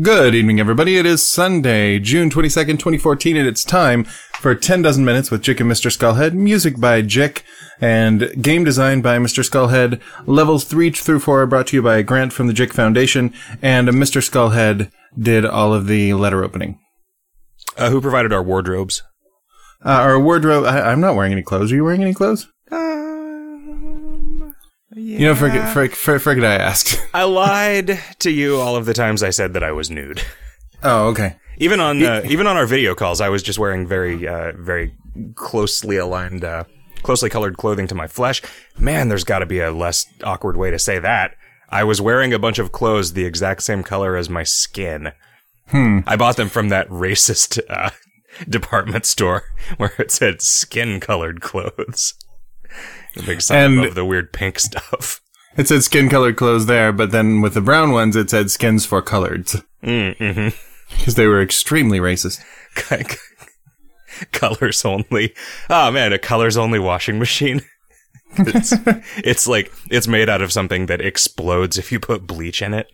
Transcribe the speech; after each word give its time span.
Good 0.00 0.36
evening, 0.36 0.60
everybody. 0.60 0.96
It 0.96 1.06
is 1.06 1.26
Sunday, 1.26 1.98
June 1.98 2.30
22nd, 2.30 2.78
2014, 2.78 3.36
and 3.36 3.48
it's 3.48 3.64
time 3.64 4.04
for 4.04 4.54
10 4.54 4.82
dozen 4.82 5.04
minutes 5.04 5.28
with 5.28 5.42
Jick 5.42 5.58
and 5.58 5.68
Mr. 5.68 5.90
Skullhead. 5.90 6.34
Music 6.34 6.78
by 6.78 7.02
Jick 7.02 7.42
and 7.80 8.30
game 8.40 8.62
design 8.62 9.00
by 9.00 9.18
Mr. 9.18 9.42
Skullhead. 9.42 10.00
Levels 10.24 10.62
3 10.62 10.90
through 10.90 11.18
4 11.18 11.42
are 11.42 11.46
brought 11.46 11.66
to 11.68 11.76
you 11.76 11.82
by 11.82 11.96
a 11.96 12.04
grant 12.04 12.32
from 12.32 12.46
the 12.46 12.52
Jick 12.52 12.72
Foundation, 12.72 13.34
and 13.60 13.88
Mr. 13.88 14.22
Skullhead 14.22 14.92
did 15.18 15.44
all 15.44 15.74
of 15.74 15.88
the 15.88 16.14
letter 16.14 16.44
opening. 16.44 16.78
Uh, 17.76 17.90
who 17.90 18.00
provided 18.00 18.32
our 18.32 18.42
wardrobes? 18.42 19.02
Uh, 19.84 19.88
our 19.88 20.20
wardrobe, 20.20 20.64
I, 20.64 20.92
I'm 20.92 21.00
not 21.00 21.16
wearing 21.16 21.32
any 21.32 21.42
clothes. 21.42 21.72
Are 21.72 21.74
you 21.74 21.82
wearing 21.82 22.02
any 22.02 22.14
clothes? 22.14 22.46
Um, 24.98 25.04
You 25.04 25.18
know, 25.20 25.34
forget, 25.34 25.72
for, 25.72 25.88
for, 25.88 26.18
forget 26.18 26.44
I 26.44 26.54
asked. 26.54 27.00
I 27.14 27.24
lied 27.24 28.00
to 28.20 28.30
you 28.30 28.56
all 28.56 28.76
of 28.76 28.86
the 28.86 28.94
times 28.94 29.22
I 29.22 29.30
said 29.30 29.52
that 29.54 29.62
I 29.62 29.72
was 29.72 29.90
nude. 29.90 30.22
oh, 30.82 31.08
okay. 31.08 31.36
Even 31.58 31.80
on 31.80 32.00
uh, 32.04 32.22
even 32.24 32.46
on 32.46 32.56
our 32.56 32.66
video 32.66 32.94
calls, 32.94 33.20
I 33.20 33.28
was 33.30 33.42
just 33.42 33.58
wearing 33.58 33.84
very 33.86 34.28
uh, 34.28 34.52
very 34.56 34.94
closely 35.34 35.96
aligned, 35.96 36.44
uh, 36.44 36.64
closely 37.02 37.28
colored 37.28 37.56
clothing 37.56 37.88
to 37.88 37.96
my 37.96 38.06
flesh. 38.06 38.42
Man, 38.78 39.08
there's 39.08 39.24
got 39.24 39.40
to 39.40 39.46
be 39.46 39.58
a 39.58 39.72
less 39.72 40.06
awkward 40.22 40.56
way 40.56 40.70
to 40.70 40.78
say 40.78 41.00
that. 41.00 41.34
I 41.68 41.82
was 41.82 42.00
wearing 42.00 42.32
a 42.32 42.38
bunch 42.38 42.60
of 42.60 42.70
clothes 42.70 43.12
the 43.12 43.24
exact 43.24 43.62
same 43.62 43.82
color 43.82 44.16
as 44.16 44.30
my 44.30 44.44
skin. 44.44 45.12
Hmm. 45.68 46.00
I 46.06 46.16
bought 46.16 46.36
them 46.36 46.48
from 46.48 46.68
that 46.68 46.88
racist 46.88 47.60
uh, 47.68 47.90
department 48.48 49.04
store 49.04 49.44
where 49.76 49.92
it 49.98 50.10
said 50.10 50.40
skin 50.40 51.00
colored 51.00 51.40
clothes. 51.40 52.14
The 53.14 53.22
big 53.22 53.40
sign 53.40 53.58
And- 53.72 53.78
above 53.80 53.94
the 53.94 54.04
weird 54.04 54.32
pink 54.32 54.58
stuff. 54.58 55.20
It 55.56 55.66
said 55.66 55.82
skin 55.82 56.08
colored 56.08 56.36
clothes 56.36 56.66
there, 56.66 56.92
but 56.92 57.10
then 57.10 57.40
with 57.40 57.54
the 57.54 57.60
brown 57.60 57.90
ones, 57.90 58.14
it 58.14 58.30
said 58.30 58.48
skins 58.50 58.86
for 58.86 59.02
coloreds. 59.02 59.60
Mm-hmm. 59.82 60.50
Because 60.96 61.16
they 61.16 61.26
were 61.26 61.42
extremely 61.42 61.98
racist. 61.98 62.40
colors 64.32 64.84
only. 64.84 65.34
Oh 65.68 65.90
man, 65.90 66.12
a 66.12 66.18
colors 66.18 66.56
only 66.56 66.78
washing 66.78 67.18
machine. 67.18 67.62
it's, 68.38 68.72
it's 69.18 69.48
like 69.48 69.72
it's 69.90 70.06
made 70.06 70.28
out 70.28 70.42
of 70.42 70.52
something 70.52 70.86
that 70.86 71.00
explodes 71.00 71.76
if 71.76 71.90
you 71.90 71.98
put 72.00 72.26
bleach 72.26 72.62
in 72.62 72.72
it. 72.74 72.86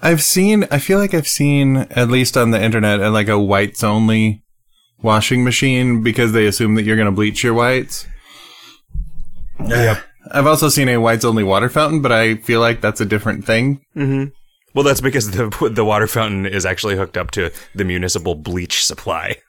I've 0.00 0.22
seen, 0.22 0.66
I 0.70 0.78
feel 0.78 0.98
like 0.98 1.14
I've 1.14 1.28
seen, 1.28 1.76
at 1.76 2.08
least 2.08 2.36
on 2.36 2.50
the 2.52 2.62
internet, 2.62 3.00
like 3.12 3.28
a 3.28 3.38
whites 3.38 3.84
only 3.84 4.42
washing 5.02 5.44
machine 5.44 6.02
because 6.02 6.32
they 6.32 6.46
assume 6.46 6.74
that 6.76 6.84
you're 6.84 6.96
going 6.96 7.06
to 7.06 7.12
bleach 7.12 7.42
your 7.42 7.54
whites. 7.54 8.06
Yep. 9.64 9.98
I've 10.32 10.46
also 10.46 10.68
seen 10.68 10.88
a 10.88 10.96
whites 10.98 11.24
only 11.24 11.44
water 11.44 11.68
fountain, 11.68 12.00
but 12.02 12.10
I 12.12 12.36
feel 12.36 12.60
like 12.60 12.80
that's 12.80 13.00
a 13.00 13.04
different 13.04 13.44
thing. 13.44 13.80
Well, 14.74 14.84
that's 14.84 15.00
because 15.00 15.30
the 15.32 15.70
the 15.72 15.84
water 15.84 16.06
fountain 16.06 16.46
is 16.46 16.64
actually 16.66 16.96
hooked 16.96 17.16
up 17.16 17.30
to 17.32 17.52
the 17.74 17.84
municipal 17.84 18.34
bleach 18.34 18.84
supply. 18.84 19.36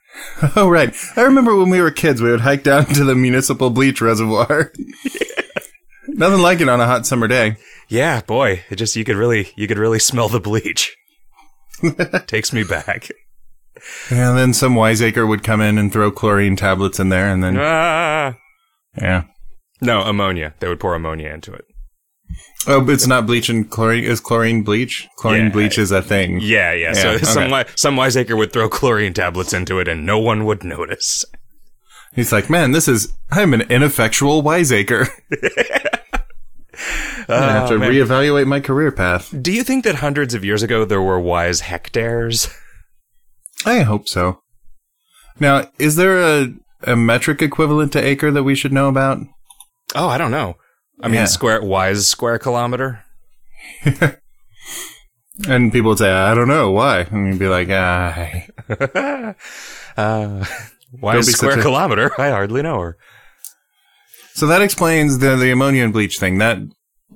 Oh, 0.56 0.70
right. 0.70 0.96
I 1.18 1.24
remember 1.24 1.58
when 1.58 1.70
we 1.70 1.82
were 1.82 1.92
kids, 1.92 2.22
we 2.22 2.32
would 2.32 2.40
hike 2.40 2.64
down 2.64 2.86
to 2.86 3.04
the 3.04 3.16
municipal 3.16 3.70
bleach 3.70 4.00
reservoir. 4.00 4.72
Nothing 6.08 6.40
like 6.40 6.62
it 6.62 6.70
on 6.70 6.80
a 6.80 6.86
hot 6.86 7.06
summer 7.06 7.28
day. 7.28 7.58
Yeah, 7.90 8.22
boy, 8.22 8.64
it 8.70 8.76
just 8.78 8.96
you 8.96 9.04
could 9.04 9.18
really 9.18 9.52
you 9.58 9.68
could 9.68 9.78
really 9.78 10.00
smell 10.00 10.30
the 10.30 10.40
bleach. 10.40 10.96
Takes 12.28 12.54
me 12.54 12.64
back. 12.64 13.10
And 14.10 14.38
then 14.38 14.54
some 14.54 14.74
wiseacre 14.76 15.28
would 15.28 15.44
come 15.44 15.60
in 15.60 15.78
and 15.78 15.92
throw 15.92 16.12
chlorine 16.12 16.56
tablets 16.56 16.98
in 16.98 17.10
there, 17.10 17.28
and 17.28 17.44
then, 17.44 17.58
Ah. 17.60 18.36
yeah. 18.98 19.24
No, 19.82 20.02
ammonia. 20.02 20.54
They 20.60 20.68
would 20.68 20.80
pour 20.80 20.96
ammonia 20.96 21.30
into 21.34 21.54
it. 21.54 21.66
Oh, 22.68 22.82
but 22.82 22.94
it's 22.94 23.06
not 23.08 23.28
bleach 23.28 23.50
and 23.50 23.70
chlorine. 23.70 24.04
Is 24.04 24.20
chlorine 24.20 24.64
bleach? 24.64 25.08
Chlorine 25.18 25.46
Yeah. 25.46 25.52
bleach 25.52 25.78
is 25.78 25.92
a 25.92 26.02
thing. 26.02 26.40
Yeah, 26.42 26.74
yeah. 26.74 26.94
so 26.94 27.12
Yeah, 27.12 27.18
some 27.24 27.44
okay. 27.44 27.52
wi- 27.52 27.66
some 27.76 27.96
wiseacre 27.96 28.36
would 28.36 28.52
throw 28.52 28.68
chlorine 28.70 29.14
tablets 29.14 29.54
into 29.54 29.80
it, 29.80 29.88
and 29.88 30.06
no 30.06 30.18
one 30.18 30.46
would 30.46 30.64
notice. 30.64 31.24
He's 32.14 32.32
like, 32.32 32.50
man, 32.50 32.72
this 32.72 32.88
is, 32.88 33.14
I'm 33.30 33.54
an 33.54 33.62
ineffectual 33.64 34.42
wiseacre. 34.42 35.08
I'm 37.28 37.40
gonna 37.40 37.52
have 37.52 37.70
to 37.70 37.76
Oh, 37.76 37.80
reevaluate 37.80 38.48
my 38.48 38.60
career 38.60 38.92
path. 38.92 39.34
Do 39.42 39.52
you 39.52 39.64
think 39.64 39.84
that 39.84 39.96
hundreds 39.96 40.34
of 40.34 40.46
years 40.46 40.62
ago 40.64 40.86
there 40.86 41.02
were 41.02 41.20
wise 41.20 41.62
hectares? 41.62 42.48
I 43.66 43.80
hope 43.82 44.08
so. 44.08 44.42
Now, 45.40 45.70
is 45.80 45.96
there 45.96 46.22
a, 46.22 46.54
a 46.84 46.96
metric 46.96 47.42
equivalent 47.42 47.92
to 47.94 48.04
acre 48.04 48.32
that 48.32 48.44
we 48.44 48.56
should 48.56 48.72
know 48.74 48.88
about? 48.88 49.20
Oh, 49.94 50.08
I 50.08 50.18
don't 50.18 50.32
know. 50.32 50.56
I 51.02 51.08
mean, 51.08 51.16
Yeah. 51.16 51.26
square 51.26 51.62
wise 51.62 52.08
square 52.08 52.40
kilometer. 52.40 53.04
And 55.50 55.72
people 55.74 55.90
would 55.90 55.98
say, 55.98 56.10
I 56.10 56.34
don't 56.34 56.48
know, 56.48 56.72
why? 56.72 57.02
And 57.02 57.28
you'd 57.28 57.40
be 57.40 57.48
like, 57.50 57.68
ah. 57.70 58.38
uh, 59.98 60.46
wise 60.94 61.26
be 61.28 61.34
square 61.34 61.60
a- 61.60 61.62
kilometer. 61.62 62.10
I 62.20 62.30
hardly 62.30 62.62
know 62.62 62.80
her. 62.80 62.98
So 64.34 64.48
that 64.48 64.62
explains 64.62 65.20
the, 65.20 65.36
the 65.36 65.52
ammonia 65.52 65.84
and 65.84 65.92
bleach 65.92 66.20
thing. 66.20 66.38
That, 66.38 66.60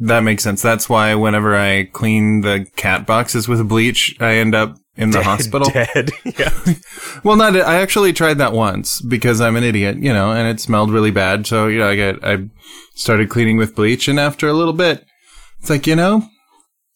that 0.02 0.19
makes 0.22 0.44
sense. 0.44 0.62
That's 0.62 0.90
why 0.90 1.16
whenever 1.16 1.56
I 1.56 1.85
clean 1.85 2.41
the 2.41 2.66
cat 2.75 3.08
boxes 3.08 3.47
with 3.47 3.68
bleach, 3.69 4.18
I 4.19 4.35
end 4.35 4.53
up 4.53 4.75
in 4.99 5.11
the 5.11 5.23
hospital. 5.23 5.69
Dead. 5.69 6.11
yeah. 6.37 6.51
Well, 7.23 7.35
not, 7.35 7.53
I 7.55 7.81
actually 7.81 8.13
tried 8.13 8.37
that 8.37 8.53
once 8.53 9.01
because 9.01 9.41
I'm 9.41 9.55
an 9.57 9.63
idiot, 9.63 9.97
you 9.97 10.13
know, 10.13 10.31
and 10.31 10.47
it 10.47 10.61
smelled 10.61 10.91
really 10.91 11.11
bad. 11.11 11.45
So, 11.47 11.67
you 11.67 11.79
know, 11.79 11.89
I 11.89 11.95
get, 11.95 12.23
I 12.23 12.47
started 12.93 13.29
cleaning 13.29 13.57
with 13.57 13.75
bleach 13.75 14.07
and 14.07 14.19
after 14.19 14.47
a 14.47 14.53
little 14.53 14.73
bit, 14.73 15.03
it's 15.59 15.69
like, 15.69 15.85
you 15.87 15.95
know, 15.97 16.29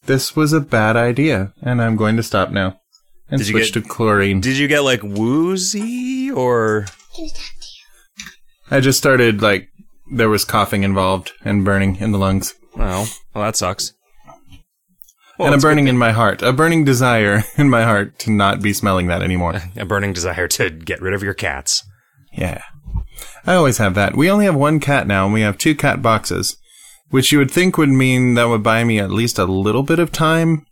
this 0.06 0.34
was 0.36 0.52
a 0.54 0.60
bad 0.60 0.96
idea 0.96 1.52
and 1.60 1.82
I'm 1.82 1.96
going 1.96 2.16
to 2.16 2.22
stop 2.22 2.50
now 2.52 2.78
and 3.28 3.38
Did 3.40 3.48
switch 3.48 3.72
get- 3.72 3.82
to 3.82 3.88
chlorine. 3.88 4.40
Did 4.40 4.56
you 4.56 4.68
get 4.68 4.80
like 4.80 5.02
woozy 5.02 6.30
or? 6.30 6.86
I 8.70 8.80
just 8.80 8.98
started 8.98 9.42
like, 9.42 9.68
there 10.14 10.28
was 10.28 10.44
coughing 10.44 10.84
involved 10.84 11.32
and 11.44 11.64
burning 11.64 11.96
in 11.96 12.12
the 12.12 12.18
lungs 12.18 12.54
Well, 12.76 13.08
well, 13.34 13.44
that 13.44 13.56
sucks. 13.56 13.93
Well, 15.38 15.52
and 15.52 15.56
a 15.56 15.60
burning 15.60 15.88
in 15.88 15.98
my 15.98 16.12
heart, 16.12 16.42
a 16.42 16.52
burning 16.52 16.84
desire 16.84 17.44
in 17.56 17.68
my 17.68 17.82
heart 17.84 18.18
to 18.20 18.30
not 18.30 18.62
be 18.62 18.72
smelling 18.72 19.08
that 19.08 19.22
anymore. 19.22 19.60
a 19.76 19.84
burning 19.84 20.12
desire 20.12 20.48
to 20.48 20.70
get 20.70 21.00
rid 21.00 21.14
of 21.14 21.22
your 21.22 21.34
cats. 21.34 21.84
Yeah. 22.32 22.62
I 23.46 23.54
always 23.54 23.78
have 23.78 23.94
that. 23.94 24.16
We 24.16 24.30
only 24.30 24.44
have 24.44 24.54
one 24.54 24.80
cat 24.80 25.06
now, 25.06 25.24
and 25.24 25.34
we 25.34 25.42
have 25.42 25.58
two 25.58 25.74
cat 25.74 26.02
boxes, 26.02 26.56
which 27.10 27.30
you 27.30 27.38
would 27.38 27.50
think 27.50 27.76
would 27.76 27.88
mean 27.88 28.34
that 28.34 28.48
would 28.48 28.62
buy 28.62 28.84
me 28.84 28.98
at 28.98 29.10
least 29.10 29.38
a 29.38 29.44
little 29.44 29.82
bit 29.82 29.98
of 29.98 30.12
time 30.12 30.66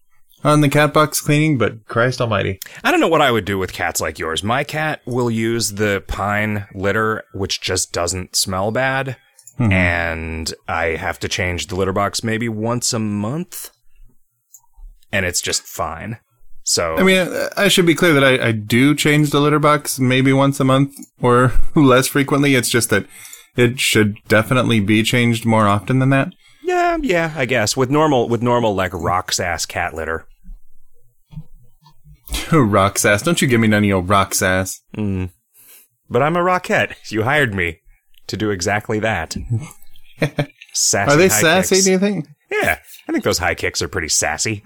on 0.45 0.61
the 0.61 0.69
cat 0.69 0.93
box 0.93 1.21
cleaning, 1.21 1.59
but 1.59 1.87
Christ 1.87 2.21
almighty. 2.21 2.59
I 2.83 2.91
don't 2.91 3.00
know 3.00 3.09
what 3.09 3.21
I 3.21 3.31
would 3.31 3.44
do 3.44 3.59
with 3.59 3.73
cats 3.73 4.00
like 4.00 4.19
yours. 4.19 4.43
My 4.43 4.65
cat 4.65 5.00
will 5.06 5.31
use 5.31 5.73
the 5.73 6.03
pine 6.06 6.67
litter, 6.75 7.25
which 7.33 7.61
just 7.61 7.93
doesn't 7.93 8.37
smell 8.37 8.71
bad. 8.71 9.17
Mm-hmm. 9.59 9.73
And 9.73 10.55
I 10.67 10.84
have 10.97 11.19
to 11.21 11.29
change 11.29 11.67
the 11.67 11.77
litter 11.77 11.93
box 11.93 12.25
maybe 12.25 12.49
once 12.49 12.93
a 12.93 12.99
month. 12.99 13.71
And 15.12 15.27
it's 15.27 15.41
just 15.41 15.62
fine. 15.62 16.19
So, 16.65 16.97
I 16.97 17.03
mean, 17.03 17.28
I 17.56 17.69
should 17.69 17.87
be 17.87 17.95
clear 17.95 18.15
that 18.15 18.25
I, 18.25 18.49
I 18.49 18.53
do 18.53 18.95
change 18.95 19.31
the 19.31 19.41
litter 19.41 19.59
box 19.59 19.99
maybe 19.99 20.33
once 20.33 20.61
a 20.61 20.65
month 20.65 20.95
or 21.21 21.53
less 21.75 22.06
frequently. 22.06 22.55
It's 22.55 22.69
just 22.69 22.89
that 22.91 23.06
it 23.56 23.81
should 23.81 24.17
definitely 24.28 24.81
be 24.81 25.03
changed 25.03 25.45
more 25.45 25.67
often 25.67 25.99
than 25.99 26.11
that. 26.11 26.33
yeah, 26.62 26.97
yeah, 27.00 27.34
I 27.37 27.47
guess. 27.47 27.77
With 27.77 27.91
normal, 27.91 28.28
with 28.28 28.43
normal, 28.43 28.75
like, 28.75 28.93
rocks 28.95 29.41
ass 29.41 29.67
cat 29.67 29.93
litter. 29.93 30.27
rock 32.53 32.99
sass. 32.99 33.23
Don't 33.23 33.43
you 33.43 33.49
give 33.49 33.61
me 33.61 33.69
none 33.69 33.83
of 33.83 33.89
your 33.89 34.00
rock 34.03 34.33
sass. 34.33 34.81
Mm. 34.97 35.31
But 36.09 36.23
I'm 36.23 36.37
a 36.37 36.41
rockette. 36.41 36.94
You 37.11 37.25
hired 37.25 37.55
me 37.55 37.81
to 38.29 38.37
do 38.37 38.50
exactly 38.50 38.99
that. 39.00 39.37
sassy 40.73 41.12
Are 41.12 41.17
they 41.17 41.29
sassy, 41.29 41.75
kicks. 41.77 41.84
do 41.84 41.91
you 41.91 41.99
think? 41.99 42.27
Yeah, 42.50 42.79
I 43.09 43.12
think 43.12 43.25
those 43.25 43.39
high 43.39 43.55
kicks 43.55 43.83
are 43.83 43.89
pretty 43.89 44.09
sassy. 44.09 44.62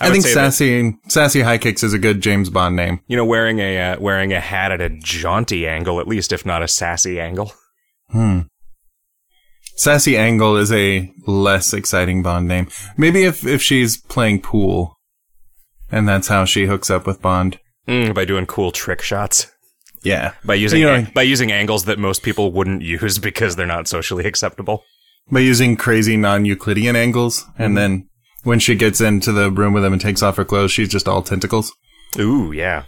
I, 0.00 0.08
would 0.08 0.12
think 0.12 0.24
that- 0.24 0.32
sassy, 0.32 0.96
sassy 1.08 1.40
high 1.42 1.58
kicks 1.58 1.82
is 1.82 1.92
a 1.92 1.98
good 1.98 2.20
James 2.20 2.50
Bond 2.50 2.74
name. 2.76 3.00
you 3.06 3.16
know, 3.16 3.24
wearing 3.24 3.60
a 3.60 3.78
uh, 3.92 4.00
wearing 4.00 4.32
a 4.32 4.40
hat 4.40 4.72
at 4.72 4.80
a 4.80 4.88
jaunty 4.90 5.66
angle, 5.68 6.00
at 6.00 6.08
least 6.08 6.32
if 6.32 6.44
not 6.44 6.62
a 6.62 6.68
sassy 6.68 7.20
angle. 7.20 7.52
Hmm. 8.10 8.40
Sassy 9.76 10.16
Angle 10.16 10.56
is 10.56 10.70
a 10.70 11.10
less 11.26 11.72
exciting 11.72 12.22
Bond 12.22 12.46
name. 12.46 12.68
Maybe 12.96 13.24
if, 13.24 13.44
if 13.44 13.60
she's 13.60 13.96
playing 13.96 14.40
pool, 14.42 14.96
and 15.90 16.08
that's 16.08 16.28
how 16.28 16.44
she 16.44 16.66
hooks 16.66 16.90
up 16.90 17.06
with 17.08 17.20
Bond. 17.20 17.58
Mm, 17.88 18.14
by 18.14 18.24
doing 18.24 18.46
cool 18.46 18.70
trick 18.70 19.02
shots, 19.02 19.48
Yeah. 20.04 20.34
by 20.44 20.54
using 20.54 20.80
You 20.80 20.86
know- 20.86 21.06
by 21.12 21.22
using 21.22 21.50
angles 21.50 21.86
that 21.86 21.98
most 21.98 22.22
people 22.22 22.52
wouldn't 22.52 22.82
use 22.82 23.18
because 23.28 23.56
they're 23.56 23.66
not 23.66 23.88
socially 23.88 24.26
acceptable. 24.26 24.84
By 25.30 25.40
using 25.40 25.76
crazy 25.76 26.16
non-Euclidean 26.16 26.94
angles, 26.96 27.42
Mm-hmm. 27.42 27.62
and 27.62 27.76
then 27.76 28.08
when 28.44 28.58
she 28.58 28.74
gets 28.74 29.00
into 29.00 29.32
the 29.32 29.50
room 29.50 29.72
with 29.72 29.84
him 29.84 29.92
and 29.92 30.00
takes 30.00 30.22
off 30.22 30.36
her 30.36 30.44
clothes, 30.44 30.70
she's 30.70 30.88
just 30.88 31.08
all 31.08 31.22
tentacles. 31.22 31.72
Ooh, 32.18 32.52
yeah. 32.52 32.84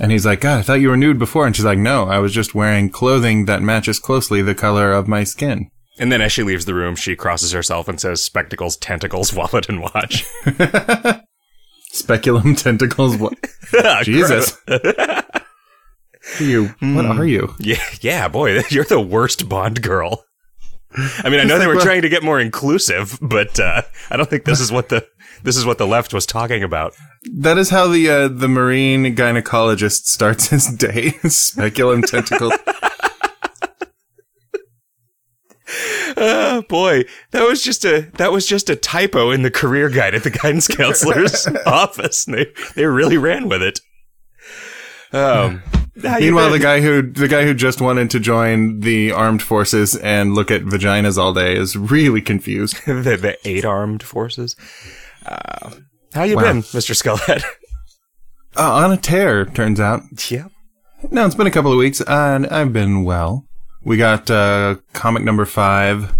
And 0.00 0.10
he's 0.10 0.26
like, 0.26 0.40
God, 0.40 0.58
I 0.58 0.62
thought 0.62 0.80
you 0.80 0.88
were 0.88 0.96
nude 0.96 1.18
before. 1.18 1.46
And 1.46 1.54
she's 1.54 1.64
like, 1.64 1.78
No, 1.78 2.04
I 2.04 2.18
was 2.18 2.32
just 2.32 2.54
wearing 2.54 2.90
clothing 2.90 3.46
that 3.46 3.62
matches 3.62 3.98
closely 3.98 4.42
the 4.42 4.54
color 4.54 4.92
of 4.92 5.08
my 5.08 5.24
skin. 5.24 5.70
And 5.98 6.10
then 6.10 6.20
as 6.20 6.32
she 6.32 6.42
leaves 6.42 6.64
the 6.64 6.74
room, 6.74 6.96
she 6.96 7.14
crosses 7.14 7.52
herself 7.52 7.86
and 7.86 8.00
says, 8.00 8.20
"Spectacles, 8.22 8.76
tentacles, 8.76 9.32
wallet, 9.34 9.68
and 9.68 9.80
watch." 9.80 10.24
Speculum 11.92 12.56
tentacles. 12.56 13.16
What? 13.70 14.04
Jesus. 14.04 14.56
you. 16.38 16.66
What 16.66 16.76
hmm. 16.80 17.10
are 17.12 17.24
you? 17.24 17.54
Yeah, 17.58 17.82
yeah, 18.00 18.28
boy, 18.28 18.60
you're 18.70 18.84
the 18.84 19.00
worst 19.00 19.48
Bond 19.48 19.82
girl. 19.82 20.24
I 20.96 21.28
mean, 21.28 21.40
I 21.40 21.44
know 21.44 21.58
they 21.58 21.66
were 21.66 21.80
trying 21.80 22.02
to 22.02 22.08
get 22.08 22.22
more 22.22 22.40
inclusive, 22.40 23.18
but 23.20 23.58
uh, 23.58 23.82
I 24.10 24.16
don't 24.16 24.30
think 24.30 24.44
this 24.44 24.60
is 24.60 24.70
what 24.70 24.88
the 24.88 25.06
this 25.42 25.56
is 25.56 25.66
what 25.66 25.78
the 25.78 25.86
left 25.86 26.14
was 26.14 26.24
talking 26.26 26.62
about. 26.62 26.94
That 27.32 27.58
is 27.58 27.70
how 27.70 27.88
the 27.88 28.08
uh, 28.08 28.28
the 28.28 28.48
marine 28.48 29.16
gynecologist 29.16 30.06
starts 30.06 30.48
his 30.48 30.66
day. 30.68 31.10
Speculum 31.28 32.02
tentacles. 32.02 32.52
Oh 36.16 36.62
boy, 36.68 37.04
that 37.32 37.42
was 37.42 37.62
just 37.62 37.84
a 37.84 38.08
that 38.14 38.30
was 38.30 38.46
just 38.46 38.70
a 38.70 38.76
typo 38.76 39.30
in 39.30 39.42
the 39.42 39.50
career 39.50 39.88
guide 39.90 40.14
at 40.14 40.22
the 40.22 40.30
guidance 40.30 40.68
counselor's 40.68 41.46
office. 41.66 42.26
And 42.26 42.36
they 42.36 42.46
they 42.76 42.86
really 42.86 43.18
ran 43.18 43.48
with 43.48 43.62
it. 43.62 43.80
Um, 45.12 45.62
Meanwhile, 45.96 46.50
the 46.50 46.58
guy 46.58 46.80
who 46.80 47.02
the 47.02 47.28
guy 47.28 47.44
who 47.44 47.54
just 47.54 47.80
wanted 47.80 48.10
to 48.10 48.20
join 48.20 48.80
the 48.80 49.12
armed 49.12 49.42
forces 49.42 49.94
and 49.96 50.34
look 50.34 50.50
at 50.50 50.62
vaginas 50.62 51.16
all 51.18 51.32
day 51.32 51.56
is 51.56 51.76
really 51.76 52.20
confused. 52.20 52.76
the, 52.86 53.16
the 53.16 53.38
eight 53.48 53.64
armed 53.64 54.02
forces. 54.02 54.56
Uh, 55.24 55.70
how 56.12 56.24
you 56.24 56.36
Wow. 56.36 56.42
been, 56.42 56.56
Mister 56.74 56.94
Skullhead? 56.94 57.42
Uh, 58.56 58.72
on 58.84 58.92
a 58.92 58.96
tear, 58.96 59.44
turns 59.44 59.80
out. 59.80 60.02
yeah. 60.30 60.46
No, 61.10 61.26
it's 61.26 61.34
been 61.34 61.48
a 61.48 61.50
couple 61.50 61.72
of 61.72 61.76
weeks, 61.78 62.00
and 62.02 62.46
I've 62.46 62.72
been 62.72 63.02
well. 63.02 63.48
We 63.82 63.96
got 63.96 64.30
uh, 64.30 64.76
comic 64.92 65.24
number 65.24 65.44
five. 65.44 66.14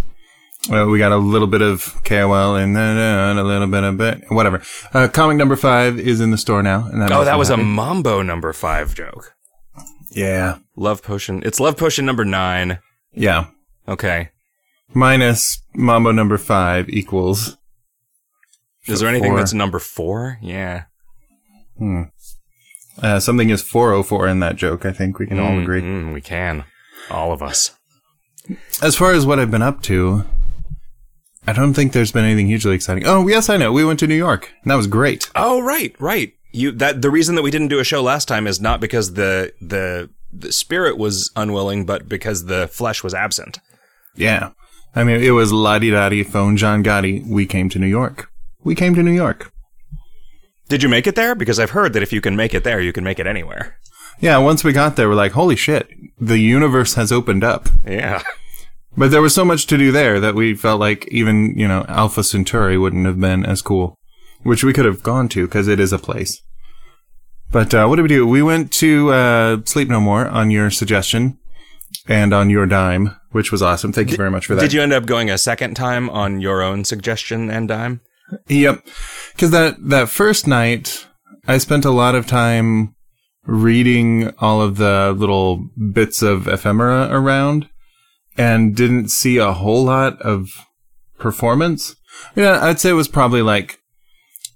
Uh, 0.69 0.87
we 0.91 0.99
got 0.99 1.13
a 1.13 1.17
little 1.17 1.47
bit 1.47 1.63
of 1.63 1.95
KOL 2.03 2.57
and 2.57 2.75
then 2.75 3.39
a 3.39 3.45
little 3.45 3.69
bit 3.69 3.85
of 3.85 3.97
bit 3.99 4.25
whatever. 4.31 4.63
Uh, 4.93 5.07
comic 5.07 5.37
number 5.37 5.55
five 5.55 5.97
is 6.01 6.21
in 6.21 6.33
the 6.33 6.37
store 6.37 6.61
now. 6.61 6.89
And 6.89 7.01
that 7.03 7.13
Oh, 7.13 7.25
that 7.25 7.35
me 7.35 7.39
was 7.39 7.51
a 7.51 7.57
happy. 7.57 7.69
Mambo 7.69 8.23
number 8.23 8.53
five 8.53 8.97
joke. 8.97 9.34
Yeah, 10.15 10.59
Love 10.77 11.03
potion. 11.03 11.43
It's 11.45 11.61
love 11.61 11.77
potion 11.77 12.05
number 12.07 12.25
nine. 12.25 12.79
yeah. 13.13 13.47
Okay. 13.87 14.31
Minus 14.95 15.61
Mambo 15.75 16.11
number 16.13 16.39
five 16.39 16.89
equals. 16.89 17.57
Is 18.87 19.01
there 19.01 19.09
anything 19.09 19.33
Four. 19.33 19.39
that's 19.39 19.53
number 19.53 19.79
four? 19.79 20.39
Yeah. 20.41 20.85
Uh, 23.03 23.19
something 23.19 23.51
is 23.51 23.63
404 23.63 24.29
in 24.29 24.41
that 24.41 24.57
joke. 24.57 24.87
I 24.87 24.93
think 24.93 25.19
we 25.19 25.27
can 25.27 25.39
all 25.41 25.59
agree. 25.59 25.83
Mm, 25.83 26.15
we 26.15 26.21
can. 26.21 26.65
All 27.11 27.33
of 27.33 27.43
us. 27.43 27.73
As 28.83 28.95
far 28.97 29.13
as 29.13 29.27
what 29.27 29.39
I've 29.41 29.51
been 29.51 29.63
up 29.63 29.83
to, 29.85 30.25
I 31.47 31.53
don't 31.53 31.75
think 31.75 31.93
there's 31.93 32.13
been 32.13 32.25
anything 32.25 32.47
hugely 32.47 32.75
exciting. 32.75 33.05
Oh, 33.07 33.27
yes, 33.27 33.49
I 33.49 33.57
know. 33.57 33.73
We 33.73 33.85
went 33.85 33.99
to 34.01 34.07
New 34.07 34.15
York, 34.15 34.53
and 34.63 34.71
that 34.71 34.77
was 34.77 34.87
great. 34.87 35.31
Oh, 35.35 35.61
right, 35.61 35.95
right. 35.99 36.33
You 36.55 36.71
that 36.73 37.03
the 37.03 37.11
reason 37.11 37.35
that 37.35 37.43
we 37.43 37.51
didn't 37.51 37.69
do 37.69 37.81
a 37.81 37.85
show 37.85 38.01
last 38.01 38.29
time 38.29 38.47
is 38.47 38.61
not 38.61 38.81
because 38.81 39.15
the 39.15 39.53
the 39.61 40.09
the 40.33 40.53
spirit 40.53 40.97
was 40.97 41.31
unwilling, 41.35 41.85
but 41.85 42.09
because 42.09 42.45
the 42.45 42.69
flesh 42.69 43.03
was 43.03 43.13
absent. 43.13 43.59
Yeah. 44.15 44.51
I 44.95 45.03
mean, 45.03 45.21
it 45.21 45.33
was 45.33 45.53
la 45.53 45.81
di 45.81 45.91
da 45.91 46.09
di 46.09 46.23
phone 46.23 46.57
John 46.57 46.85
Gotti. 46.85 47.27
We 47.27 47.47
came 47.47 47.69
to 47.71 47.79
New 47.81 47.89
York. 47.89 48.31
We 48.63 48.77
came 48.77 48.95
to 48.95 49.03
New 49.03 49.13
York. 49.13 49.53
Did 50.69 50.83
you 50.83 50.89
make 50.89 51.07
it 51.09 51.17
there? 51.17 51.35
Because 51.35 51.59
I've 51.59 51.71
heard 51.71 51.93
that 51.93 52.03
if 52.03 52.13
you 52.13 52.21
can 52.21 52.37
make 52.37 52.55
it 52.55 52.65
there, 52.65 52.81
you 52.81 52.93
can 52.93 53.05
make 53.05 53.19
it 53.19 53.27
anywhere. 53.27 53.77
Yeah, 54.21 54.39
once 54.39 54.63
we 54.63 54.73
got 54.73 54.95
there, 54.95 55.09
we're 55.09 55.17
like, 55.17 55.33
holy 55.33 55.57
shit, 55.57 55.89
the 56.19 56.39
universe 56.39 56.95
has 56.95 57.11
opened 57.11 57.43
up. 57.43 57.69
Yeah. 57.85 58.23
But 58.97 59.11
there 59.11 59.23
was 59.23 59.35
so 59.35 59.45
much 59.45 59.67
to 59.67 59.77
do 59.77 59.91
there 59.91 60.21
that 60.21 60.37
we 60.37 60.55
felt 60.55 60.79
like 60.79 61.09
even, 61.09 61.59
you 61.59 61.67
know, 61.67 61.85
Alpha 61.89 62.23
Centauri 62.23 62.79
wouldn't 62.79 63.07
have 63.07 63.19
been 63.19 63.45
as 63.45 63.61
cool, 63.61 63.99
which 64.45 64.63
we 64.63 64.73
could 64.73 64.85
have 64.85 65.03
gone 65.03 65.29
to 65.31 65.47
because 65.47 65.67
it 65.67 65.81
is 65.81 65.93
a 65.93 65.99
place. 65.99 66.41
But 67.51 67.75
uh, 67.75 67.87
what 67.87 67.97
did 67.97 68.03
we 68.03 68.09
do? 68.09 68.27
We 68.27 68.43
went 68.43 68.73
to 68.75 69.13
uh, 69.13 69.59
Sleep 69.65 69.89
No 69.89 70.01
More 70.01 70.27
on 70.27 70.51
your 70.51 70.71
suggestion 70.71 71.39
and 72.09 72.33
on 72.33 72.51
your 72.51 72.67
dime, 72.67 73.17
which 73.31 73.53
was 73.53 73.63
awesome. 73.63 73.93
Thank 73.93 74.11
you 74.11 74.17
very 74.17 74.31
much 74.31 74.47
for 74.47 74.55
that. 74.55 74.61
Did 74.61 74.73
you 74.73 74.83
end 74.83 74.93
up 74.93 75.07
going 75.07 75.31
a 75.31 75.39
second 75.39 75.75
time 75.75 76.11
on 76.11 76.41
your 76.41 76.63
own 76.63 76.85
suggestion 76.85 77.51
and 77.51 77.69
dime? 77.69 78.01
Yep. 78.49 78.85
Because 79.33 79.51
that, 79.51 79.77
that 79.89 80.09
first 80.09 80.47
night, 80.47 81.07
I 81.47 81.59
spent 81.59 81.85
a 81.85 81.91
lot 81.91 82.15
of 82.15 82.27
time 82.27 82.95
reading 83.47 84.33
all 84.39 84.61
of 84.61 84.77
the 84.77 85.15
little 85.17 85.69
bits 85.93 86.23
of 86.23 86.49
ephemera 86.49 87.09
around 87.11 87.69
and 88.37 88.75
didn't 88.75 89.11
see 89.11 89.37
a 89.37 89.53
whole 89.53 89.85
lot 89.85 90.21
of 90.23 90.49
performance. 91.19 91.95
Yeah, 92.35 92.65
I'd 92.65 92.81
say 92.81 92.91
it 92.91 92.95
was 92.95 93.09
probably 93.09 93.43
like 93.43 93.79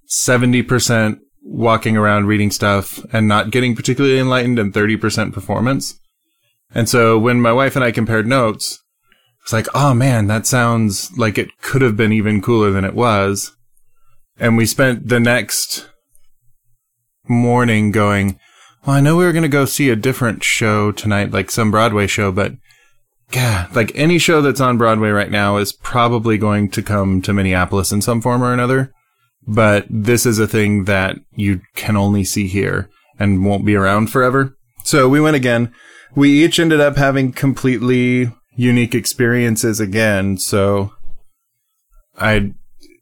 70% 0.08 1.19
walking 1.43 1.96
around 1.96 2.26
reading 2.26 2.50
stuff 2.50 3.05
and 3.12 3.26
not 3.26 3.50
getting 3.50 3.75
particularly 3.75 4.19
enlightened 4.19 4.58
and 4.58 4.72
30% 4.72 5.32
performance. 5.32 5.99
And 6.75 6.88
so 6.88 7.19
when 7.19 7.40
my 7.40 7.52
wife 7.52 7.76
and 7.76 7.84
I 7.84 7.93
compared 7.93 8.26
notes, 8.26 8.82
it's 9.43 9.52
like, 9.52 9.66
oh 9.75 9.94
man, 9.94 10.26
that 10.26 10.46
sounds 10.46 11.16
like 11.16 11.38
it 11.38 11.56
could 11.62 11.81
have 11.81 11.96
been 11.96 12.12
even 12.12 12.43
cooler 12.43 12.70
than 12.70 12.84
it 12.84 12.94
was. 12.94 13.56
And 14.38 14.56
we 14.56 14.66
spent 14.66 15.08
the 15.08 15.19
next 15.19 15.88
morning 17.26 17.90
going, 17.90 18.38
well, 18.87 18.96
I 18.96 19.00
know 19.00 19.16
we 19.16 19.25
were 19.25 19.32
going 19.32 19.43
to 19.43 19.49
go 19.49 19.64
see 19.64 19.90
a 19.90 19.96
different 19.96 20.44
show 20.44 20.93
tonight, 20.93 21.31
like 21.31 21.50
some 21.50 21.70
Broadway 21.70 22.06
show, 22.06 22.31
but 22.31 22.52
God, 23.31 23.75
like 23.75 23.93
any 23.94 24.19
show 24.19 24.40
that's 24.40 24.60
on 24.60 24.78
Broadway 24.78 25.10
right 25.10 25.31
now 25.31 25.56
is 25.56 25.72
probably 25.72 26.38
going 26.38 26.70
to 26.70 26.82
come 26.82 27.20
to 27.22 27.32
Minneapolis 27.32 27.93
in 27.93 28.00
some 28.00 28.20
form 28.20 28.43
or 28.43 28.52
another. 28.52 28.93
But 29.50 29.87
this 29.89 30.27
is 30.27 30.39
a 30.39 30.47
thing 30.47 30.85
that 30.85 31.17
you 31.33 31.62
can 31.75 31.97
only 31.97 32.23
see 32.23 32.49
here 32.49 32.91
and 33.19 33.47
won't 33.47 33.65
be 33.65 33.75
around 33.75 34.09
forever. 34.09 34.55
So 34.85 35.09
we 35.09 35.21
went 35.23 35.37
again. 35.37 35.73
We 36.15 36.45
each 36.45 36.61
ended 36.61 36.81
up 36.81 36.97
having 36.97 37.33
completely 37.33 38.31
unique 38.55 38.95
experiences 38.95 39.81
again. 39.81 40.37
So 40.37 40.93
I, 42.19 42.53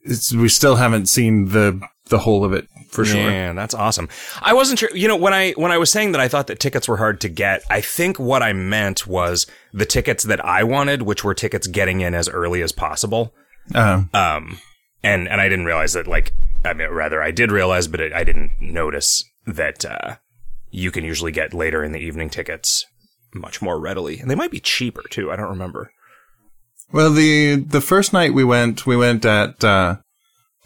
it's, 0.05 0.33
we 0.33 0.49
still 0.49 0.77
haven't 0.77 1.07
seen 1.07 1.49
the, 1.49 1.81
the 2.11 2.19
whole 2.19 2.45
of 2.45 2.53
it 2.53 2.69
for 2.91 3.05
sure. 3.05 3.29
Yeah, 3.29 3.53
that's 3.53 3.75
awesome. 3.75 4.09
I 4.41 4.55
wasn't 4.55 4.79
sure. 4.79 4.91
You 4.95 5.09
know, 5.09 5.17
when 5.17 5.35
I 5.35 5.51
when 5.53 5.73
I 5.73 5.79
was 5.79 5.91
saying 5.91 6.13
that 6.13 6.21
I 6.21 6.29
thought 6.29 6.47
that 6.47 6.61
tickets 6.61 6.87
were 6.87 6.99
hard 6.99 7.21
to 7.23 7.29
get, 7.29 7.63
I 7.69 7.81
think 7.81 8.21
what 8.21 8.43
I 8.43 8.53
meant 8.53 9.07
was 9.09 9.47
the 9.73 9.85
tickets 9.85 10.23
that 10.25 10.45
I 10.45 10.63
wanted, 10.63 11.03
which 11.03 11.25
were 11.25 11.35
tickets 11.35 11.67
getting 11.67 12.01
in 12.03 12.15
as 12.15 12.29
early 12.29 12.63
as 12.63 12.71
possible. 12.71 13.35
Uh, 13.75 14.05
Um, 14.15 14.59
and 15.03 15.29
and 15.29 15.41
I 15.41 15.49
didn't 15.49 15.67
realize 15.67 15.93
that. 15.95 16.07
Like, 16.07 16.33
I 16.65 16.73
mean, 16.73 16.89
rather, 16.89 17.23
I 17.23 17.31
did 17.31 17.51
realize, 17.51 17.89
but 17.89 18.01
it, 18.01 18.13
I 18.13 18.25
didn't 18.25 18.53
notice 18.61 19.25
that 19.47 19.85
uh, 19.85 20.17
you 20.71 20.91
can 20.91 21.05
usually 21.05 21.33
get 21.33 21.55
later 21.55 21.85
in 21.85 21.93
the 21.93 22.01
evening 22.01 22.31
tickets 22.31 22.85
much 23.35 23.61
more 23.61 23.79
readily, 23.79 24.19
and 24.19 24.31
they 24.31 24.35
might 24.35 24.51
be 24.51 24.61
cheaper 24.61 25.03
too. 25.11 25.31
I 25.31 25.37
don't 25.37 25.51
remember. 25.51 25.91
Well, 26.93 27.13
the 27.13 27.57
the 27.57 27.81
first 27.81 28.13
night 28.13 28.35
we 28.35 28.45
went, 28.45 28.87
we 28.87 28.97
went 28.97 29.25
at 29.25 29.63
uh, 29.65 29.97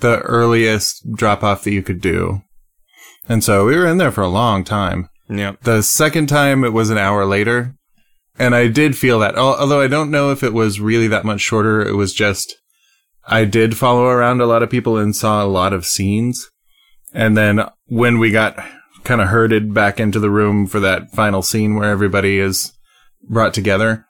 the 0.01 0.21
earliest 0.21 1.13
drop 1.15 1.43
off 1.43 1.65
that 1.65 1.73
you 1.73 1.83
could 1.83 2.01
do, 2.01 2.43
and 3.29 3.43
so 3.43 3.67
we 3.67 3.77
were 3.77 3.87
in 3.87 3.99
there 3.99 4.13
for 4.13 4.23
a 4.23 4.29
long 4.29 4.65
time. 4.65 5.09
Yeah. 5.29 5.57
The 5.63 5.83
second 5.83 6.29
time 6.29 6.65
it 6.65 6.73
was 6.73 6.91
an 6.91 6.99
hour 6.99 7.25
later, 7.25 7.75
and 8.39 8.55
I 8.55 8.69
did 8.69 8.97
feel 8.99 9.21
that. 9.21 9.37
Although 9.37 9.81
I 9.81 9.87
don't 9.87 10.11
know 10.11 10.31
if 10.31 10.43
it 10.43 10.53
was 10.53 10.81
really 10.81 11.09
that 11.09 11.25
much 11.25 11.41
shorter. 11.41 11.81
It 11.87 11.95
was 11.95 12.13
just 12.13 12.57
I 13.27 13.45
did 13.45 13.77
follow 13.77 14.05
around 14.07 14.41
a 14.41 14.47
lot 14.47 14.63
of 14.63 14.71
people 14.71 14.97
and 14.97 15.15
saw 15.15 15.45
a 15.45 15.47
lot 15.47 15.73
of 15.73 15.87
scenes, 15.87 16.49
and 17.13 17.37
then 17.37 17.61
when 17.87 18.19
we 18.19 18.31
got 18.31 18.57
kind 19.05 19.21
of 19.21 19.29
herded 19.29 19.73
back 19.75 19.99
into 20.01 20.19
the 20.21 20.31
room 20.31 20.67
for 20.67 20.81
that 20.81 21.11
final 21.13 21.43
scene 21.43 21.75
where 21.75 21.89
everybody 21.91 22.39
is 22.39 22.73
brought 23.29 23.55
together, 23.55 24.07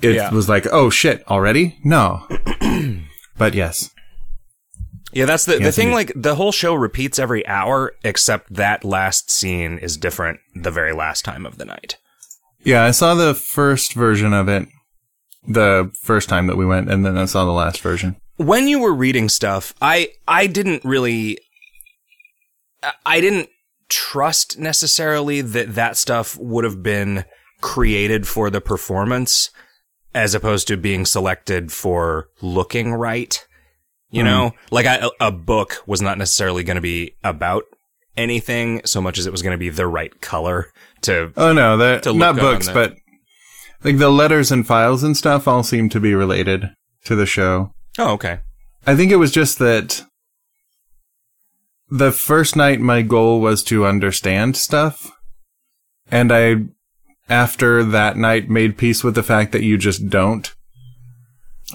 it 0.00 0.14
Yeah. 0.16 0.30
was 0.32 0.48
like, 0.48 0.66
oh 0.72 0.90
shit, 0.90 1.24
already? 1.28 1.78
No. 1.84 2.26
but 3.36 3.54
yes. 3.54 3.90
Yeah, 5.12 5.26
that's 5.26 5.44
the 5.44 5.58
the 5.58 5.72
thing. 5.72 5.88
indeed. 5.88 5.94
Like 5.94 6.12
the 6.16 6.34
whole 6.36 6.52
show 6.52 6.74
repeats 6.74 7.18
every 7.18 7.46
hour, 7.46 7.92
except 8.02 8.52
that 8.54 8.82
last 8.84 9.30
scene 9.30 9.76
is 9.78 9.96
different 9.98 10.40
the 10.54 10.70
very 10.70 10.92
last 10.92 11.24
time 11.24 11.44
of 11.44 11.58
the 11.58 11.66
night. 11.66 11.96
Yeah, 12.64 12.84
I 12.84 12.92
saw 12.92 13.14
the 13.14 13.34
first 13.34 13.92
version 13.94 14.32
of 14.32 14.48
it 14.48 14.68
the 15.46 15.90
first 16.02 16.28
time 16.28 16.46
that 16.46 16.56
we 16.56 16.64
went, 16.64 16.90
and 16.90 17.04
then 17.04 17.18
I 17.18 17.24
saw 17.26 17.44
the 17.44 17.50
last 17.50 17.80
version. 17.82 18.16
When 18.46 18.68
you 18.68 18.80
were 18.80 18.94
reading 18.94 19.28
stuff, 19.28 19.74
I 19.80 20.08
I 20.26 20.46
didn't 20.46 20.84
really, 20.84 21.38
I- 23.04 23.20
didn't 23.20 23.48
trust 23.88 24.58
necessarily 24.58 25.40
that 25.40 25.74
that 25.74 25.96
stuff 25.96 26.36
would 26.38 26.64
have 26.64 26.82
been 26.82 27.24
created 27.60 28.26
for 28.26 28.50
the 28.50 28.60
performance, 28.60 29.50
as 30.14 30.34
opposed 30.34 30.66
to 30.68 30.76
being 30.76 31.06
selected 31.06 31.72
for 31.72 32.28
looking 32.40 32.92
right. 32.92 33.46
You 34.10 34.22
hmm. 34.22 34.26
know, 34.26 34.52
like 34.70 34.86
I, 34.86 35.08
a 35.20 35.30
book 35.30 35.82
was 35.86 36.02
not 36.02 36.18
necessarily 36.18 36.64
going 36.64 36.76
to 36.76 36.82
be 36.82 37.16
about 37.22 37.64
anything 38.16 38.82
so 38.84 39.00
much 39.00 39.18
as 39.18 39.26
it 39.26 39.32
was 39.32 39.42
going 39.42 39.54
to 39.54 39.58
be 39.58 39.70
the 39.70 39.86
right 39.86 40.20
color 40.20 40.70
to 41.02 41.32
Oh 41.36 41.52
no, 41.52 41.76
look 41.76 42.16
not 42.16 42.36
books, 42.36 42.68
but 42.68 42.96
like 43.84 43.98
the 43.98 44.10
letters 44.10 44.52
and 44.52 44.66
files 44.66 45.02
and 45.02 45.16
stuff 45.16 45.48
all 45.48 45.62
seem 45.62 45.88
to 45.90 46.00
be 46.00 46.14
related 46.14 46.70
to 47.04 47.16
the 47.16 47.26
show. 47.26 47.74
Oh, 47.98 48.12
okay. 48.12 48.40
I 48.86 48.96
think 48.96 49.12
it 49.12 49.16
was 49.16 49.30
just 49.30 49.58
that 49.58 50.04
the 51.88 52.10
first 52.12 52.56
night 52.56 52.80
my 52.80 53.02
goal 53.02 53.40
was 53.40 53.62
to 53.64 53.86
understand 53.86 54.56
stuff. 54.56 55.10
And 56.10 56.32
I, 56.32 56.56
after 57.28 57.84
that 57.84 58.16
night, 58.16 58.48
made 58.48 58.76
peace 58.78 59.04
with 59.04 59.14
the 59.14 59.22
fact 59.22 59.52
that 59.52 59.62
you 59.62 59.78
just 59.78 60.08
don't. 60.08 60.52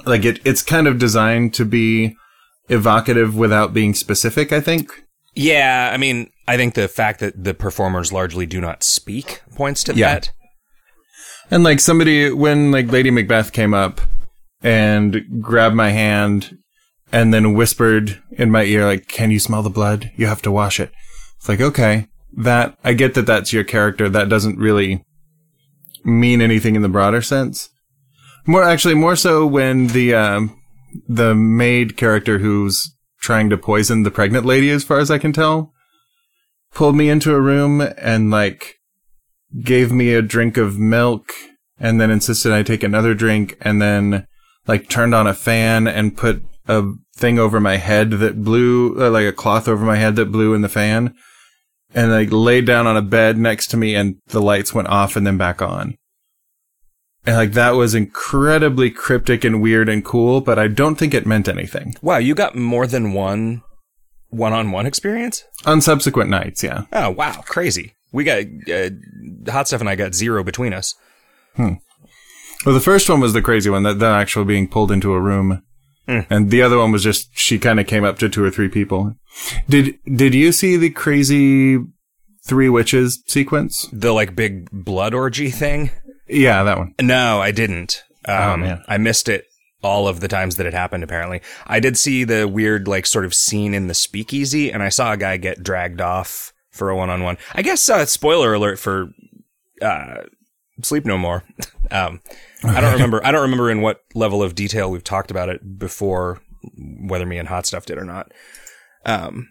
Like 0.05 0.25
it, 0.25 0.39
it's 0.45 0.61
kind 0.63 0.87
of 0.87 0.99
designed 0.99 1.53
to 1.55 1.65
be 1.65 2.15
evocative 2.69 3.35
without 3.35 3.73
being 3.73 3.93
specific, 3.93 4.51
I 4.51 4.59
think. 4.59 5.03
Yeah, 5.33 5.91
I 5.93 5.97
mean, 5.97 6.31
I 6.47 6.57
think 6.57 6.73
the 6.73 6.87
fact 6.87 7.19
that 7.19 7.43
the 7.43 7.53
performers 7.53 8.11
largely 8.11 8.45
do 8.45 8.59
not 8.59 8.83
speak 8.83 9.41
points 9.55 9.83
to 9.85 9.93
Yeah. 9.95 10.13
that. 10.15 10.31
And 11.49 11.63
like 11.63 11.79
somebody, 11.79 12.31
when 12.31 12.71
like 12.71 12.91
Lady 12.91 13.09
Macbeth 13.11 13.53
came 13.53 13.73
up 13.73 14.01
and 14.61 15.41
grabbed 15.41 15.75
my 15.75 15.89
hand 15.89 16.57
and 17.11 17.33
then 17.33 17.53
whispered 17.53 18.21
in 18.31 18.51
my 18.51 18.63
ear, 18.63 18.85
like, 18.85 19.07
can 19.07 19.31
you 19.31 19.39
smell 19.39 19.63
the 19.63 19.69
blood? 19.69 20.11
You 20.15 20.27
have 20.27 20.41
to 20.43 20.51
wash 20.51 20.79
it. 20.79 20.91
It's 21.37 21.47
like, 21.47 21.61
okay, 21.61 22.07
that, 22.35 22.77
I 22.83 22.93
get 22.93 23.13
that 23.13 23.25
that's 23.25 23.53
your 23.53 23.63
character. 23.63 24.09
That 24.09 24.29
doesn't 24.29 24.57
really 24.57 25.05
mean 26.03 26.41
anything 26.41 26.75
in 26.75 26.81
the 26.81 26.89
broader 26.89 27.21
sense. 27.21 27.69
More, 28.45 28.63
actually, 28.63 28.95
more 28.95 29.15
so 29.15 29.45
when 29.45 29.87
the, 29.87 30.13
um, 30.13 30.61
the 31.07 31.35
maid 31.35 31.97
character 31.97 32.39
who's 32.39 32.93
trying 33.21 33.49
to 33.49 33.57
poison 33.57 34.03
the 34.03 34.11
pregnant 34.11 34.45
lady, 34.45 34.69
as 34.69 34.83
far 34.83 34.99
as 34.99 35.11
I 35.11 35.17
can 35.17 35.33
tell, 35.33 35.73
pulled 36.73 36.95
me 36.95 37.09
into 37.09 37.33
a 37.33 37.41
room 37.41 37.81
and 37.97 38.31
like, 38.31 38.75
gave 39.63 39.91
me 39.91 40.13
a 40.13 40.21
drink 40.21 40.57
of 40.57 40.77
milk 40.77 41.31
and 41.79 42.01
then 42.01 42.11
insisted 42.11 42.51
I 42.51 42.63
take 42.63 42.83
another 42.83 43.13
drink 43.13 43.57
and 43.61 43.81
then 43.81 44.27
like 44.67 44.89
turned 44.89 45.15
on 45.15 45.27
a 45.27 45.33
fan 45.33 45.87
and 45.87 46.17
put 46.17 46.43
a 46.67 46.83
thing 47.15 47.39
over 47.39 47.59
my 47.59 47.77
head 47.77 48.11
that 48.11 48.43
blew 48.43 49.01
uh, 49.01 49.09
like 49.09 49.25
a 49.25 49.33
cloth 49.33 49.67
over 49.67 49.85
my 49.85 49.95
head 49.95 50.15
that 50.17 50.31
blew 50.31 50.53
in 50.53 50.61
the 50.61 50.69
fan 50.69 51.15
and 51.93 52.11
like 52.11 52.31
laid 52.31 52.65
down 52.65 52.85
on 52.85 52.97
a 52.97 53.01
bed 53.01 53.37
next 53.37 53.67
to 53.67 53.77
me 53.77 53.95
and 53.95 54.17
the 54.27 54.41
lights 54.41 54.73
went 54.73 54.87
off 54.89 55.15
and 55.15 55.25
then 55.25 55.37
back 55.37 55.61
on. 55.61 55.97
And 57.25 57.35
like 57.35 57.53
that 57.53 57.71
was 57.71 57.95
incredibly 57.95 58.89
cryptic 58.89 59.43
and 59.43 59.61
weird 59.61 59.89
and 59.89 60.03
cool, 60.03 60.41
but 60.41 60.59
I 60.59 60.67
don't 60.67 60.95
think 60.95 61.13
it 61.13 61.25
meant 61.25 61.47
anything. 61.47 61.95
Wow, 62.01 62.17
you 62.17 62.35
got 62.35 62.55
more 62.55 62.87
than 62.87 63.13
one 63.13 63.63
one-on-one 64.29 64.85
experience? 64.85 65.45
On 65.65 65.81
subsequent 65.81 66.29
nights, 66.29 66.61
yeah. 66.61 66.83
Oh, 66.91 67.11
wow, 67.11 67.43
crazy. 67.45 67.95
We 68.11 68.23
got 68.23 68.43
uh, 68.71 68.89
Hot 69.49 69.67
Stuff 69.67 69.81
and 69.81 69.89
I 69.89 69.95
got 69.95 70.13
zero 70.13 70.43
between 70.43 70.73
us. 70.73 70.95
Well, 72.67 72.73
the 72.73 72.81
first 72.81 73.09
one 73.09 73.21
was 73.21 73.31
the 73.31 73.41
crazy 73.41 73.69
one, 73.69 73.83
that, 73.83 73.99
that 73.99 74.11
actual 74.11 74.43
being 74.43 74.67
pulled 74.67 74.91
into 74.91 75.13
a 75.13 75.21
room. 75.21 75.63
And 76.05 76.51
the 76.51 76.61
other 76.61 76.77
one 76.77 76.91
was 76.91 77.01
just, 77.01 77.29
she 77.31 77.59
kind 77.59 77.79
of 77.79 77.87
came 77.87 78.03
up 78.03 78.19
to 78.19 78.27
two 78.27 78.43
or 78.43 78.51
three 78.51 78.67
people. 78.67 79.15
Did, 79.69 79.97
did 80.03 80.35
you 80.35 80.51
see 80.51 80.75
the 80.75 80.89
crazy 80.89 81.79
three 82.45 82.67
witches 82.67 83.23
sequence? 83.25 83.87
The 83.93 84.11
like 84.11 84.35
big 84.35 84.69
blood 84.69 85.13
orgy 85.13 85.49
thing? 85.49 85.91
Yeah, 86.27 86.63
that 86.63 86.77
one. 86.77 86.93
No, 87.01 87.39
I 87.39 87.51
didn't. 87.51 88.03
Um, 88.25 88.59
man. 88.59 88.83
I 88.85 88.97
missed 88.97 89.29
it 89.29 89.45
all 89.81 90.09
of 90.09 90.19
the 90.19 90.27
times 90.27 90.57
that 90.57 90.65
it 90.65 90.73
happened, 90.73 91.05
apparently. 91.05 91.39
I 91.67 91.79
did 91.79 91.97
see 91.97 92.25
the 92.25 92.49
weird, 92.49 92.85
like, 92.85 93.05
sort 93.05 93.23
of 93.23 93.33
scene 93.33 93.73
in 93.73 93.87
the 93.87 93.93
speakeasy, 93.93 94.73
and 94.73 94.83
I 94.83 94.89
saw 94.89 95.13
a 95.13 95.17
guy 95.17 95.37
get 95.37 95.63
dragged 95.63 96.01
off 96.01 96.51
for 96.71 96.89
a 96.89 96.97
one 96.97 97.09
on 97.09 97.23
one. 97.23 97.37
I 97.53 97.61
guess, 97.61 97.87
uh, 97.87 98.05
spoiler 98.05 98.53
alert 98.53 98.77
for 98.77 99.11
uh, 99.81 100.23
Sleep 100.81 101.05
No 101.05 101.17
More. 101.17 101.45
um, 101.91 102.19
I 102.63 102.81
don't 102.81 102.93
remember. 102.99 103.25
I 103.25 103.31
don't 103.31 103.41
remember 103.43 103.69
in 103.69 103.81
what 103.81 104.01
level 104.15 104.41
of 104.43 104.55
detail 104.55 104.89
we've 104.91 105.03
talked 105.03 105.31
about 105.31 105.49
it 105.49 105.77
before, 105.79 106.41
whether 106.77 107.25
me 107.25 107.37
and 107.37 107.47
Hot 107.47 107.65
Stuff 107.65 107.85
did 107.85 107.97
or 107.97 108.03
not. 108.05 108.31
Um, 109.05 109.49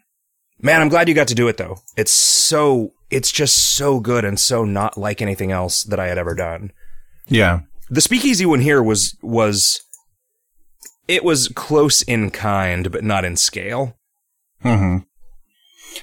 man, 0.60 0.80
I'm 0.80 0.88
glad 0.88 1.08
you 1.08 1.14
got 1.14 1.28
to 1.28 1.34
do 1.34 1.48
it 1.48 1.56
though. 1.56 1.78
It's 1.96 2.12
so, 2.12 2.92
it's 3.10 3.30
just 3.32 3.56
so 3.76 4.00
good 4.00 4.24
and 4.24 4.38
so 4.38 4.64
not 4.64 4.98
like 4.98 5.22
anything 5.22 5.52
else 5.52 5.82
that 5.84 6.00
I 6.00 6.08
had 6.08 6.18
ever 6.18 6.34
done 6.34 6.72
Yeah. 7.28 7.60
the 7.88 8.00
speakeasy 8.00 8.44
one 8.44 8.60
here 8.60 8.82
was 8.82 9.16
was 9.22 9.80
it 11.06 11.22
was 11.22 11.46
close 11.54 12.02
in 12.02 12.30
kind 12.32 12.90
but 12.90 13.04
not 13.04 13.24
in 13.24 13.36
scale 13.36 13.96
Mm-hmm. 14.64 14.98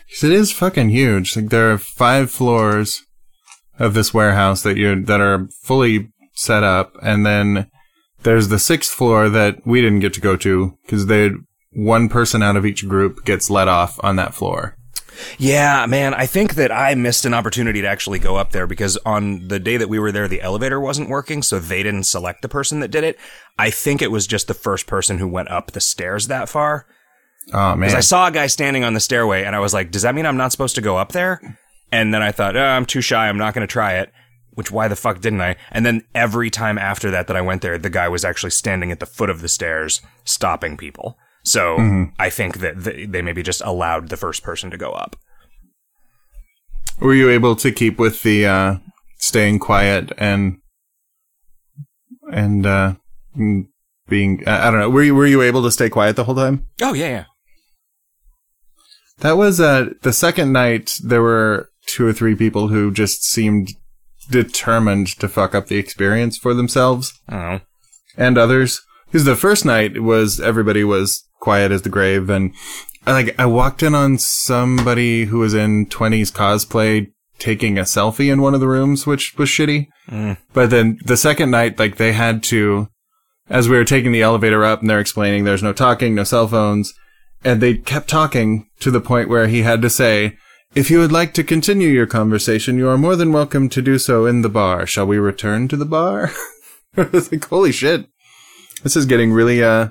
'Cause 0.10 0.24
it 0.24 0.32
is 0.32 0.52
fucking 0.54 0.90
huge. 0.90 1.36
Like 1.36 1.50
there 1.50 1.72
are 1.74 1.78
five 1.78 2.32
floors 2.32 3.04
of 3.78 3.94
this 3.94 4.14
warehouse 4.14 4.64
that 4.64 4.78
you 4.78 5.04
that 5.04 5.20
are 5.20 5.50
fully 5.62 6.10
set 6.34 6.64
up, 6.64 6.96
and 7.02 7.26
then 7.26 7.70
there's 8.24 8.48
the 8.48 8.60
sixth 8.60 8.92
floor 8.92 9.30
that 9.30 9.66
we 9.66 9.82
didn't 9.82 10.00
get 10.00 10.14
to 10.14 10.22
go 10.22 10.36
to 10.38 10.78
because 10.84 11.06
they 11.06 11.32
one 11.72 12.10
person 12.10 12.44
out 12.44 12.56
of 12.56 12.66
each 12.66 12.88
group 12.88 13.26
gets 13.26 13.50
let 13.50 13.68
off 13.68 14.00
on 14.04 14.16
that 14.16 14.34
floor. 14.34 14.78
yeah 15.38 15.86
man 15.86 16.14
i 16.16 16.26
think 16.26 16.56
that 16.56 16.72
i 16.72 16.96
missed 16.96 17.26
an 17.26 17.34
opportunity 17.34 17.82
to 17.82 17.88
actually 17.88 18.18
go 18.18 18.36
up 18.36 18.52
there 18.52 18.66
because 18.66 18.98
on 19.06 19.48
the 19.48 19.60
day 19.60 19.78
that 19.78 19.90
we 19.90 20.00
were 20.00 20.12
there 20.12 20.28
the 20.28 20.42
elevator 20.42 20.80
wasn't 20.80 21.10
working 21.10 21.44
so 21.44 21.60
they 21.60 21.84
didn't 21.84 22.04
select 22.04 22.42
the 22.42 22.50
person 22.50 22.80
that 22.80 22.90
did 22.90 23.04
it. 23.04 23.18
I 23.60 23.70
think 23.70 24.02
it 24.02 24.12
was 24.12 24.26
just 24.26 24.48
the 24.48 24.56
first 24.56 24.88
person 24.88 25.20
who 25.20 25.28
went 25.28 25.52
up 25.52 25.72
the 25.72 25.82
stairs 25.82 26.28
that 26.28 26.50
far. 26.50 26.88
Oh 27.54 27.76
man, 27.76 27.82
because 27.82 27.94
i 27.94 28.00
saw 28.00 28.28
a 28.28 28.32
guy 28.32 28.48
standing 28.48 28.84
on 28.84 28.94
the 28.94 29.00
stairway 29.00 29.44
and 29.44 29.56
i 29.56 29.60
was 29.60 29.74
like 29.74 29.92
does 29.92 30.02
that 30.02 30.16
mean 30.16 30.26
i'm 30.26 30.38
not 30.38 30.52
supposed 30.52 30.76
to 30.76 30.82
go 30.82 30.98
up 30.98 31.12
there? 31.12 31.58
And 31.92 32.12
then 32.14 32.24
i 32.24 32.32
thought 32.32 32.56
oh, 32.56 32.64
i'm 32.64 32.86
too 32.86 33.02
shy. 33.02 33.28
I'm 33.30 33.38
not 33.38 33.54
going 33.54 33.68
to 33.68 33.72
try 33.72 33.98
it 33.98 34.12
which 34.56 34.72
why 34.72 34.88
the 34.88 34.96
fuck 34.96 35.22
didn't 35.22 35.42
I? 35.42 35.56
And 35.72 35.86
then 35.86 36.04
every 36.14 36.50
time 36.50 36.78
after 36.78 37.12
that 37.12 37.28
that 37.28 37.36
I 37.36 37.42
went 37.42 37.62
there, 37.62 37.78
the 37.78 37.90
guy 37.90 38.08
was 38.08 38.24
actually 38.26 38.52
standing 38.52 38.92
at 38.92 39.00
the 39.00 39.06
foot 39.06 39.30
of 39.30 39.42
the 39.42 39.50
stairs, 39.50 40.02
stopping 40.24 40.78
people. 40.78 41.18
So 41.44 42.10
I 42.18 42.30
think 42.30 42.60
that 42.60 42.84
th- 42.84 43.10
they 43.10 43.22
maybe 43.22 43.44
just 43.44 43.62
allowed 43.66 44.10
the 44.10 44.18
first 44.18 44.44
person 44.44 44.72
to 44.72 44.78
go 44.78 44.92
up. 44.92 45.16
were 47.02 47.14
you 47.14 47.30
able 47.30 47.56
to 47.58 47.72
keep 47.72 48.00
with 48.00 48.24
the 48.24 48.46
uh, 48.46 48.76
staying 49.18 49.60
quiet 49.60 50.12
and 50.18 50.60
and 52.32 52.66
uh, 52.66 52.94
being? 54.08 54.44
I 54.48 54.68
I 54.68 54.72
don't 54.72 54.80
know. 54.80 54.90
Were 54.90 55.04
you 55.04 55.16
were 55.16 55.28
you 55.28 55.42
able 55.42 55.64
to 55.64 55.72
stay 55.72 55.90
quiet 55.90 56.16
the 56.16 56.24
whole 56.24 56.36
time? 56.36 56.66
Oh 56.82 56.94
yeah, 56.94 57.10
yeah. 57.10 57.26
That 59.20 59.38
was 59.38 59.60
uh 59.60 59.90
the 60.02 60.14
second 60.14 60.54
night 60.54 60.98
there 61.04 61.22
were 61.22 61.70
two 61.88 62.08
or 62.08 62.14
three 62.14 62.36
people 62.36 62.70
who 62.70 62.92
just 62.92 63.26
seemed 63.26 63.70
determined 64.24 65.08
to 65.20 65.28
fuck 65.28 65.56
up 65.56 65.68
the 65.68 65.78
experience 65.78 66.38
for 66.38 66.54
themselves 66.54 67.20
I 67.28 67.62
and 68.18 68.38
others. 68.38 68.82
Because 69.06 69.26
the 69.26 69.36
first 69.36 69.66
night 69.66 70.02
was 70.02 70.40
everybody 70.40 70.84
was 70.84 71.24
quiet 71.40 71.72
as 71.72 71.82
the 71.82 71.90
grave 71.90 72.30
and 72.30 72.54
like 73.06 73.38
I 73.38 73.46
walked 73.46 73.84
in 73.84 73.96
on 73.96 74.18
somebody 74.18 75.26
who 75.26 75.40
was 75.40 75.54
in 75.54 75.88
20s 75.88 76.32
cosplay 76.32 77.12
taking 77.40 77.78
a 77.78 77.82
selfie 77.82 78.32
in 78.32 78.42
one 78.42 78.54
of 78.54 78.62
the 78.62 78.68
rooms, 78.68 79.06
which 79.06 79.38
was 79.38 79.50
shitty. 79.50 79.88
Mm. 80.10 80.38
But 80.54 80.70
then 80.70 81.00
the 81.06 81.18
second 81.18 81.52
night, 81.52 81.78
like 81.78 81.98
they 81.98 82.14
had 82.14 82.44
to, 82.44 82.88
as 83.50 83.68
we 83.68 83.76
were 83.76 83.84
taking 83.84 84.12
the 84.12 84.22
elevator 84.22 84.64
up 84.64 84.82
and 84.82 84.90
they're 84.90 85.00
explaining 85.00 85.44
there's 85.44 85.64
no 85.64 85.74
talking, 85.74 86.16
no 86.16 86.24
cell 86.24 86.48
phones, 86.48 86.94
and 87.44 87.62
they 87.62 87.76
kept 87.76 88.08
talking 88.08 88.70
to 88.80 88.92
the 88.92 89.02
point 89.02 89.28
where 89.28 89.48
he 89.48 89.64
had 89.64 89.82
to 89.82 89.90
say, 89.90 90.38
if 90.76 90.90
you 90.90 91.00
would 91.00 91.12
like 91.12 91.34
to 91.34 91.44
continue 91.44 91.90
your 91.90 92.08
conversation, 92.08 92.78
you 92.78 92.90
are 92.90 92.98
more 92.98 93.16
than 93.16 93.32
welcome 93.32 93.70
to 93.70 93.82
do 93.82 93.98
so 93.98 94.26
in 94.26 94.42
the 94.42 94.50
bar. 94.50 94.86
Shall 94.86 95.06
we 95.06 95.18
return 95.18 95.68
to 95.70 95.78
the 95.78 95.86
bar? 95.86 96.32
Like, 96.96 97.46
holy 97.46 97.72
shit. 97.72 98.06
This 98.84 98.96
is 98.96 99.08
getting 99.08 99.34
really, 99.34 99.64
uh, 99.64 99.88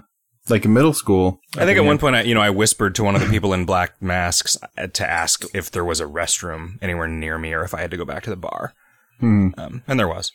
like 0.49 0.65
middle 0.67 0.93
school. 0.93 1.41
I 1.57 1.65
think 1.65 1.77
at 1.77 1.85
one 1.85 1.99
point, 1.99 2.15
I, 2.15 2.23
you 2.23 2.33
know, 2.33 2.41
I 2.41 2.51
whispered 2.51 2.95
to 2.95 3.03
one 3.03 3.17
of 3.17 3.21
the 3.21 3.27
people 3.27 3.53
in 3.53 3.65
black 3.65 4.01
masks 4.01 4.57
uh, 4.79 4.87
to 4.87 5.11
ask 5.11 5.45
if 5.53 5.69
there 5.69 5.85
was 5.85 5.99
a 5.99 6.05
restroom 6.05 6.79
anywhere 6.81 7.09
near 7.09 7.39
me 7.39 7.53
or 7.55 7.65
if 7.65 7.75
I 7.75 7.81
had 7.81 7.91
to 7.91 7.97
go 7.97 8.05
back 8.05 8.23
to 8.23 8.31
the 8.31 8.37
bar. 8.37 8.73
Hmm. 9.19 9.49
Um, 9.59 9.83
and 9.89 9.99
there 9.99 10.07
was. 10.07 10.31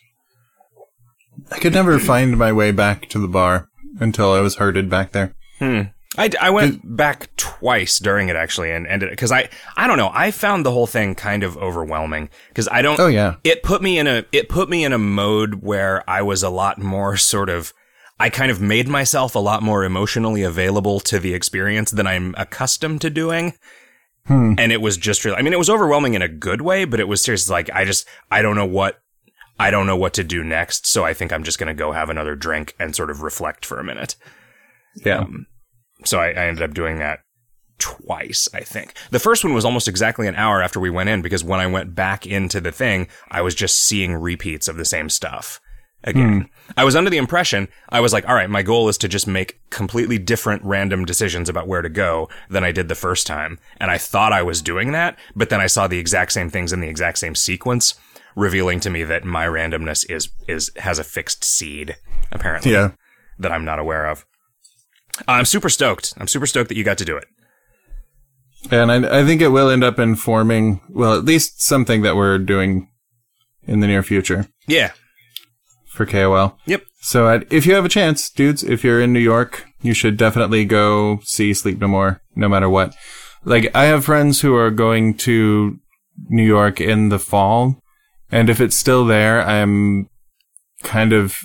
I 1.50 1.58
could 1.58 1.72
never 1.72 1.98
find 1.98 2.36
my 2.36 2.52
way 2.52 2.70
back 2.70 3.08
to 3.08 3.18
the 3.18 3.28
bar 3.28 3.68
until 3.98 4.32
I 4.32 4.40
was 4.40 4.56
herded 4.56 4.90
back 4.90 5.12
there. 5.12 5.34
Hmm. 5.58 5.82
I, 6.18 6.30
I 6.40 6.50
went 6.50 6.96
back 6.96 7.34
twice 7.36 7.98
during 7.98 8.28
it 8.28 8.36
actually 8.36 8.70
and 8.72 8.86
ended 8.86 9.08
it 9.08 9.12
because 9.12 9.32
I 9.32 9.48
I 9.76 9.86
don't 9.86 9.96
know 9.98 10.10
I 10.12 10.30
found 10.30 10.66
the 10.66 10.70
whole 10.72 10.86
thing 10.86 11.14
kind 11.14 11.42
of 11.42 11.56
overwhelming 11.56 12.28
because 12.48 12.68
I 12.68 12.82
don't 12.82 12.98
Oh, 13.00 13.06
yeah. 13.06 13.36
it 13.44 13.62
put 13.62 13.80
me 13.82 13.98
in 13.98 14.06
a 14.06 14.24
it 14.32 14.48
put 14.48 14.68
me 14.68 14.84
in 14.84 14.92
a 14.92 14.98
mode 14.98 15.56
where 15.62 16.08
I 16.10 16.22
was 16.22 16.42
a 16.42 16.50
lot 16.50 16.78
more 16.78 17.16
sort 17.16 17.48
of 17.48 17.72
I 18.20 18.30
kind 18.30 18.50
of 18.50 18.60
made 18.60 18.88
myself 18.88 19.34
a 19.36 19.38
lot 19.38 19.62
more 19.62 19.84
emotionally 19.84 20.42
available 20.42 20.98
to 21.00 21.20
the 21.20 21.34
experience 21.34 21.92
than 21.92 22.06
I'm 22.06 22.34
accustomed 22.36 23.00
to 23.02 23.10
doing. 23.10 23.54
Hmm. 24.26 24.54
And 24.58 24.72
it 24.72 24.80
was 24.82 24.96
just 24.96 25.24
really, 25.24 25.36
I 25.36 25.42
mean, 25.42 25.52
it 25.52 25.58
was 25.58 25.70
overwhelming 25.70 26.14
in 26.14 26.22
a 26.22 26.28
good 26.28 26.60
way, 26.60 26.84
but 26.84 26.98
it 27.00 27.06
was 27.06 27.22
seriously 27.22 27.52
like, 27.52 27.70
I 27.72 27.84
just, 27.84 28.06
I 28.30 28.42
don't 28.42 28.56
know 28.56 28.66
what, 28.66 29.00
I 29.58 29.70
don't 29.70 29.86
know 29.86 29.96
what 29.96 30.14
to 30.14 30.24
do 30.24 30.42
next. 30.42 30.84
So 30.86 31.04
I 31.04 31.14
think 31.14 31.32
I'm 31.32 31.44
just 31.44 31.58
going 31.60 31.68
to 31.68 31.74
go 31.74 31.92
have 31.92 32.10
another 32.10 32.34
drink 32.34 32.74
and 32.78 32.94
sort 32.94 33.08
of 33.08 33.22
reflect 33.22 33.64
for 33.64 33.78
a 33.78 33.84
minute. 33.84 34.16
Yeah. 34.96 35.20
Um, 35.20 35.46
So 36.04 36.18
I, 36.18 36.28
I 36.28 36.46
ended 36.46 36.62
up 36.62 36.74
doing 36.74 36.98
that 36.98 37.20
twice, 37.78 38.48
I 38.52 38.60
think. 38.60 38.94
The 39.10 39.18
first 39.18 39.44
one 39.44 39.54
was 39.54 39.64
almost 39.64 39.88
exactly 39.88 40.26
an 40.26 40.34
hour 40.34 40.62
after 40.62 40.80
we 40.80 40.90
went 40.90 41.08
in 41.08 41.22
because 41.22 41.44
when 41.44 41.60
I 41.60 41.66
went 41.66 41.94
back 41.94 42.26
into 42.26 42.60
the 42.60 42.72
thing, 42.72 43.08
I 43.30 43.40
was 43.40 43.54
just 43.54 43.76
seeing 43.78 44.14
repeats 44.14 44.68
of 44.68 44.76
the 44.76 44.84
same 44.84 45.08
stuff. 45.08 45.60
again. 46.04 46.40
Hmm. 46.40 46.72
I 46.76 46.84
was 46.84 46.96
under 46.96 47.10
the 47.10 47.16
impression 47.16 47.68
I 47.88 48.00
was 48.00 48.12
like, 48.12 48.28
all 48.28 48.34
right, 48.34 48.50
my 48.50 48.62
goal 48.62 48.88
is 48.88 48.98
to 48.98 49.08
just 49.08 49.26
make 49.26 49.60
completely 49.70 50.18
different 50.18 50.62
random 50.64 51.04
decisions 51.04 51.48
about 51.48 51.66
where 51.68 51.82
to 51.82 51.88
go 51.88 52.28
than 52.50 52.64
I 52.64 52.72
did 52.72 52.88
the 52.88 52.94
first 52.94 53.26
time. 53.26 53.58
And 53.78 53.90
I 53.90 53.98
thought 53.98 54.32
I 54.32 54.42
was 54.42 54.62
doing 54.62 54.92
that, 54.92 55.18
but 55.34 55.48
then 55.50 55.60
I 55.60 55.66
saw 55.66 55.86
the 55.86 55.98
exact 55.98 56.32
same 56.32 56.50
things 56.50 56.72
in 56.72 56.80
the 56.80 56.88
exact 56.88 57.18
same 57.18 57.34
sequence, 57.34 57.94
revealing 58.36 58.80
to 58.80 58.90
me 58.90 59.02
that 59.04 59.24
my 59.24 59.46
randomness 59.46 60.08
is 60.10 60.28
is 60.46 60.70
has 60.76 60.98
a 60.98 61.04
fixed 61.04 61.44
seed, 61.44 61.96
apparently. 62.30 62.72
Yeah. 62.72 62.92
That 63.40 63.52
I'm 63.52 63.64
not 63.64 63.78
aware 63.78 64.06
of. 64.06 64.26
I'm 65.26 65.44
super 65.44 65.68
stoked. 65.68 66.14
I'm 66.18 66.28
super 66.28 66.46
stoked 66.46 66.68
that 66.68 66.76
you 66.76 66.84
got 66.84 66.98
to 66.98 67.04
do 67.04 67.16
it. 67.16 67.24
And 68.70 68.90
I, 68.90 69.20
I 69.20 69.24
think 69.24 69.40
it 69.40 69.48
will 69.48 69.70
end 69.70 69.84
up 69.84 69.98
informing, 69.98 70.80
well, 70.90 71.14
at 71.14 71.24
least 71.24 71.62
something 71.62 72.02
that 72.02 72.16
we're 72.16 72.38
doing 72.38 72.90
in 73.64 73.80
the 73.80 73.86
near 73.86 74.02
future 74.02 74.48
Yeah. 74.66 74.92
for 75.86 76.04
KOL. 76.06 76.58
Yep. 76.66 76.82
So 77.00 77.28
uh, 77.28 77.40
if 77.50 77.66
you 77.66 77.74
have 77.74 77.84
a 77.84 77.88
chance, 77.88 78.28
dudes, 78.30 78.62
if 78.64 78.82
you're 78.84 79.00
in 79.00 79.12
New 79.12 79.20
York, 79.20 79.64
you 79.80 79.94
should 79.94 80.16
definitely 80.16 80.64
go 80.64 81.20
see 81.22 81.54
Sleep 81.54 81.78
No 81.80 81.86
More, 81.88 82.20
no 82.34 82.48
matter 82.48 82.68
what. 82.68 82.94
Like, 83.44 83.70
I 83.74 83.84
have 83.84 84.04
friends 84.04 84.40
who 84.40 84.54
are 84.56 84.70
going 84.70 85.14
to 85.18 85.78
New 86.28 86.44
York 86.44 86.80
in 86.80 87.08
the 87.10 87.20
fall, 87.20 87.80
and 88.32 88.50
if 88.50 88.60
it's 88.60 88.74
still 88.76 89.04
there, 89.06 89.40
I'm 89.42 90.08
kind 90.82 91.12
of, 91.12 91.36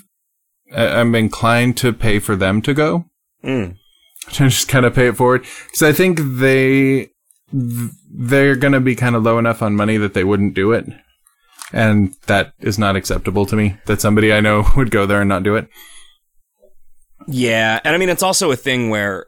I'm 0.75 1.13
inclined 1.13 1.77
to 1.77 1.93
pay 1.93 2.17
for 2.17 2.35
them 2.35 2.61
to 2.63 2.73
go. 2.73 3.05
Mm. 3.43 3.77
to 4.31 4.49
just 4.49 4.67
kind 4.67 4.85
of 4.85 4.95
pay 4.95 5.07
it 5.07 5.17
forward 5.17 5.41
because 5.65 5.83
I 5.83 5.91
think 5.91 6.19
they 6.21 7.09
they're 7.51 8.55
going 8.55 8.73
to 8.73 8.79
be 8.79 8.95
kind 8.95 9.15
of 9.15 9.23
low 9.23 9.37
enough 9.37 9.61
on 9.61 9.75
money 9.75 9.97
that 9.97 10.13
they 10.13 10.23
wouldn't 10.23 10.53
do 10.53 10.71
it, 10.71 10.85
and 11.71 12.15
that 12.27 12.53
is 12.59 12.79
not 12.79 12.95
acceptable 12.95 13.45
to 13.45 13.55
me. 13.55 13.77
That 13.85 14.01
somebody 14.01 14.33
I 14.33 14.39
know 14.39 14.65
would 14.77 14.91
go 14.91 15.05
there 15.05 15.21
and 15.21 15.29
not 15.29 15.43
do 15.43 15.55
it. 15.55 15.67
Yeah, 17.27 17.79
and 17.83 17.95
I 17.95 17.97
mean 17.97 18.09
it's 18.09 18.23
also 18.23 18.51
a 18.51 18.55
thing 18.55 18.89
where 18.89 19.27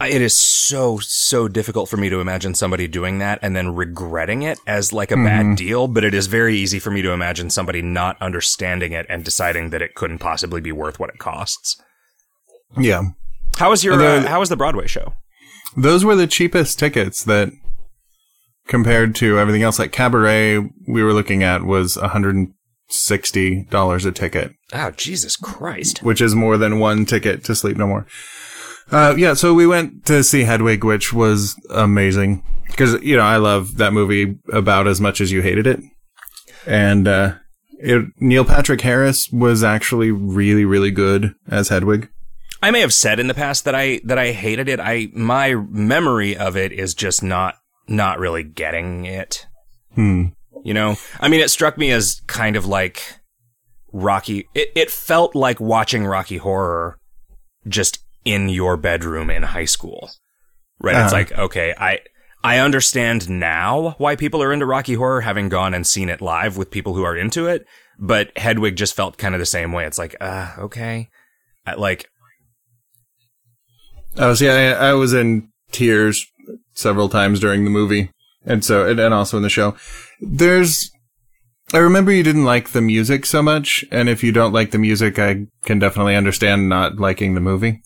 it 0.00 0.22
is 0.22 0.36
so 0.36 0.98
so 0.98 1.48
difficult 1.48 1.88
for 1.88 1.96
me 1.96 2.08
to 2.08 2.20
imagine 2.20 2.54
somebody 2.54 2.86
doing 2.86 3.18
that 3.18 3.40
and 3.42 3.56
then 3.56 3.74
regretting 3.74 4.42
it 4.42 4.58
as 4.66 4.92
like 4.92 5.10
a 5.10 5.16
bad 5.16 5.56
deal, 5.56 5.88
but 5.88 6.04
it 6.04 6.14
is 6.14 6.28
very 6.28 6.56
easy 6.56 6.78
for 6.78 6.90
me 6.90 7.02
to 7.02 7.10
imagine 7.10 7.50
somebody 7.50 7.82
not 7.82 8.20
understanding 8.22 8.92
it 8.92 9.06
and 9.08 9.24
deciding 9.24 9.70
that 9.70 9.82
it 9.82 9.94
couldn't 9.96 10.18
possibly 10.18 10.60
be 10.60 10.70
worth 10.70 11.00
what 11.00 11.10
it 11.10 11.18
costs. 11.18 11.80
Yeah, 12.76 13.02
How 13.58 13.70
was 13.70 13.84
your 13.84 13.94
And 13.94 14.02
uh, 14.02 14.20
the- 14.20 14.28
how 14.28 14.40
was 14.40 14.48
the 14.48 14.56
Broadway 14.56 14.86
show? 14.86 15.14
those 15.76 16.04
were 16.04 16.16
the 16.16 16.26
cheapest 16.26 16.78
tickets 16.78 17.22
that 17.24 17.50
compared 18.66 19.14
to 19.16 19.38
everything 19.38 19.62
else. 19.62 19.78
Like 19.78 19.92
Cabaret, 19.92 20.58
we 20.88 21.02
were 21.02 21.12
looking 21.12 21.42
at 21.42 21.62
was 21.64 21.96
hundred 21.96 22.34
and 22.36 22.52
sixty 22.88 23.64
dollars 23.70 24.04
a 24.04 24.12
ticket. 24.12 24.52
Oh, 24.72 24.90
Jesus 24.92 25.36
Christ. 25.36 26.02
which 26.02 26.20
is 26.20 26.34
more 26.34 26.56
than 26.56 26.78
one 26.78 27.04
ticket 27.06 27.44
to 27.44 27.54
Sleep 27.54 27.76
No 27.76 27.86
More. 27.86 28.06
Uh, 28.90 29.14
yeah, 29.18 29.34
so 29.34 29.52
we 29.52 29.66
went 29.66 30.06
to 30.06 30.22
see 30.24 30.44
Hedwig, 30.44 30.82
which 30.84 31.12
was 31.12 31.54
amazing 31.70 32.42
because 32.66 33.00
you 33.02 33.16
know 33.16 33.22
I 33.22 33.36
love 33.36 33.76
that 33.76 33.92
movie 33.92 34.36
about 34.52 34.86
as 34.88 35.00
much 35.00 35.20
as 35.20 35.30
you 35.30 35.42
hated 35.42 35.66
it, 35.66 35.80
and 36.66 37.06
uh, 37.06 37.34
it, 37.78 38.06
Neil 38.18 38.44
Patrick 38.46 38.80
Harris 38.80 39.28
was 39.30 39.62
actually 39.62 40.10
really, 40.10 40.64
really 40.64 40.90
good 40.90 41.34
as 41.50 41.68
Hedwig. 41.68 42.08
I 42.62 42.70
may 42.70 42.80
have 42.80 42.92
said 42.94 43.20
in 43.20 43.28
the 43.28 43.34
past 43.34 43.64
that 43.64 43.74
I 43.74 44.00
that 44.04 44.18
I 44.18 44.32
hated 44.32 44.68
it. 44.68 44.80
I 44.80 45.08
my 45.12 45.54
memory 45.54 46.36
of 46.36 46.56
it 46.56 46.72
is 46.72 46.94
just 46.94 47.22
not 47.22 47.56
not 47.86 48.18
really 48.18 48.42
getting 48.42 49.04
it. 49.04 49.46
Hmm. 49.94 50.26
You 50.64 50.74
know, 50.74 50.96
I 51.20 51.28
mean, 51.28 51.40
it 51.40 51.50
struck 51.50 51.78
me 51.78 51.90
as 51.92 52.20
kind 52.26 52.56
of 52.56 52.66
like 52.66 53.02
Rocky. 53.92 54.48
It 54.54 54.70
it 54.74 54.90
felt 54.90 55.34
like 55.34 55.60
watching 55.60 56.04
Rocky 56.04 56.36
Horror 56.38 56.98
just 57.66 58.00
in 58.24 58.48
your 58.48 58.76
bedroom 58.76 59.30
in 59.30 59.42
high 59.44 59.64
school. 59.66 60.10
Right? 60.80 60.96
It's 60.96 61.12
Uh-huh. 61.12 61.20
like 61.20 61.32
okay, 61.32 61.74
I 61.78 62.00
I 62.42 62.58
understand 62.58 63.28
now 63.30 63.94
why 63.98 64.16
people 64.16 64.42
are 64.42 64.52
into 64.52 64.66
Rocky 64.66 64.94
Horror, 64.94 65.22
having 65.22 65.48
gone 65.48 65.74
and 65.74 65.86
seen 65.86 66.08
it 66.08 66.20
live 66.20 66.56
with 66.56 66.70
people 66.70 66.94
who 66.94 67.02
are 67.04 67.16
into 67.16 67.46
it. 67.46 67.64
But 67.98 68.36
Hedwig 68.36 68.76
just 68.76 68.94
felt 68.94 69.18
kind 69.18 69.34
of 69.34 69.40
the 69.40 69.46
same 69.46 69.72
way. 69.72 69.84
It's 69.84 69.98
like, 69.98 70.14
uh, 70.20 70.52
okay, 70.58 71.08
I, 71.66 71.74
like 71.74 72.08
Oh, 74.18 74.34
see, 74.34 74.48
I, 74.48 74.90
I 74.90 74.92
was 74.94 75.14
in 75.14 75.48
tears 75.70 76.26
several 76.74 77.08
times 77.08 77.38
during 77.38 77.64
the 77.64 77.70
movie, 77.70 78.10
and 78.44 78.64
so 78.64 78.88
and, 78.88 78.98
and 78.98 79.14
also 79.14 79.36
in 79.36 79.42
the 79.42 79.48
show. 79.48 79.76
There's, 80.20 80.90
I 81.72 81.78
remember 81.78 82.10
you 82.10 82.24
didn't 82.24 82.44
like 82.44 82.70
the 82.70 82.80
music 82.80 83.26
so 83.26 83.42
much, 83.42 83.84
and 83.92 84.08
if 84.08 84.24
you 84.24 84.32
don't 84.32 84.52
like 84.52 84.72
the 84.72 84.78
music, 84.78 85.18
I 85.18 85.46
can 85.62 85.78
definitely 85.78 86.16
understand 86.16 86.68
not 86.68 86.96
liking 86.96 87.34
the 87.34 87.40
movie. 87.40 87.82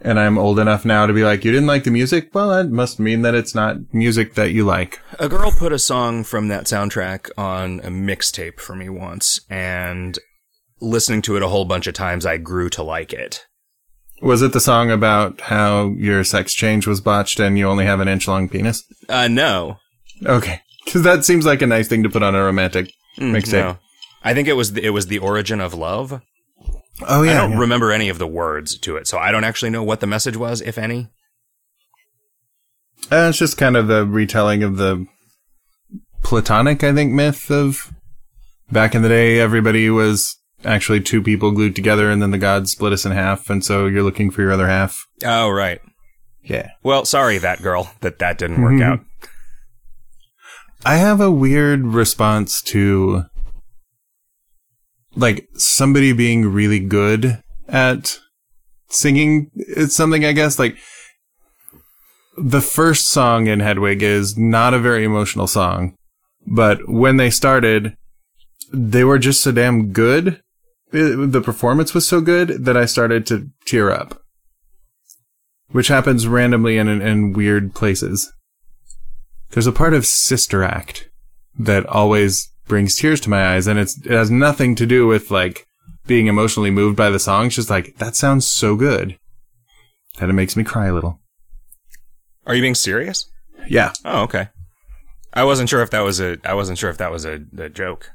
And 0.00 0.20
I'm 0.20 0.38
old 0.38 0.58
enough 0.58 0.84
now 0.84 1.06
to 1.06 1.12
be 1.12 1.24
like, 1.24 1.44
you 1.44 1.50
didn't 1.50 1.66
like 1.66 1.84
the 1.84 1.90
music? 1.90 2.28
Well, 2.34 2.50
that 2.50 2.70
must 2.70 3.00
mean 3.00 3.22
that 3.22 3.34
it's 3.34 3.54
not 3.54 3.78
music 3.92 4.34
that 4.34 4.52
you 4.52 4.64
like. 4.64 5.00
A 5.18 5.28
girl 5.28 5.50
put 5.50 5.72
a 5.72 5.78
song 5.78 6.22
from 6.22 6.48
that 6.48 6.66
soundtrack 6.66 7.30
on 7.36 7.80
a 7.80 7.88
mixtape 7.88 8.60
for 8.60 8.76
me 8.76 8.88
once, 8.88 9.40
and 9.48 10.18
listening 10.80 11.22
to 11.22 11.36
it 11.36 11.42
a 11.42 11.48
whole 11.48 11.64
bunch 11.64 11.86
of 11.86 11.94
times, 11.94 12.26
I 12.26 12.36
grew 12.36 12.68
to 12.70 12.82
like 12.82 13.12
it. 13.12 13.45
Was 14.22 14.40
it 14.42 14.52
the 14.52 14.60
song 14.60 14.90
about 14.90 15.40
how 15.42 15.88
your 15.98 16.24
sex 16.24 16.54
change 16.54 16.86
was 16.86 17.00
botched 17.00 17.38
and 17.38 17.58
you 17.58 17.68
only 17.68 17.84
have 17.84 18.00
an 18.00 18.08
inch 18.08 18.26
long 18.26 18.48
penis? 18.48 18.82
Uh, 19.08 19.28
no. 19.28 19.76
Okay. 20.24 20.60
Because 20.84 21.02
that 21.04 21.24
seems 21.24 21.44
like 21.44 21.60
a 21.62 21.66
nice 21.66 21.88
thing 21.88 22.02
to 22.02 22.08
put 22.08 22.22
on 22.22 22.34
a 22.34 22.42
romantic 22.42 22.90
Mm, 23.18 23.32
mixtape. 23.32 23.52
no. 23.62 23.78
I 24.22 24.34
think 24.34 24.46
it 24.46 24.52
was 24.54 24.74
the, 24.74 24.84
it 24.84 24.90
was 24.90 25.06
the 25.06 25.18
origin 25.18 25.58
of 25.60 25.72
love. 25.72 26.20
Oh, 27.08 27.22
yeah, 27.22 27.30
I 27.32 27.34
don't 27.42 27.52
yeah. 27.52 27.58
remember 27.60 27.92
any 27.92 28.08
of 28.10 28.18
the 28.18 28.26
words 28.26 28.78
to 28.80 28.96
it, 28.96 29.06
so 29.06 29.16
I 29.18 29.30
don't 29.32 29.44
actually 29.44 29.70
know 29.70 29.82
what 29.82 30.00
the 30.00 30.06
message 30.06 30.36
was, 30.36 30.60
if 30.60 30.76
any. 30.78 31.08
Uh, 33.10 33.26
it's 33.28 33.38
just 33.38 33.56
kind 33.56 33.76
of 33.76 33.86
the 33.88 34.04
retelling 34.04 34.62
of 34.62 34.76
the 34.76 35.06
Platonic, 36.22 36.82
I 36.82 36.92
think, 36.92 37.12
myth 37.12 37.50
of 37.50 37.92
back 38.72 38.94
in 38.94 39.02
the 39.02 39.08
day, 39.08 39.38
everybody 39.38 39.88
was 39.90 40.36
actually 40.66 41.00
two 41.00 41.22
people 41.22 41.52
glued 41.52 41.74
together 41.76 42.10
and 42.10 42.20
then 42.20 42.30
the 42.32 42.38
gods 42.38 42.72
split 42.72 42.92
us 42.92 43.06
in 43.06 43.12
half. 43.12 43.48
And 43.48 43.64
so 43.64 43.86
you're 43.86 44.02
looking 44.02 44.30
for 44.30 44.42
your 44.42 44.52
other 44.52 44.66
half. 44.68 45.06
Oh, 45.24 45.48
right. 45.48 45.80
Yeah. 46.42 46.70
Well, 46.82 47.04
sorry, 47.04 47.38
that 47.38 47.62
girl, 47.62 47.90
that 48.00 48.18
that 48.18 48.38
didn't 48.38 48.62
work 48.62 48.74
Mhm. 48.74 48.82
out. 48.82 49.00
I 50.84 50.96
have 50.96 51.20
a 51.20 51.30
weird 51.30 51.84
response 51.86 52.60
to 52.62 53.24
like 55.14 55.48
somebody 55.54 56.12
being 56.12 56.46
really 56.46 56.78
good 56.78 57.42
at 57.68 58.18
singing. 58.88 59.50
It's 59.54 59.96
something, 59.96 60.24
I 60.24 60.32
guess, 60.32 60.58
like 60.58 60.76
the 62.36 62.60
first 62.60 63.08
song 63.08 63.46
in 63.46 63.60
Hedwig 63.60 64.02
is 64.02 64.36
not 64.36 64.74
a 64.74 64.78
very 64.78 65.04
emotional 65.04 65.46
song, 65.46 65.96
but 66.46 66.86
when 66.88 67.16
they 67.16 67.30
started, 67.30 67.96
they 68.72 69.04
were 69.04 69.18
just 69.18 69.42
so 69.42 69.52
damn 69.52 69.92
good. 69.92 70.40
It- 70.92 71.32
the 71.32 71.40
performance 71.40 71.94
was 71.94 72.06
so 72.06 72.20
good 72.20 72.64
that 72.64 72.76
I 72.76 72.86
started 72.86 73.26
to 73.26 73.48
tear 73.64 73.90
up, 73.90 74.22
which 75.70 75.88
happens 75.88 76.26
randomly 76.28 76.78
in, 76.78 76.88
in 76.88 77.32
weird 77.32 77.74
places. 77.74 78.32
There's 79.50 79.66
a 79.66 79.72
part 79.72 79.94
of 79.94 80.06
Sister 80.06 80.62
Act 80.62 81.08
that 81.58 81.86
always 81.86 82.52
brings 82.68 82.96
tears 82.96 83.20
to 83.22 83.30
my 83.30 83.54
eyes, 83.54 83.66
and 83.66 83.78
it's, 83.78 83.98
it 84.04 84.10
has 84.12 84.30
nothing 84.30 84.74
to 84.76 84.86
do 84.86 85.06
with 85.06 85.30
like 85.30 85.66
being 86.06 86.26
emotionally 86.26 86.70
moved 86.70 86.96
by 86.96 87.10
the 87.10 87.18
song. 87.18 87.46
It's 87.46 87.56
just 87.56 87.70
like, 87.70 87.96
that 87.98 88.16
sounds 88.16 88.46
so 88.46 88.76
good 88.76 89.18
that 90.18 90.28
it 90.28 90.34
makes 90.34 90.56
me 90.56 90.64
cry 90.64 90.86
a 90.86 90.94
little. 90.94 91.20
Are 92.46 92.54
you 92.54 92.62
being 92.62 92.74
serious? 92.74 93.28
Yeah. 93.68 93.92
Oh, 94.04 94.22
okay. 94.22 94.48
I 95.32 95.44
wasn't 95.44 95.68
sure 95.68 95.82
if 95.82 95.90
that 95.90 96.00
was 96.00 96.20
a 96.20 96.38
I 96.44 96.54
wasn't 96.54 96.78
sure 96.78 96.88
if 96.90 96.96
that 96.98 97.10
was 97.10 97.24
a, 97.24 97.40
a 97.58 97.68
joke, 97.68 98.10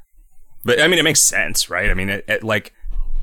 but 0.64 0.80
I 0.80 0.88
mean 0.88 0.98
it 0.98 1.04
makes 1.04 1.20
sense, 1.22 1.68
right? 1.70 1.90
I 1.90 1.94
mean, 1.94 2.08
it, 2.08 2.24
it 2.28 2.42
like 2.44 2.72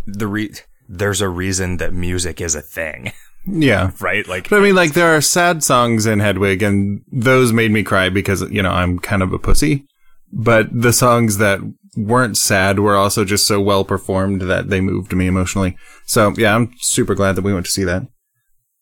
the 0.05 0.27
re- 0.27 0.53
there's 0.87 1.21
a 1.21 1.29
reason 1.29 1.77
that 1.77 1.93
music 1.93 2.41
is 2.41 2.55
a 2.55 2.61
thing, 2.61 3.11
Yeah. 3.45 3.91
right? 4.01 4.27
Like 4.27 4.49
But 4.49 4.59
I 4.59 4.63
mean, 4.63 4.75
like, 4.75 4.93
there 4.93 5.15
are 5.15 5.21
sad 5.21 5.63
songs 5.63 6.05
in 6.07 6.19
Hedwig, 6.19 6.63
and 6.63 7.01
those 7.11 7.53
made 7.53 7.71
me 7.71 7.83
cry 7.83 8.09
because, 8.09 8.41
you 8.49 8.61
know, 8.63 8.71
I'm 8.71 8.97
kind 8.99 9.21
of 9.21 9.31
a 9.31 9.37
pussy. 9.39 9.85
But 10.33 10.67
the 10.71 10.91
songs 10.93 11.37
that 11.37 11.59
weren't 11.95 12.37
sad 12.37 12.79
were 12.79 12.95
also 12.95 13.23
just 13.25 13.45
so 13.47 13.59
well 13.61 13.83
performed 13.85 14.41
that 14.41 14.69
they 14.69 14.81
moved 14.81 15.13
me 15.13 15.27
emotionally. 15.27 15.77
So, 16.05 16.33
yeah, 16.37 16.55
I'm 16.55 16.71
super 16.79 17.13
glad 17.15 17.35
that 17.35 17.43
we 17.43 17.53
went 17.53 17.65
to 17.67 17.71
see 17.71 17.83
that. 17.83 18.03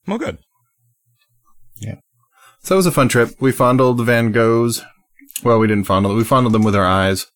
well, 0.07 0.17
good. 0.17 0.37
Yeah. 1.77 1.95
So 2.63 2.75
it 2.75 2.77
was 2.77 2.85
a 2.85 2.91
fun 2.91 3.09
trip. 3.09 3.31
We 3.39 3.51
fondled 3.51 4.03
Van 4.05 4.33
Goghs. 4.33 4.81
Well, 5.43 5.59
we 5.59 5.67
didn't 5.67 5.85
fondle 5.85 6.15
We 6.15 6.23
fondled 6.23 6.53
them 6.53 6.63
with 6.63 6.75
our 6.75 6.85
eyes. 6.85 7.27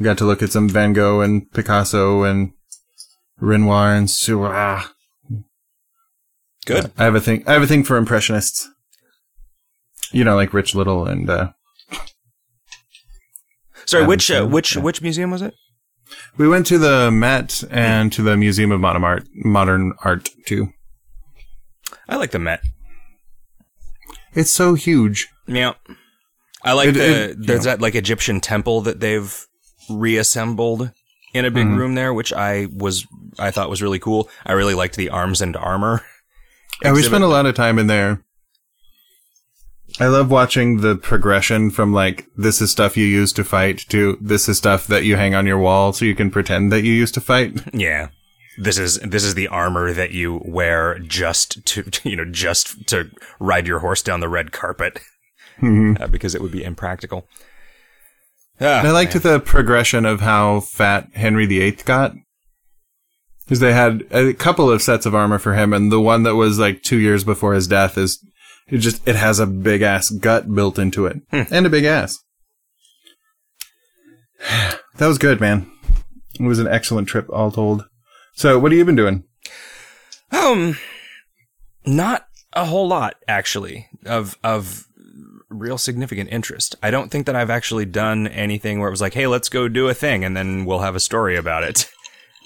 We 0.00 0.04
got 0.04 0.16
to 0.18 0.24
look 0.24 0.42
at 0.42 0.50
some 0.50 0.66
Van 0.68 0.94
Gogh 0.94 1.20
and 1.20 1.50
Picasso 1.52 2.22
and 2.24 2.52
Renoir 3.38 3.94
and 3.94 4.10
Seurat. 4.10 4.88
Good. 6.64 6.90
I 6.98 7.04
have 7.04 7.14
a 7.14 7.20
thing. 7.20 7.44
I 7.46 7.52
have 7.52 7.62
a 7.62 7.66
thing 7.66 7.84
for 7.84 7.98
impressionists. 7.98 8.66
You 10.10 10.24
know, 10.24 10.36
like 10.36 10.54
Rich 10.54 10.74
Little 10.74 11.06
and 11.06 11.28
uh, 11.28 11.52
Sorry, 13.84 14.02
Um, 14.04 14.08
which 14.08 14.30
uh, 14.30 14.46
which 14.46 14.76
yeah. 14.76 14.82
which 14.82 15.02
museum 15.02 15.30
was 15.30 15.42
it? 15.42 15.54
We 16.38 16.48
went 16.48 16.66
to 16.68 16.78
the 16.78 17.10
Met 17.10 17.62
and 17.70 18.10
to 18.14 18.22
the 18.22 18.36
Museum 18.36 18.72
of 18.72 18.80
Modern 18.80 19.04
Art, 19.04 19.24
Modern 19.34 19.92
Art 20.02 20.30
too. 20.46 20.72
I 22.08 22.16
like 22.16 22.30
the 22.30 22.38
Met. 22.38 22.62
It's 24.34 24.50
so 24.50 24.74
huge. 24.74 25.28
Yeah. 25.46 25.74
I 26.64 26.72
like 26.72 26.88
It- 26.90 26.92
the 26.94 27.30
it- 27.30 27.36
there's 27.46 27.66
yeah. 27.66 27.72
that 27.76 27.82
like 27.82 27.94
Egyptian 27.94 28.40
temple 28.40 28.80
that 28.82 29.00
they've 29.00 29.46
reassembled 29.88 30.90
in 31.32 31.44
a 31.44 31.50
big 31.50 31.66
Mm-hmm. 31.66 31.76
room 31.76 31.94
there, 31.94 32.12
which 32.12 32.32
I 32.32 32.66
was 32.72 33.06
I 33.38 33.50
thought 33.50 33.70
was 33.70 33.82
really 33.82 33.98
cool. 34.00 34.28
I 34.44 34.52
really 34.52 34.74
liked 34.74 34.96
the 34.96 35.10
arms 35.10 35.40
and 35.40 35.56
armor. 35.56 36.02
Yeah, 36.82 36.92
we 36.92 37.02
spent 37.02 37.24
a 37.24 37.28
lot 37.28 37.46
of 37.46 37.54
time 37.54 37.78
in 37.78 37.86
there. 37.86 38.24
I 39.98 40.06
love 40.06 40.30
watching 40.30 40.80
the 40.80 40.96
progression 40.96 41.70
from 41.70 41.92
like 41.92 42.26
this 42.36 42.60
is 42.60 42.70
stuff 42.70 42.96
you 42.96 43.04
use 43.04 43.32
to 43.34 43.44
fight 43.44 43.78
to 43.88 44.16
this 44.20 44.48
is 44.48 44.56
stuff 44.58 44.86
that 44.86 45.04
you 45.04 45.16
hang 45.16 45.34
on 45.34 45.46
your 45.46 45.58
wall 45.58 45.92
so 45.92 46.04
you 46.04 46.14
can 46.14 46.30
pretend 46.30 46.72
that 46.72 46.84
you 46.84 46.92
used 46.92 47.14
to 47.14 47.20
fight. 47.20 47.60
Yeah. 47.74 48.08
This 48.58 48.78
is 48.78 48.98
this 49.00 49.24
is 49.24 49.34
the 49.34 49.48
armor 49.48 49.92
that 49.92 50.10
you 50.12 50.42
wear 50.44 50.98
just 50.98 51.64
to 51.66 51.84
you 52.08 52.16
know 52.16 52.24
just 52.24 52.86
to 52.88 53.10
ride 53.38 53.66
your 53.66 53.78
horse 53.80 54.02
down 54.02 54.20
the 54.20 54.28
red 54.28 54.52
carpet 54.52 55.00
uh, 55.62 56.06
because 56.08 56.34
it 56.34 56.40
would 56.40 56.52
be 56.52 56.64
impractical. 56.64 57.26
Ah, 58.60 58.80
And 58.80 58.88
I 58.88 58.90
liked 58.92 59.14
the 59.22 59.40
progression 59.40 60.04
of 60.04 60.20
how 60.20 60.60
fat 60.60 61.08
Henry 61.14 61.46
VIII 61.46 61.72
got. 61.84 62.12
Because 63.44 63.60
they 63.60 63.72
had 63.72 64.04
a 64.10 64.32
couple 64.32 64.70
of 64.70 64.82
sets 64.82 65.06
of 65.06 65.14
armor 65.14 65.38
for 65.38 65.54
him, 65.54 65.72
and 65.72 65.90
the 65.90 66.00
one 66.00 66.22
that 66.22 66.36
was 66.36 66.58
like 66.58 66.82
two 66.82 66.98
years 66.98 67.24
before 67.24 67.54
his 67.54 67.66
death 67.66 67.98
is 67.98 68.24
it 68.68 68.78
just 68.78 69.06
it 69.08 69.16
has 69.16 69.40
a 69.40 69.46
big 69.46 69.82
ass 69.82 70.10
gut 70.10 70.54
built 70.54 70.78
into 70.78 71.06
it 71.06 71.20
and 71.32 71.66
a 71.66 71.70
big 71.70 71.84
ass. 71.84 72.20
that 74.96 75.06
was 75.06 75.18
good, 75.18 75.40
man. 75.40 75.70
It 76.38 76.44
was 76.44 76.58
an 76.60 76.68
excellent 76.68 77.08
trip, 77.08 77.26
all 77.32 77.50
told. 77.50 77.86
So, 78.34 78.58
what 78.58 78.70
have 78.72 78.78
you 78.78 78.84
been 78.84 78.94
doing? 78.96 79.24
Um, 80.30 80.78
not 81.84 82.26
a 82.52 82.64
whole 82.66 82.86
lot 82.86 83.16
actually 83.26 83.88
of 84.06 84.38
of 84.44 84.86
real 85.50 85.76
significant 85.78 86.30
interest. 86.32 86.76
I 86.82 86.90
don't 86.90 87.10
think 87.10 87.26
that 87.26 87.36
I've 87.36 87.50
actually 87.50 87.84
done 87.84 88.26
anything 88.28 88.78
where 88.78 88.88
it 88.88 88.92
was 88.92 89.00
like, 89.00 89.14
"Hey, 89.14 89.26
let's 89.26 89.48
go 89.48 89.68
do 89.68 89.88
a 89.88 89.94
thing," 89.94 90.24
and 90.24 90.36
then 90.36 90.64
we'll 90.64 90.78
have 90.80 90.94
a 90.96 91.00
story 91.00 91.36
about 91.36 91.64
it. 91.64 91.86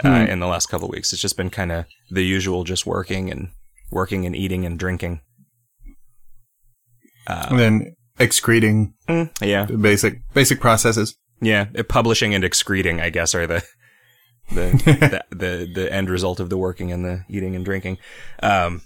Uh, 0.05 0.27
in 0.29 0.41
the 0.41 0.47
last 0.49 0.67
couple 0.67 0.89
of 0.89 0.93
weeks, 0.93 1.13
it's 1.13 1.23
just 1.23 1.37
been 1.37 1.49
kind 1.51 1.71
of 1.71 1.85
the 2.11 2.25
usual, 2.25 2.65
just 2.65 2.85
working 2.85 3.31
and 3.31 3.51
working 3.93 4.27
and 4.27 4.35
eating 4.35 4.67
and 4.67 4.77
drinking. 4.77 5.21
and 7.29 7.59
then 7.61 7.95
excreting 8.19 8.95
Yeah, 9.41 9.67
basic 9.67 10.19
basic 10.35 10.61
processes. 10.61 11.17
yeah. 11.41 11.67
uh, 11.79 11.85
Publishing 11.85 12.35
and 12.35 12.43
excreting, 12.43 13.01
I 13.01 13.11
guess, 13.11 13.37
are 13.37 13.47
the 13.47 13.63
the, 14.51 15.23
the 15.31 15.37
the 15.37 15.71
the 15.73 15.93
end 15.93 16.11
result 16.11 16.41
of 16.41 16.51
the 16.51 16.59
working 16.59 16.91
and 16.91 17.05
the 17.05 17.25
eating 17.29 17.55
and 17.55 17.65
drinking. 17.65 17.99
Um, 18.43 18.83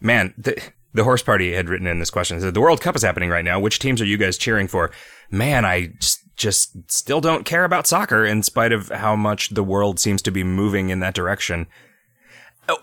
man, 0.00 0.32
the, 0.38 0.62
the 0.94 1.04
horse 1.04 1.22
party 1.22 1.52
had 1.52 1.68
written 1.68 1.86
in 1.86 1.98
this 1.98 2.10
question. 2.10 2.40
Said, 2.40 2.54
the 2.54 2.60
World 2.60 2.80
Cup 2.80 2.96
is 2.96 3.02
happening 3.02 3.30
right 3.30 3.44
now. 3.44 3.58
Which 3.58 3.78
teams 3.78 4.00
are 4.00 4.06
you 4.06 4.16
guys 4.16 4.36
cheering 4.36 4.68
for? 4.68 4.90
Man, 5.30 5.64
I 5.64 5.88
just, 5.98 6.20
just 6.36 6.90
still 6.90 7.20
don't 7.20 7.44
care 7.44 7.64
about 7.64 7.86
soccer 7.86 8.24
in 8.24 8.42
spite 8.42 8.72
of 8.72 8.88
how 8.88 9.16
much 9.16 9.50
the 9.50 9.64
world 9.64 9.98
seems 9.98 10.22
to 10.22 10.30
be 10.30 10.44
moving 10.44 10.90
in 10.90 11.00
that 11.00 11.14
direction. 11.14 11.66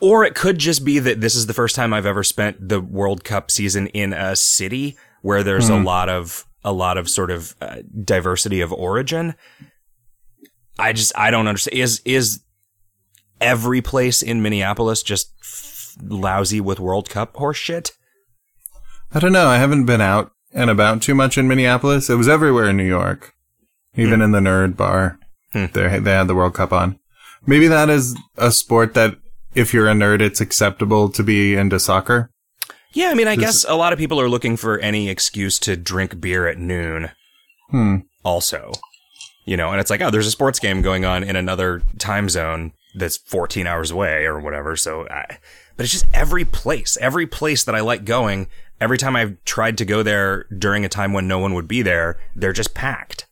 Or 0.01 0.23
it 0.25 0.35
could 0.35 0.57
just 0.57 0.83
be 0.83 0.99
that 0.99 1.21
this 1.21 1.35
is 1.35 1.47
the 1.47 1.53
first 1.53 1.75
time 1.75 1.93
I've 1.93 2.05
ever 2.05 2.23
spent 2.23 2.67
the 2.67 2.81
World 2.81 3.23
Cup 3.23 3.49
season 3.49 3.87
in 3.87 4.11
a 4.11 4.35
city 4.35 4.97
where 5.21 5.43
there's 5.43 5.69
a 5.69 5.77
lot 5.77 6.09
of 6.09 6.45
a 6.63 6.73
lot 6.73 6.97
of 6.97 7.09
sort 7.09 7.31
of 7.31 7.55
uh, 7.61 7.77
diversity 8.03 8.59
of 8.61 8.73
origin. 8.73 9.35
I 10.77 10.93
just 10.93 11.13
I 11.15 11.31
don't 11.31 11.47
understand. 11.47 11.79
Is 11.79 12.01
is 12.05 12.41
every 13.39 13.81
place 13.81 14.21
in 14.21 14.41
Minneapolis 14.41 15.01
just 15.01 15.31
f- 15.41 15.95
lousy 16.03 16.59
with 16.59 16.79
World 16.79 17.09
Cup 17.09 17.35
horse 17.37 17.57
shit? 17.57 17.91
I 19.13 19.19
don't 19.19 19.31
know. 19.31 19.47
I 19.47 19.57
haven't 19.57 19.85
been 19.85 20.01
out 20.01 20.31
and 20.53 20.69
about 20.69 21.01
too 21.01 21.15
much 21.15 21.37
in 21.37 21.47
Minneapolis. 21.47 22.09
It 22.09 22.15
was 22.15 22.27
everywhere 22.27 22.69
in 22.69 22.77
New 22.77 22.87
York, 22.87 23.33
even 23.95 24.21
in 24.21 24.31
the 24.31 24.39
nerd 24.39 24.77
bar. 24.77 25.19
Hmm. 25.53 25.65
They 25.73 25.99
they 25.99 26.11
had 26.11 26.27
the 26.27 26.35
World 26.35 26.53
Cup 26.53 26.71
on. 26.71 26.99
Maybe 27.45 27.67
that 27.67 27.89
is 27.89 28.15
a 28.37 28.51
sport 28.51 28.93
that 28.93 29.17
if 29.55 29.73
you're 29.73 29.89
a 29.89 29.93
nerd, 29.93 30.21
it's 30.21 30.41
acceptable 30.41 31.09
to 31.09 31.23
be 31.23 31.55
into 31.55 31.79
soccer. 31.79 32.29
Yeah, 32.93 33.09
I 33.09 33.13
mean, 33.13 33.27
I 33.27 33.35
guess 33.35 33.65
a 33.67 33.75
lot 33.75 33.93
of 33.93 33.99
people 33.99 34.19
are 34.19 34.29
looking 34.29 34.57
for 34.57 34.79
any 34.79 35.09
excuse 35.09 35.59
to 35.59 35.75
drink 35.75 36.19
beer 36.19 36.47
at 36.47 36.57
noon. 36.57 37.11
Hmm. 37.69 37.97
Also, 38.23 38.71
you 39.45 39.55
know, 39.55 39.71
and 39.71 39.79
it's 39.79 39.89
like, 39.89 40.01
oh, 40.01 40.09
there's 40.09 40.27
a 40.27 40.31
sports 40.31 40.59
game 40.59 40.81
going 40.81 41.05
on 41.05 41.23
in 41.23 41.35
another 41.35 41.81
time 41.99 42.29
zone 42.29 42.73
that's 42.95 43.17
14 43.17 43.67
hours 43.67 43.91
away 43.91 44.25
or 44.25 44.39
whatever. 44.39 44.75
So, 44.75 45.07
I, 45.07 45.37
but 45.77 45.83
it's 45.83 45.93
just 45.93 46.05
every 46.13 46.45
place, 46.45 46.97
every 46.99 47.27
place 47.27 47.63
that 47.63 47.75
I 47.75 47.81
like 47.81 48.05
going. 48.05 48.47
Every 48.81 48.97
time 48.97 49.15
I've 49.15 49.43
tried 49.45 49.77
to 49.79 49.85
go 49.85 50.03
there 50.03 50.45
during 50.57 50.85
a 50.85 50.89
time 50.89 51.13
when 51.13 51.27
no 51.27 51.39
one 51.39 51.53
would 51.53 51.67
be 51.67 51.81
there, 51.81 52.19
they're 52.35 52.53
just 52.53 52.73
packed. 52.73 53.25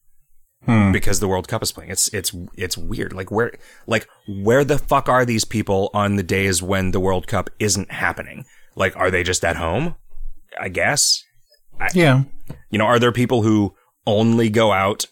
Hmm. 0.66 0.92
because 0.92 1.22
the 1.22 1.30
World 1.30 1.48
Cup 1.48 1.64
is 1.64 1.72
playing. 1.72 1.92
It's 1.92 2.14
it's 2.14 2.36
it's 2.56 2.78
weird. 2.78 3.14
Like 3.14 3.32
where 3.32 3.54
like 3.86 4.06
where 4.28 4.66
the 4.66 4.78
fuck 4.78 5.08
are 5.08 5.24
these 5.24 5.46
people 5.46 5.90
on 5.94 6.18
the 6.18 6.24
days 6.24 6.62
when 6.62 6.92
the 6.92 7.00
World 7.00 7.26
Cup 7.26 7.50
isn't 7.58 7.90
happening? 7.90 8.44
Like 8.76 8.94
are 8.98 9.10
they 9.10 9.24
just 9.24 9.46
at 9.46 9.56
home? 9.56 9.96
I 10.60 10.68
guess. 10.68 11.24
Yeah. 11.94 12.24
You 12.70 12.80
know, 12.80 12.86
are 12.86 13.00
there 13.00 13.14
people 13.14 13.44
who 13.44 13.76
only 14.06 14.50
go 14.50 14.74
out? 14.74 15.06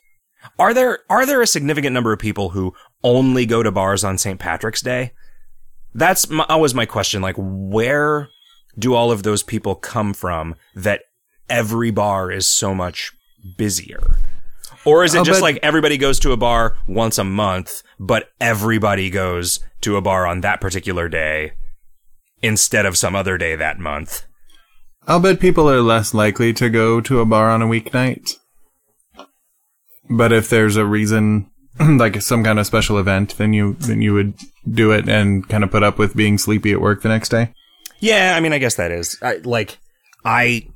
Are 0.59 0.73
there 0.73 0.99
are 1.09 1.25
there 1.25 1.41
a 1.41 1.47
significant 1.47 1.93
number 1.93 2.11
of 2.11 2.19
people 2.19 2.49
who 2.49 2.73
only 3.01 3.45
go 3.45 3.63
to 3.63 3.71
bars 3.71 4.03
on 4.03 4.17
St. 4.17 4.39
Patrick's 4.39 4.81
Day? 4.81 5.13
That's 5.93 6.29
my, 6.29 6.45
always 6.49 6.73
my 6.73 6.85
question. 6.85 7.21
Like, 7.21 7.35
where 7.37 8.27
do 8.77 8.93
all 8.93 9.11
of 9.11 9.23
those 9.23 9.43
people 9.43 9.75
come 9.75 10.13
from 10.13 10.55
that 10.75 11.01
every 11.49 11.91
bar 11.91 12.31
is 12.31 12.47
so 12.47 12.73
much 12.73 13.11
busier? 13.57 14.17
Or 14.85 15.03
is 15.03 15.15
it 15.15 15.19
I'll 15.19 15.25
just 15.25 15.41
like 15.41 15.59
everybody 15.63 15.97
goes 15.97 16.19
to 16.19 16.31
a 16.31 16.37
bar 16.37 16.75
once 16.87 17.17
a 17.17 17.23
month, 17.23 17.81
but 17.99 18.29
everybody 18.39 19.09
goes 19.09 19.59
to 19.81 19.97
a 19.97 20.01
bar 20.01 20.27
on 20.27 20.41
that 20.41 20.61
particular 20.61 21.09
day 21.09 21.53
instead 22.41 22.85
of 22.85 22.97
some 22.97 23.15
other 23.15 23.37
day 23.37 23.55
that 23.55 23.79
month? 23.79 24.25
I'll 25.07 25.19
bet 25.19 25.39
people 25.39 25.69
are 25.69 25.81
less 25.81 26.13
likely 26.13 26.53
to 26.53 26.69
go 26.69 27.01
to 27.01 27.19
a 27.19 27.25
bar 27.25 27.49
on 27.49 27.61
a 27.61 27.67
weeknight. 27.67 28.37
But 30.09 30.31
if 30.31 30.49
there's 30.49 30.77
a 30.77 30.85
reason, 30.85 31.49
like 31.79 32.21
some 32.21 32.43
kind 32.43 32.59
of 32.59 32.67
special 32.67 32.97
event, 32.97 33.37
then 33.37 33.53
you 33.53 33.73
then 33.79 34.01
you 34.01 34.13
would 34.13 34.35
do 34.69 34.91
it 34.91 35.09
and 35.09 35.47
kind 35.47 35.63
of 35.63 35.71
put 35.71 35.83
up 35.83 35.97
with 35.97 36.15
being 36.15 36.37
sleepy 36.37 36.71
at 36.71 36.81
work 36.81 37.01
the 37.01 37.09
next 37.09 37.29
day. 37.29 37.53
Yeah, 37.99 38.33
I 38.35 38.39
mean, 38.39 38.53
I 38.53 38.57
guess 38.57 38.75
that 38.75 38.91
is. 38.91 39.17
I, 39.21 39.37
like, 39.43 39.77
I. 40.23 40.67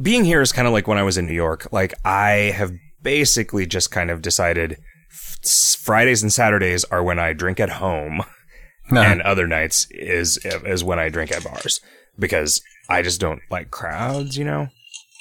Being 0.00 0.24
here 0.24 0.40
is 0.40 0.52
kind 0.52 0.68
of 0.68 0.72
like 0.72 0.86
when 0.86 0.98
I 0.98 1.02
was 1.02 1.18
in 1.18 1.26
New 1.26 1.34
York. 1.34 1.68
Like, 1.72 1.94
I 2.04 2.52
have 2.56 2.70
basically 3.02 3.66
just 3.66 3.90
kind 3.90 4.10
of 4.10 4.22
decided 4.22 4.78
f- 5.10 5.76
Fridays 5.80 6.22
and 6.22 6.32
Saturdays 6.32 6.84
are 6.84 7.02
when 7.02 7.18
I 7.18 7.32
drink 7.32 7.58
at 7.58 7.70
home, 7.70 8.22
and 8.90 9.20
other 9.22 9.46
nights 9.48 9.88
is 9.90 10.38
is 10.44 10.84
when 10.84 10.98
I 11.00 11.08
drink 11.08 11.32
at 11.32 11.42
bars 11.44 11.80
because 12.18 12.62
I 12.88 13.02
just 13.02 13.20
don't 13.20 13.40
like 13.50 13.70
crowds, 13.70 14.36
you 14.36 14.44
know. 14.44 14.68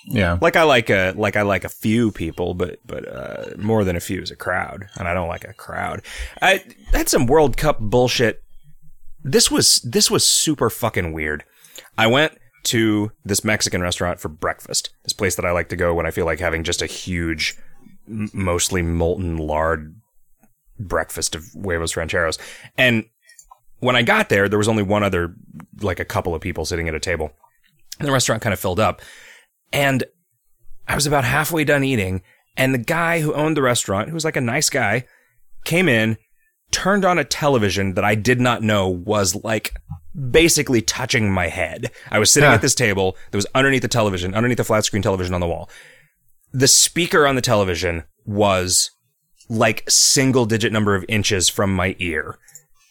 yeah. 0.05 0.37
Like 0.39 0.55
I 0.55 0.63
like 0.63 0.89
a 0.91 1.13
like 1.17 1.35
I 1.35 1.41
like 1.41 1.63
a 1.63 1.69
few 1.69 2.11
people, 2.11 2.53
but 2.53 2.77
but 2.85 3.07
uh, 3.07 3.45
more 3.57 3.83
than 3.83 3.95
a 3.95 3.99
few 3.99 4.21
is 4.21 4.29
a 4.29 4.35
crowd, 4.35 4.87
and 4.97 5.07
I 5.07 5.13
don't 5.15 5.27
like 5.29 5.45
a 5.45 5.53
crowd. 5.53 6.03
I 6.43 6.63
had 6.93 7.09
some 7.09 7.25
World 7.25 7.57
Cup 7.57 7.79
bullshit. 7.79 8.43
This 9.23 9.51
was 9.51 9.79
this 9.81 10.09
was 10.09 10.25
super 10.25 10.69
fucking 10.69 11.13
weird. 11.13 11.43
I 11.97 12.07
went 12.07 12.37
to 12.63 13.11
this 13.23 13.43
Mexican 13.43 13.81
restaurant 13.81 14.19
for 14.19 14.29
breakfast. 14.29 14.89
This 15.03 15.13
place 15.13 15.35
that 15.35 15.45
I 15.45 15.51
like 15.51 15.69
to 15.69 15.75
go 15.75 15.93
when 15.93 16.05
I 16.05 16.11
feel 16.11 16.25
like 16.25 16.39
having 16.39 16.63
just 16.63 16.81
a 16.81 16.85
huge, 16.85 17.57
m- 18.07 18.29
mostly 18.33 18.81
molten 18.81 19.37
lard 19.37 19.95
breakfast 20.77 21.35
of 21.35 21.45
huevos 21.53 21.95
rancheros. 21.95 22.37
And 22.77 23.05
when 23.79 23.95
I 23.95 24.01
got 24.01 24.29
there, 24.29 24.49
there 24.49 24.59
was 24.59 24.67
only 24.67 24.83
one 24.83 25.03
other, 25.03 25.35
like 25.81 25.99
a 25.99 26.05
couple 26.05 26.35
of 26.35 26.41
people 26.41 26.65
sitting 26.65 26.87
at 26.87 26.95
a 26.95 26.99
table. 26.99 27.31
And 27.99 28.07
the 28.07 28.11
restaurant 28.11 28.41
kind 28.41 28.53
of 28.53 28.59
filled 28.59 28.79
up. 28.79 29.01
And 29.71 30.03
I 30.87 30.95
was 30.95 31.05
about 31.05 31.23
halfway 31.23 31.63
done 31.63 31.83
eating, 31.83 32.23
and 32.57 32.73
the 32.73 32.79
guy 32.79 33.21
who 33.21 33.33
owned 33.33 33.55
the 33.55 33.61
restaurant, 33.61 34.09
who 34.09 34.15
was 34.15 34.25
like 34.25 34.35
a 34.35 34.41
nice 34.41 34.69
guy, 34.69 35.05
came 35.63 35.87
in, 35.87 36.17
turned 36.71 37.05
on 37.05 37.17
a 37.17 37.23
television 37.23 37.93
that 37.95 38.03
I 38.03 38.15
did 38.15 38.39
not 38.39 38.61
know 38.61 38.87
was 38.87 39.35
like 39.43 39.73
basically 40.31 40.81
touching 40.81 41.31
my 41.31 41.47
head. 41.47 41.91
I 42.11 42.19
was 42.19 42.31
sitting 42.31 42.49
Huh. 42.49 42.55
at 42.55 42.61
this 42.61 42.75
table 42.75 43.17
that 43.31 43.37
was 43.37 43.47
underneath 43.55 43.81
the 43.81 43.87
television, 43.87 44.33
underneath 44.33 44.57
the 44.57 44.63
flat 44.63 44.85
screen 44.85 45.01
television 45.01 45.33
on 45.33 45.41
the 45.41 45.47
wall. 45.47 45.69
The 46.51 46.67
speaker 46.67 47.27
on 47.27 47.35
the 47.35 47.41
television 47.41 48.03
was 48.25 48.91
like 49.49 49.89
single 49.89 50.45
digit 50.45 50.71
number 50.71 50.95
of 50.95 51.05
inches 51.07 51.49
from 51.49 51.73
my 51.73 51.95
ear. 51.99 52.37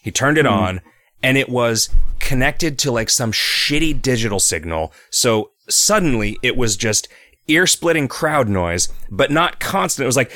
He 0.03 0.11
turned 0.11 0.39
it 0.39 0.47
hmm. 0.47 0.53
on 0.53 0.81
and 1.23 1.37
it 1.37 1.49
was 1.49 1.91
connected 2.19 2.79
to 2.81 2.91
like 2.93 3.11
some 3.11 3.33
shitty 3.33 4.01
digital 4.01 4.41
signal. 4.41 4.93
So 5.11 5.51
suddenly 5.69 6.39
it 6.43 6.57
was 6.57 6.77
just 6.77 7.09
ear 7.47 7.67
splitting 7.67 8.09
crowd 8.09 8.49
noise, 8.49 8.89
but 9.11 9.31
not 9.31 9.61
constant. 9.61 10.05
It 10.05 10.07
was 10.07 10.17
like, 10.17 10.33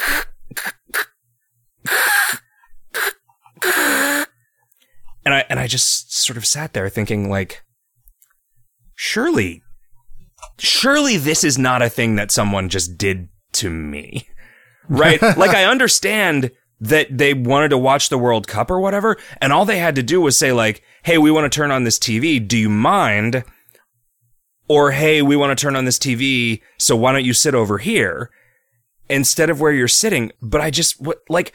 and 5.24 5.34
I 5.34 5.44
and 5.48 5.58
I 5.58 5.66
just 5.66 6.14
sort 6.14 6.36
of 6.36 6.46
sat 6.46 6.72
there 6.72 6.88
thinking 6.88 7.30
like 7.30 7.62
surely 8.94 9.62
surely 10.58 11.16
this 11.16 11.44
is 11.44 11.58
not 11.58 11.82
a 11.82 11.88
thing 11.88 12.16
that 12.16 12.30
someone 12.30 12.68
just 12.68 12.96
did 12.98 13.28
to 13.52 13.70
me. 13.70 14.26
Right? 14.92 15.22
like 15.22 15.50
I 15.50 15.66
understand 15.66 16.50
that 16.80 17.16
they 17.16 17.32
wanted 17.32 17.68
to 17.68 17.78
watch 17.78 18.08
the 18.08 18.18
World 18.18 18.48
Cup 18.48 18.72
or 18.72 18.80
whatever, 18.80 19.16
and 19.40 19.52
all 19.52 19.64
they 19.64 19.78
had 19.78 19.94
to 19.94 20.02
do 20.02 20.20
was 20.20 20.36
say 20.36 20.50
like, 20.50 20.82
"Hey, 21.04 21.16
we 21.16 21.30
want 21.30 21.44
to 21.44 21.56
turn 21.56 21.70
on 21.70 21.84
this 21.84 21.96
TV. 21.96 22.44
Do 22.44 22.58
you 22.58 22.68
mind?" 22.68 23.44
Or, 24.66 24.90
"Hey, 24.90 25.22
we 25.22 25.36
want 25.36 25.56
to 25.56 25.62
turn 25.62 25.76
on 25.76 25.84
this 25.84 25.98
TV, 25.98 26.60
so 26.76 26.96
why 26.96 27.12
don't 27.12 27.24
you 27.24 27.34
sit 27.34 27.54
over 27.54 27.78
here?" 27.78 28.30
instead 29.10 29.50
of 29.50 29.60
where 29.60 29.72
you're 29.72 29.88
sitting. 29.88 30.32
But 30.40 30.60
I 30.60 30.70
just 30.70 31.00
what 31.00 31.18
like 31.28 31.52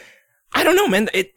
I 0.54 0.64
don't 0.64 0.76
know, 0.76 0.88
man. 0.88 1.10
It 1.14 1.32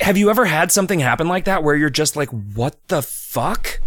have 0.00 0.16
you 0.16 0.30
ever 0.30 0.44
had 0.44 0.72
something 0.72 1.00
happen 1.00 1.28
like 1.28 1.44
that 1.44 1.62
where 1.62 1.76
you're 1.76 1.90
just 1.90 2.16
like, 2.16 2.28
what 2.30 2.76
the 2.88 3.02
fuck? 3.02 3.80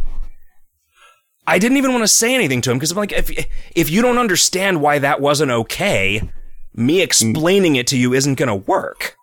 I 1.48 1.60
didn't 1.60 1.78
even 1.78 1.91
want 1.91 2.04
to 2.04 2.08
say 2.08 2.34
anything 2.34 2.62
to 2.62 2.72
him 2.72 2.78
because 2.78 2.91
I'm 2.91 2.98
like, 2.98 3.12
if 3.12 3.32
if 3.76 3.89
you 3.89 4.02
don't 4.02 4.18
understand 4.18 4.82
why 4.82 5.00
that 5.00 5.22
wasn't 5.22 5.52
okay, 5.52 6.30
me 6.74 7.02
explaining 7.02 7.76
it 7.76 7.88
to 7.88 7.98
you 7.98 8.13
isn't 8.13 8.36
gonna 8.36 8.56
work. 8.56 9.15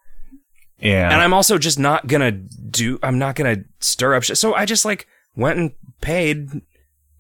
Yeah. 0.79 1.11
And 1.11 1.21
I'm 1.21 1.35
also 1.35 1.59
just 1.59 1.79
not 1.79 2.07
gonna 2.07 2.31
do. 2.31 2.99
I'm 3.03 3.19
not 3.19 3.35
gonna 3.35 3.65
stir 3.81 4.15
up 4.15 4.23
shit. 4.23 4.39
So 4.39 4.55
I 4.55 4.67
just 4.67 4.85
like 4.85 5.07
went 5.37 5.59
and 5.59 5.73
paid, 6.01 6.63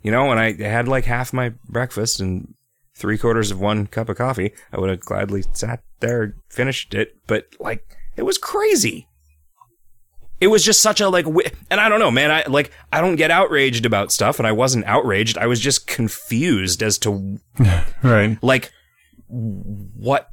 you 0.02 0.10
know, 0.10 0.30
and 0.30 0.38
I 0.38 0.52
had 0.54 0.88
like 0.88 1.04
half 1.04 1.32
my 1.32 1.52
breakfast 1.68 2.20
and 2.20 2.54
three 2.94 3.18
quarters 3.18 3.50
of 3.50 3.60
one 3.60 3.86
cup 3.86 4.08
of 4.08 4.16
coffee. 4.16 4.52
I 4.72 4.78
would 4.78 4.90
have 4.90 5.00
gladly 5.00 5.44
sat 5.52 5.82
there, 6.00 6.34
finished 6.48 6.94
it, 6.94 7.16
but 7.26 7.46
like 7.58 7.84
it 8.16 8.22
was 8.22 8.38
crazy. 8.38 9.08
It 10.42 10.48
was 10.48 10.64
just 10.64 10.82
such 10.82 11.00
a 11.00 11.08
like, 11.08 11.24
and 11.70 11.80
I 11.80 11.88
don't 11.88 12.00
know, 12.00 12.10
man. 12.10 12.30
I 12.30 12.44
like 12.48 12.72
I 12.92 13.00
don't 13.00 13.16
get 13.16 13.30
outraged 13.30 13.86
about 13.86 14.10
stuff, 14.10 14.38
and 14.40 14.46
I 14.46 14.52
wasn't 14.52 14.84
outraged. 14.86 15.38
I 15.38 15.46
was 15.46 15.60
just 15.60 15.86
confused 15.86 16.82
as 16.82 16.98
to 16.98 17.38
right. 18.02 18.36
like 18.42 18.72
what. 19.28 20.28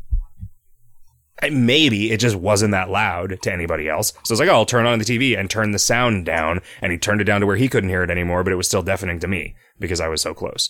I- 1.41 1.49
Maybe 1.51 2.11
it 2.11 2.19
just 2.19 2.35
wasn't 2.35 2.71
that 2.71 2.89
loud 2.89 3.41
to 3.43 3.53
anybody 3.53 3.87
else. 3.87 4.11
So 4.23 4.33
it's 4.33 4.39
like, 4.41 4.49
oh, 4.49 4.53
I'll 4.55 4.65
turn 4.65 4.85
on 4.85 4.99
the 4.99 5.05
TV 5.05 5.39
and 5.39 5.49
turn 5.49 5.71
the 5.71 5.79
sound 5.79 6.25
down. 6.25 6.59
And 6.81 6.91
he 6.91 6.97
turned 6.97 7.21
it 7.21 7.25
down 7.25 7.39
to 7.41 7.47
where 7.47 7.55
he 7.55 7.69
couldn't 7.69 7.89
hear 7.89 8.03
it 8.03 8.11
anymore, 8.11 8.43
but 8.43 8.51
it 8.51 8.57
was 8.57 8.67
still 8.67 8.83
deafening 8.83 9.19
to 9.21 9.27
me 9.27 9.55
because 9.79 10.01
I 10.01 10.09
was 10.09 10.21
so 10.21 10.33
close. 10.33 10.69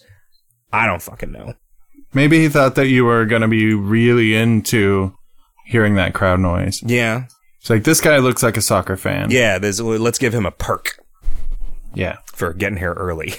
I 0.71 0.85
don't 0.85 1.01
fucking 1.01 1.31
know. 1.31 1.55
Maybe 2.13 2.39
he 2.39 2.49
thought 2.49 2.75
that 2.75 2.87
you 2.87 3.03
were 3.05 3.25
going 3.25 3.41
to 3.41 3.47
be 3.47 3.73
really 3.73 4.35
into 4.35 5.15
hearing 5.65 5.95
that 5.95 6.13
crowd 6.13 6.39
noise. 6.39 6.83
Yeah. 6.83 7.23
It's 7.59 7.69
like, 7.69 7.83
this 7.83 8.01
guy 8.01 8.17
looks 8.17 8.41
like 8.43 8.57
a 8.57 8.61
soccer 8.61 8.95
fan. 8.97 9.31
Yeah, 9.31 9.57
there's, 9.59 9.81
let's 9.81 10.17
give 10.17 10.33
him 10.33 10.45
a 10.45 10.51
perk 10.51 10.97
Yeah. 11.93 12.17
for 12.33 12.53
getting 12.53 12.77
here 12.77 12.93
early. 12.93 13.33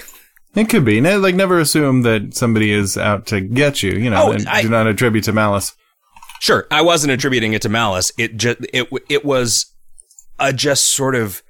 It 0.53 0.67
could 0.69 0.83
be. 0.83 0.99
Ne- 0.99 1.15
Like, 1.15 1.33
never 1.35 1.59
assume 1.59 2.01
that 2.01 2.35
somebody 2.35 2.71
is 2.73 2.97
out 2.97 3.25
to 3.27 3.39
get 3.41 3.81
you. 3.81 3.91
You 3.93 4.09
know, 4.09 4.27
Oh, 4.27 4.31
and 4.33 4.47
I- 4.49 4.61
do 4.61 4.69
not 4.69 4.85
attribute 4.85 5.23
to 5.23 5.31
malice. 5.33 5.73
Sure, 6.41 6.67
I 6.69 6.81
wasn't 6.81 7.13
attributing 7.13 7.53
it 7.53 7.61
to 7.61 7.69
malice. 7.69 8.11
It 8.17 8.35
just 8.35 8.59
it 8.73 8.85
w- 8.89 9.05
it 9.09 9.23
was 9.23 9.67
a 10.39 10.51
just 10.51 10.85
sort 10.85 11.13
of 11.15 11.41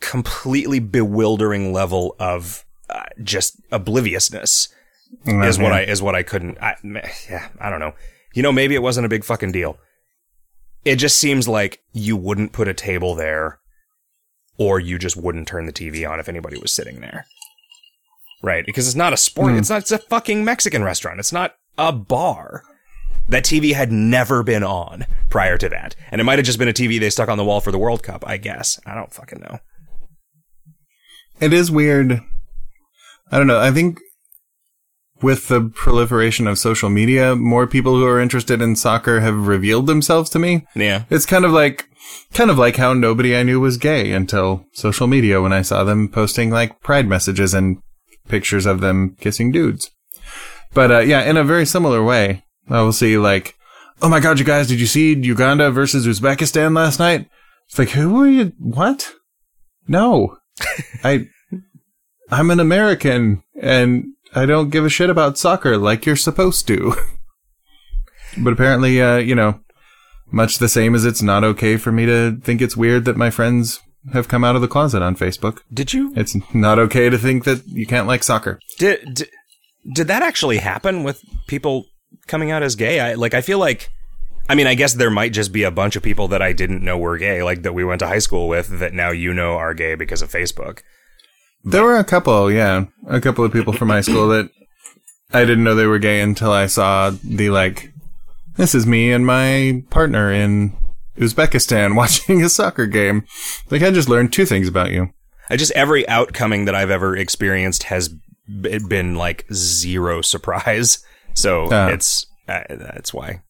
completely 0.00 0.78
bewildering 0.80 1.72
level 1.72 2.16
of 2.18 2.64
uh, 2.90 3.04
just 3.22 3.56
obliviousness 3.70 4.68
is 5.24 5.58
what 5.58 5.72
I 5.72 5.82
is 5.82 6.02
what 6.02 6.14
I 6.16 6.22
couldn't. 6.24 6.58
I, 6.60 6.74
meh, 6.82 7.00
yeah, 7.30 7.48
I 7.60 7.70
don't 7.70 7.78
know. 7.80 7.94
You 8.34 8.42
know, 8.42 8.50
maybe 8.52 8.74
it 8.74 8.82
wasn't 8.82 9.06
a 9.06 9.08
big 9.08 9.24
fucking 9.24 9.52
deal. 9.52 9.78
It 10.84 10.96
just 10.96 11.18
seems 11.18 11.46
like 11.46 11.82
you 11.92 12.16
wouldn't 12.16 12.52
put 12.52 12.68
a 12.68 12.74
table 12.74 13.14
there, 13.14 13.60
or 14.56 14.80
you 14.80 14.98
just 14.98 15.16
wouldn't 15.16 15.48
turn 15.48 15.66
the 15.66 15.72
TV 15.72 16.08
on 16.08 16.20
if 16.20 16.28
anybody 16.28 16.58
was 16.58 16.72
sitting 16.72 17.00
there. 17.00 17.26
Right, 18.42 18.64
because 18.64 18.86
it's 18.86 18.96
not 18.96 19.12
a 19.12 19.18
sport. 19.18 19.52
Hmm. 19.52 19.58
It's 19.58 19.70
not. 19.70 19.82
It's 19.82 19.92
a 19.92 19.98
fucking 19.98 20.44
Mexican 20.44 20.82
restaurant. 20.82 21.20
It's 21.20 21.32
not 21.32 21.56
a 21.76 21.92
bar. 21.92 22.62
That 23.28 23.44
TV 23.44 23.74
had 23.74 23.92
never 23.92 24.42
been 24.42 24.64
on 24.64 25.06
prior 25.28 25.56
to 25.58 25.68
that, 25.68 25.94
and 26.10 26.20
it 26.20 26.24
might 26.24 26.38
have 26.38 26.46
just 26.46 26.58
been 26.58 26.68
a 26.68 26.72
TV 26.72 26.98
they 26.98 27.10
stuck 27.10 27.28
on 27.28 27.38
the 27.38 27.44
wall 27.44 27.60
for 27.60 27.70
the 27.70 27.78
World 27.78 28.02
Cup. 28.02 28.24
I 28.26 28.38
guess 28.38 28.80
I 28.86 28.94
don't 28.94 29.12
fucking 29.12 29.40
know. 29.40 29.58
It 31.40 31.52
is 31.52 31.70
weird. 31.70 32.20
I 33.30 33.38
don't 33.38 33.46
know. 33.46 33.60
I 33.60 33.70
think 33.70 34.00
with 35.22 35.48
the 35.48 35.70
proliferation 35.74 36.46
of 36.46 36.58
social 36.58 36.90
media, 36.90 37.36
more 37.36 37.66
people 37.66 37.96
who 37.96 38.06
are 38.06 38.20
interested 38.20 38.62
in 38.62 38.76
soccer 38.76 39.20
have 39.20 39.46
revealed 39.46 39.86
themselves 39.86 40.30
to 40.30 40.38
me. 40.38 40.66
Yeah, 40.74 41.04
It's 41.10 41.26
kind 41.26 41.44
of 41.44 41.52
like, 41.52 41.88
kind 42.32 42.50
of 42.50 42.58
like 42.58 42.76
how 42.76 42.92
nobody 42.92 43.36
I 43.36 43.42
knew 43.42 43.60
was 43.60 43.76
gay 43.76 44.12
until 44.12 44.64
social 44.72 45.06
media 45.06 45.40
when 45.40 45.52
I 45.52 45.62
saw 45.62 45.84
them 45.84 46.08
posting 46.08 46.50
like 46.50 46.80
pride 46.80 47.06
messages 47.06 47.54
and 47.54 47.78
pictures 48.28 48.66
of 48.66 48.80
them 48.80 49.16
kissing 49.20 49.52
dudes. 49.52 49.90
But, 50.72 50.90
uh, 50.90 50.98
yeah, 51.00 51.22
in 51.22 51.36
a 51.36 51.44
very 51.44 51.66
similar 51.66 52.02
way, 52.02 52.44
I 52.68 52.80
will 52.82 52.92
see 52.92 53.18
like, 53.18 53.56
oh 54.02 54.08
my 54.08 54.20
god, 54.20 54.38
you 54.38 54.44
guys, 54.44 54.68
did 54.68 54.80
you 54.80 54.86
see 54.86 55.14
Uganda 55.14 55.70
versus 55.70 56.06
Uzbekistan 56.06 56.74
last 56.74 56.98
night? 56.98 57.28
It's 57.68 57.78
like, 57.78 57.90
who 57.90 58.22
are 58.22 58.28
you? 58.28 58.52
What? 58.58 59.12
No. 59.88 60.36
I, 61.04 61.26
I'm 62.30 62.50
an 62.50 62.60
American 62.60 63.42
and 63.60 64.04
I 64.34 64.46
don't 64.46 64.70
give 64.70 64.84
a 64.84 64.90
shit 64.90 65.10
about 65.10 65.38
soccer 65.38 65.76
like 65.76 66.06
you're 66.06 66.16
supposed 66.16 66.66
to. 66.68 66.94
but 68.38 68.52
apparently, 68.52 69.00
uh, 69.00 69.16
you 69.16 69.34
know, 69.34 69.60
much 70.30 70.58
the 70.58 70.68
same 70.68 70.94
as 70.94 71.04
it's 71.04 71.22
not 71.22 71.44
okay 71.44 71.76
for 71.76 71.90
me 71.90 72.06
to 72.06 72.36
think 72.42 72.62
it's 72.62 72.76
weird 72.76 73.04
that 73.04 73.16
my 73.16 73.30
friends 73.30 73.80
have 74.12 74.28
come 74.28 74.44
out 74.44 74.56
of 74.56 74.62
the 74.62 74.68
closet 74.68 75.02
on 75.02 75.16
Facebook. 75.16 75.60
did 75.72 75.92
you 75.92 76.12
It's 76.16 76.36
not 76.54 76.78
okay 76.78 77.10
to 77.10 77.18
think 77.18 77.44
that 77.44 77.66
you 77.66 77.86
can't 77.86 78.06
like 78.06 78.22
soccer. 78.22 78.58
Did, 78.78 79.14
did 79.14 79.28
did 79.94 80.08
that 80.08 80.22
actually 80.22 80.58
happen 80.58 81.04
with 81.04 81.22
people 81.46 81.86
coming 82.26 82.50
out 82.50 82.62
as 82.62 82.76
gay? 82.76 83.00
I 83.00 83.14
like 83.14 83.34
I 83.34 83.40
feel 83.40 83.58
like 83.58 83.90
I 84.48 84.54
mean, 84.54 84.66
I 84.66 84.74
guess 84.74 84.94
there 84.94 85.10
might 85.10 85.32
just 85.32 85.52
be 85.52 85.62
a 85.62 85.70
bunch 85.70 85.94
of 85.94 86.02
people 86.02 86.28
that 86.28 86.42
I 86.42 86.52
didn't 86.52 86.82
know 86.82 86.98
were 86.98 87.18
gay, 87.18 87.42
like 87.42 87.62
that 87.62 87.72
we 87.72 87.84
went 87.84 88.00
to 88.00 88.08
high 88.08 88.18
school 88.18 88.48
with 88.48 88.80
that 88.80 88.92
now 88.92 89.10
you 89.10 89.32
know 89.32 89.52
are 89.52 89.74
gay 89.74 89.94
because 89.94 90.22
of 90.22 90.30
Facebook. 90.30 90.80
There 91.64 91.82
were 91.84 91.96
a 91.96 92.04
couple, 92.04 92.50
yeah, 92.50 92.86
a 93.06 93.20
couple 93.20 93.44
of 93.44 93.52
people 93.52 93.72
from 93.72 93.88
high 93.90 94.00
school 94.00 94.28
that 94.28 94.50
I 95.32 95.40
didn't 95.44 95.64
know 95.64 95.74
they 95.74 95.86
were 95.86 95.98
gay 95.98 96.20
until 96.20 96.52
I 96.52 96.66
saw 96.66 97.10
the 97.22 97.50
like, 97.50 97.92
this 98.56 98.74
is 98.74 98.86
me 98.86 99.12
and 99.12 99.26
my 99.26 99.82
partner 99.90 100.32
in 100.32 100.76
Uzbekistan 101.18 101.94
watching 101.96 102.42
a 102.42 102.48
soccer 102.48 102.86
game. 102.86 103.24
Like 103.70 103.82
I 103.82 103.90
just 103.90 104.08
learned 104.08 104.32
two 104.32 104.46
things 104.46 104.68
about 104.68 104.90
you. 104.90 105.10
I 105.50 105.56
just 105.56 105.72
every 105.72 106.08
outcoming 106.08 106.64
that 106.64 106.74
I've 106.74 106.90
ever 106.90 107.16
experienced 107.16 107.84
has 107.84 108.08
b- 108.08 108.78
been 108.88 109.16
like 109.16 109.44
zero 109.52 110.22
surprise. 110.22 111.04
So 111.34 111.68
Ah. 111.70 111.86
it's 111.90 112.26
uh, 112.48 112.62
that's 112.68 113.14
why 113.14 113.42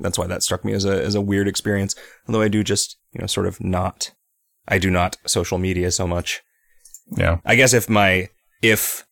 that's 0.00 0.18
why 0.18 0.26
that 0.26 0.42
struck 0.42 0.64
me 0.64 0.72
as 0.72 0.86
a 0.86 1.04
as 1.04 1.14
a 1.14 1.20
weird 1.20 1.46
experience. 1.48 1.94
Although 2.26 2.40
I 2.40 2.48
do 2.48 2.64
just 2.64 2.96
you 3.12 3.20
know 3.20 3.26
sort 3.26 3.46
of 3.46 3.60
not 3.62 4.10
I 4.66 4.78
do 4.78 4.90
not 4.90 5.18
social 5.26 5.58
media 5.58 5.90
so 5.90 6.06
much. 6.06 6.40
Yeah. 7.16 7.38
I 7.44 7.56
guess 7.56 7.72
if 7.72 7.88
my 7.88 8.28
if 8.62 9.04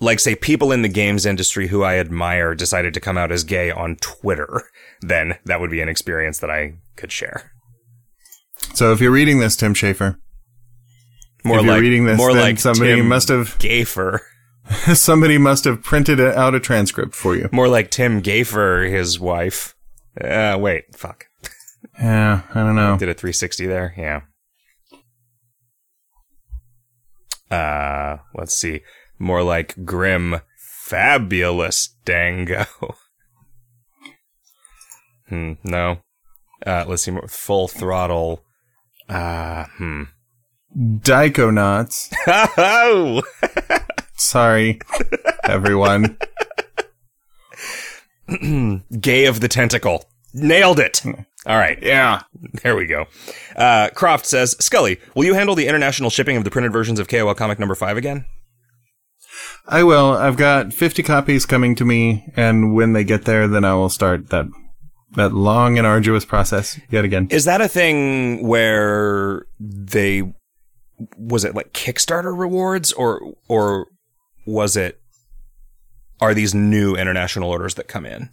like 0.00 0.18
say 0.18 0.34
people 0.34 0.72
in 0.72 0.82
the 0.82 0.88
games 0.88 1.26
industry 1.26 1.68
who 1.68 1.82
I 1.82 1.96
admire 1.98 2.54
decided 2.54 2.94
to 2.94 3.00
come 3.00 3.18
out 3.18 3.30
as 3.30 3.44
gay 3.44 3.70
on 3.70 3.96
Twitter, 3.96 4.62
then 5.02 5.38
that 5.44 5.60
would 5.60 5.70
be 5.70 5.80
an 5.80 5.88
experience 5.88 6.38
that 6.38 6.50
I 6.50 6.74
could 6.96 7.12
share. 7.12 7.52
So 8.74 8.92
if 8.92 9.00
you're 9.00 9.10
reading 9.10 9.40
this, 9.40 9.56
Tim 9.56 9.74
Schafer, 9.74 10.16
More 11.44 11.58
if 11.58 11.64
you're 11.64 11.74
like 11.74 11.80
reading 11.80 12.06
this, 12.06 12.18
more 12.18 12.32
like 12.32 12.58
somebody 12.58 12.96
Tim 12.96 13.08
must 13.08 13.28
have 13.28 13.58
Gafer. 13.58 14.20
somebody 14.94 15.38
must 15.38 15.64
have 15.64 15.82
printed 15.82 16.20
out 16.20 16.54
a 16.54 16.60
transcript 16.60 17.14
for 17.14 17.34
you. 17.36 17.48
More 17.52 17.68
like 17.68 17.90
Tim 17.90 18.22
Gafer, 18.22 18.90
his 18.90 19.18
wife. 19.18 19.74
Uh, 20.20 20.56
wait, 20.58 20.94
fuck. 20.94 21.26
Yeah, 21.98 22.42
I 22.54 22.60
don't 22.60 22.76
know. 22.76 22.96
Did 22.96 23.08
a 23.08 23.14
360 23.14 23.66
there? 23.66 23.94
Yeah. 23.96 24.20
Uh, 27.50 28.18
let's 28.34 28.54
see. 28.54 28.82
More 29.18 29.42
like 29.42 29.84
Grim 29.84 30.40
Fabulous 30.56 31.94
Dango. 32.04 32.66
hmm, 35.28 35.52
no. 35.64 35.98
Uh, 36.64 36.84
let's 36.86 37.02
see 37.02 37.10
more. 37.10 37.28
Full 37.28 37.68
throttle. 37.68 38.44
Uh, 39.08 39.64
hmm. 39.76 40.02
Dykonauts. 40.76 42.12
Oh! 42.56 43.22
Sorry, 44.14 44.78
everyone. 45.44 46.18
Gay 49.00 49.26
of 49.26 49.40
the 49.40 49.48
Tentacle. 49.48 50.04
Nailed 50.32 50.78
it! 50.78 51.02
All 51.46 51.56
right. 51.56 51.78
Yeah. 51.82 52.22
There 52.62 52.76
we 52.76 52.86
go. 52.86 53.06
Uh, 53.56 53.88
Croft 53.94 54.26
says, 54.26 54.56
Scully, 54.60 55.00
will 55.14 55.24
you 55.24 55.34
handle 55.34 55.54
the 55.54 55.66
international 55.68 56.10
shipping 56.10 56.36
of 56.36 56.44
the 56.44 56.50
printed 56.50 56.72
versions 56.72 56.98
of 56.98 57.08
KOL 57.08 57.34
comic 57.34 57.58
number 57.58 57.74
five 57.74 57.96
again? 57.96 58.26
I 59.66 59.84
will. 59.84 60.12
I've 60.12 60.36
got 60.36 60.74
50 60.74 61.02
copies 61.02 61.46
coming 61.46 61.74
to 61.76 61.84
me, 61.84 62.26
and 62.36 62.74
when 62.74 62.92
they 62.92 63.04
get 63.04 63.24
there, 63.24 63.46
then 63.48 63.64
I 63.64 63.74
will 63.74 63.88
start 63.88 64.30
that 64.30 64.46
that 65.16 65.32
long 65.32 65.76
and 65.76 65.86
arduous 65.86 66.24
process 66.24 66.78
yet 66.90 67.04
again. 67.04 67.26
Is 67.30 67.44
that 67.44 67.60
a 67.60 67.68
thing 67.68 68.46
where 68.46 69.46
they 69.58 70.32
was 71.16 71.44
it 71.44 71.54
like 71.54 71.72
Kickstarter 71.72 72.36
rewards 72.36 72.92
or 72.92 73.34
or 73.48 73.86
was 74.46 74.76
it 74.76 75.00
are 76.20 76.34
these 76.34 76.54
new 76.54 76.94
international 76.94 77.50
orders 77.50 77.74
that 77.74 77.88
come 77.88 78.06
in? 78.06 78.30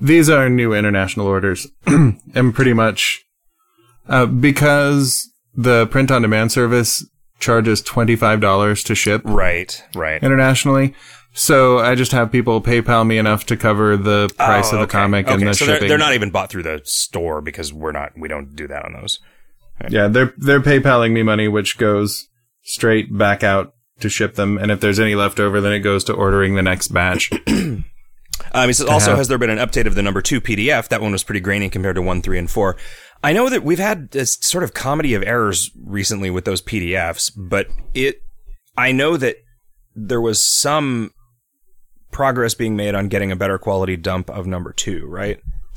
These 0.00 0.28
are 0.28 0.48
new 0.48 0.72
international 0.74 1.26
orders, 1.26 1.66
and 1.86 2.54
pretty 2.54 2.72
much 2.72 3.24
uh, 4.08 4.26
because 4.26 5.28
the 5.54 5.86
print 5.86 6.10
on 6.10 6.22
demand 6.22 6.52
service 6.52 7.04
charges 7.38 7.80
twenty 7.82 8.16
five 8.16 8.40
dollars 8.40 8.82
to 8.84 8.94
ship 8.94 9.22
Right, 9.24 9.82
right. 9.94 10.22
internationally. 10.22 10.94
So 11.32 11.78
I 11.78 11.94
just 11.94 12.12
have 12.12 12.32
people 12.32 12.62
PayPal 12.62 13.06
me 13.06 13.18
enough 13.18 13.44
to 13.46 13.56
cover 13.58 13.96
the 13.98 14.30
price 14.38 14.68
Oh, 14.72 14.76
of 14.76 14.78
the 14.80 14.84
okay. 14.84 14.92
comic 14.92 15.28
and 15.28 15.42
the 15.46 15.52
so 15.54 15.66
they're, 15.66 15.74
shipping. 15.76 15.88
they're 15.88 15.98
not 15.98 16.14
even 16.14 16.30
bought 16.30 16.48
through 16.50 16.62
the 16.62 16.80
store 16.84 17.42
because 17.42 17.72
we're 17.74 17.92
not 17.92 18.12
we 18.18 18.26
don't 18.28 18.56
do 18.56 18.66
that 18.68 18.84
on 18.86 18.94
those. 18.94 19.20
Yeah, 19.90 20.08
they're 20.08 20.32
they're 20.38 20.60
PayPaling 20.62 21.12
me 21.12 21.22
money, 21.22 21.46
which 21.48 21.76
goes 21.76 22.26
straight 22.62 23.16
back 23.16 23.42
out 23.44 23.74
to 24.00 24.08
ship 24.08 24.34
them. 24.34 24.56
And 24.56 24.70
if 24.70 24.80
there's 24.80 24.98
any 24.98 25.14
left 25.14 25.38
over, 25.38 25.60
then 25.60 25.72
it 25.74 25.80
goes 25.80 26.04
to 26.04 26.14
ordering 26.14 26.54
the 26.54 26.62
next 26.62 26.88
batch. 26.88 27.30
Um, 28.56 28.70
he 28.70 28.72
says, 28.72 28.86
also, 28.86 29.16
has 29.16 29.28
there 29.28 29.36
been 29.36 29.50
an 29.50 29.58
update 29.58 29.86
of 29.86 29.94
the 29.94 30.02
number 30.02 30.22
two 30.22 30.40
PDF? 30.40 30.88
That 30.88 31.02
one 31.02 31.12
was 31.12 31.22
pretty 31.22 31.40
grainy 31.40 31.68
compared 31.68 31.96
to 31.96 32.02
one, 32.02 32.22
three, 32.22 32.38
and 32.38 32.50
four. 32.50 32.78
I 33.22 33.34
know 33.34 33.50
that 33.50 33.62
we've 33.62 33.78
had 33.78 34.12
this 34.12 34.38
sort 34.40 34.64
of 34.64 34.72
comedy 34.72 35.12
of 35.12 35.22
errors 35.22 35.70
recently 35.84 36.30
with 36.30 36.46
those 36.46 36.62
PDFs, 36.62 37.32
but 37.36 37.68
it, 37.92 38.22
I 38.74 38.92
know 38.92 39.18
that 39.18 39.36
there 39.94 40.22
was 40.22 40.40
some 40.40 41.10
progress 42.10 42.54
being 42.54 42.76
made 42.76 42.94
on 42.94 43.08
getting 43.08 43.30
a 43.30 43.36
better 43.36 43.58
quality 43.58 43.94
dump 43.94 44.30
of 44.30 44.46
number 44.46 44.72
two, 44.72 45.06
right? 45.06 45.38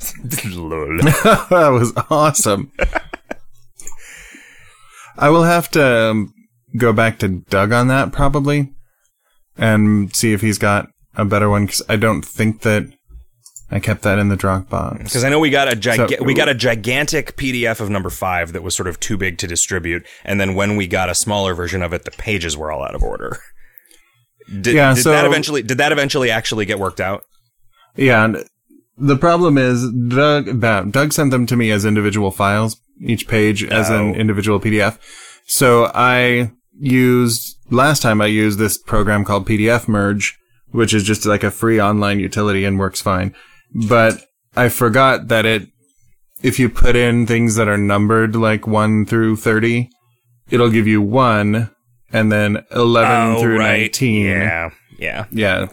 That 1.50 1.70
was 1.72 1.92
awesome. 2.08 2.72
I 5.18 5.28
will 5.28 5.44
have 5.44 5.70
to 5.72 5.84
um, 5.84 6.32
go 6.78 6.94
back 6.94 7.18
to 7.18 7.28
Doug 7.28 7.72
on 7.72 7.88
that 7.88 8.10
probably 8.10 8.72
and 9.58 10.16
see 10.16 10.32
if 10.32 10.40
he's 10.40 10.56
got 10.56 10.88
a 11.16 11.24
better 11.24 11.48
one 11.50 11.66
because 11.66 11.82
I 11.88 11.96
don't 11.96 12.22
think 12.22 12.62
that 12.62 12.84
I 13.70 13.78
kept 13.78 14.02
that 14.02 14.18
in 14.18 14.28
the 14.28 14.36
Dropbox. 14.36 14.98
Because 15.04 15.22
I 15.24 15.28
know 15.28 15.38
we 15.38 15.50
got 15.50 15.72
a 15.72 15.76
giga- 15.76 16.18
So- 16.18 16.24
we 16.24 16.34
got 16.34 16.48
a 16.48 16.54
gigantic 16.54 17.36
PDF 17.36 17.80
of 17.80 17.88
number 17.90 18.10
five 18.10 18.52
that 18.52 18.62
was 18.62 18.74
sort 18.74 18.88
of 18.88 18.98
too 19.00 19.16
big 19.16 19.38
to 19.38 19.46
distribute, 19.46 20.04
and 20.24 20.40
then 20.40 20.54
when 20.54 20.76
we 20.76 20.86
got 20.86 21.08
a 21.08 21.14
smaller 21.14 21.54
version 21.54 21.82
of 21.82 21.92
it, 21.92 22.04
the 22.04 22.10
pages 22.10 22.56
were 22.56 22.72
all 22.72 22.82
out 22.82 22.94
of 22.94 23.02
order. 23.02 23.38
Did, 24.48 24.74
Yeah, 24.74 24.94
did 24.94 25.02
so- 25.02 25.10
that 25.12 25.24
eventually? 25.24 25.62
Did 25.62 25.78
that 25.78 25.92
eventually 25.92 26.30
actually 26.30 26.64
get 26.64 26.78
worked 26.78 27.00
out? 27.00 27.22
Yeah, 27.96 28.24
and 28.24 28.44
the 28.98 29.16
problem 29.16 29.56
is 29.58 29.88
Doug 30.08 30.60
Doug 30.60 31.12
sent 31.12 31.30
them 31.30 31.46
to 31.46 31.56
me 31.56 31.70
as 31.70 31.84
individual 31.84 32.30
files, 32.32 32.76
each 33.00 33.28
page 33.28 33.62
as 33.64 33.88
an 33.90 33.96
Oh. 33.96 34.14
individual 34.14 34.58
PDF. 34.58 34.98
So 35.46 35.90
I 35.94 36.50
used 36.80 37.56
last 37.70 38.02
time 38.02 38.20
I 38.20 38.26
used 38.26 38.58
this 38.58 38.78
program 38.78 39.24
called 39.24 39.46
PDF 39.46 39.86
Merge, 39.86 40.36
which 40.70 40.94
is 40.94 41.02
just 41.04 41.26
like 41.26 41.44
a 41.44 41.50
free 41.50 41.80
online 41.80 42.20
utility 42.20 42.64
and 42.64 42.78
works 42.78 43.00
fine. 43.00 43.34
But 43.74 44.22
I 44.56 44.68
forgot 44.68 45.28
that 45.28 45.46
it 45.46 45.68
if 46.42 46.58
you 46.58 46.68
put 46.68 46.96
in 46.96 47.26
things 47.26 47.56
that 47.56 47.68
are 47.68 47.76
numbered 47.78 48.34
like 48.34 48.66
1 48.66 49.06
through 49.06 49.36
30, 49.36 49.90
it'll 50.50 50.70
give 50.70 50.86
you 50.86 51.02
1 51.02 51.70
and 52.12 52.32
then 52.32 52.64
11 52.74 53.38
through 53.40 53.58
19. 53.58 54.26
Oh, 54.26 54.30
Yeah, 54.30 54.70
yeah. 54.98 55.26
Yeah. 55.30 55.68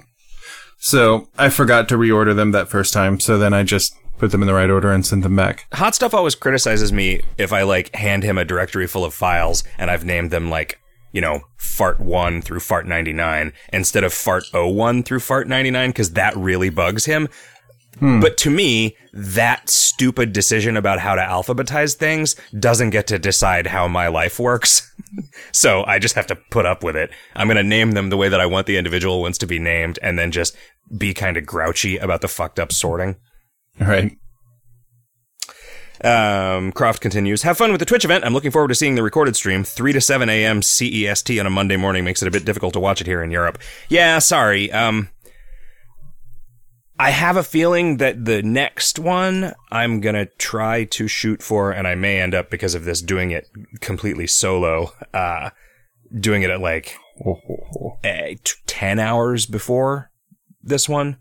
So 0.80 1.30
I 1.38 1.50
forgot 1.50 1.90
to 1.90 1.98
reorder 1.98 2.36
them 2.36 2.52
that 2.52 2.68
first 2.70 2.94
time, 2.94 3.20
so 3.20 3.38
then 3.38 3.54
I 3.54 3.64
just 3.64 3.94
put 4.18 4.32
them 4.32 4.42
in 4.42 4.48
the 4.48 4.54
right 4.54 4.70
order 4.70 4.92
and 4.92 5.06
sent 5.06 5.24
them 5.24 5.36
back. 5.36 5.66
Hot 5.74 5.96
stuff 5.96 6.14
always 6.14 6.36
criticizes 6.36 6.92
me 6.92 7.22
if 7.38 7.54
I 7.54 7.64
like 7.64 7.96
hand 7.96 8.24
him 8.24 8.38
a 8.38 8.46
directory 8.46 8.88
full 8.88 9.06
of 9.06 9.14
files 9.14 9.64
and 9.78 9.90
I've 9.90 10.06
named 10.06 10.32
them 10.32 10.50
like 10.50 10.80
you 11.12 11.22
know 11.22 11.42
fart 11.58 12.00
one 12.00 12.42
through 12.42 12.60
fart 12.60 12.86
ninety 12.86 13.14
nine 13.14 13.54
instead 13.72 14.04
of 14.04 14.14
fart 14.14 14.44
01 14.54 15.04
through 15.04 15.20
fart 15.20 15.48
ninety 15.48 15.72
nine 15.72 15.90
because 15.90 16.14
that 16.14 16.36
really 16.36 16.70
bugs 16.70 17.06
him. 17.06 17.28
Hmm. 18.00 18.20
But 18.20 18.38
to 18.38 18.50
me, 18.50 18.96
that 19.12 19.70
stupid 19.70 20.32
decision 20.32 20.78
about 20.78 21.00
how 21.00 21.16
to 21.16 21.22
alphabetize 21.22 21.96
things 21.96 22.36
doesn't 22.60 22.92
get 22.92 23.08
to 23.08 23.18
decide 23.18 23.68
how 23.68 23.88
my 23.88 24.08
life 24.08 24.40
works. 24.40 24.94
so 25.52 25.84
I 25.86 25.98
just 25.98 26.16
have 26.16 26.28
to 26.28 26.36
put 26.36 26.66
up 26.66 26.84
with 26.84 26.96
it. 26.96 27.10
I'm 27.36 27.48
going 27.48 27.58
to 27.58 27.64
name 27.64 27.92
them 27.94 28.10
the 28.10 28.18
way 28.18 28.30
that 28.30 28.40
I 28.40 28.46
want 28.46 28.68
the 28.68 28.78
individual 28.78 29.22
ones 29.22 29.40
to 29.40 29.48
be 29.48 29.58
named 29.58 29.98
and 30.04 30.20
then 30.20 30.32
just 30.32 30.56
be 30.96 31.14
kind 31.14 31.38
of 31.38 31.46
grouchy 31.46 31.98
about 31.98 32.22
the 32.22 32.28
fucked 32.28 32.60
up 32.60 32.72
sorting. 32.72 33.16
All 33.82 33.88
right. 33.88 34.16
Um, 36.04 36.72
Croft 36.72 37.02
continues, 37.02 37.44
have 37.44 37.58
fun 37.58 37.72
with 37.72 37.80
the 37.80 37.86
Twitch 37.86 38.06
event. 38.06 38.24
I'm 38.24 38.34
looking 38.34 38.52
forward 38.52 38.70
to 38.70 38.76
seeing 38.76 38.96
the 38.96 39.04
recorded 39.04 39.36
stream. 39.36 39.64
3 39.64 39.94
to 39.94 40.02
7 40.02 40.30
a.m. 40.30 40.62
CEST 40.62 41.40
on 41.40 41.46
a 41.46 41.50
Monday 41.50 41.78
morning 41.78 42.04
makes 42.04 42.22
it 42.22 42.28
a 42.28 42.32
bit 42.32 42.46
difficult 42.46 42.74
to 42.74 42.80
watch 42.80 43.02
it 43.02 43.08
here 43.08 43.24
in 43.24 43.32
Europe. 43.32 43.60
Yeah, 43.90 44.20
sorry. 44.20 44.72
Um, 44.72 45.10
I 47.00 47.12
have 47.12 47.38
a 47.38 47.44
feeling 47.44 47.98
that 47.98 48.26
the 48.26 48.42
next 48.42 48.98
one 48.98 49.54
I'm 49.72 50.00
gonna 50.00 50.26
try 50.38 50.84
to 50.86 51.08
shoot 51.08 51.44
for, 51.44 51.72
and 51.72 51.88
I 51.88 51.94
may 51.94 52.20
end 52.20 52.34
up 52.34 52.50
because 52.50 52.74
of 52.74 52.86
this 52.86 53.02
doing 53.02 53.32
it 53.32 53.48
completely 53.82 54.26
solo. 54.26 54.94
Uh, 55.14 55.52
doing 56.18 56.42
it 56.42 56.50
at 56.50 56.60
like 56.62 56.96
eh, 58.04 58.36
10 58.66 59.00
hours 59.00 59.46
before 59.46 60.10
this 60.64 60.90
one. 60.90 61.18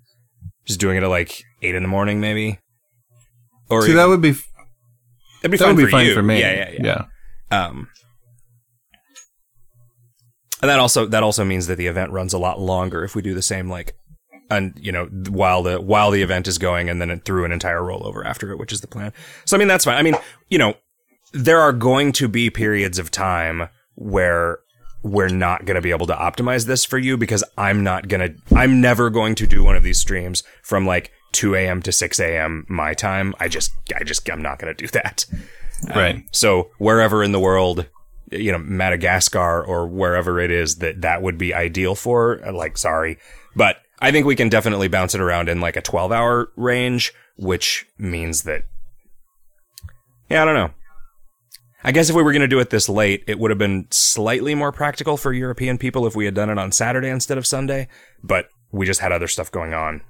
Just 0.65 0.81
doing 0.81 0.97
it 0.97 1.03
at 1.03 1.09
like 1.09 1.45
8 1.63 1.75
in 1.75 1.83
the 1.83 1.89
morning, 1.89 2.21
maybe. 2.21 2.59
Or 3.69 3.83
See, 3.83 3.93
that 3.93 4.09
would 4.09 4.23
be 4.23 4.35
It'd 5.47 5.53
be 5.53 5.57
that 5.59 5.65
fun 5.65 5.77
would 5.77 5.83
be 5.83 5.87
for 5.87 5.91
fine 5.91 6.07
you. 6.07 6.15
for 6.15 6.23
me. 6.23 6.41
Yeah, 6.41 6.53
yeah, 6.53 6.71
yeah. 6.73 7.05
yeah. 7.51 7.67
Um, 7.67 7.89
and 10.63 10.71
that 10.71 10.79
also 10.79 11.07
that 11.07 11.23
also 11.23 11.45
means 11.45 11.67
that 11.67 11.77
the 11.77 11.87
event 11.87 12.11
runs 12.13 12.33
a 12.33 12.39
lot 12.39 12.61
longer 12.61 13.05
if 13.05 13.15
we 13.15 13.23
do 13.23 13.35
the 13.35 13.43
same 13.43 13.71
like, 13.71 13.97
and 14.51 14.75
you 14.81 14.93
know 14.93 15.07
while 15.31 15.63
the 15.63 15.81
while 15.81 16.11
the 16.11 16.23
event 16.23 16.49
is 16.49 16.59
going 16.59 16.89
and 16.89 17.01
then 17.01 17.11
it 17.11 17.25
through 17.25 17.45
an 17.45 17.53
entire 17.53 17.81
rollover 17.81 18.25
after 18.25 18.51
it, 18.51 18.59
which 18.59 18.73
is 18.73 18.81
the 18.81 18.87
plan. 18.87 19.13
So 19.45 19.57
I 19.57 19.59
mean 19.59 19.69
that's 19.69 19.85
fine. 19.85 19.97
I 19.97 20.03
mean 20.03 20.17
you 20.49 20.59
know 20.59 20.75
there 21.33 21.61
are 21.61 21.73
going 21.73 22.13
to 22.13 22.29
be 22.29 22.51
periods 22.51 22.99
of 22.99 23.11
time 23.11 23.69
where 23.95 24.59
we're 25.03 25.29
not 25.29 25.65
going 25.67 25.77
to 25.77 25.81
be 25.81 25.91
able 25.91 26.07
to 26.07 26.15
optimize 26.15 26.67
this 26.67 26.85
for 26.85 26.99
you 26.99 27.17
because 27.17 27.45
I'm 27.57 27.85
not 27.85 28.09
going 28.09 28.33
to 28.33 28.57
I'm 28.57 28.81
never 28.81 29.11
going 29.11 29.35
to 29.37 29.47
do 29.47 29.63
one 29.63 29.77
of 29.77 29.83
these 29.83 29.99
streams 29.99 30.43
from 30.63 30.87
like 30.87 31.13
2 31.37 31.55
a.m. 31.55 31.83
to 31.83 31.93
6 31.93 32.19
a.m. 32.19 32.65
my 32.69 32.95
time. 32.95 33.35
I 33.39 33.49
just 33.49 33.73
I 33.95 34.03
just 34.05 34.29
I'm 34.31 34.43
not 34.43 34.59
going 34.59 34.75
to 34.75 34.87
do 34.87 34.89
that. 34.93 35.27
Um, 35.91 35.99
right. 35.99 36.25
So 36.33 36.71
wherever 36.79 37.23
in 37.23 37.33
the 37.33 37.41
world, 37.41 37.87
you 38.33 38.51
know, 38.51 38.59
Madagascar 38.59 39.63
or 39.63 39.87
wherever 39.87 40.41
it 40.41 40.51
is 40.51 40.77
that 40.77 41.03
that 41.03 41.21
would 41.21 41.37
be 41.37 41.53
ideal 41.53 41.95
for, 41.95 42.41
like, 42.51 42.79
sorry. 42.79 43.19
But 43.55 43.77
I 44.01 44.11
think 44.11 44.25
we 44.27 44.35
can 44.35 44.49
definitely 44.49 44.89
bounce 44.89 45.15
it 45.15 45.21
around 45.21 45.51
in 45.51 45.61
like 45.61 45.77
a 45.77 45.83
12 45.83 46.11
hour 46.11 46.51
range, 46.57 47.13
which 47.37 47.87
means 47.99 48.45
that, 48.45 48.65
yeah, 50.31 50.43
I 50.43 50.45
don't 50.47 50.55
know. 50.55 50.71
I 51.85 51.93
guess 51.93 52.09
if 52.09 52.17
we 52.17 52.23
were 52.23 52.33
going 52.33 52.41
to 52.41 52.49
do 52.49 52.59
it 52.59 52.71
this 52.71 52.89
late, 52.89 53.23
it 53.27 53.39
would 53.39 53.51
have 53.51 53.59
been 53.59 53.87
slightly 53.91 54.55
more 54.55 54.73
practical 54.73 55.19
for 55.19 55.35
European 55.35 55.77
people 55.77 56.07
if 56.07 56.17
we 56.17 56.25
had 56.25 56.35
done 56.35 56.49
it 56.49 56.59
on 56.59 56.73
Saturday 56.73 57.09
instead 57.09 57.39
of 57.39 57.47
Sunday, 57.47 57.87
but 58.25 58.49
we 58.73 58.87
just 58.87 59.01
had 59.01 59.13
other 59.13 59.29
stuff 59.29 59.53
going 59.53 59.73
on, 59.73 60.01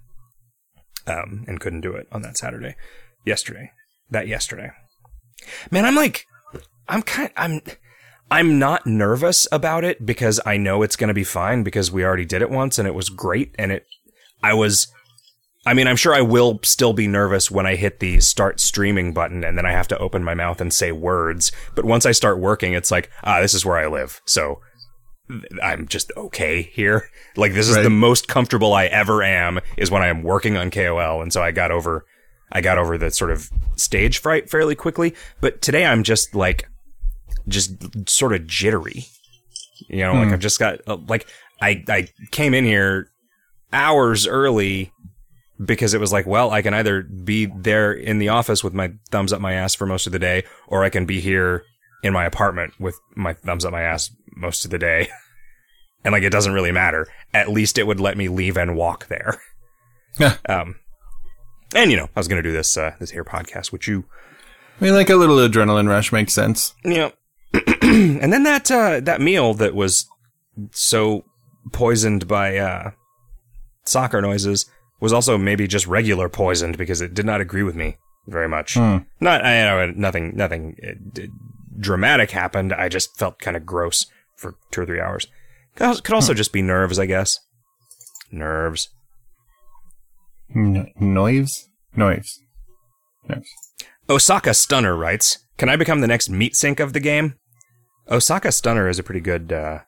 um, 1.07 1.45
and 1.47 1.61
couldn't 1.61 1.81
do 1.81 1.95
it 1.95 2.07
on 2.13 2.23
that 2.23 2.37
Saturday. 2.37 2.77
Yesterday. 3.25 3.73
That 4.11 4.29
yesterday. 4.29 4.71
Man, 5.71 5.85
I'm 5.85 5.95
like, 5.95 6.27
I'm 6.89 7.03
kind, 7.03 7.31
I'm, 7.37 7.61
I'm 8.31 8.59
not 8.59 8.87
nervous 8.87 9.47
about 9.53 9.85
it 9.85 10.05
because 10.05 10.41
I 10.45 10.57
know 10.57 10.83
it's 10.83 10.97
going 10.97 11.09
to 11.09 11.15
be 11.15 11.25
fine 11.25 11.63
because 11.63 11.93
we 11.93 12.05
already 12.05 12.25
did 12.25 12.43
it 12.43 12.51
once 12.51 12.79
and 12.79 12.87
it 12.87 12.95
was 12.95 13.09
great 13.09 13.55
and 13.59 13.73
it, 13.73 13.87
I 14.43 14.55
was, 14.55 14.89
I 15.65 15.75
mean, 15.75 15.89
I'm 15.89 15.97
sure 15.97 16.15
I 16.15 16.21
will 16.21 16.61
still 16.63 16.93
be 16.93 17.09
nervous 17.09 17.51
when 17.51 17.67
I 17.67 17.75
hit 17.75 17.99
the 17.99 18.21
start 18.21 18.61
streaming 18.61 19.13
button 19.13 19.43
and 19.43 19.59
then 19.59 19.67
I 19.67 19.73
have 19.73 19.89
to 19.89 19.99
open 19.99 20.23
my 20.23 20.35
mouth 20.35 20.61
and 20.61 20.73
say 20.73 20.93
words. 20.93 21.51
But 21.75 21.85
once 21.85 22.07
I 22.07 22.13
start 22.13 22.39
working, 22.39 22.73
it's 22.73 22.91
like, 22.91 23.11
ah, 23.25 23.41
this 23.41 23.55
is 23.55 23.65
where 23.65 23.77
I 23.77 23.89
live. 23.89 24.21
So 24.25 24.61
I'm 25.63 25.87
just 25.89 26.13
okay 26.17 26.63
here. 26.63 27.09
Like 27.37 27.53
this 27.55 27.69
is 27.69 27.77
Right. 27.77 27.83
the 27.83 27.91
most 27.91 28.29
comfortable 28.29 28.73
I 28.75 28.87
ever 28.87 29.23
am 29.23 29.61
is 29.77 29.91
when 29.91 30.03
I 30.03 30.07
am 30.09 30.23
working 30.23 30.57
on 30.57 30.71
KOL. 30.71 31.21
And 31.23 31.33
so 31.33 31.43
I 31.43 31.51
got 31.51 31.71
over, 31.71 32.05
I 32.53 32.61
got 32.61 32.79
over 32.79 32.97
the 32.97 33.11
sort 33.11 33.31
of 33.31 33.51
stage 33.77 34.19
fright 34.19 34.49
fairly 34.49 34.75
quickly. 34.75 35.15
But 35.41 35.61
today 35.63 35.85
I'm 35.85 36.03
just 36.03 36.35
like, 36.35 36.69
just 37.49 38.09
sort 38.09 38.33
of 38.33 38.47
jittery. 38.47 39.07
You 39.89 39.99
know, 40.05 40.15
like 40.15 40.29
I've 40.33 40.41
just 40.41 40.59
got 40.59 40.81
uh, 40.87 40.97
like 41.09 41.27
I 41.61 41.85
I 41.89 42.09
came 42.31 42.55
in 42.55 42.65
here 42.65 43.11
hours 43.73 44.27
early 44.27 44.91
because 45.65 45.93
it 45.95 46.01
was 46.01 46.13
like, 46.13 46.27
well, 46.27 46.51
I 46.51 46.63
can 46.63 46.73
either 46.75 47.03
be 47.03 47.47
there 47.47 47.93
in 47.93 48.19
the 48.19 48.29
office 48.31 48.63
with 48.65 48.75
my 48.75 48.93
thumbs 49.11 49.33
up 49.33 49.41
my 49.41 49.53
ass 49.55 49.75
for 49.75 49.87
most 49.87 50.07
of 50.07 50.13
the 50.13 50.19
day, 50.19 50.45
or 50.67 50.83
I 50.85 50.89
can 50.91 51.05
be 51.07 51.21
here 51.21 51.65
in 52.07 52.13
my 52.13 52.25
apartment 52.25 52.73
with 52.79 52.99
my 53.15 53.33
thumbs 53.35 53.65
up 53.65 53.73
my 53.73 53.83
ass 53.83 54.11
most 54.37 54.65
of 54.65 54.71
the 54.71 54.79
day. 54.79 55.09
And 56.05 56.13
like, 56.13 56.23
it 56.23 56.31
doesn't 56.31 56.53
really 56.53 56.71
matter. 56.71 57.09
At 57.35 57.49
least 57.51 57.79
it 57.79 57.87
would 57.89 57.99
let 57.99 58.17
me 58.17 58.29
leave 58.29 58.57
and 58.57 58.77
walk 58.77 59.09
there. 59.09 59.41
Um, 60.49 60.77
And 61.75 61.91
you 61.91 61.97
know, 61.97 62.09
I 62.15 62.21
was 62.21 62.29
going 62.29 62.41
to 62.41 62.49
do 62.49 62.53
this 62.53 62.77
uh, 62.77 62.93
this 63.01 63.11
here 63.11 63.25
podcast, 63.25 63.73
which 63.73 63.89
you 63.89 64.05
I 64.81 64.85
mean, 64.85 64.95
like 64.95 65.11
a 65.11 65.17
little 65.17 65.37
adrenaline 65.37 65.89
rush 65.89 66.13
makes 66.13 66.33
sense. 66.33 66.75
Yeah. 66.85 67.11
and 67.83 68.33
then 68.33 68.45
that 68.45 68.71
uh, 68.71 69.01
that 69.01 69.21
meal 69.21 69.53
that 69.55 69.75
was 69.75 70.07
so 70.71 71.25
poisoned 71.73 72.29
by 72.29 72.57
uh, 72.59 72.91
soccer 73.85 74.23
noises 74.23 74.67
was 75.01 75.13
also 75.13 75.37
maybe 75.37 75.67
just 75.67 75.87
regular 75.87 76.29
poisoned 76.29 76.79
because 76.79 77.01
it 77.01 77.15
did 77.15 77.27
not 77.27 77.41
agree 77.41 77.63
with 77.63 77.75
me 77.75 77.97
very 78.27 78.49
much. 78.49 78.75
Hmm. 78.75 78.99
Not 79.21 79.45
I 79.45 79.65
know 79.65 79.93
nothing 79.97 80.37
nothing 80.37 80.77
dramatic 81.79 82.31
happened. 82.31 82.73
I 82.73 82.89
just 82.89 83.17
felt 83.19 83.39
kind 83.39 83.57
of 83.57 83.67
gross 83.67 84.07
for 84.37 84.57
two 84.71 84.83
or 84.83 84.87
three 84.87 85.01
hours. 85.01 85.27
Could 85.77 86.15
also 86.15 86.35
just 86.35 86.53
be 86.53 86.63
nerves, 86.63 86.99
I 86.99 87.07
guess. 87.07 87.39
Nerves. 88.33 88.89
N-? 90.55 90.91
Noives. 90.99 91.69
Noives. 91.95 92.41
Osaka 94.09 94.55
Stunner 94.55 94.97
writes, 94.97 95.39
"Can 95.59 95.69
I 95.69 95.77
become 95.77 96.01
the 96.01 96.07
next 96.07 96.31
meat 96.31 96.55
sink 96.55 96.81
of 96.81 96.93
the 96.93 97.01
game?" 97.01 97.35
Osaka 98.09 98.53
Stunner 98.53 98.89
is 98.89 98.99
a 98.99 99.03
pretty 99.03 99.21
good 99.21 99.53
uh 99.53 99.81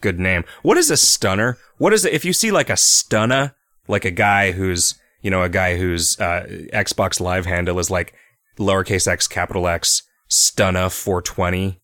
good 0.00 0.18
name. 0.18 0.44
What 0.62 0.78
is 0.78 0.90
a 0.90 0.96
stunner? 0.96 1.58
What 1.78 1.92
is 1.92 2.04
it 2.04 2.12
if 2.12 2.24
you 2.24 2.32
see 2.32 2.50
like 2.50 2.70
a 2.70 2.76
stunner, 2.76 3.54
like 3.86 4.04
a 4.04 4.10
guy 4.10 4.52
who's, 4.52 4.98
you 5.22 5.30
know, 5.30 5.42
a 5.42 5.48
guy 5.48 5.76
whose 5.76 6.18
uh 6.18 6.46
Xbox 6.72 7.20
live 7.20 7.46
handle 7.46 7.78
is 7.78 7.90
like 7.90 8.14
lowercase 8.58 9.06
x 9.06 9.28
capital 9.28 9.68
X 9.68 10.02
stunner 10.30 10.88
420 10.88 11.78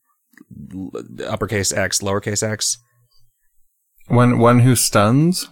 uppercase 1.26 1.72
X 1.72 2.01
lowercase 2.01 2.42
x. 2.42 2.78
One, 4.09 4.38
one 4.38 4.61
who 4.61 4.76
stuns? 4.76 5.49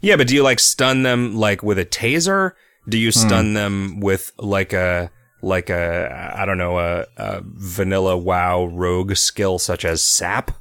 Yeah, 0.00 0.16
but 0.16 0.28
do 0.28 0.34
you 0.34 0.42
like 0.42 0.60
stun 0.60 1.02
them 1.02 1.34
like 1.36 1.62
with 1.62 1.78
a 1.78 1.84
taser? 1.84 2.52
Do 2.88 2.98
you 2.98 3.10
stun 3.10 3.54
them 3.54 3.98
with 3.98 4.30
like 4.38 4.72
a 4.72 5.10
like 5.42 5.70
a 5.70 6.32
I 6.36 6.44
don't 6.46 6.58
know 6.58 6.78
a, 6.78 7.06
a 7.16 7.40
vanilla 7.44 8.16
WoW 8.16 8.66
rogue 8.66 9.16
skill 9.16 9.58
such 9.58 9.84
as 9.84 10.02
sap? 10.04 10.52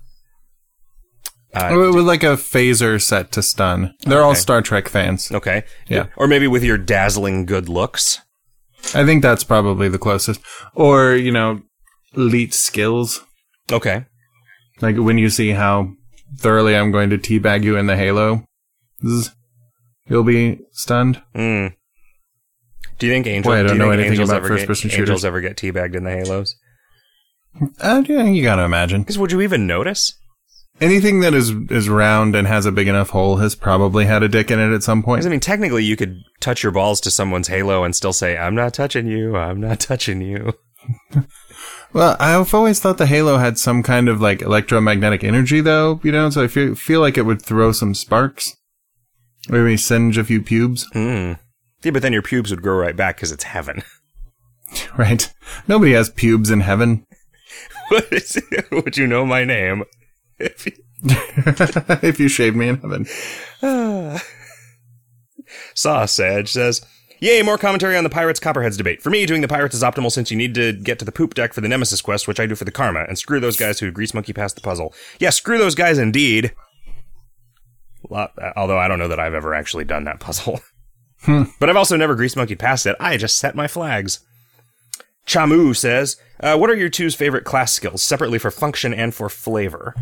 Uh, 1.53 1.69
With 1.77 1.95
with 1.95 2.05
like 2.07 2.23
a 2.23 2.35
phaser 2.35 3.01
set 3.01 3.31
to 3.33 3.43
stun. 3.43 3.93
They're 4.01 4.23
all 4.23 4.35
Star 4.35 4.61
Trek 4.61 4.89
fans. 4.89 5.31
okay, 5.31 5.63
Yeah. 5.87 6.07
or 6.17 6.27
maybe 6.27 6.47
with 6.47 6.63
your 6.63 6.77
dazzling 6.77 7.45
good 7.45 7.69
looks. 7.69 8.19
I 8.93 9.05
think 9.05 9.21
that's 9.21 9.43
probably 9.43 9.87
the 9.87 9.97
closest. 9.97 10.41
Or, 10.75 11.13
you 11.15 11.31
know, 11.31 11.61
elite 12.15 12.53
skills. 12.53 13.21
Okay, 13.71 14.05
Like 14.81 14.97
when 14.97 15.17
you 15.17 15.29
see 15.29 15.51
how 15.51 15.89
thoroughly 16.37 16.75
I'm 16.75 16.91
going 16.91 17.09
to 17.09 17.17
teabag 17.17 17.63
you 17.63 17.77
in 17.77 17.87
the 17.87 17.95
Halo, 17.97 18.45
you'll 20.07 20.23
be 20.23 20.59
stunned. 20.71 21.21
mm. 21.35 21.73
Do 22.97 23.07
you 23.07 23.11
think 23.13 23.27
Angel? 23.27 23.51
Boy, 23.51 23.57
I 23.57 23.61
do 23.63 23.67
don't 23.69 23.77
you 23.77 23.83
know 23.83 23.91
anything 23.91 24.11
Angels 24.13 24.29
about 24.29 24.47
first-person 24.47 24.89
shooters. 24.89 25.09
Angels 25.09 25.25
ever 25.25 25.41
get 25.41 25.57
teabagged 25.57 25.95
in 25.95 26.03
the 26.05 26.11
Halos? 26.11 26.55
Uh, 27.81 28.03
yeah, 28.05 28.23
you 28.23 28.41
gotta 28.43 28.63
imagine. 28.63 29.01
Because 29.01 29.17
would 29.17 29.31
you 29.33 29.41
even 29.41 29.67
notice? 29.67 30.13
Anything 30.79 31.21
that 31.21 31.33
is 31.33 31.51
is 31.69 31.87
round 31.89 32.35
and 32.35 32.47
has 32.47 32.65
a 32.65 32.71
big 32.71 32.87
enough 32.87 33.09
hole 33.09 33.37
has 33.37 33.55
probably 33.55 34.05
had 34.05 34.23
a 34.23 34.29
dick 34.29 34.51
in 34.51 34.59
it 34.59 34.73
at 34.73 34.83
some 34.83 35.03
point. 35.03 35.19
Because 35.19 35.27
I 35.27 35.29
mean, 35.29 35.39
technically, 35.39 35.83
you 35.83 35.95
could 35.95 36.19
touch 36.41 36.63
your 36.63 36.71
balls 36.73 36.99
to 37.01 37.11
someone's 37.11 37.47
Halo 37.47 37.83
and 37.83 37.95
still 37.95 38.11
say, 38.13 38.37
"I'm 38.37 38.55
not 38.55 38.73
touching 38.73 39.07
you. 39.07 39.35
I'm 39.37 39.59
not 39.59 39.79
touching 39.79 40.21
you." 40.21 40.53
Well, 41.95 42.17
I've 42.19 42.53
always 42.53 42.81
thought 42.81 42.97
the 42.97 43.05
Halo 43.05 43.37
had 43.37 43.57
some 43.57 43.81
kind 43.81 44.09
of 44.09 44.19
like 44.19 44.41
electromagnetic 44.41 45.23
energy, 45.23 45.61
though. 45.61 46.01
You 46.03 46.11
know, 46.11 46.29
so 46.29 46.43
I 46.43 46.47
feel 46.49 46.75
feel 46.75 46.99
like 46.99 47.17
it 47.17 47.25
would 47.25 47.41
throw 47.41 47.71
some 47.71 47.95
sparks, 47.95 48.53
or 49.49 49.59
maybe 49.63 49.77
singe 49.77 50.17
a 50.17 50.25
few 50.25 50.41
pubes. 50.41 50.85
Hmm. 50.91 51.33
Yeah, 51.83 51.91
but 51.91 52.01
then 52.01 52.11
your 52.11 52.21
pubes 52.21 52.51
would 52.51 52.61
grow 52.61 52.75
right 52.77 52.97
back 52.97 53.15
because 53.15 53.31
it's 53.31 53.45
heaven. 53.45 53.81
Right? 54.97 55.31
Nobody 55.69 55.93
has 55.93 56.09
pubes 56.09 56.49
in 56.49 56.59
heaven. 56.61 57.05
What 57.89 58.11
is 58.11 58.35
it? 58.35 58.65
Would 58.71 58.97
you 58.97 59.07
know 59.07 59.25
my 59.25 59.45
name? 59.45 59.83
If 60.37 60.65
you- 60.65 60.73
if 61.03 62.19
you 62.19 62.27
shave 62.27 62.55
me 62.55 62.67
in 62.69 62.77
heaven. 62.81 63.05
Sausage 65.75 66.51
says, 66.51 66.81
Yay, 67.19 67.41
more 67.41 67.57
commentary 67.57 67.95
on 67.97 68.03
the 68.03 68.09
Pirates 68.09 68.39
Copperheads 68.39 68.77
debate. 68.77 69.01
For 69.01 69.09
me, 69.09 69.25
doing 69.25 69.41
the 69.41 69.47
Pirates 69.47 69.75
is 69.75 69.83
optimal 69.83 70.11
since 70.11 70.31
you 70.31 70.37
need 70.37 70.53
to 70.55 70.73
get 70.73 70.99
to 70.99 71.05
the 71.05 71.11
poop 71.11 71.33
deck 71.33 71.53
for 71.53 71.61
the 71.61 71.67
Nemesis 71.67 72.01
quest, 72.01 72.27
which 72.27 72.39
I 72.39 72.45
do 72.45 72.55
for 72.55 72.65
the 72.65 72.71
Karma, 72.71 73.05
and 73.07 73.17
screw 73.17 73.39
those 73.39 73.57
guys 73.57 73.79
who 73.79 73.91
grease 73.91 74.13
monkey 74.13 74.33
past 74.33 74.55
the 74.55 74.61
puzzle. 74.61 74.93
Yeah, 75.19 75.29
screw 75.29 75.57
those 75.57 75.75
guys 75.75 75.97
indeed. 75.97 76.53
Although 78.09 78.77
I 78.77 78.87
don't 78.87 78.99
know 78.99 79.07
that 79.07 79.19
I've 79.19 79.33
ever 79.33 79.55
actually 79.55 79.85
done 79.85 80.03
that 80.03 80.19
puzzle. 80.19 80.61
but 81.59 81.69
I've 81.69 81.77
also 81.77 81.97
never 81.97 82.15
grease 82.15 82.35
monkey 82.35 82.55
past 82.55 82.85
it. 82.85 82.95
I 82.99 83.17
just 83.17 83.37
set 83.37 83.55
my 83.55 83.67
flags. 83.67 84.19
Chamu 85.25 85.75
says, 85.75 86.17
uh, 86.39 86.57
What 86.57 86.69
are 86.69 86.75
your 86.75 86.89
two's 86.89 87.15
favorite 87.15 87.45
class 87.45 87.73
skills, 87.73 88.03
separately 88.03 88.37
for 88.37 88.51
function 88.51 88.93
and 88.93 89.13
for 89.13 89.29
flavor? 89.29 89.95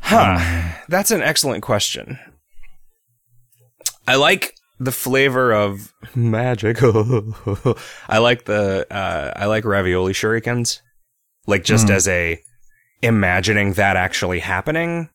Huh. 0.00 0.74
That's 0.88 1.10
an 1.10 1.22
excellent 1.22 1.62
question. 1.62 2.18
I 4.06 4.16
like 4.16 4.55
the 4.78 4.92
flavor 4.92 5.52
of 5.52 5.92
magic. 6.14 6.78
I 8.08 8.18
like 8.18 8.44
the 8.44 8.86
uh, 8.90 9.32
I 9.36 9.46
like 9.46 9.64
ravioli 9.64 10.12
shurikens, 10.12 10.80
like 11.46 11.64
just 11.64 11.90
as 11.90 12.06
a 12.08 12.40
imagining 13.02 13.74
that 13.74 13.96
actually 13.96 14.40
happening 14.40 15.10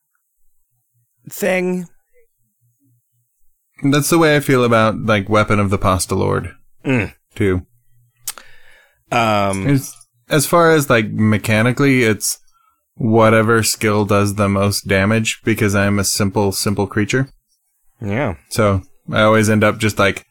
thing. 1.28 1.86
That's 3.84 4.10
the 4.10 4.18
way 4.18 4.36
I 4.36 4.40
feel 4.40 4.62
about 4.64 4.96
like 5.00 5.28
Weapon 5.28 5.58
of 5.58 5.70
the 5.70 5.78
Pasta 5.78 6.14
Lord 6.14 6.54
Mm. 6.84 7.14
too. 7.34 7.66
Um, 9.10 9.66
As, 9.68 9.94
as 10.28 10.46
far 10.46 10.72
as 10.72 10.88
like 10.90 11.10
mechanically, 11.10 12.02
it's 12.02 12.38
whatever 12.94 13.62
skill 13.62 14.04
does 14.04 14.34
the 14.36 14.48
most 14.48 14.86
damage 14.88 15.40
because 15.44 15.74
I'm 15.74 15.98
a 15.98 16.04
simple, 16.04 16.52
simple 16.52 16.86
creature. 16.86 17.28
yeah, 18.00 18.34
So 18.50 18.82
I 19.10 19.22
always 19.22 19.48
end 19.50 19.64
up 19.64 19.78
just 19.78 19.98
like 19.98 20.26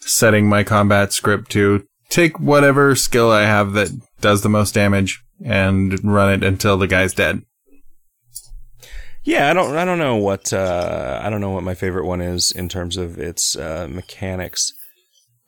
setting 0.00 0.48
my 0.48 0.62
combat 0.62 1.12
script 1.12 1.50
to 1.52 1.84
take 2.10 2.38
whatever 2.38 2.94
skill 2.94 3.30
I 3.30 3.42
have 3.42 3.72
that 3.72 3.90
does 4.20 4.42
the 4.42 4.48
most 4.48 4.74
damage 4.74 5.22
and 5.44 6.02
run 6.04 6.32
it 6.32 6.44
until 6.44 6.76
the 6.78 6.86
guy's 6.86 7.12
dead. 7.12 7.42
yeah. 9.24 9.50
I 9.50 9.52
don't 9.54 9.76
I 9.76 9.84
don't 9.84 9.98
know 9.98 10.16
what 10.16 10.52
uh, 10.52 11.20
I 11.22 11.28
don't 11.30 11.40
know 11.40 11.50
what 11.50 11.64
my 11.64 11.74
favorite 11.74 12.06
one 12.06 12.20
is 12.20 12.52
in 12.52 12.68
terms 12.68 12.96
of 12.96 13.18
its 13.18 13.56
uh, 13.56 13.88
mechanics. 13.90 14.72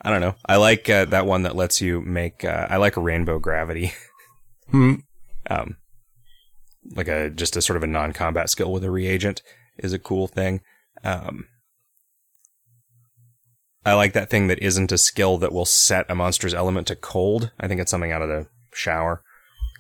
I 0.03 0.11
don't 0.11 0.21
know. 0.21 0.35
I 0.47 0.57
like 0.57 0.89
uh, 0.89 1.07
that 1.07 1.27
one 1.27 1.43
that 1.43 1.57
lets 1.57 1.81
you 1.81 2.01
make. 2.01 2.45
Uh, 2.45 2.67
I 2.71 2.77
like 2.77 2.97
a 2.97 3.01
rainbow 3.01 3.39
gravity. 3.39 3.93
Hmm. 4.71 4.97
um, 5.49 5.77
like 6.95 7.09
a 7.09 7.31
just 7.31 7.57
a 7.57 7.63
sort 7.63 7.79
of 7.79 7.83
a 7.83 7.87
non-combat 7.87 8.51
skill 8.51 8.71
with 8.71 8.85
a 8.85 8.91
reagent 8.91 9.41
is 9.79 9.95
a 9.95 9.99
cool 9.99 10.29
thing. 10.29 10.61
Um, 11.03 11.47
I 13.85 13.95
like 13.95 14.13
that 14.13 14.29
thing 14.29 14.49
that 14.49 14.59
isn't 14.61 14.93
a 14.93 14.99
skill 14.99 15.39
that 15.39 15.53
will 15.53 15.65
set 15.65 16.11
a 16.11 16.15
monster's 16.15 16.55
element 16.55 16.87
to 16.89 16.97
cold. 16.97 17.53
I 17.59 17.69
think 17.69 17.81
it's 17.81 17.91
something 17.91 18.13
out 18.13 18.23
of 18.23 18.29
the 18.29 18.47
shower, 18.73 19.23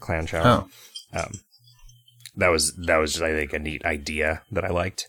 clan 0.01 0.27
shower. 0.27 0.67
Oh. 1.15 1.19
Um, 1.19 1.33
that 2.37 2.49
was 2.49 2.75
that 2.87 2.97
was 2.99 3.13
just, 3.13 3.25
I 3.25 3.35
think 3.35 3.53
a 3.53 3.59
neat 3.59 3.85
idea 3.85 4.43
that 4.53 4.65
I 4.65 4.69
liked. 4.69 5.09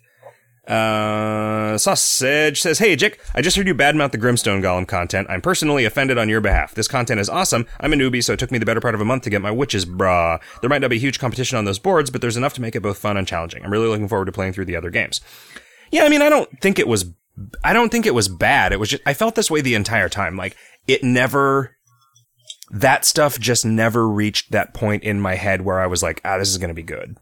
Uh, 0.67 1.79
Sausage 1.79 2.61
says, 2.61 2.77
Hey, 2.77 2.95
Jick, 2.95 3.19
I 3.33 3.41
just 3.41 3.57
heard 3.57 3.65
you 3.65 3.73
badmouth 3.73 4.11
the 4.11 4.19
Grimstone 4.19 4.61
Golem 4.61 4.87
content. 4.87 5.27
I'm 5.27 5.41
personally 5.41 5.83
offended 5.83 6.19
on 6.19 6.29
your 6.29 6.41
behalf. 6.41 6.75
This 6.75 6.87
content 6.87 7.19
is 7.19 7.27
awesome. 7.27 7.65
I'm 7.79 7.91
a 7.91 7.95
newbie, 7.95 8.23
so 8.23 8.33
it 8.33 8.39
took 8.39 8.51
me 8.51 8.59
the 8.59 8.67
better 8.67 8.81
part 8.81 8.93
of 8.93 9.01
a 9.01 9.05
month 9.05 9.23
to 9.23 9.31
get 9.31 9.41
my 9.41 9.49
witches 9.49 9.85
bra. 9.85 10.37
There 10.61 10.69
might 10.69 10.81
not 10.81 10.91
be 10.91 10.99
huge 10.99 11.17
competition 11.17 11.57
on 11.57 11.65
those 11.65 11.79
boards, 11.79 12.11
but 12.11 12.21
there's 12.21 12.37
enough 12.37 12.53
to 12.53 12.61
make 12.61 12.75
it 12.75 12.83
both 12.83 12.99
fun 12.99 13.17
and 13.17 13.27
challenging. 13.27 13.63
I'm 13.63 13.71
really 13.71 13.87
looking 13.87 14.07
forward 14.07 14.25
to 14.25 14.31
playing 14.31 14.53
through 14.53 14.65
the 14.65 14.75
other 14.75 14.91
games. 14.91 15.21
Yeah, 15.91 16.03
I 16.03 16.09
mean, 16.09 16.21
I 16.21 16.29
don't 16.29 16.61
think 16.61 16.77
it 16.77 16.87
was, 16.87 17.05
I 17.63 17.73
don't 17.73 17.89
think 17.89 18.05
it 18.05 18.13
was 18.13 18.27
bad. 18.27 18.73
It 18.73 18.79
was 18.79 18.89
just, 18.89 19.03
I 19.05 19.13
felt 19.13 19.35
this 19.35 19.51
way 19.51 19.61
the 19.61 19.75
entire 19.75 20.09
time. 20.09 20.35
Like, 20.35 20.55
it 20.87 21.03
never, 21.03 21.75
that 22.71 23.05
stuff 23.05 23.39
just 23.39 23.65
never 23.65 24.07
reached 24.07 24.51
that 24.51 24.73
point 24.73 25.03
in 25.03 25.21
my 25.21 25.35
head 25.35 25.61
where 25.61 25.79
I 25.79 25.87
was 25.87 26.03
like, 26.03 26.21
ah, 26.25 26.37
this 26.37 26.49
is 26.49 26.57
going 26.57 26.69
to 26.69 26.73
be 26.73 26.83
good. 26.83 27.17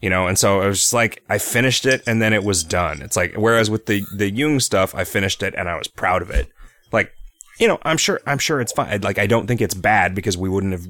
You 0.00 0.10
know, 0.10 0.28
and 0.28 0.38
so 0.38 0.62
it 0.62 0.68
was 0.68 0.80
just 0.80 0.92
like, 0.92 1.24
I 1.28 1.38
finished 1.38 1.84
it 1.84 2.02
and 2.06 2.22
then 2.22 2.32
it 2.32 2.44
was 2.44 2.62
done. 2.62 3.02
It's 3.02 3.16
like, 3.16 3.34
whereas 3.34 3.68
with 3.68 3.86
the, 3.86 4.04
the 4.14 4.30
Jung 4.30 4.60
stuff, 4.60 4.94
I 4.94 5.02
finished 5.04 5.42
it 5.42 5.54
and 5.56 5.68
I 5.68 5.76
was 5.76 5.88
proud 5.88 6.22
of 6.22 6.30
it. 6.30 6.48
Like, 6.92 7.12
you 7.58 7.66
know, 7.66 7.78
I'm 7.82 7.96
sure, 7.96 8.20
I'm 8.24 8.38
sure 8.38 8.60
it's 8.60 8.72
fine. 8.72 9.00
Like, 9.00 9.18
I 9.18 9.26
don't 9.26 9.48
think 9.48 9.60
it's 9.60 9.74
bad 9.74 10.14
because 10.14 10.38
we 10.38 10.48
wouldn't 10.48 10.72
have, 10.72 10.86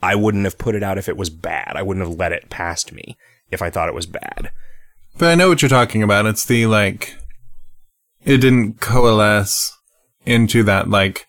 I 0.00 0.14
wouldn't 0.14 0.44
have 0.44 0.58
put 0.58 0.76
it 0.76 0.84
out 0.84 0.98
if 0.98 1.08
it 1.08 1.16
was 1.16 1.30
bad. 1.30 1.72
I 1.74 1.82
wouldn't 1.82 2.06
have 2.06 2.16
let 2.16 2.30
it 2.30 2.48
past 2.48 2.92
me 2.92 3.16
if 3.50 3.62
I 3.62 3.70
thought 3.70 3.88
it 3.88 3.94
was 3.94 4.06
bad. 4.06 4.52
But 5.18 5.32
I 5.32 5.34
know 5.34 5.48
what 5.48 5.60
you're 5.60 5.68
talking 5.68 6.02
about. 6.04 6.26
It's 6.26 6.44
the 6.44 6.66
like, 6.66 7.16
it 8.26 8.38
didn't 8.38 8.80
coalesce 8.80 9.72
into 10.26 10.62
that 10.64 10.90
like, 10.90 11.26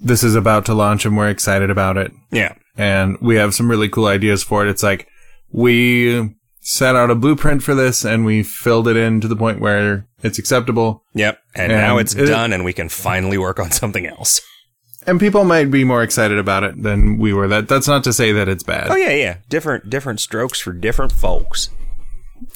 this 0.00 0.22
is 0.22 0.34
about 0.34 0.64
to 0.66 0.74
launch 0.74 1.04
and 1.04 1.16
we're 1.16 1.28
excited 1.28 1.68
about 1.70 1.96
it. 1.98 2.10
Yeah. 2.32 2.54
and 2.78 3.18
we 3.20 3.36
have 3.36 3.54
some 3.54 3.68
really 3.70 3.88
cool 3.90 4.06
ideas 4.06 4.42
for 4.42 4.64
it. 4.66 4.70
It's 4.70 4.82
like 4.82 5.06
we 5.52 6.34
set 6.60 6.94
out 6.96 7.10
a 7.10 7.14
blueprint 7.14 7.62
for 7.62 7.74
this 7.74 8.04
and 8.04 8.24
we 8.24 8.42
filled 8.42 8.86
it 8.88 8.96
in 8.96 9.20
to 9.20 9.28
the 9.28 9.36
point 9.36 9.60
where 9.60 10.06
it's 10.22 10.38
acceptable. 10.38 11.02
Yep. 11.14 11.38
And, 11.54 11.72
And 11.72 11.80
now 11.80 11.98
it's 11.98 12.14
it- 12.14 12.26
done 12.26 12.52
and 12.52 12.64
we 12.64 12.72
can 12.72 12.88
finally 12.88 13.36
work 13.38 13.58
on 13.58 13.70
something 13.72 14.06
else. 14.06 14.40
And 15.06 15.18
people 15.18 15.44
might 15.44 15.70
be 15.70 15.82
more 15.82 16.02
excited 16.02 16.38
about 16.38 16.62
it 16.62 16.82
than 16.82 17.16
we 17.18 17.32
were. 17.32 17.48
That 17.48 17.68
that's 17.68 17.88
not 17.88 18.04
to 18.04 18.12
say 18.12 18.32
that 18.32 18.48
it's 18.50 18.62
bad. 18.62 18.90
Oh 18.90 18.96
yeah, 18.96 19.12
yeah. 19.14 19.36
Different 19.48 19.88
different 19.88 20.20
strokes 20.20 20.60
for 20.60 20.74
different 20.74 21.10
folks. 21.10 21.70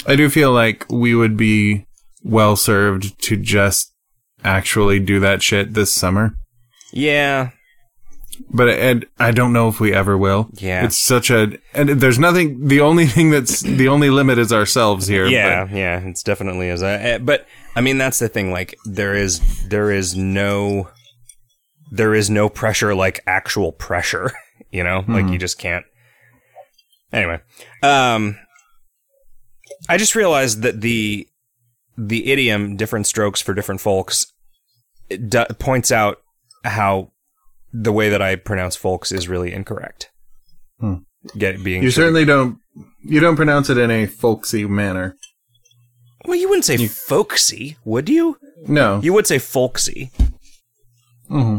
I 0.07 0.15
do 0.15 0.29
feel 0.29 0.53
like 0.53 0.85
we 0.91 1.15
would 1.15 1.39
be 1.39 1.87
well 2.25 2.57
served 2.57 3.21
to 3.23 3.37
just 3.37 3.93
actually 4.43 4.99
do 4.99 5.21
that 5.21 5.43
shit 5.43 5.75
this 5.75 5.95
summer. 5.95 6.35
Yeah. 6.93 7.51
But 8.51 8.69
and 8.71 9.07
I 9.19 9.31
don't 9.31 9.53
know 9.53 9.69
if 9.69 9.79
we 9.79 9.93
ever 9.93 10.19
will. 10.19 10.51
Yeah. 10.55 10.85
It's 10.85 11.01
such 11.01 11.31
a 11.31 11.57
and 11.73 11.89
there's 11.89 12.19
nothing 12.19 12.67
the 12.67 12.81
only 12.81 13.07
thing 13.07 13.31
that's 13.31 13.61
the 13.61 13.87
only 13.87 14.11
limit 14.11 14.39
is 14.39 14.53
ourselves 14.53 15.07
here. 15.07 15.27
Yeah, 15.27 15.69
yeah, 15.71 16.01
it's 16.01 16.23
definitely 16.23 16.69
is. 16.69 16.83
Uh, 16.83 17.19
but 17.23 17.47
I 17.77 17.81
mean, 17.81 17.99
that's 17.99 18.19
the 18.19 18.29
thing. 18.29 18.51
Like, 18.51 18.77
there 18.85 19.15
is 19.15 19.41
there 19.69 19.93
is 19.93 20.17
no 20.17 20.89
there 21.93 22.15
is 22.15 22.29
no 22.29 22.49
pressure 22.49 22.95
like 22.95 23.21
actual 23.27 23.73
pressure. 23.73 24.33
You 24.71 24.83
know, 24.83 25.05
like 25.07 25.29
you 25.29 25.39
just 25.39 25.57
can't. 25.57 25.85
Anyway, 27.13 27.41
um, 27.85 28.37
I 29.89 29.99
just 29.99 30.17
realized 30.17 30.63
that 30.63 30.81
the 30.81 31.29
the 31.97 32.31
idiom 32.33 32.77
"different 32.77 33.07
strokes 33.07 33.41
for 33.41 33.55
different 33.55 33.81
folks" 33.81 34.27
it 35.09 35.29
do- 35.31 35.45
points 35.59 35.93
out 35.93 36.19
how 36.65 37.11
the 37.73 37.93
way 37.93 38.09
that 38.09 38.23
I 38.23 38.37
pronounce 38.37 38.77
"folks" 38.77 39.13
is 39.13 39.29
really 39.29 39.53
incorrect. 39.53 40.11
Hmm. 40.81 40.95
Get 41.39 41.63
being 41.65 41.83
You 41.83 41.91
sure- 41.91 42.05
certainly 42.05 42.25
don't 42.25 42.59
you 43.03 43.21
don't 43.21 43.37
pronounce 43.37 43.71
it 43.71 43.79
in 43.79 43.91
a 43.91 44.07
folksy 44.07 44.65
manner. 44.67 45.17
well, 46.27 46.37
you 46.39 46.49
wouldn't 46.49 46.65
say 46.65 46.87
folksy, 46.87 47.77
would 47.85 48.09
you? 48.09 48.39
No. 48.67 49.01
You 49.03 49.13
would 49.13 49.27
say 49.27 49.39
folksy. 49.39 50.11
hmm 51.29 51.59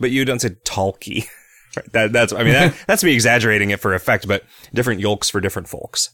but 0.00 0.10
you 0.12 0.24
don't 0.24 0.40
say 0.40 0.50
talky. 0.64 1.24
That, 1.92 2.12
that's, 2.12 2.32
I 2.32 2.42
mean, 2.42 2.54
that, 2.54 2.74
that's 2.88 3.04
me 3.04 3.12
exaggerating 3.12 3.70
it 3.70 3.78
for 3.78 3.94
effect, 3.94 4.26
but 4.26 4.42
different 4.74 5.00
yolks 5.00 5.30
for 5.30 5.40
different 5.40 5.68
folks. 5.68 6.10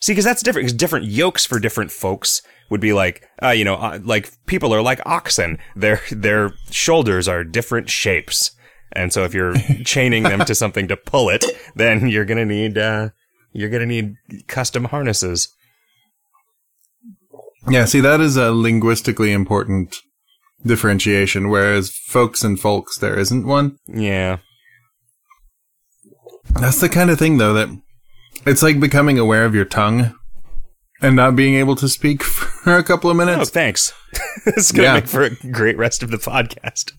See, 0.00 0.12
because 0.12 0.24
that's 0.24 0.42
different. 0.42 0.66
Because 0.66 0.76
different 0.76 1.06
yokes 1.06 1.46
for 1.46 1.58
different 1.58 1.90
folks 1.90 2.42
would 2.70 2.80
be 2.80 2.92
like, 2.92 3.26
uh, 3.42 3.50
you 3.50 3.64
know, 3.64 3.76
uh, 3.76 3.98
like 4.02 4.30
people 4.46 4.74
are 4.74 4.82
like 4.82 5.00
oxen. 5.06 5.58
Their 5.74 6.00
their 6.10 6.52
shoulders 6.70 7.28
are 7.28 7.44
different 7.44 7.88
shapes, 7.88 8.50
and 8.92 9.12
so 9.12 9.24
if 9.24 9.32
you're 9.34 9.54
chaining 9.84 10.24
them 10.24 10.40
to 10.44 10.54
something 10.54 10.88
to 10.88 10.96
pull 10.96 11.28
it, 11.30 11.44
then 11.74 12.08
you're 12.08 12.24
gonna 12.24 12.44
need 12.44 12.76
uh, 12.76 13.10
you're 13.52 13.70
gonna 13.70 13.86
need 13.86 14.16
custom 14.48 14.84
harnesses. 14.84 15.48
Yeah, 17.68 17.84
see 17.86 18.00
that 18.00 18.20
is 18.20 18.36
a 18.36 18.52
linguistically 18.52 19.32
important 19.32 19.96
differentiation, 20.64 21.48
whereas 21.48 21.90
folks 21.90 22.44
and 22.44 22.60
folks 22.60 22.98
there 22.98 23.18
isn't 23.18 23.46
one. 23.46 23.78
Yeah, 23.88 24.38
That's 26.60 26.80
the 26.80 26.88
kind 26.88 27.10
of 27.10 27.18
thing 27.18 27.38
though 27.38 27.54
that 27.54 27.68
it's 28.46 28.62
like 28.62 28.80
becoming 28.80 29.18
aware 29.18 29.44
of 29.44 29.54
your 29.54 29.64
tongue 29.64 30.14
and 31.02 31.14
not 31.16 31.36
being 31.36 31.54
able 31.54 31.76
to 31.76 31.88
speak 31.88 32.22
for 32.22 32.76
a 32.76 32.82
couple 32.84 33.10
of 33.10 33.16
minutes. 33.16 33.40
Oh, 33.42 33.44
thanks. 33.44 33.92
it's 34.46 34.72
gonna 34.72 34.84
Yeah. 34.88 34.94
make 34.94 35.06
for 35.08 35.22
a 35.24 35.30
great 35.50 35.76
rest 35.76 36.02
of 36.02 36.10
the 36.10 36.16
podcast. 36.18 36.92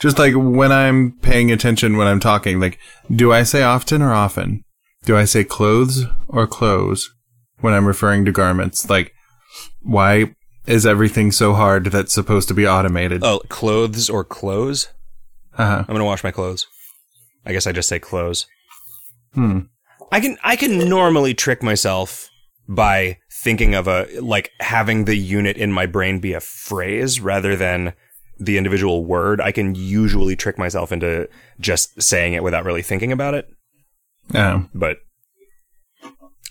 Just 0.00 0.18
like 0.18 0.34
when 0.36 0.72
I'm 0.72 1.12
paying 1.22 1.50
attention 1.52 1.96
when 1.96 2.06
I'm 2.06 2.20
talking, 2.20 2.60
like, 2.60 2.78
do 3.14 3.32
I 3.32 3.44
say 3.44 3.62
often 3.62 4.02
or 4.02 4.12
often? 4.12 4.62
Do 5.04 5.16
I 5.16 5.24
say 5.24 5.44
clothes 5.44 6.04
or 6.28 6.46
clothes 6.46 7.10
when 7.60 7.72
I'm 7.72 7.86
referring 7.86 8.24
to 8.24 8.32
garments? 8.32 8.90
Like, 8.90 9.12
why 9.82 10.34
is 10.66 10.84
everything 10.84 11.30
so 11.30 11.54
hard 11.54 11.86
that's 11.86 12.12
supposed 12.12 12.48
to 12.48 12.54
be 12.54 12.66
automated? 12.66 13.22
Oh, 13.22 13.40
clothes 13.48 14.10
or 14.10 14.24
clothes? 14.24 14.88
Uh-huh. 15.56 15.84
I'm 15.86 15.94
gonna 15.94 16.04
wash 16.04 16.24
my 16.24 16.30
clothes. 16.32 16.66
I 17.46 17.52
guess 17.52 17.66
I 17.66 17.72
just 17.72 17.88
say 17.88 17.98
clothes. 17.98 18.46
Hmm. 19.34 19.60
I 20.14 20.20
can 20.20 20.38
I 20.44 20.54
can 20.54 20.88
normally 20.88 21.34
trick 21.34 21.60
myself 21.60 22.30
by 22.68 23.18
thinking 23.32 23.74
of 23.74 23.88
a 23.88 24.06
like 24.20 24.52
having 24.60 25.06
the 25.06 25.16
unit 25.16 25.56
in 25.56 25.72
my 25.72 25.86
brain 25.86 26.20
be 26.20 26.34
a 26.34 26.40
phrase 26.40 27.20
rather 27.20 27.56
than 27.56 27.94
the 28.38 28.56
individual 28.56 29.04
word. 29.04 29.40
I 29.40 29.50
can 29.50 29.74
usually 29.74 30.36
trick 30.36 30.56
myself 30.56 30.92
into 30.92 31.28
just 31.58 32.00
saying 32.00 32.34
it 32.34 32.44
without 32.44 32.64
really 32.64 32.80
thinking 32.80 33.10
about 33.10 33.34
it. 33.34 33.48
Oh. 34.32 34.68
But 34.72 34.98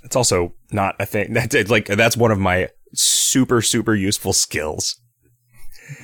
it's 0.04 0.18
also 0.18 0.56
not 0.74 0.98
a 1.00 1.06
thing. 1.06 1.32
That's 1.34 1.70
like 1.70 1.86
that's 1.86 2.18
one 2.18 2.32
of 2.32 2.40
my 2.40 2.68
super 2.94 3.62
super 3.62 3.96
useful 3.96 4.34
skills. 4.34 5.00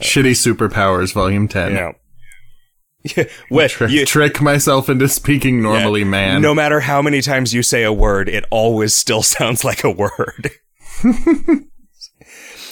Shitty 0.00 0.36
Superpowers, 0.36 1.12
Volume 1.12 1.48
10. 1.48 1.70
You 1.70 1.76
know. 1.76 1.92
Yeah, 3.16 3.24
what, 3.48 3.70
Tri- 3.70 3.86
you- 3.88 4.04
trick 4.04 4.42
myself 4.42 4.88
into 4.90 5.08
speaking 5.08 5.62
normally, 5.62 6.00
Yeah. 6.00 6.06
man. 6.06 6.42
No 6.42 6.54
matter 6.54 6.80
how 6.80 7.00
many 7.00 7.22
times 7.22 7.54
you 7.54 7.62
say 7.62 7.82
a 7.82 7.92
word, 7.92 8.28
it 8.28 8.44
always 8.50 8.94
still 8.94 9.22
sounds 9.36 9.64
like 9.64 9.84
a 9.84 9.90
word. 9.90 10.50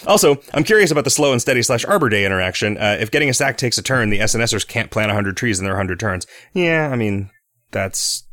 also, 0.07 0.37
I'm 0.55 0.65
curious 0.65 0.91
about 0.91 1.05
the 1.05 1.11
slow 1.11 1.33
and 1.33 1.41
steady 1.41 1.63
slash 1.63 1.85
Arbor 1.85 2.09
Day 2.09 2.25
interaction. 2.25 2.77
Uh, 2.79 2.97
if 3.01 3.11
getting 3.11 3.29
a 3.29 3.35
sack 3.35 3.57
takes 3.57 3.79
a 3.79 3.83
turn, 3.83 4.11
the 4.11 4.19
SNSers 4.21 4.67
can't 4.67 4.91
plant 4.91 5.09
100 5.09 5.37
trees 5.37 5.59
in 5.59 5.65
their 5.65 5.75
100 5.75 5.99
turns. 5.99 6.27
Yeah, 6.55 6.89
I 6.93 6.97
mean, 6.97 7.31
that's 7.71 8.27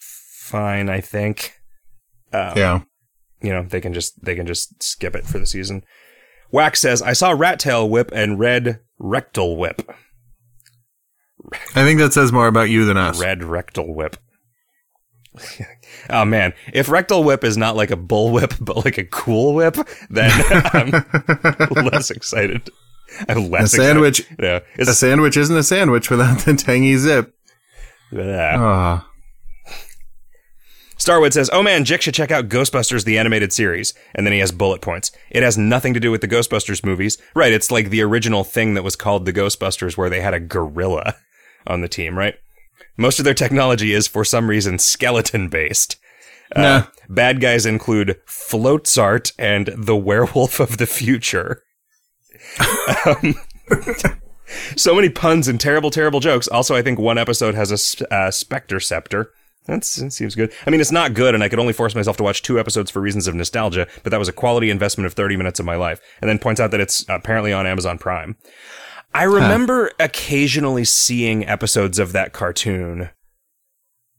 fine, 0.00 0.88
I 0.88 1.00
think. 1.00 1.54
Uh, 2.32 2.52
Yeah. 2.56 2.80
You 3.42 3.50
know, 3.50 3.64
they 3.64 3.80
can 3.80 3.92
just 3.92 4.24
they 4.24 4.36
can 4.36 4.46
just 4.46 4.80
skip 4.80 5.16
it 5.16 5.26
for 5.26 5.40
the 5.40 5.46
season. 5.46 5.82
Wax 6.52 6.78
says, 6.80 7.02
I 7.02 7.12
saw 7.12 7.32
Rat 7.32 7.58
Tail 7.58 7.88
Whip 7.88 8.10
and 8.14 8.38
Red 8.38 8.78
Rectal 9.00 9.56
Whip. 9.56 9.82
I 11.74 11.84
think 11.84 11.98
that 12.00 12.12
says 12.12 12.32
more 12.32 12.46
about 12.46 12.70
you 12.70 12.84
than 12.84 12.96
us. 12.96 13.20
Red 13.20 13.42
rectal 13.44 13.94
whip. 13.94 14.16
oh 16.10 16.24
man, 16.24 16.52
if 16.74 16.88
rectal 16.90 17.24
whip 17.24 17.42
is 17.44 17.56
not 17.56 17.74
like 17.76 17.90
a 17.90 17.96
bull 17.96 18.30
whip, 18.32 18.54
but 18.60 18.84
like 18.84 18.98
a 18.98 19.04
cool 19.04 19.54
whip, 19.54 19.76
then 20.10 20.30
I'm 20.72 21.84
less 21.86 22.10
excited. 22.10 22.68
I'm 23.28 23.38
A 23.38 23.40
less 23.40 23.72
sandwich. 23.72 24.20
Excited. 24.20 24.42
Yeah, 24.78 24.82
A 24.82 24.94
sandwich 24.94 25.36
isn't 25.36 25.56
a 25.56 25.62
sandwich 25.62 26.10
without 26.10 26.40
the 26.40 26.54
tangy 26.54 26.96
zip. 26.96 27.34
yeah. 28.10 28.56
Ah. 28.58 29.08
Starwood 30.98 31.32
says, 31.32 31.50
"Oh 31.52 31.62
man, 31.64 31.84
Jick 31.84 32.00
should 32.02 32.14
check 32.14 32.30
out 32.30 32.48
Ghostbusters 32.48 33.04
the 33.04 33.18
animated 33.18 33.52
series." 33.52 33.92
And 34.14 34.24
then 34.24 34.32
he 34.32 34.38
has 34.38 34.52
bullet 34.52 34.80
points. 34.82 35.10
It 35.30 35.42
has 35.42 35.58
nothing 35.58 35.94
to 35.94 36.00
do 36.00 36.12
with 36.12 36.20
the 36.20 36.28
Ghostbusters 36.28 36.84
movies, 36.84 37.18
right? 37.34 37.52
It's 37.52 37.72
like 37.72 37.90
the 37.90 38.02
original 38.02 38.44
thing 38.44 38.74
that 38.74 38.84
was 38.84 38.94
called 38.94 39.24
the 39.26 39.32
Ghostbusters, 39.32 39.96
where 39.96 40.08
they 40.08 40.20
had 40.20 40.32
a 40.34 40.38
gorilla 40.40 41.16
on 41.66 41.80
the 41.80 41.88
team, 41.88 42.16
right? 42.18 42.34
Most 42.96 43.18
of 43.18 43.24
their 43.24 43.34
technology 43.34 43.92
is, 43.92 44.08
for 44.08 44.24
some 44.24 44.48
reason, 44.48 44.78
skeleton 44.78 45.48
based. 45.48 45.96
Nah. 46.54 46.84
Bad 47.08 47.40
guys 47.40 47.64
include 47.64 48.20
Floatzart 48.26 49.32
and 49.38 49.70
the 49.76 49.96
Werewolf 49.96 50.60
of 50.60 50.78
the 50.78 50.86
Future. 50.86 51.62
um, 53.06 53.34
so 54.76 54.94
many 54.94 55.08
puns 55.08 55.48
and 55.48 55.60
terrible, 55.60 55.90
terrible 55.90 56.20
jokes. 56.20 56.48
Also, 56.48 56.74
I 56.74 56.82
think 56.82 56.98
one 56.98 57.18
episode 57.18 57.54
has 57.54 57.70
a 57.70 58.14
uh, 58.14 58.30
Spectre 58.30 58.80
Scepter. 58.80 59.30
That's, 59.66 59.96
that 59.96 60.12
seems 60.12 60.34
good. 60.34 60.52
I 60.66 60.70
mean, 60.70 60.80
it's 60.80 60.90
not 60.90 61.14
good, 61.14 61.34
and 61.34 61.44
I 61.44 61.48
could 61.48 61.60
only 61.60 61.72
force 61.72 61.94
myself 61.94 62.16
to 62.16 62.22
watch 62.24 62.42
two 62.42 62.58
episodes 62.58 62.90
for 62.90 63.00
reasons 63.00 63.28
of 63.28 63.34
nostalgia, 63.34 63.86
but 64.02 64.10
that 64.10 64.18
was 64.18 64.28
a 64.28 64.32
quality 64.32 64.70
investment 64.70 65.06
of 65.06 65.12
30 65.12 65.36
minutes 65.36 65.60
of 65.60 65.66
my 65.66 65.76
life. 65.76 66.00
And 66.20 66.28
then 66.28 66.38
points 66.38 66.60
out 66.60 66.72
that 66.72 66.80
it's 66.80 67.04
apparently 67.08 67.52
on 67.52 67.66
Amazon 67.66 67.96
Prime. 67.96 68.36
I 69.14 69.24
remember 69.24 69.90
occasionally 70.00 70.84
seeing 70.84 71.46
episodes 71.46 71.98
of 71.98 72.12
that 72.12 72.32
cartoon. 72.32 73.10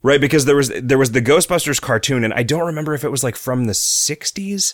Right, 0.01 0.19
because 0.19 0.45
there 0.45 0.55
was 0.57 0.69
there 0.81 0.97
was 0.97 1.11
the 1.11 1.21
Ghostbusters 1.21 1.81
cartoon, 1.81 2.23
and 2.23 2.33
I 2.33 2.43
don't 2.43 2.65
remember 2.65 2.93
if 2.93 3.03
it 3.03 3.09
was 3.09 3.23
like 3.23 3.35
from 3.37 3.65
the 3.65 3.73
'60s, 3.73 4.73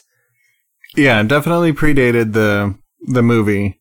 Yeah, 0.95 1.22
definitely 1.24 1.72
predated 1.72 2.34
the 2.34 2.76
the 3.07 3.22
movie. 3.22 3.80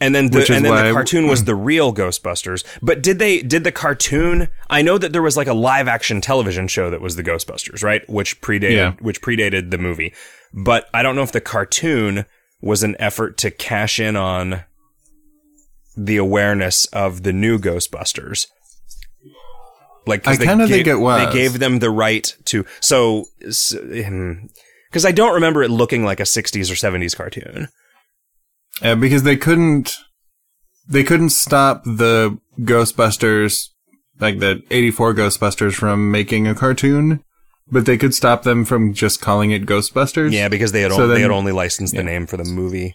and 0.00 0.14
then 0.14 0.30
the 0.30 0.38
and 0.50 0.64
then 0.64 0.86
the 0.86 0.92
cartoon 0.92 1.26
was 1.28 1.44
the 1.44 1.54
real 1.54 1.92
Ghostbusters. 1.92 2.64
But 2.80 3.02
did 3.02 3.18
they 3.18 3.42
did 3.42 3.64
the 3.64 3.72
cartoon? 3.72 4.48
I 4.70 4.80
know 4.80 4.96
that 4.96 5.12
there 5.12 5.20
was 5.22 5.36
like 5.36 5.46
a 5.46 5.52
live 5.54 5.88
action 5.88 6.22
television 6.22 6.68
show 6.68 6.88
that 6.88 7.02
was 7.02 7.16
the 7.16 7.22
Ghostbusters, 7.24 7.84
right? 7.84 8.08
Which 8.08 8.40
predated 8.40 8.76
Yeah. 8.76 8.92
which 9.00 9.20
predated 9.20 9.70
the 9.70 9.78
movie. 9.78 10.14
But 10.54 10.88
I 10.94 11.02
don't 11.02 11.16
know 11.16 11.22
if 11.22 11.32
the 11.32 11.42
cartoon 11.42 12.24
was 12.62 12.82
an 12.82 12.96
effort 12.98 13.36
to 13.38 13.50
cash 13.50 14.00
in 14.00 14.16
on 14.16 14.64
the 15.98 16.16
awareness 16.16 16.84
of 16.86 17.22
the 17.22 17.32
new 17.32 17.58
Ghostbusters. 17.58 18.46
Like 20.06 20.26
I 20.26 20.36
kinda 20.36 20.66
think 20.66 20.86
it 20.86 20.96
was. 20.96 21.26
They 21.26 21.32
gave 21.32 21.58
them 21.58 21.80
the 21.80 21.90
right 21.90 22.34
to 22.46 22.64
so 22.80 23.24
because 23.40 25.04
I 25.04 25.12
don't 25.12 25.34
remember 25.34 25.62
it 25.62 25.70
looking 25.70 26.04
like 26.04 26.20
a 26.20 26.24
'60s 26.24 26.70
or 26.70 26.74
'70s 26.74 27.14
cartoon. 27.14 27.68
Uh, 28.80 28.94
because 28.94 29.24
they 29.24 29.36
couldn't 29.36 29.92
they 30.88 31.04
couldn't 31.04 31.30
stop 31.30 31.82
the 31.84 32.38
Ghostbusters 32.60 33.68
like 34.20 34.38
the 34.38 34.62
84 34.70 35.14
Ghostbusters 35.14 35.74
from 35.74 36.10
making 36.10 36.46
a 36.46 36.54
cartoon 36.54 37.22
but 37.70 37.86
they 37.86 37.98
could 37.98 38.14
stop 38.14 38.44
them 38.44 38.64
from 38.64 38.94
just 38.94 39.20
calling 39.20 39.50
it 39.50 39.66
Ghostbusters. 39.66 40.32
Yeah, 40.32 40.48
because 40.48 40.72
they 40.72 40.80
had, 40.80 40.92
So 40.92 41.02
on- 41.02 41.08
they 41.10 41.20
had 41.20 41.30
only 41.30 41.52
licensed 41.52 41.94
the 41.94 42.02
name 42.02 42.26
for 42.26 42.36
the 42.36 42.44
movie. 42.44 42.94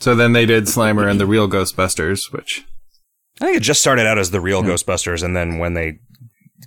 So 0.00 0.14
then 0.14 0.32
they 0.32 0.46
did 0.46 0.64
Slimer 0.64 1.08
and 1.10 1.20
the 1.20 1.26
real 1.26 1.48
Ghostbusters, 1.48 2.32
which 2.32 2.64
I 3.40 3.46
think 3.46 3.56
it 3.58 3.62
just 3.62 3.80
started 3.80 4.06
out 4.06 4.18
as 4.18 4.30
the 4.30 4.40
real 4.40 4.62
Hmm. 4.62 4.68
Ghostbusters, 4.70 5.22
and 5.22 5.36
then 5.36 5.58
when 5.58 5.74
they 5.74 5.98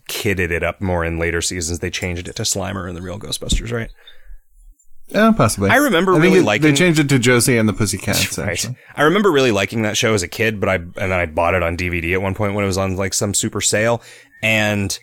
kidded 0.08 0.52
it 0.52 0.64
up 0.64 0.82
more 0.82 1.04
in 1.06 1.18
later 1.20 1.42
seasons, 1.42 1.80
they 1.80 1.90
changed 1.90 2.28
it 2.28 2.36
to 2.38 2.44
Slimer 2.44 2.88
and 2.88 2.96
the 2.98 3.02
real 3.02 3.20
Ghostbusters, 3.20 3.72
right? 3.72 3.90
yeah, 5.10 5.32
possibly. 5.36 5.70
I 5.70 5.78
remember 5.78 6.14
I 6.16 6.18
really 6.18 6.40
it- 6.40 6.44
liking 6.46 6.70
they 6.70 6.76
changed 6.76 7.00
it 7.00 7.08
to 7.10 7.20
Josie 7.20 7.58
and 7.58 7.68
the 7.70 7.74
Pussycats. 7.74 8.38
Right. 8.38 8.50
Actually. 8.50 8.76
I 8.96 9.04
remember 9.04 9.32
really 9.32 9.52
liking 9.52 9.84
that 9.84 9.96
show 9.98 10.14
as 10.14 10.24
a 10.24 10.28
kid, 10.28 10.60
but 10.60 10.68
I 10.70 10.76
and 10.76 10.94
then 10.96 11.14
I 11.14 11.26
bought 11.26 11.56
it 11.56 11.64
on 11.64 11.78
DVD 11.78 12.14
at 12.14 12.22
one 12.22 12.36
point 12.36 12.54
when 12.56 12.64
it 12.64 12.68
was 12.68 12.78
on 12.78 12.96
like 12.98 13.14
some 13.14 13.34
super 13.34 13.62
sale 13.62 14.02
and 14.44 14.98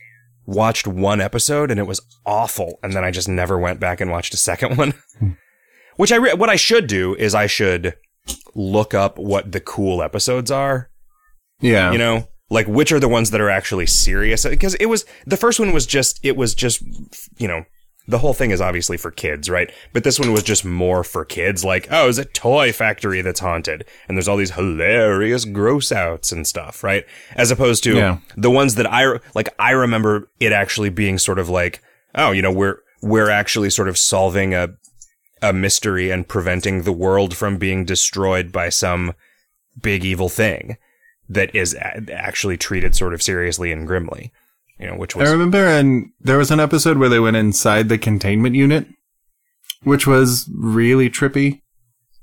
watched 0.46 0.86
one 0.86 1.22
episode 1.22 1.70
and 1.70 1.80
it 1.80 1.86
was 1.86 2.02
awful, 2.26 2.78
and 2.82 2.92
then 2.92 3.02
I 3.04 3.10
just 3.10 3.28
never 3.28 3.58
went 3.58 3.80
back 3.80 4.00
and 4.02 4.10
watched 4.10 4.34
a 4.34 4.38
second 4.38 4.76
one. 4.78 4.92
Which 5.96 6.12
I 6.12 6.16
re- 6.16 6.34
what 6.34 6.50
I 6.50 6.56
should 6.56 6.86
do 6.86 7.14
is 7.14 7.34
I 7.34 7.46
should 7.46 7.94
look 8.54 8.94
up 8.94 9.18
what 9.18 9.52
the 9.52 9.60
cool 9.60 10.02
episodes 10.02 10.50
are 10.50 10.90
Yeah. 11.60 11.92
you 11.92 11.98
know 11.98 12.28
like 12.50 12.66
which 12.66 12.92
are 12.92 13.00
the 13.00 13.08
ones 13.08 13.30
that 13.30 13.40
are 13.40 13.50
actually 13.50 13.86
serious 13.86 14.46
because 14.46 14.74
it 14.76 14.86
was 14.86 15.04
the 15.26 15.36
first 15.36 15.58
one 15.58 15.72
was 15.72 15.86
just 15.86 16.20
it 16.22 16.36
was 16.36 16.54
just 16.54 16.82
you 17.38 17.48
know 17.48 17.64
the 18.06 18.18
whole 18.18 18.34
thing 18.34 18.50
is 18.50 18.60
obviously 18.60 18.96
for 18.98 19.10
kids 19.10 19.48
right 19.50 19.72
but 19.94 20.04
this 20.04 20.20
one 20.20 20.30
was 20.32 20.42
just 20.42 20.64
more 20.64 21.02
for 21.02 21.24
kids 21.24 21.64
like 21.64 21.88
oh 21.90 22.08
it's 22.08 22.18
a 22.18 22.24
toy 22.24 22.70
factory 22.72 23.22
that's 23.22 23.40
haunted 23.40 23.84
and 24.08 24.16
there's 24.16 24.28
all 24.28 24.36
these 24.36 24.52
hilarious 24.52 25.44
gross 25.46 25.90
outs 25.90 26.30
and 26.30 26.46
stuff 26.46 26.84
right 26.84 27.04
as 27.34 27.50
opposed 27.50 27.82
to 27.84 27.96
Yeah. 27.96 28.18
the 28.36 28.50
ones 28.50 28.74
that 28.76 28.86
i 28.92 29.18
like 29.34 29.48
i 29.58 29.70
remember 29.70 30.28
it 30.38 30.52
actually 30.52 30.90
being 30.90 31.18
sort 31.18 31.38
of 31.38 31.48
like 31.48 31.82
oh 32.14 32.30
you 32.30 32.42
know 32.42 32.52
we're 32.52 32.76
we're 33.02 33.30
actually 33.30 33.70
sort 33.70 33.88
of 33.88 33.98
solving 33.98 34.54
a 34.54 34.68
a 35.44 35.52
mystery 35.52 36.10
and 36.10 36.26
preventing 36.26 36.82
the 36.82 36.92
world 36.92 37.36
from 37.36 37.56
being 37.58 37.84
destroyed 37.84 38.50
by 38.52 38.68
some 38.68 39.12
big 39.80 40.04
evil 40.04 40.28
thing 40.28 40.76
that 41.28 41.54
is 41.54 41.74
a- 41.74 42.12
actually 42.12 42.56
treated 42.56 42.94
sort 42.94 43.14
of 43.14 43.22
seriously 43.22 43.70
and 43.72 43.86
grimly. 43.86 44.32
You 44.78 44.88
know, 44.88 44.96
which 44.96 45.16
I 45.16 45.30
remember, 45.30 45.64
and 45.64 46.10
there 46.20 46.36
was 46.38 46.50
an 46.50 46.58
episode 46.60 46.98
where 46.98 47.08
they 47.08 47.20
went 47.20 47.36
inside 47.36 47.88
the 47.88 47.96
containment 47.98 48.56
unit, 48.56 48.86
which 49.84 50.04
was 50.06 50.50
really 50.52 51.08
trippy. 51.08 51.60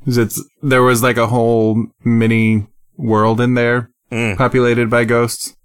It's 0.06 0.44
there 0.62 0.84
was 0.84 1.02
like 1.02 1.16
a 1.18 1.28
whole 1.28 1.86
mini 2.04 2.68
world 2.98 3.40
in 3.40 3.54
there 3.54 3.90
Mm. 4.12 4.36
populated 4.38 4.90
by 4.90 5.06
ghosts, 5.06 5.56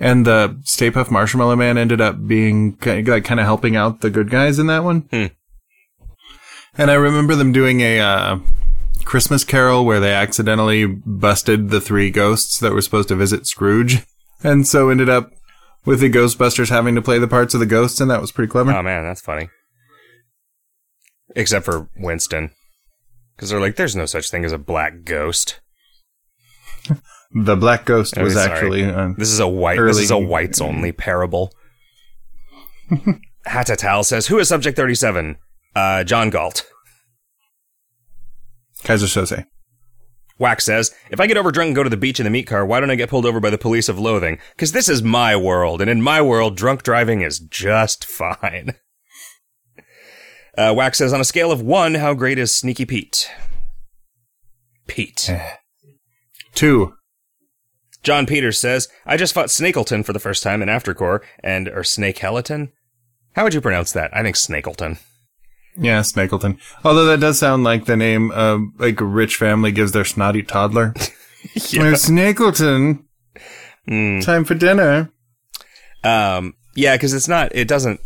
and 0.00 0.24
the 0.26 0.58
Stay 0.64 0.90
Puft 0.90 1.10
Marshmallow 1.10 1.56
Man 1.56 1.76
ended 1.76 2.00
up 2.00 2.26
being 2.26 2.78
like 2.82 3.24
kind 3.24 3.38
of 3.40 3.44
helping 3.44 3.76
out 3.76 4.00
the 4.00 4.08
good 4.10 4.30
guys 4.30 4.58
in 4.58 4.66
that 4.68 4.82
one. 4.84 5.02
Hmm. 5.12 5.26
And 6.76 6.90
I 6.90 6.94
remember 6.94 7.34
them 7.36 7.52
doing 7.52 7.80
a 7.80 8.00
uh, 8.00 8.38
Christmas 9.04 9.44
Carol 9.44 9.84
where 9.84 10.00
they 10.00 10.12
accidentally 10.12 10.86
busted 10.86 11.70
the 11.70 11.80
three 11.80 12.10
ghosts 12.10 12.58
that 12.58 12.72
were 12.72 12.82
supposed 12.82 13.08
to 13.08 13.16
visit 13.16 13.46
Scrooge, 13.46 14.04
and 14.42 14.66
so 14.66 14.88
ended 14.88 15.08
up 15.08 15.30
with 15.84 16.00
the 16.00 16.10
Ghostbusters 16.10 16.70
having 16.70 16.94
to 16.94 17.02
play 17.02 17.18
the 17.18 17.28
parts 17.28 17.54
of 17.54 17.60
the 17.60 17.66
ghosts, 17.66 18.00
and 18.00 18.10
that 18.10 18.20
was 18.20 18.32
pretty 18.32 18.50
clever. 18.50 18.72
oh 18.72 18.82
man, 18.82 19.04
that's 19.04 19.20
funny. 19.20 19.48
Except 21.36 21.64
for 21.64 21.88
Winston, 21.96 22.50
because 23.36 23.50
they're 23.50 23.60
like, 23.60 23.76
"There's 23.76 23.96
no 23.96 24.06
such 24.06 24.30
thing 24.30 24.44
as 24.44 24.52
a 24.52 24.58
black 24.58 25.04
ghost. 25.04 25.60
the 27.32 27.56
Black 27.56 27.84
Ghost 27.84 28.16
was 28.18 28.34
sorry. 28.34 28.50
actually 28.52 28.84
uh, 28.84 29.10
This 29.16 29.30
is 29.30 29.40
a 29.40 29.48
white. 29.48 29.78
This 29.80 29.98
is 29.98 30.10
a 30.10 30.18
whites 30.18 30.60
only 30.60 30.92
parable." 31.06 31.52
Hatatal 33.46 34.04
says, 34.04 34.26
"Who 34.28 34.38
is 34.38 34.48
Subject 34.48 34.76
Thirty 34.76 34.94
Seven? 34.94 35.36
Uh, 35.74 36.04
John 36.04 36.30
Galt." 36.30 36.64
Keyser 38.82 39.08
Söze. 39.08 39.46
Wax 40.38 40.64
says, 40.64 40.92
if 41.10 41.20
I 41.20 41.26
get 41.26 41.36
overdrunk 41.36 41.66
and 41.66 41.74
go 41.76 41.84
to 41.84 41.90
the 41.90 41.96
beach 41.96 42.18
in 42.18 42.24
the 42.24 42.30
meat 42.30 42.46
car, 42.46 42.66
why 42.66 42.80
don't 42.80 42.90
I 42.90 42.96
get 42.96 43.08
pulled 43.08 43.24
over 43.24 43.38
by 43.38 43.50
the 43.50 43.58
police 43.58 43.88
of 43.88 43.98
loathing? 43.98 44.38
Because 44.56 44.72
this 44.72 44.88
is 44.88 45.02
my 45.02 45.36
world, 45.36 45.80
and 45.80 45.88
in 45.88 46.02
my 46.02 46.20
world, 46.20 46.56
drunk 46.56 46.82
driving 46.82 47.20
is 47.20 47.38
just 47.38 48.04
fine. 48.04 48.74
Uh, 50.58 50.72
Wax 50.76 50.98
says, 50.98 51.12
on 51.12 51.20
a 51.20 51.24
scale 51.24 51.52
of 51.52 51.62
one, 51.62 51.94
how 51.94 52.14
great 52.14 52.38
is 52.38 52.54
Sneaky 52.54 52.84
Pete? 52.84 53.30
Pete. 54.86 55.30
Two. 56.54 56.94
John 58.02 58.26
Peters 58.26 58.58
says, 58.58 58.88
I 59.06 59.16
just 59.16 59.32
fought 59.32 59.48
Snakelton 59.48 60.04
for 60.04 60.12
the 60.12 60.18
first 60.18 60.42
time 60.42 60.62
in 60.62 60.68
Aftercore, 60.68 61.22
and, 61.42 61.68
or 61.68 61.82
Snakeleton? 61.82 62.70
How 63.34 63.44
would 63.44 63.54
you 63.54 63.60
pronounce 63.60 63.92
that? 63.92 64.14
I 64.14 64.22
think 64.22 64.36
Snakelton. 64.36 64.98
Yeah, 65.76 66.00
Snakelton. 66.00 66.58
Although 66.84 67.06
that 67.06 67.20
does 67.20 67.38
sound 67.38 67.64
like 67.64 67.86
the 67.86 67.96
name 67.96 68.30
of 68.30 68.60
like 68.78 69.00
a 69.00 69.04
rich 69.04 69.36
family 69.36 69.72
gives 69.72 69.92
their 69.92 70.04
snotty 70.04 70.42
toddler. 70.42 70.94
Yeah. 71.56 71.92
Snakelton. 71.92 73.04
Mm. 73.86 74.24
Time 74.24 74.44
for 74.44 74.54
dinner. 74.54 75.12
Um, 76.02 76.54
yeah, 76.74 76.96
because 76.96 77.12
it's 77.12 77.28
not. 77.28 77.54
It 77.54 77.68
doesn't. 77.68 78.00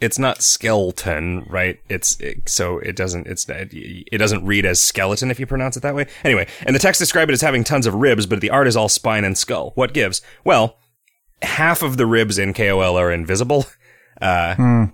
It's 0.00 0.18
not 0.18 0.42
skeleton, 0.42 1.44
right? 1.48 1.78
It's 1.88 2.18
it, 2.20 2.48
so 2.48 2.78
it 2.78 2.94
doesn't. 2.96 3.26
It's 3.28 3.46
it 3.48 4.18
doesn't 4.18 4.44
read 4.44 4.66
as 4.66 4.80
skeleton 4.80 5.30
if 5.30 5.38
you 5.40 5.46
pronounce 5.46 5.76
it 5.76 5.80
that 5.84 5.94
way. 5.94 6.06
Anyway, 6.24 6.46
and 6.66 6.74
the 6.74 6.80
text 6.80 6.98
describe 7.00 7.28
it 7.28 7.32
as 7.32 7.42
having 7.42 7.62
tons 7.64 7.86
of 7.86 7.94
ribs, 7.94 8.26
but 8.26 8.40
the 8.40 8.50
art 8.50 8.66
is 8.66 8.76
all 8.76 8.88
spine 8.88 9.24
and 9.24 9.38
skull. 9.38 9.70
What 9.76 9.94
gives? 9.94 10.20
Well, 10.44 10.78
half 11.42 11.82
of 11.82 11.96
the 11.96 12.06
ribs 12.06 12.38
in 12.38 12.54
KOL 12.54 12.96
are 12.98 13.10
invisible. 13.12 13.66
Uh, 14.20 14.56
Hmm. 14.56 14.84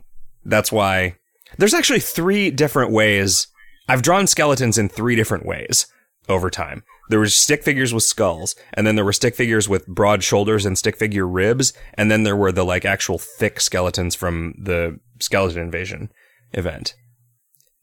That's 0.45 0.73
why 0.73 1.17
there's 1.59 1.75
actually 1.75 2.01
three 2.01 2.51
different 2.51 2.91
ways. 2.91 3.49
I've 3.89 4.03
drawn 4.03 4.27
skeletons 4.27 4.79
in 4.79 4.89
three 4.89 5.17
different 5.17 5.47
ways 5.47 5.87
over 6.29 6.51
time. 6.51 6.83
There 7.11 7.19
were 7.19 7.29
stick 7.29 7.63
figures 7.63 7.93
with 7.93 8.03
skulls, 8.03 8.57
and 8.73 8.87
then 8.87 8.97
there 8.97 9.05
were 9.05 9.13
stick 9.13 9.35
figures 9.35 9.69
with 9.69 9.87
broad 9.87 10.25
shoulders 10.25 10.65
and 10.65 10.79
stick 10.79 10.97
figure 10.97 11.29
ribs, 11.29 11.75
and 11.95 12.11
then 12.11 12.23
there 12.23 12.37
were 12.37 12.53
the 12.53 12.65
like 12.65 12.85
actual 12.85 13.19
thick 13.19 13.61
skeletons 13.61 14.15
from 14.15 14.55
the 14.59 14.99
skeleton 15.21 15.61
invasion 15.61 16.11
event. 16.53 16.95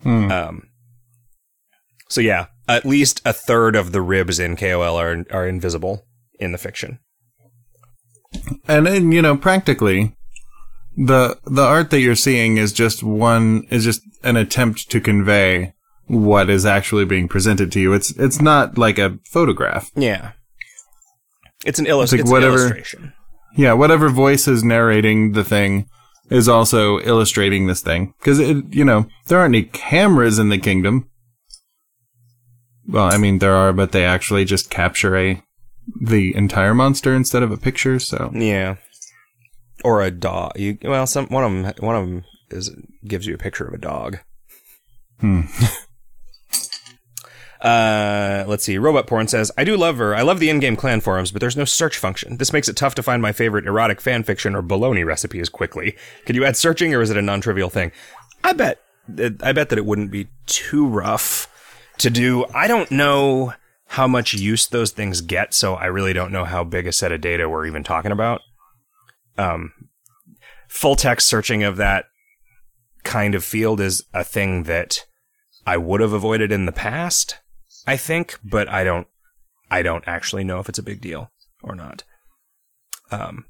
Hmm. 0.01 0.31
Um, 0.31 0.69
so 2.09 2.19
yeah, 2.19 2.47
at 2.67 2.85
least 2.85 3.21
a 3.23 3.33
third 3.33 3.75
of 3.75 3.91
the 3.91 4.01
ribs 4.01 4.39
in 4.39 4.55
KOL 4.55 4.99
are 4.99 5.23
are 5.31 5.47
invisible 5.47 6.05
in 6.39 6.51
the 6.51 6.57
fiction. 6.57 6.99
And 8.67 8.87
then, 8.87 9.11
you 9.11 9.21
know, 9.21 9.37
practically, 9.37 10.15
the 10.97 11.37
the 11.45 11.63
art 11.63 11.89
that 11.91 11.99
you're 12.01 12.15
seeing 12.15 12.57
is 12.57 12.73
just 12.73 13.03
one 13.03 13.65
is 13.69 13.83
just 13.83 14.01
an 14.23 14.35
attempt 14.37 14.89
to 14.91 14.99
convey 15.01 15.73
what 16.07 16.49
is 16.49 16.65
actually 16.65 17.05
being 17.05 17.27
presented 17.27 17.71
to 17.71 17.79
you. 17.79 17.93
It's 17.93 18.11
it's 18.17 18.41
not 18.41 18.77
like 18.77 18.97
a 18.97 19.17
photograph. 19.31 19.89
Yeah, 19.95 20.31
it's 21.65 21.79
an, 21.79 21.85
illus- 21.87 22.11
It's 22.13 22.23
like 22.23 22.31
whatever- 22.31 22.55
an 22.55 22.61
illustration. 22.63 23.13
Yeah, 23.57 23.73
whatever 23.73 24.09
voice 24.09 24.47
is 24.47 24.63
narrating 24.63 25.33
the 25.33 25.43
thing 25.43 25.87
is 26.29 26.47
also 26.47 26.99
illustrating 27.01 27.67
this 27.67 27.81
thing 27.81 28.13
because 28.19 28.39
it, 28.39 28.63
you 28.73 28.85
know, 28.85 29.07
there 29.27 29.39
aren't 29.39 29.53
any 29.55 29.63
cameras 29.65 30.39
in 30.39 30.47
the 30.49 30.57
kingdom. 30.57 31.09
Well, 32.87 33.05
I 33.11 33.17
mean 33.17 33.39
there 33.39 33.55
are, 33.55 33.73
but 33.73 33.91
they 33.91 34.05
actually 34.05 34.45
just 34.45 34.69
capture 34.69 35.15
a 35.17 35.41
the 36.01 36.35
entire 36.35 36.73
monster 36.73 37.13
instead 37.13 37.43
of 37.43 37.51
a 37.51 37.57
picture. 37.57 37.99
So 37.99 38.31
Yeah. 38.33 38.75
Or 39.83 40.01
a 40.01 40.11
dog. 40.11 40.59
You 40.59 40.77
well, 40.83 41.07
some 41.07 41.27
one 41.27 41.43
of 41.43 41.51
them 41.51 41.85
one 41.85 41.95
of 41.95 42.05
them 42.07 42.25
is 42.49 42.71
gives 43.05 43.25
you 43.25 43.33
a 43.33 43.39
picture 43.39 43.65
of 43.65 43.73
a 43.73 43.79
dog. 43.79 44.19
Hmm. 45.19 45.41
Uh, 47.61 48.43
let's 48.47 48.63
see. 48.63 48.77
Robot 48.79 49.05
porn 49.05 49.27
says, 49.27 49.51
"I 49.55 49.63
do 49.63 49.77
love 49.77 49.97
her. 49.97 50.15
I 50.15 50.23
love 50.23 50.39
the 50.39 50.49
in-game 50.49 50.75
clan 50.75 50.99
forums, 50.99 51.31
but 51.31 51.39
there's 51.41 51.55
no 51.55 51.65
search 51.65 51.95
function. 51.95 52.37
This 52.37 52.51
makes 52.51 52.67
it 52.67 52.75
tough 52.75 52.95
to 52.95 53.03
find 53.03 53.21
my 53.21 53.31
favorite 53.31 53.67
erotic 53.67 54.01
fan 54.01 54.23
fiction 54.23 54.55
or 54.55 54.63
baloney 54.63 55.05
recipes 55.05 55.47
quickly. 55.47 55.95
Could 56.25 56.35
you 56.35 56.43
add 56.43 56.57
searching, 56.57 56.93
or 56.95 57.01
is 57.01 57.11
it 57.11 57.17
a 57.17 57.21
non-trivial 57.21 57.69
thing? 57.69 57.91
I 58.43 58.53
bet. 58.53 58.81
I 59.43 59.51
bet 59.51 59.69
that 59.69 59.77
it 59.77 59.85
wouldn't 59.85 60.09
be 60.09 60.29
too 60.47 60.87
rough 60.87 61.47
to 61.99 62.09
do. 62.09 62.45
I 62.55 62.67
don't 62.67 62.89
know 62.89 63.53
how 63.87 64.07
much 64.07 64.33
use 64.33 64.67
those 64.67 64.89
things 64.89 65.21
get, 65.21 65.53
so 65.53 65.75
I 65.75 65.85
really 65.85 66.13
don't 66.13 66.31
know 66.31 66.45
how 66.45 66.63
big 66.63 66.87
a 66.87 66.91
set 66.91 67.11
of 67.11 67.21
data 67.21 67.47
we're 67.47 67.67
even 67.67 67.83
talking 67.83 68.11
about. 68.11 68.41
Um, 69.37 69.73
full 70.67 70.95
text 70.95 71.27
searching 71.27 71.63
of 71.63 71.77
that 71.77 72.05
kind 73.03 73.33
of 73.35 73.43
field 73.43 73.79
is 73.81 74.03
a 74.13 74.23
thing 74.23 74.63
that 74.63 75.05
I 75.65 75.77
would 75.77 76.01
have 76.01 76.13
avoided 76.13 76.51
in 76.51 76.65
the 76.65 76.71
past, 76.71 77.39
I 77.87 77.97
think, 77.97 78.37
but 78.43 78.67
I 78.69 78.83
don't 78.83 79.07
I 79.69 79.81
don't 79.81 80.03
actually 80.07 80.43
know 80.43 80.59
if 80.59 80.69
it's 80.69 80.79
a 80.79 80.83
big 80.83 81.01
deal 81.01 81.31
or 81.63 81.75
not. 81.75 82.03
Um 83.11 83.45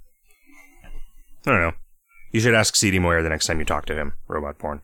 I 1.45 1.51
don't 1.51 1.61
know. 1.61 1.73
You 2.31 2.39
should 2.39 2.53
ask 2.55 2.75
CD 2.75 2.99
Moyer 2.99 3.21
the 3.23 3.29
next 3.29 3.47
time 3.47 3.59
you 3.59 3.65
talk 3.65 3.85
to 3.87 3.95
him, 3.95 4.13
robot 4.27 4.57
porn. 4.59 4.81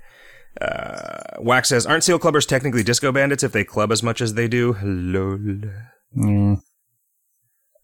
Uh, 0.59 1.37
Wax 1.39 1.69
says, 1.69 1.85
aren't 1.85 2.03
seal 2.03 2.17
clubbers 2.17 2.47
technically 2.47 2.81
disco 2.81 3.11
bandits 3.11 3.43
if 3.43 3.51
they 3.51 3.63
club 3.63 3.91
as 3.91 4.01
much 4.01 4.21
as 4.21 4.33
they 4.33 4.47
do? 4.47 4.75
Lol. 4.83 5.37
mm, 6.17 6.59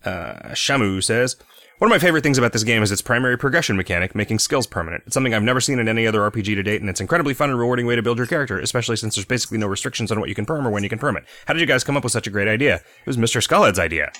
Uh, 0.04 0.50
Shamu 0.54 1.04
says, 1.04 1.36
One 1.80 1.92
of 1.92 1.96
my 1.96 2.00
favorite 2.00 2.24
things 2.24 2.38
about 2.38 2.54
this 2.54 2.64
game 2.64 2.84
is 2.84 2.92
its 2.92 3.02
primary 3.02 3.38
progression 3.38 3.76
mechanic, 3.76 4.16
making 4.16 4.40
skills 4.40 4.68
permanent. 4.68 5.04
It's 5.06 5.14
something 5.14 5.34
I've 5.34 5.44
never 5.44 5.60
seen 5.60 5.80
in 5.80 5.88
any 5.88 6.06
other 6.06 6.20
RPG 6.20 6.56
to 6.56 6.64
date, 6.64 6.82
and 6.82 6.90
it's 6.90 7.00
an 7.00 7.06
incredibly 7.06 7.34
fun 7.34 7.50
and 7.50 7.60
rewarding 7.60 7.86
way 7.86 7.96
to 7.96 8.04
build 8.04 8.18
your 8.18 8.28
character, 8.28 8.60
especially 8.60 8.96
since 8.96 9.16
there's 9.16 9.26
basically 9.26 9.58
no 9.58 9.68
restrictions 9.68 10.12
on 10.12 10.20
what 10.20 10.30
you 10.30 10.36
can 10.36 10.46
perm 10.46 10.68
or 10.68 10.70
when 10.70 10.84
you 10.84 10.90
can 10.90 11.00
perm 11.00 11.18
it. 11.18 11.26
How 11.46 11.54
did 11.54 11.60
you 11.60 11.66
guys 11.66 11.84
come 11.84 11.98
up 11.98 12.04
with 12.04 12.14
such 12.14 12.28
a 12.28 12.30
great 12.30 12.48
idea? 12.48 12.76
It 12.76 13.08
was 13.08 13.18
Mr. 13.18 13.42
Skullhead's 13.42 13.80
idea. 13.80 14.12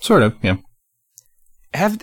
Sort 0.00 0.22
of, 0.22 0.36
yeah. 0.42 0.58
Have 1.74 2.00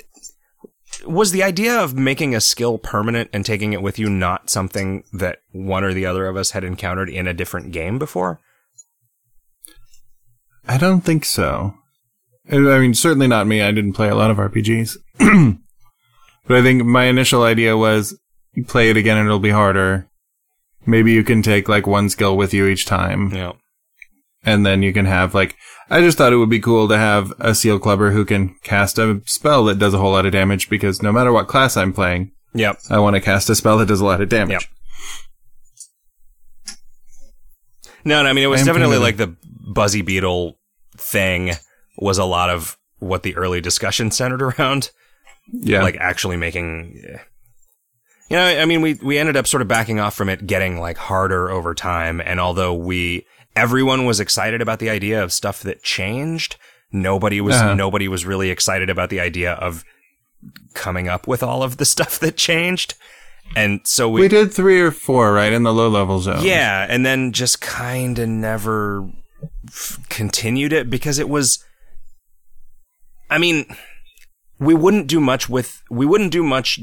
was 1.05 1.31
the 1.31 1.43
idea 1.43 1.79
of 1.79 1.95
making 1.95 2.35
a 2.35 2.41
skill 2.41 2.77
permanent 2.77 3.29
and 3.33 3.45
taking 3.45 3.73
it 3.73 3.81
with 3.81 3.97
you 3.97 4.09
not 4.09 4.49
something 4.49 5.03
that 5.11 5.39
one 5.51 5.83
or 5.83 5.93
the 5.93 6.05
other 6.05 6.27
of 6.27 6.37
us 6.37 6.51
had 6.51 6.63
encountered 6.63 7.09
in 7.09 7.27
a 7.27 7.33
different 7.33 7.71
game 7.71 7.99
before? 7.99 8.39
I 10.67 10.77
don't 10.77 11.01
think 11.01 11.25
so. 11.25 11.75
I 12.51 12.57
mean, 12.79 12.93
certainly 12.93 13.27
not 13.27 13.47
me. 13.47 13.61
I 13.61 13.71
didn't 13.71 13.93
play 13.93 14.09
a 14.09 14.15
lot 14.15 14.31
of 14.31 14.37
RPGs. 14.37 14.97
but 16.47 16.57
I 16.57 16.61
think 16.61 16.83
my 16.83 17.05
initial 17.05 17.43
idea 17.43 17.77
was 17.77 18.17
you 18.53 18.65
play 18.65 18.89
it 18.89 18.97
again 18.97 19.17
and 19.17 19.25
it'll 19.27 19.39
be 19.39 19.49
harder. 19.51 20.09
Maybe 20.85 21.13
you 21.13 21.23
can 21.23 21.41
take 21.41 21.69
like 21.69 21.87
one 21.87 22.09
skill 22.09 22.35
with 22.35 22.53
you 22.53 22.67
each 22.67 22.85
time. 22.85 23.33
Yeah. 23.33 23.53
And 24.43 24.65
then 24.65 24.83
you 24.83 24.91
can 24.91 25.05
have 25.05 25.33
like, 25.33 25.55
I 25.89 26.01
just 26.01 26.17
thought 26.17 26.33
it 26.33 26.37
would 26.37 26.49
be 26.49 26.59
cool 26.59 26.89
to 26.89 26.97
have 26.97 27.31
a 27.39 27.55
seal 27.55 27.79
clubber 27.79 28.11
who 28.11 28.25
can 28.25 28.55
cast 28.63 28.97
a 28.97 29.21
spell 29.25 29.63
that 29.65 29.79
does 29.79 29.93
a 29.93 29.97
whole 29.97 30.11
lot 30.11 30.25
of 30.25 30.33
damage 30.33 30.69
because 30.69 31.01
no 31.01 31.13
matter 31.13 31.31
what 31.31 31.47
class 31.47 31.77
I'm 31.77 31.93
playing, 31.93 32.31
Yep. 32.53 32.79
I 32.89 32.99
want 32.99 33.15
to 33.15 33.21
cast 33.21 33.49
a 33.49 33.55
spell 33.55 33.77
that 33.79 33.87
does 33.87 34.01
a 34.01 34.05
lot 34.05 34.21
of 34.21 34.29
damage. 34.29 34.51
Yep. 34.51 34.63
No, 38.05 38.21
no, 38.21 38.29
I 38.29 38.33
mean 38.33 38.43
it 38.43 38.47
was 38.47 38.63
definitely 38.63 38.97
like 38.97 39.17
the 39.17 39.35
Buzzy 39.73 40.01
Beetle 40.01 40.59
thing 40.97 41.53
was 41.97 42.17
a 42.17 42.25
lot 42.25 42.49
of 42.49 42.77
what 42.99 43.23
the 43.23 43.35
early 43.35 43.61
discussion 43.61 44.11
centered 44.19 44.41
around. 44.41 44.91
Yeah. 45.51 45.83
like 45.83 45.97
actually 45.97 46.37
making 46.37 46.93
you 48.29 48.37
know 48.37 48.45
i 48.45 48.63
mean 48.63 48.79
we 48.81 48.93
we 49.03 49.17
ended 49.17 49.35
up 49.35 49.45
sort 49.45 49.61
of 49.61 49.67
backing 49.67 49.99
off 49.99 50.15
from 50.15 50.29
it 50.29 50.47
getting 50.47 50.79
like 50.79 50.95
harder 50.95 51.49
over 51.51 51.73
time 51.75 52.21
and 52.21 52.39
although 52.39 52.73
we 52.73 53.25
everyone 53.53 54.05
was 54.05 54.21
excited 54.21 54.61
about 54.61 54.79
the 54.79 54.89
idea 54.89 55.21
of 55.21 55.33
stuff 55.33 55.59
that 55.61 55.83
changed 55.83 56.55
nobody 56.93 57.41
was 57.41 57.55
Uh-huh. 57.55 57.73
nobody 57.73 58.07
was 58.07 58.25
really 58.25 58.51
excited 58.51 58.89
about 58.89 59.09
the 59.09 59.19
idea 59.19 59.51
of 59.55 59.83
coming 60.73 61.09
up 61.09 61.27
with 61.27 61.43
all 61.43 61.61
of 61.61 61.75
the 61.75 61.85
stuff 61.93 62.19
that 62.19 62.37
changed 62.37 62.93
and 63.57 63.81
so 63.83 64.07
we, 64.07 64.21
we 64.21 64.27
did 64.29 64.53
three 64.53 64.79
or 64.79 64.89
four, 64.91 65.33
right? 65.33 65.51
In 65.51 65.63
the 65.63 65.73
low 65.73 65.89
level 65.89 66.19
zone. 66.21 66.41
yeah 66.45 66.87
and 66.89 67.05
then 67.05 67.33
just 67.33 67.59
kind 67.59 68.17
of 68.17 68.29
never 68.29 69.09
f- 69.67 69.99
continued 70.07 70.71
it 70.71 70.89
because 70.89 71.19
it 71.19 71.27
was 71.27 71.61
i 73.29 73.37
mean 73.37 73.65
we 74.59 74.73
wouldn't 74.73 75.07
do 75.07 75.19
much 75.19 75.49
with 75.49 75.81
we 75.89 76.05
wouldn't 76.05 76.31
do 76.31 76.43
much 76.43 76.79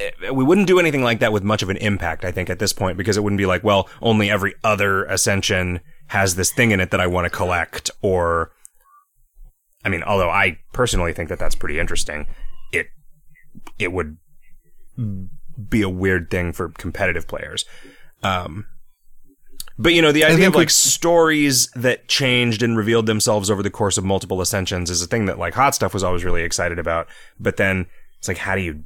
eh, 0.00 0.10
we 0.32 0.44
wouldn't 0.44 0.66
do 0.66 0.78
anything 0.78 1.02
like 1.02 1.20
that 1.20 1.32
with 1.32 1.42
much 1.42 1.62
of 1.62 1.70
an 1.70 1.76
impact 1.78 2.24
i 2.24 2.32
think 2.32 2.48
at 2.50 2.58
this 2.58 2.72
point 2.72 2.96
because 2.96 3.16
it 3.16 3.22
wouldn't 3.22 3.38
be 3.38 3.46
like 3.46 3.64
well 3.64 3.88
only 4.00 4.30
every 4.30 4.54
other 4.64 5.04
ascension 5.04 5.80
has 6.08 6.36
this 6.36 6.52
thing 6.52 6.70
in 6.70 6.80
it 6.80 6.90
that 6.90 7.00
i 7.00 7.06
want 7.06 7.24
to 7.24 7.30
collect 7.30 7.90
or 8.02 8.52
i 9.84 9.88
mean 9.88 10.02
although 10.02 10.30
i 10.30 10.58
personally 10.78 11.12
think 11.12 11.28
that 11.28 11.40
that's 11.40 11.56
pretty 11.56 11.80
interesting. 11.80 12.24
It 12.72 12.86
it 13.80 13.92
would 13.92 14.16
be 15.68 15.82
a 15.82 15.88
weird 15.88 16.30
thing 16.30 16.52
for 16.52 16.68
competitive 16.68 17.26
players. 17.26 17.64
Um 18.22 18.66
but 19.78 19.94
you 19.94 20.02
know, 20.02 20.10
the 20.10 20.24
idea 20.24 20.48
of 20.48 20.54
like 20.54 20.68
we- 20.68 20.72
stories 20.72 21.70
that 21.76 22.08
changed 22.08 22.62
and 22.62 22.76
revealed 22.76 23.06
themselves 23.06 23.50
over 23.50 23.62
the 23.62 23.70
course 23.70 23.96
of 23.96 24.04
multiple 24.04 24.40
ascensions 24.40 24.90
is 24.90 25.00
a 25.02 25.06
thing 25.06 25.26
that 25.26 25.38
like 25.38 25.54
hot 25.54 25.74
stuff 25.74 25.94
was 25.94 26.02
always 26.02 26.24
really 26.24 26.42
excited 26.42 26.78
about. 26.78 27.06
But 27.38 27.56
then 27.56 27.86
it's 28.18 28.26
like, 28.26 28.38
how 28.38 28.56
do 28.56 28.62
you, 28.62 28.82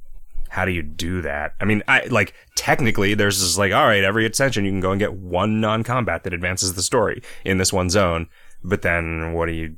how 0.50 0.66
do 0.66 0.70
you 0.72 0.82
do 0.82 1.22
that? 1.22 1.54
I 1.60 1.64
mean, 1.64 1.82
I 1.88 2.04
like 2.06 2.34
technically 2.56 3.14
there's 3.14 3.40
this 3.40 3.56
like, 3.56 3.72
all 3.72 3.86
right, 3.86 4.04
every 4.04 4.26
ascension 4.26 4.66
you 4.66 4.70
can 4.70 4.80
go 4.80 4.92
and 4.92 4.98
get 4.98 5.14
one 5.14 5.60
non-combat 5.62 6.24
that 6.24 6.34
advances 6.34 6.74
the 6.74 6.82
story 6.82 7.22
in 7.44 7.56
this 7.56 7.72
one 7.72 7.88
zone. 7.88 8.28
But 8.62 8.82
then 8.82 9.32
what 9.32 9.46
do 9.46 9.52
you, 9.52 9.76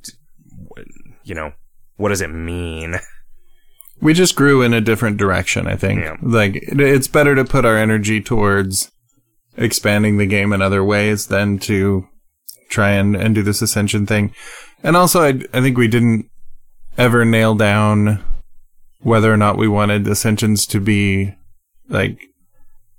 you 1.23 1.35
know, 1.35 1.53
what 1.97 2.09
does 2.09 2.21
it 2.21 2.31
mean? 2.31 2.97
We 4.01 4.13
just 4.13 4.35
grew 4.35 4.61
in 4.61 4.75
a 4.75 4.81
different 4.81 5.19
direction, 5.19 5.69
I 5.69 5.77
think. 5.77 6.01
Yeah. 6.01 6.17
Like, 6.21 6.57
it's 6.57 7.07
better 7.07 7.37
to 7.37 7.45
put 7.45 7.65
our 7.65 7.79
energy 7.79 8.21
towards 8.21 8.91
expanding 9.57 10.19
the 10.19 10.27
game 10.27 10.53
in 10.53 10.63
other 10.63 10.83
ways 10.83 11.27
than 11.27 11.59
to 11.61 12.09
try 12.69 12.91
and, 12.91 13.15
and 13.15 13.35
do 13.35 13.43
this 13.43 13.63
ascension 13.63 14.07
thing. 14.07 14.35
And 14.83 14.97
also, 14.97 15.23
I, 15.23 15.41
I 15.53 15.61
think 15.61 15.79
we 15.79 15.89
didn't 15.89 16.29
ever 16.99 17.25
nail 17.25 17.55
down 17.55 18.23
whether 19.01 19.33
or 19.33 19.37
not 19.37 19.59
we 19.59 19.69
wanted 19.69 20.07
ascensions 20.07 20.67
to 20.67 20.81
be 20.81 21.35
like 21.89 22.19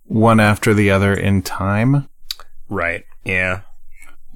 one 0.06 0.40
after 0.40 0.74
the 0.74 0.92
other 0.92 1.14
in 1.14 1.42
time. 1.42 2.08
Right. 2.70 3.04
Yeah. 3.24 3.62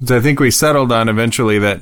So 0.04 0.18
I 0.18 0.20
think 0.20 0.40
we 0.40 0.52
settled 0.52 0.92
on 0.92 1.10
eventually 1.10 1.60
that, 1.60 1.82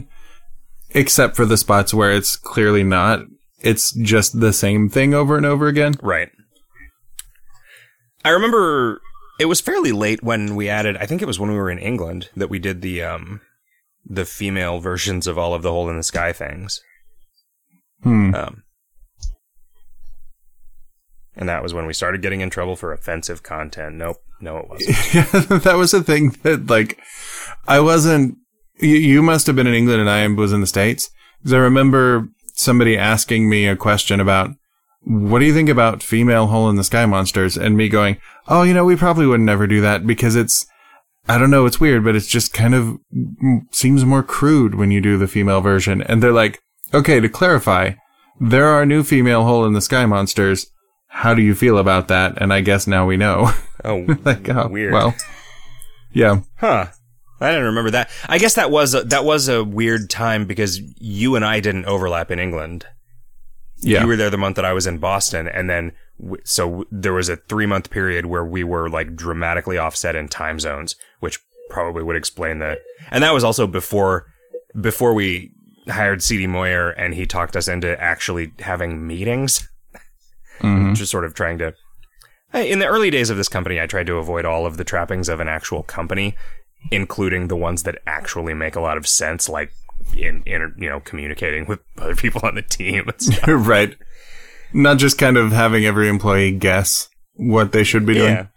except 0.91 1.35
for 1.35 1.45
the 1.45 1.57
spots 1.57 1.93
where 1.93 2.11
it's 2.11 2.35
clearly 2.35 2.83
not, 2.83 3.21
it's 3.59 3.93
just 3.93 4.39
the 4.39 4.53
same 4.53 4.89
thing 4.89 5.13
over 5.13 5.37
and 5.37 5.45
over 5.45 5.67
again. 5.67 5.93
Right. 6.01 6.29
I 8.25 8.29
remember 8.29 9.01
it 9.39 9.45
was 9.45 9.61
fairly 9.61 9.91
late 9.91 10.23
when 10.23 10.55
we 10.55 10.69
added. 10.69 10.97
I 10.97 11.05
think 11.05 11.21
it 11.21 11.27
was 11.27 11.39
when 11.39 11.51
we 11.51 11.57
were 11.57 11.69
in 11.69 11.79
England 11.79 12.29
that 12.35 12.49
we 12.49 12.59
did 12.59 12.81
the 12.81 13.03
um 13.03 13.41
the 14.05 14.25
female 14.25 14.79
versions 14.79 15.27
of 15.27 15.37
all 15.37 15.53
of 15.53 15.61
the 15.61 15.71
hole 15.71 15.89
in 15.89 15.97
the 15.97 16.03
sky 16.03 16.31
things. 16.33 16.81
Hmm. 18.03 18.33
Um, 18.33 18.63
and 21.35 21.49
that 21.49 21.61
was 21.61 21.73
when 21.73 21.85
we 21.85 21.93
started 21.93 22.21
getting 22.21 22.41
in 22.41 22.49
trouble 22.49 22.75
for 22.75 22.93
offensive 22.93 23.43
content. 23.43 23.95
Nope, 23.95 24.17
no, 24.41 24.57
it 24.57 24.69
wasn't. 24.69 24.97
Yeah, 25.13 25.57
that 25.57 25.75
was 25.77 25.93
a 25.93 26.03
thing 26.03 26.35
that 26.43 26.67
like 26.69 26.99
I 27.67 27.79
wasn't. 27.79 28.37
You, 28.79 28.95
you 28.95 29.21
must 29.21 29.47
have 29.47 29.55
been 29.55 29.67
in 29.67 29.73
England 29.73 30.01
and 30.01 30.09
I 30.09 30.27
was 30.27 30.53
in 30.53 30.61
the 30.61 30.67
states 30.67 31.09
because 31.39 31.53
I 31.53 31.57
remember 31.57 32.27
somebody 32.53 32.97
asking 32.97 33.49
me 33.49 33.67
a 33.67 33.75
question 33.75 34.19
about 34.19 34.51
what 35.07 35.39
do 35.39 35.45
you 35.45 35.53
think 35.53 35.69
about 35.69 36.03
female 36.03 36.47
hole 36.47 36.69
in 36.69 36.75
the 36.75 36.83
sky 36.83 37.05
monsters 37.05 37.57
and 37.57 37.77
me 37.77 37.87
going, 37.87 38.17
oh, 38.49 38.63
you 38.63 38.73
know, 38.73 38.83
we 38.83 38.97
probably 38.97 39.25
would 39.25 39.39
never 39.39 39.65
do 39.65 39.81
that 39.81 40.05
because 40.05 40.35
it's. 40.35 40.65
I 41.29 41.37
don't 41.37 41.51
know, 41.51 41.65
it's 41.65 41.79
weird, 41.79 42.05
but 42.05 42.15
it's 42.15 42.27
just 42.27 42.53
kind 42.53 42.73
of 42.73 42.99
seems 43.71 44.05
more 44.05 44.23
crude 44.23 44.75
when 44.75 44.91
you 44.91 45.01
do 45.01 45.17
the 45.17 45.27
female 45.27 45.59
version. 45.59 46.01
And 46.01 46.23
they're 46.23 46.31
like, 46.31 46.61
okay, 46.93 47.19
to 47.19 47.27
clarify, 47.27 47.95
there 48.39 48.67
are 48.67 48.85
new 48.85 49.03
female 49.03 49.43
hole 49.43 49.65
in 49.65 49.73
the 49.73 49.81
sky 49.81 50.05
monsters. 50.05 50.67
How 51.07 51.33
do 51.33 51.41
you 51.41 51.53
feel 51.53 51.79
about 51.79 52.07
that? 52.07 52.41
And 52.41 52.53
I 52.53 52.61
guess 52.61 52.87
now 52.87 53.05
we 53.05 53.17
know. 53.17 53.51
Oh, 53.85 54.05
like, 54.25 54.49
oh, 54.49 54.67
weird. 54.67 54.91
Well, 54.91 55.15
yeah. 56.11 56.41
Huh. 56.57 56.87
I 57.39 57.51
didn't 57.51 57.65
remember 57.65 57.91
that. 57.91 58.09
I 58.27 58.39
guess 58.39 58.55
that 58.55 58.71
was 58.71 58.95
a, 58.95 59.03
that 59.03 59.23
was 59.23 59.47
a 59.47 59.63
weird 59.63 60.09
time 60.09 60.45
because 60.45 60.81
you 60.99 61.35
and 61.35 61.45
I 61.45 61.59
didn't 61.59 61.85
overlap 61.85 62.31
in 62.31 62.39
England. 62.39 62.87
Yeah. 63.79 64.01
You 64.01 64.07
were 64.07 64.15
there 64.15 64.29
the 64.29 64.37
month 64.37 64.55
that 64.55 64.65
I 64.65 64.73
was 64.73 64.87
in 64.87 64.97
Boston, 64.97 65.47
and 65.47 65.69
then 65.69 65.91
w- 66.19 66.41
so 66.43 66.85
there 66.91 67.13
was 67.13 67.29
a 67.29 67.35
three 67.35 67.65
month 67.67 67.89
period 67.89 68.25
where 68.25 68.43
we 68.45 68.63
were 68.63 68.89
like 68.89 69.15
dramatically 69.15 69.77
offset 69.77 70.15
in 70.15 70.27
time 70.27 70.59
zones, 70.59 70.95
which 71.19 71.39
probably 71.69 72.01
would 72.03 72.15
explain 72.15 72.59
the. 72.59 72.79
And 73.11 73.23
that 73.23 73.33
was 73.33 73.43
also 73.43 73.67
before 73.67 74.25
before 74.79 75.13
we 75.13 75.51
hired 75.87 76.21
CD 76.23 76.47
Moyer, 76.47 76.89
and 76.91 77.13
he 77.13 77.25
talked 77.25 77.55
us 77.55 77.67
into 77.67 77.99
actually 78.01 78.51
having 78.59 79.05
meetings, 79.07 79.67
Mhm. 80.61 80.95
just 80.95 81.11
sort 81.11 81.23
of 81.25 81.33
trying 81.33 81.57
to. 81.59 81.73
In 82.53 82.79
the 82.79 82.87
early 82.87 83.09
days 83.11 83.29
of 83.29 83.37
this 83.37 83.47
company, 83.49 83.79
I 83.79 83.85
tried 83.87 84.07
to 84.07 84.15
avoid 84.17 84.43
all 84.45 84.65
of 84.65 84.77
the 84.77 84.83
trappings 84.83 85.29
of 85.29 85.39
an 85.39 85.47
actual 85.47 85.83
company, 85.83 86.35
including 86.91 87.47
the 87.47 87.55
ones 87.55 87.83
that 87.83 87.99
actually 88.07 88.53
make 88.53 88.75
a 88.75 88.79
lot 88.81 88.97
of 88.97 89.07
sense, 89.07 89.47
like 89.49 89.71
in, 90.15 90.43
in 90.45 90.73
you 90.77 90.89
know 90.89 90.99
communicating 90.99 91.65
with 91.65 91.79
other 91.97 92.15
people 92.15 92.41
on 92.43 92.55
the 92.55 92.61
team 92.61 93.09
right. 93.47 93.95
Not 94.73 94.97
just 94.97 95.17
kind 95.17 95.37
of 95.37 95.51
having 95.51 95.85
every 95.85 96.09
employee 96.09 96.51
guess 96.51 97.07
what 97.35 97.71
they 97.71 97.83
should 97.83 98.05
be 98.05 98.15
doing. 98.15 98.33
Yeah. 98.33 98.47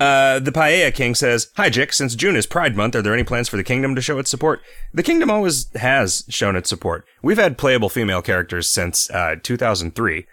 Uh, 0.00 0.38
the 0.38 0.52
Paella 0.52 0.94
King 0.94 1.14
says, 1.14 1.48
Hi, 1.56 1.70
Jick. 1.70 1.92
Since 1.92 2.14
June 2.14 2.36
is 2.36 2.46
Pride 2.46 2.76
Month, 2.76 2.94
are 2.94 3.02
there 3.02 3.14
any 3.14 3.24
plans 3.24 3.48
for 3.48 3.56
the 3.56 3.64
Kingdom 3.64 3.94
to 3.96 4.00
show 4.00 4.18
its 4.18 4.30
support? 4.30 4.60
The 4.92 5.02
Kingdom 5.02 5.30
always 5.30 5.68
has 5.76 6.24
shown 6.28 6.54
its 6.56 6.68
support. 6.68 7.04
We've 7.22 7.38
had 7.38 7.58
playable 7.58 7.88
female 7.88 8.22
characters 8.22 8.70
since 8.70 9.10
uh, 9.10 9.36
2003, 9.42 10.26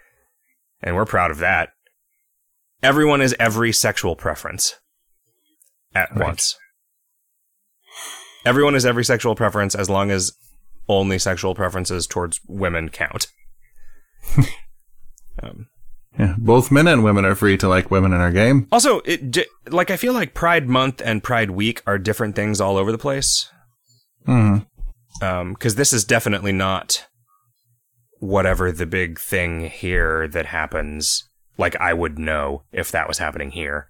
and 0.82 0.94
we're 0.94 1.04
proud 1.04 1.30
of 1.32 1.38
that. 1.38 1.70
Everyone 2.82 3.20
is 3.20 3.34
every 3.40 3.72
sexual 3.72 4.14
preference 4.14 4.76
at 5.94 6.10
Right. 6.10 6.26
once. 6.26 6.56
Everyone 8.46 8.74
has 8.74 8.86
every 8.86 9.04
sexual 9.04 9.34
preference 9.34 9.74
as 9.74 9.90
long 9.90 10.10
as 10.10 10.32
only 10.88 11.18
sexual 11.18 11.54
preferences 11.54 12.06
towards 12.06 12.40
women 12.46 12.88
count. 12.88 13.26
um, 15.42 15.66
Yeah. 16.18 16.34
Both 16.38 16.70
men 16.70 16.86
and 16.86 17.04
women 17.04 17.24
are 17.24 17.34
free 17.34 17.56
to 17.58 17.68
like 17.68 17.90
women 17.90 18.12
in 18.12 18.20
our 18.20 18.30
game. 18.32 18.66
Also, 18.72 19.00
it 19.04 19.36
like 19.68 19.90
I 19.90 19.96
feel 19.96 20.12
like 20.12 20.32
Pride 20.34 20.68
Month 20.68 21.02
and 21.04 21.22
Pride 21.22 21.50
Week 21.50 21.82
are 21.86 21.98
different 21.98 22.34
things 22.36 22.60
all 22.60 22.76
over 22.76 22.92
the 22.92 22.98
place. 22.98 23.50
hmm 24.24 24.58
Because 25.20 25.74
this 25.74 25.92
is 25.92 26.04
definitely 26.04 26.52
not 26.52 27.06
whatever 28.20 28.72
the 28.72 28.86
big 28.86 29.18
thing 29.20 29.68
here 29.68 30.26
that 30.28 30.46
happens, 30.46 31.28
like 31.58 31.76
I 31.76 31.92
would 31.92 32.18
know 32.18 32.62
if 32.72 32.90
that 32.92 33.08
was 33.08 33.18
happening 33.18 33.50
here. 33.50 33.88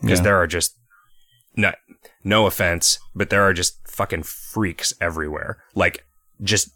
Because 0.00 0.18
Yeah. 0.20 0.24
there 0.24 0.36
are 0.36 0.46
just 0.46 0.74
no, 1.58 1.72
no 2.24 2.46
offense, 2.46 2.98
but 3.14 3.28
there 3.28 3.42
are 3.42 3.52
just 3.52 3.86
fucking 3.86 4.22
freaks 4.22 4.94
everywhere. 5.00 5.58
Like, 5.74 6.06
just 6.40 6.70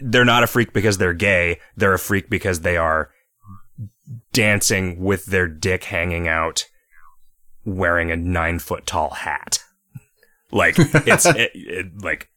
they're 0.00 0.24
not 0.24 0.42
a 0.42 0.48
freak 0.48 0.72
because 0.72 0.98
they're 0.98 1.14
gay. 1.14 1.60
They're 1.76 1.94
a 1.94 1.98
freak 1.98 2.28
because 2.30 2.62
they 2.62 2.76
are 2.76 3.10
dancing 4.32 5.04
with 5.04 5.26
their 5.26 5.46
dick 5.46 5.84
hanging 5.84 6.26
out, 6.26 6.64
wearing 7.64 8.10
a 8.10 8.16
nine 8.16 8.58
foot 8.58 8.86
tall 8.86 9.10
hat. 9.10 9.62
Like 10.50 10.76
it's 10.78 11.26
it, 11.26 11.50
it, 11.54 11.86
like, 12.02 12.30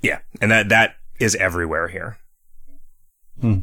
yeah, 0.00 0.20
and 0.40 0.52
that 0.52 0.68
that 0.68 0.94
is 1.18 1.34
everywhere 1.34 1.88
here. 1.88 2.18
Hmm. 3.40 3.58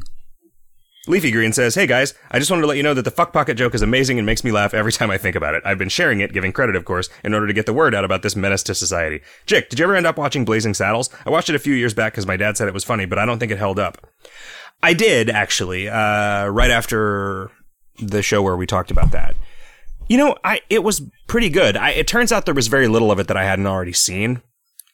Leafy 1.06 1.30
Green 1.30 1.52
says, 1.52 1.74
Hey 1.74 1.86
guys, 1.86 2.14
I 2.30 2.38
just 2.38 2.50
wanted 2.50 2.62
to 2.62 2.66
let 2.66 2.78
you 2.78 2.82
know 2.82 2.94
that 2.94 3.02
the 3.02 3.10
fuck 3.10 3.32
pocket 3.32 3.54
joke 3.54 3.74
is 3.74 3.82
amazing 3.82 4.18
and 4.18 4.24
makes 4.24 4.42
me 4.42 4.52
laugh 4.52 4.72
every 4.72 4.92
time 4.92 5.10
I 5.10 5.18
think 5.18 5.36
about 5.36 5.54
it. 5.54 5.62
I've 5.64 5.76
been 5.76 5.90
sharing 5.90 6.20
it, 6.20 6.32
giving 6.32 6.52
credit, 6.52 6.76
of 6.76 6.86
course, 6.86 7.10
in 7.22 7.34
order 7.34 7.46
to 7.46 7.52
get 7.52 7.66
the 7.66 7.74
word 7.74 7.94
out 7.94 8.04
about 8.04 8.22
this 8.22 8.34
menace 8.34 8.62
to 8.64 8.74
society. 8.74 9.20
Jick, 9.44 9.68
did 9.68 9.78
you 9.78 9.84
ever 9.84 9.96
end 9.96 10.06
up 10.06 10.16
watching 10.16 10.46
Blazing 10.46 10.72
Saddles? 10.72 11.10
I 11.26 11.30
watched 11.30 11.50
it 11.50 11.56
a 11.56 11.58
few 11.60 11.74
years 11.74 11.92
back 11.92 12.12
because 12.12 12.26
my 12.26 12.38
dad 12.38 12.56
said 12.56 12.68
it 12.68 12.74
was 12.74 12.84
funny, 12.84 13.04
but 13.04 13.18
I 13.18 13.26
don't 13.26 13.38
think 13.38 13.52
it 13.52 13.58
held 13.58 13.78
up. 13.78 13.98
I 14.82 14.94
did, 14.94 15.28
actually, 15.28 15.88
uh, 15.88 16.46
right 16.46 16.70
after 16.70 17.50
the 17.98 18.22
show 18.22 18.42
where 18.42 18.56
we 18.56 18.66
talked 18.66 18.90
about 18.90 19.12
that. 19.12 19.36
You 20.08 20.18
know, 20.18 20.36
I 20.42 20.60
it 20.68 20.82
was 20.82 21.02
pretty 21.28 21.48
good. 21.48 21.76
I, 21.76 21.90
it 21.90 22.06
turns 22.06 22.32
out 22.32 22.44
there 22.44 22.54
was 22.54 22.66
very 22.68 22.88
little 22.88 23.10
of 23.10 23.18
it 23.18 23.28
that 23.28 23.36
I 23.36 23.44
hadn't 23.44 23.66
already 23.66 23.92
seen. 23.92 24.42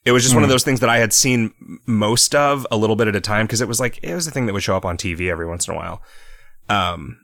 It 0.03 0.11
was 0.11 0.23
just 0.23 0.33
one 0.33 0.43
of 0.43 0.49
those 0.49 0.63
things 0.63 0.79
that 0.79 0.89
I 0.89 0.97
had 0.97 1.13
seen 1.13 1.53
most 1.85 2.33
of 2.33 2.65
a 2.71 2.77
little 2.77 2.95
bit 2.95 3.07
at 3.07 3.15
a 3.15 3.21
time 3.21 3.45
because 3.45 3.61
it 3.61 3.67
was 3.67 3.79
like 3.79 3.99
it 4.03 4.15
was 4.15 4.25
a 4.25 4.31
thing 4.31 4.47
that 4.47 4.53
would 4.53 4.63
show 4.63 4.75
up 4.75 4.85
on 4.85 4.97
TV 4.97 5.29
every 5.29 5.47
once 5.47 5.67
in 5.67 5.73
a 5.73 5.77
while. 5.77 6.01
Um, 6.69 7.17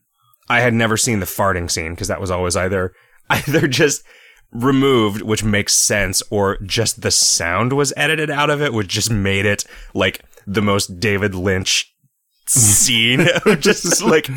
I 0.49 0.59
had 0.59 0.73
never 0.73 0.95
seen 0.95 1.19
the 1.19 1.25
farting 1.25 1.71
scene 1.71 1.91
because 1.93 2.07
that 2.07 2.21
was 2.21 2.29
always 2.29 2.55
either 2.55 2.93
either 3.29 3.67
just 3.67 4.03
removed, 4.51 5.21
which 5.21 5.43
makes 5.43 5.73
sense, 5.75 6.21
or 6.29 6.57
just 6.59 7.01
the 7.01 7.11
sound 7.11 7.73
was 7.73 7.93
edited 7.97 8.29
out 8.29 8.49
of 8.49 8.61
it, 8.61 8.73
which 8.73 8.87
just 8.87 9.11
made 9.11 9.45
it 9.45 9.65
like 9.93 10.23
the 10.45 10.61
most 10.61 10.99
David 10.99 11.33
Lynch 11.33 11.93
scene. 12.45 13.27
just 13.59 14.03
like 14.03 14.29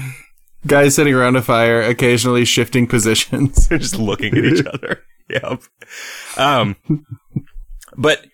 Guys 0.66 0.94
sitting 0.94 1.14
around 1.14 1.36
a 1.36 1.42
fire, 1.42 1.80
occasionally 1.80 2.44
shifting 2.44 2.86
positions. 2.86 3.68
They're 3.68 3.78
just 3.78 3.98
looking 3.98 4.36
at 4.36 4.44
each 4.44 4.66
other. 4.66 5.02
Yep. 5.30 5.62
Um, 6.36 6.76
but 8.00 8.26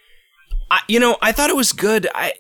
I, 0.71 0.81
you 0.89 1.01
know, 1.01 1.17
I 1.21 1.33
thought 1.33 1.51
it 1.51 1.57
was 1.57 1.73
good. 1.73 2.09
I 2.15 2.35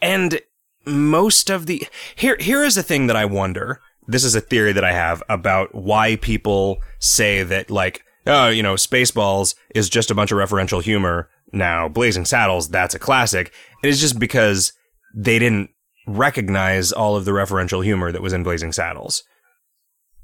and 0.00 0.40
most 0.84 1.48
of 1.48 1.66
the 1.66 1.86
here 2.16 2.36
here 2.38 2.62
is 2.62 2.76
a 2.76 2.82
thing 2.82 3.06
that 3.06 3.16
I 3.16 3.24
wonder. 3.24 3.80
This 4.08 4.24
is 4.24 4.34
a 4.34 4.40
theory 4.40 4.72
that 4.72 4.84
I 4.84 4.92
have 4.92 5.22
about 5.28 5.74
why 5.74 6.16
people 6.16 6.78
say 6.98 7.44
that 7.44 7.70
like 7.70 8.04
oh 8.26 8.48
you 8.48 8.62
know 8.62 8.74
Spaceballs 8.74 9.54
is 9.74 9.88
just 9.88 10.10
a 10.10 10.14
bunch 10.14 10.32
of 10.32 10.38
referential 10.38 10.82
humor. 10.82 11.30
Now 11.52 11.88
Blazing 11.88 12.24
Saddles 12.24 12.68
that's 12.68 12.94
a 12.94 12.98
classic. 12.98 13.52
It 13.82 13.88
is 13.88 14.00
just 14.00 14.18
because 14.18 14.72
they 15.14 15.38
didn't 15.38 15.70
recognize 16.06 16.90
all 16.90 17.16
of 17.16 17.24
the 17.24 17.30
referential 17.30 17.84
humor 17.84 18.10
that 18.10 18.22
was 18.22 18.32
in 18.32 18.42
Blazing 18.42 18.72
Saddles. 18.72 19.22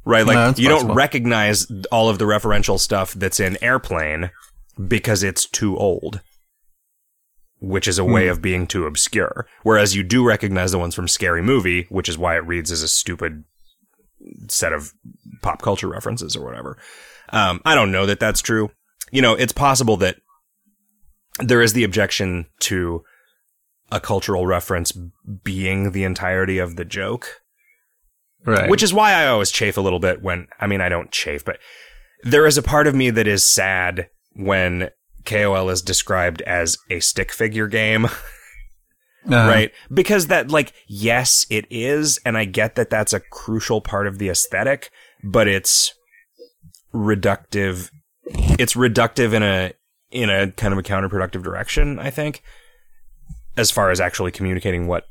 Right, 0.05 0.27
like 0.27 0.37
No, 0.37 0.55
you 0.57 0.69
don't 0.69 0.95
recognize 0.95 1.71
all 1.93 2.09
of 2.09 2.19
the 2.19 2.25
referential 2.25 2.81
stuff 2.81 3.13
that's 3.13 3.41
in 3.41 3.63
Airplane 3.63 4.31
because 4.87 5.23
it's 5.23 5.49
too 5.49 5.77
old, 5.77 6.21
which 7.61 7.89
is 7.89 7.99
a 7.99 8.05
way 8.05 8.27
Hmm. 8.27 8.33
of 8.33 8.43
being 8.43 8.67
too 8.67 8.87
obscure. 8.87 9.47
Whereas 9.63 9.97
you 9.97 10.03
do 10.03 10.25
recognize 10.27 10.71
the 10.73 10.79
ones 10.79 10.95
from 10.95 11.09
Scary 11.09 11.43
Movie, 11.43 11.87
which 11.91 12.09
is 12.09 12.19
why 12.19 12.37
it 12.37 12.47
reads 12.47 12.71
as 12.71 12.83
a 12.83 12.89
stupid 12.89 13.45
set 14.49 14.73
of 14.73 14.93
pop 15.43 15.63
culture 15.63 15.89
references 15.89 16.37
or 16.37 16.45
whatever. 16.45 16.77
Um, 17.31 17.61
I 17.65 17.75
don't 17.75 17.93
know 17.93 18.07
that 18.07 18.21
that's 18.21 18.41
true. 18.41 18.71
You 19.11 19.23
know, 19.23 19.35
it's 19.35 19.53
possible 19.53 19.97
that 19.99 20.17
there 21.41 21.63
is 21.63 21.73
the 21.73 21.85
objection 21.85 22.47
to 22.61 23.03
a 23.91 24.01
cultural 24.01 24.47
reference 24.47 24.93
being 25.45 25.93
the 25.93 26.05
entirety 26.05 26.59
of 26.59 26.77
the 26.77 26.85
joke. 26.85 27.41
Right. 28.45 28.69
Which 28.69 28.83
is 28.83 28.93
why 28.95 29.13
I 29.13 29.27
always 29.29 29.51
chafe 29.51 29.77
a 29.77 29.81
little 29.81 29.99
bit 29.99 30.23
when, 30.23 30.47
I 30.61 30.67
mean, 30.67 30.81
I 30.81 30.89
don't 30.89 31.11
chafe, 31.11 31.45
but 31.45 31.59
there 32.23 32.47
is 32.47 32.59
a 32.59 32.63
part 32.63 32.87
of 32.87 32.95
me 32.95 33.11
that 33.11 33.27
is 33.27 33.45
sad 33.45 34.09
when 34.39 34.91
KOL 35.25 35.69
is 35.69 35.83
described 35.83 36.41
as 36.43 36.79
a 36.91 37.01
stick 37.01 37.33
figure 37.33 37.69
game, 37.69 38.07
Uh, 39.27 39.47
right? 39.47 39.73
Because 39.93 40.29
that, 40.29 40.51
like, 40.51 40.73
yes, 40.87 41.47
it 41.51 41.67
is, 41.69 42.19
and 42.25 42.39
I 42.39 42.45
get 42.47 42.77
that 42.77 42.89
that's 42.89 43.13
a 43.13 43.21
crucial 43.21 43.81
part 43.81 44.07
of 44.07 44.19
the 44.19 44.31
aesthetic, 44.31 44.91
but 45.23 45.47
it's 45.47 45.93
reductive. 46.95 47.91
It's 48.25 48.75
reductive 48.75 49.35
in 49.35 49.43
a, 49.43 49.73
in 50.11 50.31
a 50.31 50.51
kind 50.53 50.73
of 50.73 50.79
a 50.79 50.83
counterproductive 50.83 51.43
direction, 51.43 51.99
I 51.99 52.09
think, 52.11 52.43
as 53.57 53.71
far 53.71 53.91
as 53.91 54.01
actually 54.01 54.31
communicating 54.31 54.87
what 54.87 55.05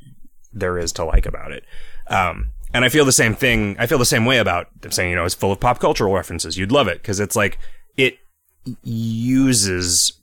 there 0.51 0.79
is 0.79 0.91
to 0.93 1.05
like 1.05 1.27
about 1.27 1.51
it. 1.51 1.63
Um, 2.07 2.53
and 2.73 2.83
I 2.83 2.89
feel 2.89 3.05
the 3.05 3.11
same 3.11 3.35
thing. 3.35 3.75
I 3.77 3.85
feel 3.85 3.99
the 3.99 4.05
same 4.05 4.25
way 4.25 4.39
about 4.39 4.81
them 4.81 4.91
saying, 4.91 5.11
you 5.11 5.15
know, 5.15 5.25
it's 5.25 5.35
full 5.35 5.51
of 5.51 5.59
pop 5.59 5.79
cultural 5.79 6.13
references. 6.13 6.57
You'd 6.57 6.71
love 6.71 6.87
it 6.87 7.01
because 7.01 7.19
it's 7.19 7.35
like 7.35 7.59
uses 8.83 10.13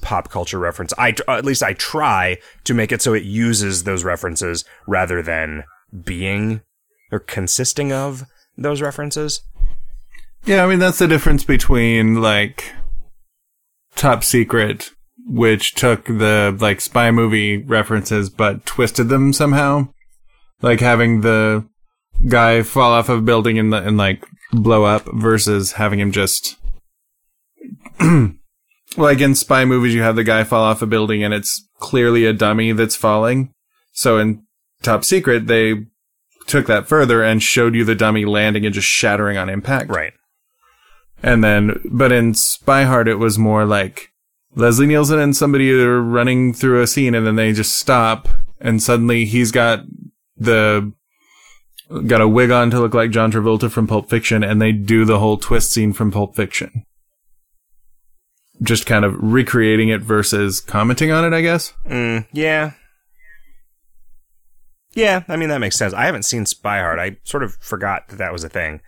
pop 0.00 0.30
culture 0.30 0.58
reference. 0.58 0.92
I 0.98 1.14
at 1.28 1.44
least 1.44 1.62
I 1.62 1.74
try 1.74 2.38
to 2.64 2.74
make 2.74 2.92
it 2.92 3.02
so 3.02 3.14
it 3.14 3.24
uses 3.24 3.84
those 3.84 4.04
references 4.04 4.64
rather 4.86 5.22
than 5.22 5.64
being 6.04 6.62
or 7.10 7.18
consisting 7.18 7.92
of 7.92 8.24
those 8.56 8.82
references. 8.82 9.42
Yeah, 10.44 10.64
I 10.64 10.68
mean 10.68 10.78
that's 10.78 10.98
the 10.98 11.08
difference 11.08 11.44
between 11.44 12.20
like 12.20 12.72
Top 13.96 14.22
Secret, 14.22 14.90
which 15.26 15.74
took 15.74 16.04
the 16.06 16.56
like 16.60 16.80
spy 16.80 17.10
movie 17.10 17.58
references 17.58 18.30
but 18.30 18.64
twisted 18.64 19.08
them 19.08 19.32
somehow, 19.32 19.88
like 20.62 20.80
having 20.80 21.22
the 21.22 21.66
guy 22.28 22.62
fall 22.62 22.92
off 22.92 23.08
of 23.08 23.18
a 23.18 23.22
building 23.22 23.58
and, 23.58 23.72
and 23.74 23.96
like 23.96 24.24
blow 24.52 24.84
up 24.84 25.04
versus 25.12 25.72
having 25.72 26.00
him 26.00 26.12
just 26.12 26.56
like 28.96 29.20
in 29.20 29.34
spy 29.34 29.64
movies 29.64 29.94
you 29.94 30.02
have 30.02 30.16
the 30.16 30.24
guy 30.24 30.44
fall 30.44 30.64
off 30.64 30.82
a 30.82 30.86
building 30.86 31.22
and 31.22 31.34
it's 31.34 31.68
clearly 31.78 32.24
a 32.24 32.32
dummy 32.32 32.72
that's 32.72 32.96
falling. 32.96 33.52
So 33.92 34.18
in 34.18 34.44
Top 34.82 35.04
Secret 35.04 35.46
they 35.46 35.86
took 36.46 36.66
that 36.66 36.88
further 36.88 37.22
and 37.22 37.42
showed 37.42 37.74
you 37.74 37.84
the 37.84 37.94
dummy 37.94 38.24
landing 38.24 38.64
and 38.64 38.74
just 38.74 38.88
shattering 38.88 39.36
on 39.36 39.48
impact. 39.48 39.90
Right. 39.90 40.14
And 41.22 41.42
then, 41.42 41.80
but 41.84 42.12
in 42.12 42.34
Spy 42.34 42.84
Hard, 42.84 43.08
it 43.08 43.16
was 43.16 43.38
more 43.38 43.64
like 43.64 44.12
Leslie 44.54 44.86
Nielsen 44.86 45.18
and 45.18 45.36
somebody 45.36 45.70
are 45.72 46.00
running 46.00 46.54
through 46.54 46.80
a 46.80 46.86
scene 46.86 47.14
and 47.14 47.26
then 47.26 47.36
they 47.36 47.52
just 47.52 47.76
stop 47.76 48.28
and 48.60 48.82
suddenly 48.82 49.24
he's 49.24 49.52
got 49.52 49.80
the, 50.36 50.92
got 52.06 52.20
a 52.20 52.28
wig 52.28 52.50
on 52.50 52.70
to 52.70 52.80
look 52.80 52.94
like 52.94 53.10
John 53.10 53.32
Travolta 53.32 53.70
from 53.70 53.86
Pulp 53.86 54.08
Fiction 54.08 54.42
and 54.42 54.60
they 54.62 54.72
do 54.72 55.04
the 55.04 55.18
whole 55.18 55.36
twist 55.36 55.72
scene 55.72 55.92
from 55.92 56.10
Pulp 56.10 56.34
Fiction. 56.34 56.84
Just 58.62 58.86
kind 58.86 59.04
of 59.04 59.14
recreating 59.18 59.88
it 59.88 60.02
versus 60.02 60.60
commenting 60.60 61.10
on 61.12 61.24
it, 61.24 61.36
I 61.36 61.42
guess. 61.42 61.72
Mm, 61.88 62.26
yeah. 62.32 62.72
Yeah, 64.94 65.22
I 65.28 65.36
mean 65.36 65.48
that 65.50 65.60
makes 65.60 65.76
sense. 65.76 65.94
I 65.94 66.06
haven't 66.06 66.24
seen 66.24 66.44
Spy 66.44 66.80
Hard. 66.80 66.98
I 66.98 67.18
sort 67.22 67.44
of 67.44 67.56
forgot 67.60 68.08
that 68.08 68.16
that 68.16 68.32
was 68.32 68.42
a 68.42 68.48
thing. 68.48 68.80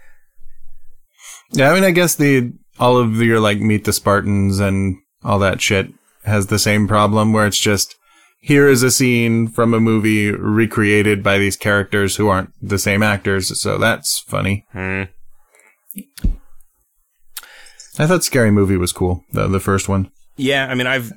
Yeah, 1.52 1.70
I 1.70 1.74
mean, 1.74 1.84
I 1.84 1.90
guess 1.92 2.16
the, 2.16 2.52
all 2.78 2.96
of 2.96 3.16
your 3.16 3.38
like 3.38 3.60
Meet 3.60 3.84
the 3.84 3.92
Spartans 3.92 4.58
and 4.58 4.96
all 5.22 5.38
that 5.40 5.60
shit 5.60 5.92
has 6.24 6.46
the 6.46 6.58
same 6.58 6.88
problem 6.88 7.32
where 7.32 7.46
it's 7.46 7.58
just, 7.58 7.96
here 8.40 8.68
is 8.68 8.82
a 8.82 8.90
scene 8.90 9.48
from 9.48 9.74
a 9.74 9.80
movie 9.80 10.32
recreated 10.32 11.22
by 11.22 11.38
these 11.38 11.56
characters 11.56 12.16
who 12.16 12.28
aren't 12.28 12.52
the 12.60 12.78
same 12.78 13.02
actors, 13.02 13.60
so 13.60 13.78
that's 13.78 14.20
funny. 14.20 14.66
Hmm. 14.72 15.02
I 18.02 18.06
thought 18.06 18.24
Scary 18.24 18.50
Movie 18.50 18.76
was 18.76 18.92
cool, 18.92 19.24
the, 19.32 19.46
the 19.48 19.60
first 19.60 19.88
one. 19.88 20.10
Yeah, 20.36 20.66
I 20.66 20.74
mean 20.74 20.86
I've 20.86 21.12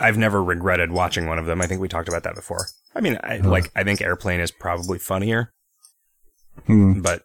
I've 0.00 0.16
never 0.18 0.42
regretted 0.42 0.90
watching 0.90 1.26
one 1.26 1.38
of 1.38 1.46
them. 1.46 1.60
I 1.60 1.66
think 1.66 1.80
we 1.80 1.88
talked 1.88 2.08
about 2.08 2.22
that 2.24 2.34
before. 2.34 2.66
I 2.94 3.00
mean, 3.00 3.18
I, 3.22 3.38
like 3.38 3.70
I 3.76 3.84
think 3.84 4.00
Airplane 4.00 4.40
is 4.40 4.50
probably 4.50 4.98
funnier, 4.98 5.52
Hmm. 6.66 7.00
but 7.02 7.22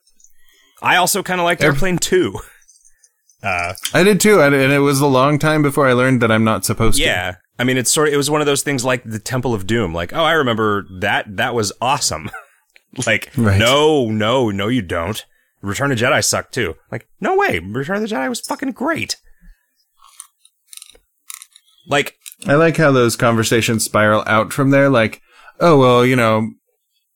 I 0.81 0.97
also 0.97 1.23
kind 1.23 1.39
of 1.39 1.45
liked 1.45 1.61
Air- 1.63 1.71
Airplane 1.71 1.97
2. 1.97 2.37
Uh, 3.43 3.73
I 3.93 4.03
did 4.03 4.19
too, 4.19 4.41
and 4.41 4.53
and 4.53 4.71
it 4.71 4.79
was 4.79 4.99
a 5.01 5.07
long 5.07 5.39
time 5.39 5.61
before 5.61 5.87
I 5.87 5.93
learned 5.93 6.21
that 6.21 6.31
I'm 6.31 6.43
not 6.43 6.65
supposed 6.65 6.97
to. 6.97 7.03
yeah. 7.03 7.35
I 7.57 7.63
mean, 7.63 7.77
it's 7.77 7.91
sort 7.91 8.07
of, 8.07 8.13
it 8.13 8.17
was 8.17 8.29
one 8.29 8.41
of 8.41 8.47
those 8.47 8.63
things 8.63 8.83
like 8.83 9.03
the 9.03 9.19
Temple 9.19 9.53
of 9.53 9.67
Doom. 9.67 9.93
Like, 9.93 10.13
oh, 10.13 10.23
I 10.23 10.31
remember 10.33 10.85
that. 10.99 11.25
That 11.37 11.53
was 11.53 11.71
awesome. 11.79 12.31
like, 13.05 13.31
Right. 13.37 13.59
no, 13.59 14.05
no, 14.09 14.49
no, 14.49 14.67
you 14.67 14.81
don't. 14.81 15.23
Return 15.61 15.91
of 15.91 15.99
the 15.99 16.05
Jedi 16.05 16.23
sucked 16.23 16.53
too. 16.53 16.75
Like, 16.91 17.07
no 17.19 17.35
way. 17.35 17.59
Return 17.59 17.97
of 17.97 18.01
the 18.01 18.07
Jedi 18.07 18.27
was 18.29 18.41
fucking 18.41 18.71
great. 18.71 19.17
Like, 21.87 22.15
I 22.47 22.55
like 22.55 22.77
how 22.77 22.91
those 22.91 23.15
conversations 23.15 23.83
spiral 23.83 24.23
out 24.25 24.53
from 24.53 24.71
there. 24.71 24.89
Like, 24.89 25.21
oh 25.59 25.77
well, 25.77 26.05
you 26.05 26.15
know, 26.15 26.51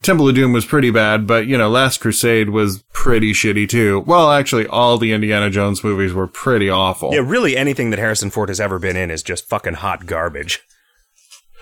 Temple 0.04 0.30
of 0.30 0.36
Doom 0.36 0.54
was 0.54 0.66
pretty 0.66 0.92
bad, 0.92 1.26
but 1.26 1.48
you 1.48 1.58
know, 1.58 1.70
Last 1.70 2.00
Crusade 2.00 2.50
was 2.50 2.84
pretty 2.94 3.34
shitty 3.34 3.68
too. 3.68 4.04
Well, 4.06 4.32
actually, 4.32 4.68
all 4.68 4.98
the 4.98 5.14
Indiana 5.14 5.50
Jones 5.50 5.84
movies 5.84 6.14
were 6.14 6.28
pretty 6.28 6.70
awful. 6.70 7.14
Yeah, 7.14 7.22
really 7.24 7.58
anything 7.58 7.90
that 7.90 8.00
Harrison 8.00 8.30
Ford 8.30 8.50
has 8.50 8.60
ever 8.60 8.78
been 8.78 8.96
in 8.96 9.10
is 9.10 9.24
just 9.24 9.50
fucking 9.50 9.76
hot 9.76 10.06
garbage. 10.06 10.62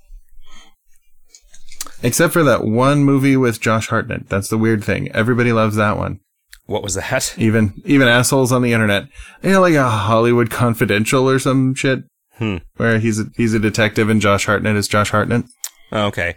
Except 2.02 2.32
for 2.32 2.44
that 2.44 2.64
one 2.64 3.02
movie 3.02 3.36
with 3.36 3.60
Josh 3.60 3.88
Hartnett. 3.88 4.28
That's 4.28 4.48
the 4.48 4.58
weird 4.58 4.84
thing. 4.84 5.10
Everybody 5.12 5.52
loves 5.52 5.76
that 5.76 5.96
one. 5.96 6.20
What 6.66 6.82
was 6.82 6.94
that? 6.94 7.34
Even 7.38 7.80
even 7.84 8.08
assholes 8.08 8.52
on 8.52 8.62
the 8.62 8.72
internet. 8.72 9.08
You 9.42 9.52
know, 9.52 9.60
like 9.60 9.74
a 9.74 9.88
Hollywood 9.88 10.50
Confidential 10.50 11.28
or 11.28 11.38
some 11.38 11.74
shit. 11.74 12.04
Hmm. 12.34 12.58
Where 12.76 12.98
he's 12.98 13.18
a, 13.18 13.24
he's 13.36 13.54
a 13.54 13.58
detective 13.58 14.08
and 14.08 14.20
Josh 14.20 14.46
Hartnett 14.46 14.76
is 14.76 14.86
Josh 14.86 15.10
Hartnett. 15.10 15.44
Oh, 15.90 16.06
okay. 16.06 16.36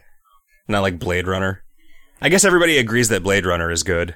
Not 0.67 0.81
like 0.81 0.97
Blade 0.97 1.27
Runner. 1.27 1.63
I 2.21 2.29
guess 2.29 2.45
everybody 2.45 2.77
agrees 2.77 3.09
that 3.09 3.23
Blade 3.23 3.45
Runner 3.45 3.69
is 3.69 3.83
good. 3.83 4.15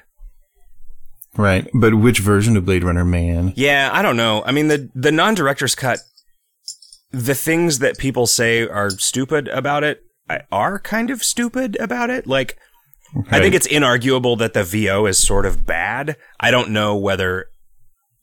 Right. 1.36 1.68
But 1.74 1.94
which 1.96 2.18
version 2.18 2.56
of 2.56 2.64
Blade 2.64 2.82
Runner, 2.82 3.04
man? 3.04 3.52
Yeah, 3.54 3.90
I 3.92 4.02
don't 4.02 4.16
know. 4.16 4.42
I 4.44 4.52
mean, 4.52 4.68
the 4.68 4.90
the 4.94 5.12
non-director's 5.12 5.74
cut, 5.74 6.00
the 7.12 7.34
things 7.34 7.78
that 7.80 7.98
people 7.98 8.26
say 8.26 8.66
are 8.66 8.90
stupid 8.90 9.48
about 9.48 9.84
it 9.84 10.00
are 10.50 10.78
kind 10.78 11.10
of 11.10 11.22
stupid 11.22 11.76
about 11.80 12.10
it. 12.10 12.26
Like, 12.26 12.58
I 13.30 13.38
think 13.40 13.54
it's 13.54 13.68
inarguable 13.68 14.38
that 14.38 14.52
the 14.52 14.64
VO 14.64 15.06
is 15.06 15.18
sort 15.18 15.46
of 15.46 15.64
bad. 15.64 16.16
I 16.40 16.50
don't 16.50 16.70
know 16.70 16.96
whether 16.96 17.46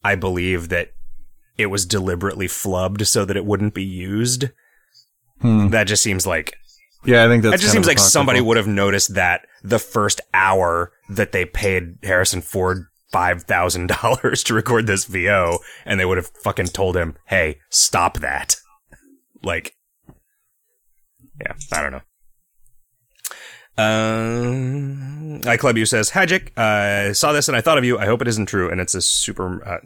I 0.04 0.16
believe 0.16 0.70
that 0.70 0.92
it 1.58 1.68
was 1.68 1.86
deliberately 1.86 2.48
flubbed 2.48 3.06
so 3.08 3.26
that 3.26 3.38
it 3.38 3.46
wouldn't 3.46 3.74
be 3.74 3.84
used. 3.84 4.50
Hmm. 5.42 5.70
That 5.70 5.86
just 5.86 6.04
seems 6.04 6.28
like 6.28 6.56
Yeah, 7.06 7.26
I 7.26 7.28
think 7.28 7.44
that's 7.44 7.56
it 7.56 7.62
just 7.62 7.74
seems 7.74 7.88
like 7.88 8.00
somebody 8.00 8.42
would 8.42 8.58
have 8.58 8.68
noticed 8.68 9.16
that 9.16 9.46
the 9.64 9.80
first 9.80 10.22
hour 10.34 10.92
that 11.10 11.32
they 11.32 11.46
paid 11.46 11.98
Harrison 12.04 12.42
Ford 12.42 12.86
five 13.12 13.44
thousand 13.44 13.88
dollars 13.88 14.44
to 14.44 14.54
record 14.54 14.88
this 14.88 15.06
VO, 15.06 15.60
and 15.86 16.00
they 16.00 16.06
would 16.06 16.18
have 16.18 16.32
fucking 16.44 16.68
told 16.68 16.96
him, 16.98 17.16
"Hey, 17.28 17.60
stop 17.70 18.20
that!" 18.20 18.58
Like, 19.44 19.76
yeah, 21.40 21.54
I 21.72 21.82
don't 21.82 21.92
know. 21.92 22.02
Um, 23.76 25.42
I 25.48 25.58
Club 25.58 25.78
You 25.78 25.86
says, 25.86 26.12
"Hi, 26.12 26.26
Jick. 26.26 26.54
I 26.58 27.12
saw 27.14 27.32
this 27.34 27.48
and 27.48 27.58
I 27.58 27.62
thought 27.62 27.78
of 27.78 27.84
you. 27.84 27.98
I 27.98 28.06
hope 28.06 28.22
it 28.22 28.28
isn't 28.28 28.46
true." 28.46 28.70
And 28.70 28.80
it's 28.80 28.94
a 28.94 29.02
Super 29.02 29.68
uh, 29.68 29.78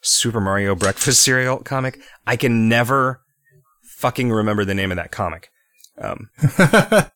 Super 0.00 0.40
Mario 0.40 0.74
breakfast 0.74 1.22
cereal 1.24 1.58
comic. 1.58 2.00
I 2.26 2.36
can 2.36 2.68
never 2.68 3.20
fucking 3.98 4.30
remember 4.30 4.64
the 4.64 4.74
name 4.74 4.90
of 4.90 4.96
that 4.96 5.10
comic. 5.12 5.50
Um, 5.98 6.30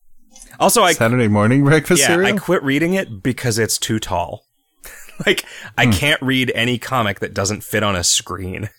also, 0.59 0.83
I 0.83 0.93
Saturday 0.93 1.27
morning 1.27 1.63
breakfast 1.63 2.01
yeah, 2.01 2.07
cereal. 2.07 2.35
I 2.35 2.37
quit 2.39 2.61
reading 2.63 2.93
it 2.93 3.23
because 3.23 3.57
it's 3.57 3.77
too 3.79 3.99
tall. 3.99 4.43
like 5.25 5.43
I 5.77 5.85
Hmm. 5.85 5.91
can't 5.91 6.21
read 6.21 6.51
any 6.53 6.77
comic 6.77 7.19
that 7.19 7.33
doesn't 7.33 7.63
fit 7.63 7.81
on 7.83 7.95
a 7.95 8.03
screen. 8.03 8.69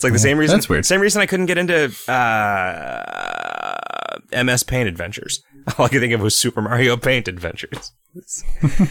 It's 0.00 0.04
like 0.04 0.14
the 0.14 0.18
same 0.18 0.38
reason. 0.38 0.56
that's 0.56 0.66
weird. 0.66 0.86
Same 0.86 1.02
reason 1.02 1.20
I 1.20 1.26
couldn't 1.26 1.44
get 1.44 1.58
into 1.58 1.92
uh, 2.10 4.16
MS 4.42 4.62
Paint 4.62 4.88
Adventures. 4.88 5.42
All 5.76 5.84
I 5.84 5.88
could 5.90 6.00
think 6.00 6.14
of 6.14 6.22
was 6.22 6.34
Super 6.34 6.62
Mario 6.62 6.96
Paint 6.96 7.28
Adventures. 7.28 7.92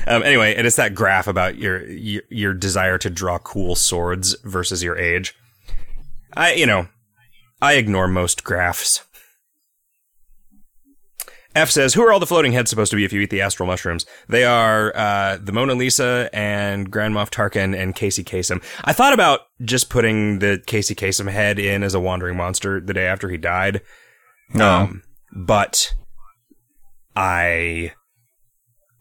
um, 0.06 0.22
anyway, 0.22 0.54
and 0.54 0.68
it's 0.68 0.76
that 0.76 0.94
graph 0.94 1.26
about 1.26 1.58
your, 1.58 1.84
your 1.88 2.22
your 2.30 2.54
desire 2.54 3.00
to 3.00 3.10
draw 3.10 3.40
cool 3.40 3.74
swords 3.74 4.36
versus 4.44 4.84
your 4.84 5.00
age. 5.00 5.34
I 6.38 6.54
you 6.54 6.68
know, 6.68 6.88
I 7.60 7.74
ignore 7.74 8.08
most 8.08 8.44
graphs. 8.44 9.04
F 11.60 11.70
says, 11.70 11.94
"Who 11.94 12.02
are 12.04 12.12
all 12.12 12.20
the 12.20 12.26
floating 12.26 12.52
heads 12.54 12.70
supposed 12.70 12.90
to 12.92 12.96
be 12.96 13.06
if 13.06 13.14
you 13.14 13.22
eat 13.22 13.30
the 13.30 13.42
astral 13.42 13.68
mushrooms? 13.68 14.06
They 14.28 14.44
are 14.44 14.96
uh, 14.96 15.38
the 15.42 15.52
Mona 15.52 15.74
Lisa 15.76 16.30
and 16.34 16.90
Grand 16.90 17.14
Moff 17.14 17.30
Tarkin 17.30 17.78
and 17.80 17.94
Casey 17.96 18.24
Kasem. 18.24 18.64
I 18.84 18.94
thought 18.94 19.14
about 19.14 19.42
just 19.64 19.90
putting 19.90 20.40
the 20.40 20.62
Casey 20.66 20.96
Kasem 20.96 21.30
head 21.32 21.60
in 21.60 21.84
as 21.84 21.94
a 21.94 22.00
wandering 22.00 22.38
monster 22.38 22.80
the 22.82 22.94
day 22.94 23.06
after 23.06 23.30
he 23.30 23.38
died, 23.38 23.82
no. 24.54 24.70
um, 24.70 25.04
but 25.36 25.94
I 27.16 27.94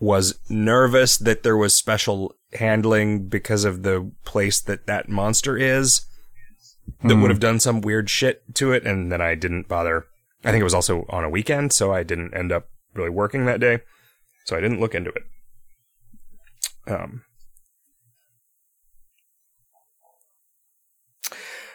was 0.00 0.38
nervous 0.48 1.16
that 1.18 1.42
there 1.42 1.56
was 1.56 1.74
special 1.74 2.34
handling 2.54 3.28
because 3.28 3.64
of 3.64 3.82
the 3.82 4.10
place 4.24 4.60
that 4.62 4.86
that 4.86 5.08
monster 5.08 5.56
is 5.56 6.02
that 7.02 7.14
Hmm. 7.14 7.20
would 7.22 7.30
have 7.30 7.40
done 7.40 7.60
some 7.60 7.80
weird 7.80 8.08
shit 8.08 8.42
to 8.54 8.72
it, 8.72 8.86
and 8.86 9.12
then 9.12 9.20
I 9.20 9.34
didn't 9.34 9.68
bother. 9.68 10.06
I 10.44 10.50
think 10.50 10.60
it 10.60 10.64
was 10.64 10.74
also 10.74 11.04
on 11.08 11.24
a 11.24 11.30
weekend, 11.30 11.72
so 11.72 11.92
I 11.92 12.02
didn't 12.02 12.34
end 12.34 12.52
up 12.52 12.68
really 12.94 13.10
working 13.10 13.46
that 13.46 13.60
day, 13.60 13.80
so 14.44 14.56
I 14.56 14.60
didn't 14.60 14.80
look 14.80 14.94
into 14.94 15.10
it. 15.10 15.22
Um. 16.86 17.22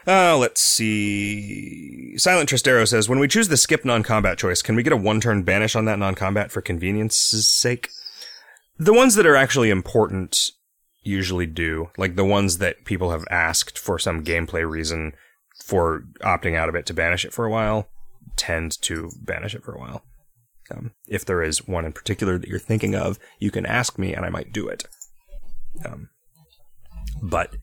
Uh, 0.06 0.38
let's 0.38 0.60
see. 0.60 2.18
Silent 2.18 2.50
Tristero 2.50 2.86
says, 2.86 3.08
when 3.08 3.20
we 3.20 3.28
choose 3.28 3.48
the 3.48 3.56
skip 3.56 3.86
non-combat 3.86 4.38
choice, 4.38 4.62
can 4.62 4.76
we 4.76 4.84
get 4.84 4.92
a 4.92 4.98
one-turn 4.98 5.44
banish 5.44 5.78
on 5.78 5.86
that 5.86 6.00
non-combat 6.00 6.52
for 6.52 6.62
convenience's 6.62 7.48
sake? 7.48 7.90
The 8.78 8.94
ones 8.94 9.16
that 9.16 9.26
are 9.26 9.36
actually 9.36 9.70
important 9.70 10.52
usually 11.04 11.46
do. 11.46 11.90
Like 11.98 12.16
the 12.16 12.26
ones 12.26 12.58
that 12.58 12.84
people 12.84 13.12
have 13.12 13.26
asked 13.30 13.78
for 13.78 13.98
some 13.98 14.26
gameplay 14.26 14.70
reason 14.70 15.14
for 15.64 16.04
opting 16.22 16.58
out 16.58 16.68
of 16.68 16.76
it 16.76 16.86
to 16.88 16.94
banish 16.94 17.24
it 17.24 17.34
for 17.34 17.46
a 17.46 17.50
while 17.50 17.88
tend 18.36 18.82
to 18.82 19.12
banish 19.22 19.56
it 19.56 19.64
for 19.64 19.74
a 19.74 19.80
while. 19.80 20.04
Um, 20.72 20.92
if 21.08 21.26
there 21.26 21.44
is 21.44 21.68
one 21.68 21.86
in 21.86 21.92
particular 21.92 22.38
that 22.38 22.48
you're 22.48 22.60
thinking 22.60 22.96
of, 22.96 23.20
you 23.40 23.52
can 23.52 23.66
ask 23.66 23.98
me 23.98 24.14
and 24.14 24.26
I 24.26 24.30
might 24.30 24.54
do 24.54 24.68
it. 24.68 24.86
Um, 25.86 26.10
but 27.22 27.56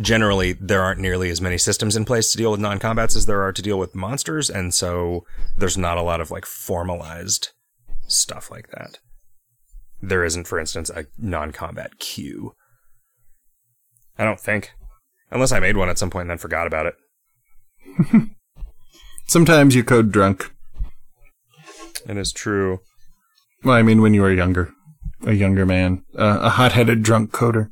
generally, 0.00 0.52
there 0.54 0.82
aren't 0.82 1.00
nearly 1.00 1.30
as 1.30 1.40
many 1.40 1.58
systems 1.58 1.96
in 1.96 2.04
place 2.04 2.30
to 2.30 2.38
deal 2.38 2.50
with 2.50 2.60
non-combats 2.60 3.16
as 3.16 3.26
there 3.26 3.42
are 3.42 3.52
to 3.52 3.62
deal 3.62 3.78
with 3.78 3.94
monsters, 3.94 4.50
and 4.50 4.74
so 4.74 5.24
there's 5.56 5.78
not 5.78 5.98
a 5.98 6.02
lot 6.02 6.20
of 6.20 6.30
like 6.30 6.46
formalized 6.46 7.50
stuff 8.06 8.50
like 8.50 8.70
that. 8.70 8.98
There 10.02 10.24
isn't, 10.24 10.46
for 10.46 10.58
instance, 10.58 10.90
a 10.90 11.06
non-combat 11.18 11.98
queue. 11.98 12.54
I 14.18 14.24
don't 14.24 14.40
think. 14.40 14.72
Unless 15.30 15.52
I 15.52 15.60
made 15.60 15.76
one 15.76 15.88
at 15.88 15.98
some 15.98 16.10
point 16.10 16.22
and 16.22 16.30
then 16.30 16.38
forgot 16.38 16.66
about 16.66 16.86
it. 16.86 16.94
Sometimes 19.30 19.76
you 19.76 19.84
code 19.84 20.10
drunk. 20.10 20.50
And 22.04 22.18
It 22.18 22.20
is 22.20 22.32
true. 22.32 22.80
Well, 23.62 23.76
I 23.76 23.82
mean, 23.82 24.02
when 24.02 24.12
you 24.12 24.22
were 24.22 24.32
younger, 24.32 24.72
a 25.24 25.34
younger 25.34 25.64
man, 25.64 26.02
uh, 26.18 26.40
a 26.42 26.48
hot-headed 26.50 27.04
drunk 27.04 27.30
coder. 27.30 27.70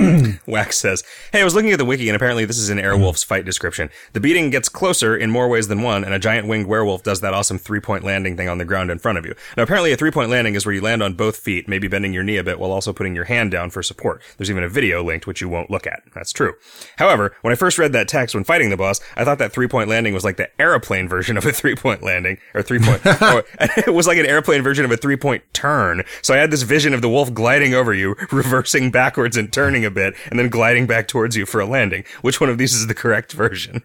Wax 0.46 0.78
says, 0.78 1.04
Hey, 1.32 1.40
I 1.40 1.44
was 1.44 1.54
looking 1.54 1.72
at 1.72 1.78
the 1.78 1.84
wiki 1.84 2.08
and 2.08 2.16
apparently 2.16 2.44
this 2.44 2.58
is 2.58 2.70
in 2.70 2.78
Airwolf's 2.78 3.22
fight 3.22 3.44
description. 3.44 3.90
The 4.12 4.20
beating 4.20 4.50
gets 4.50 4.68
closer 4.68 5.16
in 5.16 5.30
more 5.30 5.48
ways 5.48 5.68
than 5.68 5.82
one, 5.82 6.04
and 6.04 6.14
a 6.14 6.18
giant 6.18 6.48
winged 6.48 6.66
werewolf 6.66 7.02
does 7.02 7.20
that 7.20 7.34
awesome 7.34 7.58
three 7.58 7.80
point 7.80 8.04
landing 8.04 8.36
thing 8.36 8.48
on 8.48 8.58
the 8.58 8.64
ground 8.64 8.90
in 8.90 8.98
front 8.98 9.18
of 9.18 9.26
you. 9.26 9.34
Now, 9.56 9.62
apparently, 9.62 9.92
a 9.92 9.96
three 9.96 10.10
point 10.10 10.30
landing 10.30 10.54
is 10.54 10.64
where 10.64 10.74
you 10.74 10.80
land 10.80 11.02
on 11.02 11.14
both 11.14 11.36
feet, 11.36 11.68
maybe 11.68 11.88
bending 11.88 12.12
your 12.12 12.22
knee 12.22 12.36
a 12.36 12.44
bit 12.44 12.58
while 12.58 12.72
also 12.72 12.92
putting 12.92 13.14
your 13.14 13.24
hand 13.24 13.50
down 13.50 13.70
for 13.70 13.82
support. 13.82 14.22
There's 14.36 14.50
even 14.50 14.64
a 14.64 14.68
video 14.68 15.02
linked, 15.02 15.26
which 15.26 15.40
you 15.40 15.48
won't 15.48 15.70
look 15.70 15.86
at. 15.86 16.02
That's 16.14 16.32
true. 16.32 16.54
However, 16.96 17.34
when 17.42 17.52
I 17.52 17.56
first 17.56 17.78
read 17.78 17.92
that 17.92 18.08
text 18.08 18.34
when 18.34 18.44
fighting 18.44 18.70
the 18.70 18.76
boss, 18.76 19.00
I 19.16 19.24
thought 19.24 19.38
that 19.38 19.52
three 19.52 19.68
point 19.68 19.88
landing 19.88 20.14
was 20.14 20.24
like 20.24 20.36
the 20.36 20.48
airplane 20.60 21.08
version 21.08 21.36
of 21.36 21.44
a 21.44 21.52
three 21.60 21.74
point 21.74 22.02
landing, 22.02 22.38
or 22.54 22.62
three 22.62 22.78
point, 22.78 23.04
or, 23.22 23.44
it 23.60 23.92
was 23.92 24.06
like 24.06 24.18
an 24.18 24.26
airplane 24.26 24.62
version 24.62 24.84
of 24.84 24.90
a 24.90 24.96
three 24.96 25.16
point 25.16 25.42
turn. 25.52 26.04
So 26.22 26.34
I 26.34 26.38
had 26.38 26.50
this 26.50 26.62
vision 26.62 26.94
of 26.94 27.02
the 27.02 27.08
wolf 27.08 27.32
gliding 27.34 27.74
over 27.74 27.92
you, 27.92 28.16
reversing 28.32 28.90
backwards 28.90 29.36
and 29.36 29.52
turning 29.52 29.84
a 29.90 29.94
bit, 29.94 30.14
and 30.30 30.38
then 30.38 30.48
gliding 30.48 30.86
back 30.86 31.08
towards 31.08 31.36
you 31.36 31.44
for 31.46 31.60
a 31.60 31.66
landing. 31.66 32.04
Which 32.22 32.40
one 32.40 32.48
of 32.50 32.58
these 32.58 32.72
is 32.74 32.86
the 32.86 32.94
correct 32.94 33.32
version? 33.32 33.82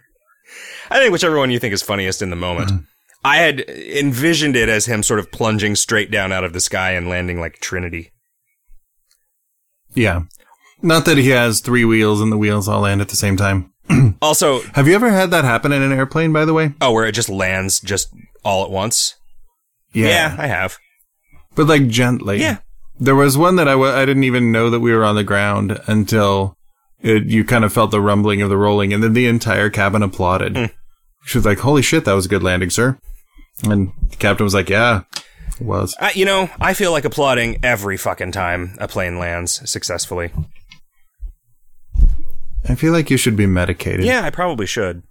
I 0.90 1.00
think 1.00 1.12
whichever 1.12 1.38
one 1.38 1.52
you 1.52 1.60
think 1.60 1.74
is 1.74 1.82
funniest 1.82 2.22
in 2.22 2.30
the 2.30 2.36
moment. 2.36 2.70
Mm-hmm. 2.70 2.84
I 3.24 3.38
had 3.38 3.62
envisioned 3.62 4.56
it 4.56 4.70
as 4.70 4.86
him 4.86 5.02
sort 5.02 5.20
of 5.20 5.32
plunging 5.32 5.76
straight 5.76 6.12
down 6.12 6.32
out 6.32 6.44
of 6.44 6.54
the 6.54 6.60
sky 6.60 6.92
and 6.92 7.10
landing 7.10 7.40
like 7.40 7.60
Trinity. 7.60 8.12
Yeah. 9.96 10.22
Not 10.82 11.06
that 11.06 11.18
he 11.18 11.30
has 11.30 11.60
three 11.60 11.86
wheels 11.86 12.22
and 12.22 12.32
the 12.32 12.38
wheels 12.38 12.68
all 12.68 12.82
land 12.82 13.02
at 13.02 13.10
the 13.10 13.16
same 13.16 13.38
time. 13.38 13.72
Also, 14.22 14.62
Have 14.74 14.88
you 14.88 14.96
ever 14.96 15.12
had 15.12 15.30
that 15.32 15.44
happen 15.44 15.72
in 15.72 15.82
an 15.82 15.92
airplane, 15.92 16.32
by 16.34 16.46
the 16.46 16.54
way? 16.54 16.74
oh, 16.82 16.92
where 16.92 17.06
it 17.06 17.12
just 17.12 17.30
lands 17.30 17.80
just 17.80 18.08
all 18.44 18.64
at 18.64 18.72
once. 18.72 19.16
Yeah. 19.94 20.08
Yeah, 20.08 20.36
I 20.40 20.48
have. 20.48 20.78
But 21.56 21.68
like 21.68 21.88
gently. 21.88 22.40
Yeah. 22.40 22.58
There 23.00 23.16
was 23.16 23.38
one 23.38 23.56
that 23.58 23.68
I 23.68 23.72
w- 23.72 23.92
I 23.92 24.06
didn't 24.06 24.24
even 24.24 24.52
know 24.52 24.70
that 24.70 24.80
we 24.80 24.94
were 24.94 25.04
on 25.04 25.16
the 25.16 25.24
ground 25.24 25.80
until 25.88 26.58
it, 27.02 27.26
you 27.26 27.44
kind 27.44 27.66
of 27.66 27.74
felt 27.74 27.92
the 27.92 28.02
rumbling 28.02 28.42
of 28.42 28.50
the 28.50 28.58
rolling, 28.58 28.94
and 28.94 29.04
then 29.04 29.14
the 29.14 29.28
entire 29.28 29.70
cabin 29.70 30.02
applauded. 30.02 30.56
Hmm. 30.58 30.66
She 31.26 31.38
was 31.38 31.46
like, 31.46 31.60
"Holy 31.60 31.82
shit, 31.82 32.06
that 32.06 32.14
was 32.14 32.26
a 32.26 32.30
good 32.30 32.44
landing, 32.44 32.70
sir!" 32.70 32.98
And 33.64 33.92
the 34.10 34.16
captain 34.16 34.44
was 34.44 34.54
like, 34.54 34.70
"Yeah, 34.70 35.02
it 35.60 35.62
was." 35.66 35.96
Uh, 36.00 36.10
you 36.14 36.24
know, 36.26 36.50
I 36.60 36.74
feel 36.74 36.92
like 36.92 37.04
applauding 37.06 37.58
every 37.64 37.98
fucking 37.98 38.32
time 38.32 38.76
a 38.80 38.88
plane 38.88 39.20
lands 39.20 39.70
successfully. 39.70 40.32
I 42.68 42.76
feel 42.76 42.94
like 42.94 43.10
you 43.12 43.18
should 43.18 43.36
be 43.36 43.46
medicated. 43.46 44.06
Yeah, 44.06 44.24
I 44.24 44.30
probably 44.30 44.66
should. 44.66 45.04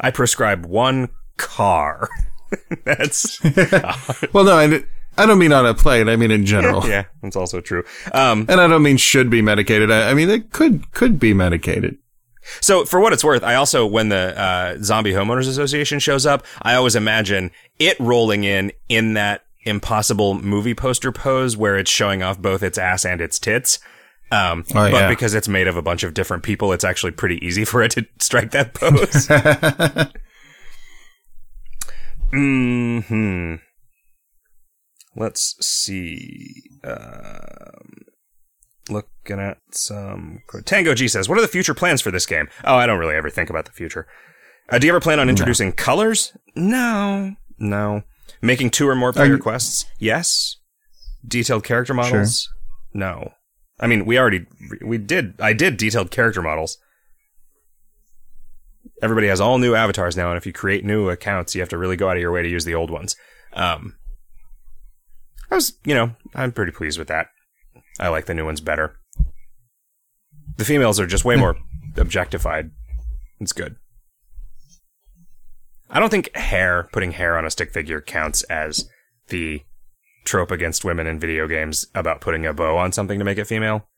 I 0.00 0.10
prescribe 0.10 0.64
one 0.66 1.08
car. 1.36 2.08
That's 2.84 3.38
Well, 4.32 4.44
no, 4.44 4.56
I, 4.56 4.84
I 5.18 5.26
don't 5.26 5.38
mean 5.38 5.52
on 5.52 5.66
a 5.66 5.74
plate. 5.74 6.08
I 6.08 6.16
mean 6.16 6.30
in 6.30 6.46
general. 6.46 6.86
yeah, 6.88 7.04
that's 7.22 7.36
also 7.36 7.60
true. 7.60 7.84
Um, 8.12 8.46
And 8.48 8.60
I 8.60 8.66
don't 8.66 8.82
mean 8.82 8.96
should 8.96 9.30
be 9.30 9.42
medicated. 9.42 9.90
I, 9.90 10.10
I 10.10 10.14
mean 10.14 10.30
it 10.30 10.52
could 10.52 10.90
could 10.92 11.18
be 11.18 11.34
medicated. 11.34 11.98
So 12.60 12.84
for 12.84 12.98
what 13.00 13.12
it's 13.12 13.22
worth, 13.22 13.44
I 13.44 13.54
also 13.56 13.86
when 13.86 14.08
the 14.08 14.38
uh, 14.40 14.76
Zombie 14.82 15.12
Homeowners 15.12 15.48
Association 15.48 15.98
shows 15.98 16.26
up, 16.26 16.44
I 16.62 16.74
always 16.74 16.96
imagine 16.96 17.50
it 17.78 17.98
rolling 18.00 18.44
in 18.44 18.72
in 18.88 19.14
that 19.14 19.44
impossible 19.64 20.34
movie 20.34 20.74
poster 20.74 21.12
pose 21.12 21.56
where 21.56 21.76
it's 21.76 21.90
showing 21.90 22.22
off 22.22 22.40
both 22.40 22.62
its 22.62 22.78
ass 22.78 23.04
and 23.04 23.20
its 23.20 23.38
tits. 23.38 23.78
Um, 24.32 24.64
Oh, 24.70 24.74
but 24.74 24.92
yeah. 24.92 25.08
because 25.08 25.34
it's 25.34 25.48
made 25.48 25.68
of 25.68 25.76
a 25.76 25.82
bunch 25.82 26.02
of 26.02 26.14
different 26.14 26.42
people, 26.44 26.72
it's 26.72 26.84
actually 26.84 27.12
pretty 27.12 27.44
easy 27.44 27.64
for 27.66 27.82
it 27.82 27.90
to 27.92 28.06
strike 28.18 28.52
that 28.52 28.74
pose. 28.74 29.26
hmm 32.30 33.54
Let's 35.16 35.56
see. 35.64 36.62
Um, 36.84 38.04
looking 38.88 39.40
at 39.40 39.58
some. 39.72 40.42
Tango 40.64 40.94
G 40.94 41.08
says, 41.08 41.28
"What 41.28 41.38
are 41.38 41.42
the 41.42 41.48
future 41.48 41.74
plans 41.74 42.00
for 42.00 42.10
this 42.10 42.26
game?" 42.26 42.48
Oh, 42.64 42.76
I 42.76 42.86
don't 42.86 42.98
really 42.98 43.16
ever 43.16 43.30
think 43.30 43.50
about 43.50 43.64
the 43.64 43.72
future. 43.72 44.06
Uh, 44.68 44.78
do 44.78 44.86
you 44.86 44.92
ever 44.92 45.00
plan 45.00 45.18
on 45.18 45.28
introducing 45.28 45.72
colors? 45.72 46.32
No, 46.54 47.34
no. 47.58 48.02
Making 48.40 48.70
two 48.70 48.88
or 48.88 48.94
more 48.94 49.12
player 49.12 49.32
you- 49.32 49.38
quests? 49.38 49.84
Yes. 49.98 50.56
Detailed 51.26 51.64
character 51.64 51.92
models? 51.92 52.48
No. 52.94 53.32
I 53.80 53.86
mean, 53.86 54.06
we 54.06 54.18
already 54.18 54.46
we 54.84 54.96
did. 54.98 55.34
I 55.40 55.52
did 55.52 55.76
detailed 55.76 56.10
character 56.10 56.40
models. 56.40 56.78
Everybody 59.02 59.28
has 59.28 59.40
all 59.40 59.58
new 59.58 59.74
avatars 59.74 60.16
now, 60.16 60.28
and 60.30 60.36
if 60.36 60.46
you 60.46 60.52
create 60.52 60.84
new 60.84 61.08
accounts, 61.08 61.54
you 61.54 61.60
have 61.62 61.68
to 61.70 61.78
really 61.78 61.96
go 61.96 62.08
out 62.08 62.16
of 62.16 62.20
your 62.20 62.32
way 62.32 62.42
to 62.42 62.48
use 62.48 62.64
the 62.64 62.74
old 62.74 62.90
ones. 62.90 63.16
Um, 63.54 63.96
I 65.50 65.56
was, 65.56 65.72
you 65.84 65.94
know, 65.94 66.14
I'm 66.34 66.52
pretty 66.52 66.72
pleased 66.72 66.98
with 66.98 67.08
that. 67.08 67.26
I 67.98 68.08
like 68.08 68.26
the 68.26 68.34
new 68.34 68.44
ones 68.44 68.60
better. 68.60 68.96
The 70.56 70.64
females 70.64 71.00
are 71.00 71.06
just 71.06 71.24
way 71.24 71.34
hmm. 71.34 71.40
more 71.40 71.56
objectified. 71.96 72.70
It's 73.40 73.52
good. 73.52 73.76
I 75.90 75.98
don't 75.98 76.10
think 76.10 76.34
hair, 76.36 76.88
putting 76.92 77.12
hair 77.12 77.36
on 77.36 77.44
a 77.44 77.50
stick 77.50 77.72
figure 77.72 78.00
counts 78.00 78.42
as 78.44 78.88
the 79.28 79.62
trope 80.24 80.50
against 80.50 80.84
women 80.84 81.06
in 81.06 81.18
video 81.18 81.48
games 81.48 81.86
about 81.94 82.20
putting 82.20 82.46
a 82.46 82.52
bow 82.52 82.76
on 82.76 82.92
something 82.92 83.18
to 83.18 83.24
make 83.24 83.38
it 83.38 83.46
female. 83.46 83.88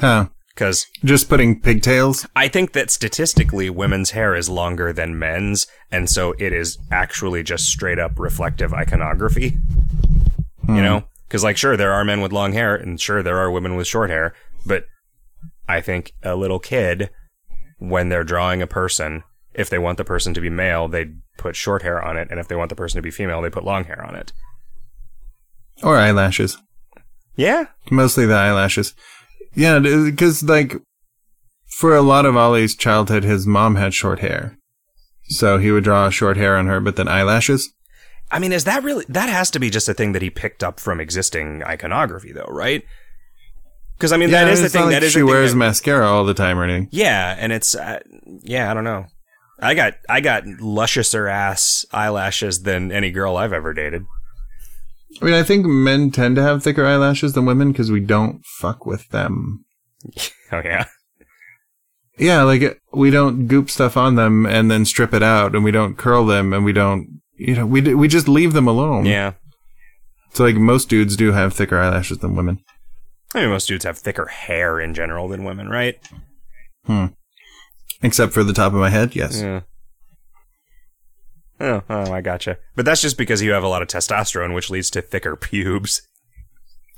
Huh. 0.00 0.28
Because 0.48 0.86
Just 1.04 1.28
putting 1.28 1.60
pigtails. 1.60 2.26
I 2.34 2.48
think 2.48 2.72
that 2.72 2.90
statistically, 2.90 3.70
women's 3.70 4.10
hair 4.10 4.34
is 4.34 4.48
longer 4.48 4.92
than 4.92 5.16
men's, 5.16 5.68
and 5.92 6.10
so 6.10 6.34
it 6.36 6.52
is 6.52 6.78
actually 6.90 7.44
just 7.44 7.66
straight 7.66 8.00
up 8.00 8.18
reflective 8.18 8.74
iconography. 8.74 9.56
You 10.68 10.74
hmm. 10.74 10.82
know? 10.82 11.04
Because, 11.26 11.44
like, 11.44 11.56
sure, 11.56 11.76
there 11.76 11.92
are 11.92 12.04
men 12.04 12.20
with 12.20 12.32
long 12.32 12.52
hair, 12.52 12.74
and 12.74 13.00
sure, 13.00 13.22
there 13.22 13.38
are 13.38 13.50
women 13.50 13.74
with 13.74 13.86
short 13.86 14.08
hair, 14.08 14.34
but 14.64 14.84
I 15.68 15.80
think 15.80 16.14
a 16.22 16.36
little 16.36 16.58
kid, 16.58 17.10
when 17.78 18.08
they're 18.08 18.24
drawing 18.24 18.62
a 18.62 18.66
person, 18.66 19.24
if 19.52 19.68
they 19.68 19.78
want 19.78 19.98
the 19.98 20.04
person 20.04 20.32
to 20.34 20.40
be 20.40 20.48
male, 20.48 20.88
they 20.88 21.12
put 21.36 21.56
short 21.56 21.82
hair 21.82 22.02
on 22.02 22.16
it, 22.16 22.28
and 22.30 22.40
if 22.40 22.48
they 22.48 22.56
want 22.56 22.70
the 22.70 22.76
person 22.76 22.96
to 22.96 23.02
be 23.02 23.10
female, 23.10 23.42
they 23.42 23.50
put 23.50 23.64
long 23.64 23.84
hair 23.84 24.04
on 24.06 24.14
it. 24.14 24.32
Or 25.82 25.96
eyelashes. 25.96 26.56
Yeah? 27.36 27.66
Mostly 27.90 28.24
the 28.24 28.34
eyelashes. 28.34 28.94
Yeah, 29.54 29.78
because, 29.80 30.42
like, 30.42 30.76
for 31.78 31.94
a 31.94 32.02
lot 32.02 32.26
of 32.26 32.36
Ollie's 32.36 32.74
childhood, 32.74 33.24
his 33.24 33.46
mom 33.46 33.76
had 33.76 33.94
short 33.94 34.20
hair. 34.20 34.58
So 35.28 35.58
he 35.58 35.70
would 35.70 35.84
draw 35.84 36.08
short 36.08 36.36
hair 36.36 36.56
on 36.56 36.66
her, 36.66 36.80
but 36.80 36.96
then 36.96 37.06
eyelashes. 37.06 37.72
I 38.30 38.38
mean, 38.38 38.52
is 38.52 38.64
that 38.64 38.82
really, 38.82 39.04
that 39.08 39.28
has 39.28 39.50
to 39.52 39.58
be 39.58 39.70
just 39.70 39.88
a 39.88 39.94
thing 39.94 40.12
that 40.12 40.22
he 40.22 40.30
picked 40.30 40.62
up 40.62 40.80
from 40.80 41.00
existing 41.00 41.62
iconography, 41.62 42.32
though, 42.32 42.48
right? 42.48 42.82
Because, 43.96 44.12
I 44.12 44.16
mean, 44.16 44.28
yeah, 44.28 44.44
that 44.44 44.52
is 44.52 44.62
the 44.62 44.68
thing. 44.68 44.82
like 44.82 44.90
that 44.92 45.02
is 45.02 45.12
she 45.12 45.22
wears 45.22 45.52
that- 45.52 45.56
mascara 45.58 46.06
all 46.06 46.24
the 46.24 46.34
time 46.34 46.58
or 46.58 46.64
anything. 46.64 46.88
Yeah, 46.92 47.34
and 47.38 47.52
it's 47.52 47.74
uh, 47.74 48.00
yeah, 48.42 48.70
I 48.70 48.74
don't 48.74 48.84
know. 48.84 49.06
I 49.60 49.74
got 49.74 49.94
I 50.08 50.20
got 50.20 50.44
lusciouser 50.44 51.28
ass 51.28 51.84
eyelashes 51.92 52.62
than 52.62 52.92
any 52.92 53.10
girl 53.10 53.36
I've 53.36 53.52
ever 53.52 53.74
dated. 53.74 54.04
I 55.20 55.24
mean, 55.24 55.34
I 55.34 55.42
think 55.42 55.66
men 55.66 56.12
tend 56.12 56.36
to 56.36 56.42
have 56.42 56.62
thicker 56.62 56.84
eyelashes 56.86 57.32
than 57.32 57.44
women 57.44 57.72
because 57.72 57.90
we 57.90 57.98
don't 58.00 58.44
fuck 58.44 58.86
with 58.86 59.08
them. 59.08 59.64
Oh 60.50 60.62
yeah. 60.64 60.86
Yeah, 62.18 62.42
like 62.44 62.80
we 62.92 63.10
don't 63.10 63.48
goop 63.48 63.68
stuff 63.68 63.96
on 63.98 64.14
them 64.14 64.46
and 64.46 64.70
then 64.70 64.84
strip 64.86 65.12
it 65.12 65.22
out, 65.22 65.54
and 65.54 65.62
we 65.62 65.70
don't 65.70 65.98
curl 65.98 66.24
them, 66.24 66.52
and 66.54 66.64
we 66.64 66.72
don't, 66.72 67.20
you 67.38 67.54
know, 67.54 67.66
we 67.66 67.94
we 67.94 68.08
just 68.08 68.28
leave 68.28 68.52
them 68.52 68.66
alone. 68.66 69.06
Yeah. 69.06 69.34
So 70.34 70.44
like 70.44 70.56
most 70.56 70.88
dudes 70.88 71.16
do 71.16 71.32
have 71.32 71.54
thicker 71.54 71.78
eyelashes 71.78 72.18
than 72.18 72.36
women. 72.36 72.62
I 73.34 73.40
mean 73.40 73.50
most 73.50 73.68
dudes 73.68 73.84
have 73.84 73.98
thicker 73.98 74.26
hair 74.26 74.80
in 74.80 74.94
general 74.94 75.28
than 75.28 75.44
women, 75.44 75.68
right? 75.68 75.98
Hmm. 76.86 77.06
Except 78.02 78.32
for 78.32 78.44
the 78.44 78.52
top 78.52 78.72
of 78.72 78.78
my 78.78 78.90
head, 78.90 79.16
yes. 79.16 79.40
Yeah. 79.40 79.60
Oh, 81.60 81.82
oh, 81.90 82.12
I 82.12 82.20
gotcha. 82.20 82.58
But 82.76 82.84
that's 82.84 83.02
just 83.02 83.18
because 83.18 83.42
you 83.42 83.50
have 83.50 83.64
a 83.64 83.68
lot 83.68 83.82
of 83.82 83.88
testosterone, 83.88 84.54
which 84.54 84.70
leads 84.70 84.90
to 84.90 85.02
thicker 85.02 85.34
pubes 85.34 86.02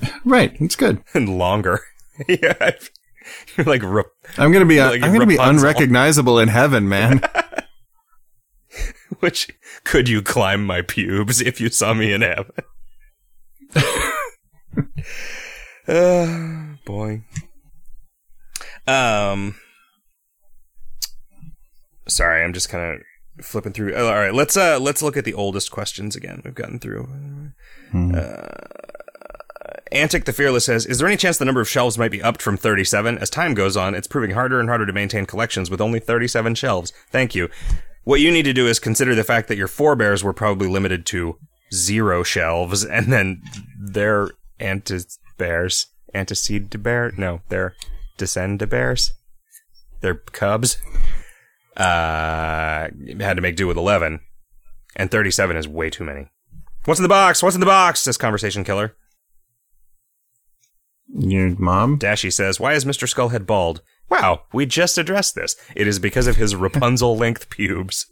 Right, 0.25 0.57
it's 0.61 0.77
good. 0.77 1.03
and 1.15 1.39
longer. 1.39 1.81
yeah, 2.29 2.71
you're 3.57 3.67
like 3.67 3.83
Ra- 3.83 4.03
I'm 4.37 4.53
gonna 4.53 4.67
be 4.67 4.81
uh, 4.81 4.91
Like 4.91 5.03
I'm 5.03 5.13
gonna 5.13 5.27
be 5.27 5.37
unrecognizable 5.37 6.39
in 6.39 6.49
heaven, 6.49 6.89
man. 6.89 7.21
Which 9.21 9.51
could 9.85 10.09
you 10.09 10.23
climb 10.23 10.65
my 10.65 10.83
pubes 10.83 11.41
if 11.41 11.61
you 11.61 11.71
saw 11.71 11.95
me 11.95 12.13
in 12.13 12.23
heaven? 12.23 12.53
uh, 15.89 16.75
boy. 16.85 17.23
Um. 18.87 19.57
Sorry, 22.09 22.43
I'm 22.43 22.53
just 22.53 22.69
kind 22.69 22.95
of 22.95 23.45
flipping 23.45 23.73
through. 23.73 23.95
Oh, 23.95 24.09
all 24.09 24.15
right, 24.15 24.35
let's 24.35 24.57
uh 24.57 24.79
let's 24.81 25.03
look 25.03 25.17
at 25.17 25.25
the 25.25 25.35
oldest 25.35 25.71
questions 25.71 26.17
again 26.17 26.43
we've 26.45 26.55
gotten 26.55 26.79
through. 26.79 27.09
Uh, 27.95 28.49
Antic 29.93 30.25
the 30.25 30.33
Fearless 30.33 30.65
says, 30.65 30.87
"Is 30.87 30.99
there 30.99 31.09
any 31.09 31.17
chance 31.17 31.39
the 31.39 31.45
number 31.45 31.61
of 31.61 31.69
shelves 31.69 31.99
might 31.99 32.11
be 32.11 32.23
upped 32.23 32.43
from 32.43 32.57
37? 32.57 33.19
As 33.19 33.31
time 33.31 33.55
goes 33.55 33.77
on, 33.77 33.95
it's 33.95 34.07
proving 34.07 34.33
harder 34.33 34.61
and 34.61 34.69
harder 34.69 34.87
to 34.87 34.93
maintain 34.93 35.27
collections 35.27 35.71
with 35.71 35.81
only 35.81 36.01
37 36.01 36.55
shelves. 36.55 36.93
Thank 37.11 37.35
you. 37.35 37.49
What 38.11 38.21
you 38.21 38.33
need 38.33 38.43
to 38.43 38.53
do 38.53 38.67
is 38.67 38.81
consider 38.81 39.15
the 39.15 39.23
fact 39.23 39.47
that 39.47 39.57
your 39.57 39.69
forebears 39.69 40.25
were 40.25 40.33
probably 40.33 40.67
limited 40.67 41.07
to 41.07 41.39
zero 41.73 42.25
shelves, 42.25 42.85
and 42.85 43.13
then 43.13 43.41
their 43.79 44.31
antibears, 44.59 45.87
antecede 46.13 46.83
bear, 46.83 47.13
no, 47.17 47.43
their 47.51 47.77
descend 48.19 48.59
to 48.59 48.67
bears, 48.67 49.13
their 50.01 50.17
cubs, 50.17 50.79
uh, 51.77 52.89
had 53.21 53.37
to 53.37 53.41
make 53.41 53.55
do 53.55 53.69
with 53.69 53.77
11, 53.77 54.19
and 54.97 55.09
37 55.13 55.57
is 55.57 55.69
way 55.69 55.89
too 55.89 56.03
many. 56.03 56.27
What's 56.87 56.99
in 56.99 57.05
the 57.05 57.09
box? 57.09 57.45
What's 57.45 57.55
in 57.55 57.61
the 57.61 57.65
box? 57.65 58.01
Says 58.01 58.17
Conversation 58.17 58.65
Killer. 58.65 58.97
Your 61.15 61.51
mom? 61.59 61.99
Dashy 61.99 62.31
says, 62.31 62.61
Why 62.61 62.75
is 62.75 62.85
Mr. 62.85 63.09
Skullhead 63.09 63.47
bald? 63.47 63.83
Wow, 64.09 64.43
we 64.53 64.67
just 64.67 64.99
addressed 64.99 65.35
this. 65.35 65.57
It 65.77 65.87
is 65.87 65.99
because 65.99 66.27
of 66.27 66.37
his 66.37 66.55
Rapunzel 66.57 67.17
length 67.17 67.49
pubes. 67.51 68.07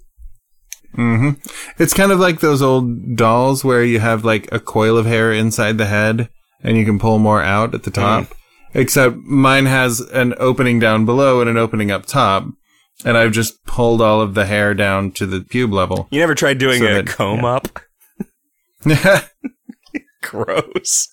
hmm 0.94 1.30
It's 1.78 1.94
kind 1.94 2.12
of 2.12 2.20
like 2.20 2.40
those 2.40 2.62
old 2.62 3.16
dolls 3.16 3.64
where 3.64 3.82
you 3.84 3.98
have 4.00 4.24
like 4.24 4.48
a 4.52 4.60
coil 4.60 4.96
of 4.96 5.06
hair 5.06 5.32
inside 5.32 5.76
the 5.78 5.86
head 5.86 6.28
and 6.62 6.76
you 6.76 6.84
can 6.84 6.98
pull 6.98 7.18
more 7.18 7.42
out 7.42 7.74
at 7.74 7.82
the 7.84 7.90
top. 7.90 8.26
Except 8.74 9.16
mine 9.16 9.66
has 9.66 10.00
an 10.00 10.34
opening 10.38 10.78
down 10.78 11.04
below 11.04 11.40
and 11.40 11.48
an 11.48 11.56
opening 11.56 11.90
up 11.90 12.04
top. 12.06 12.46
And 13.04 13.16
I've 13.16 13.32
just 13.32 13.64
pulled 13.64 14.00
all 14.02 14.20
of 14.20 14.34
the 14.34 14.44
hair 14.46 14.74
down 14.74 15.12
to 15.12 15.26
the 15.26 15.38
pube 15.40 15.72
level. 15.72 16.08
You 16.10 16.18
never 16.20 16.34
tried 16.34 16.58
doing 16.58 16.80
So 16.80 16.86
a 16.86 16.94
that- 16.94 17.06
comb 17.06 17.40
yeah. 17.40 17.60
up? 18.84 19.30
Gross. 20.22 21.08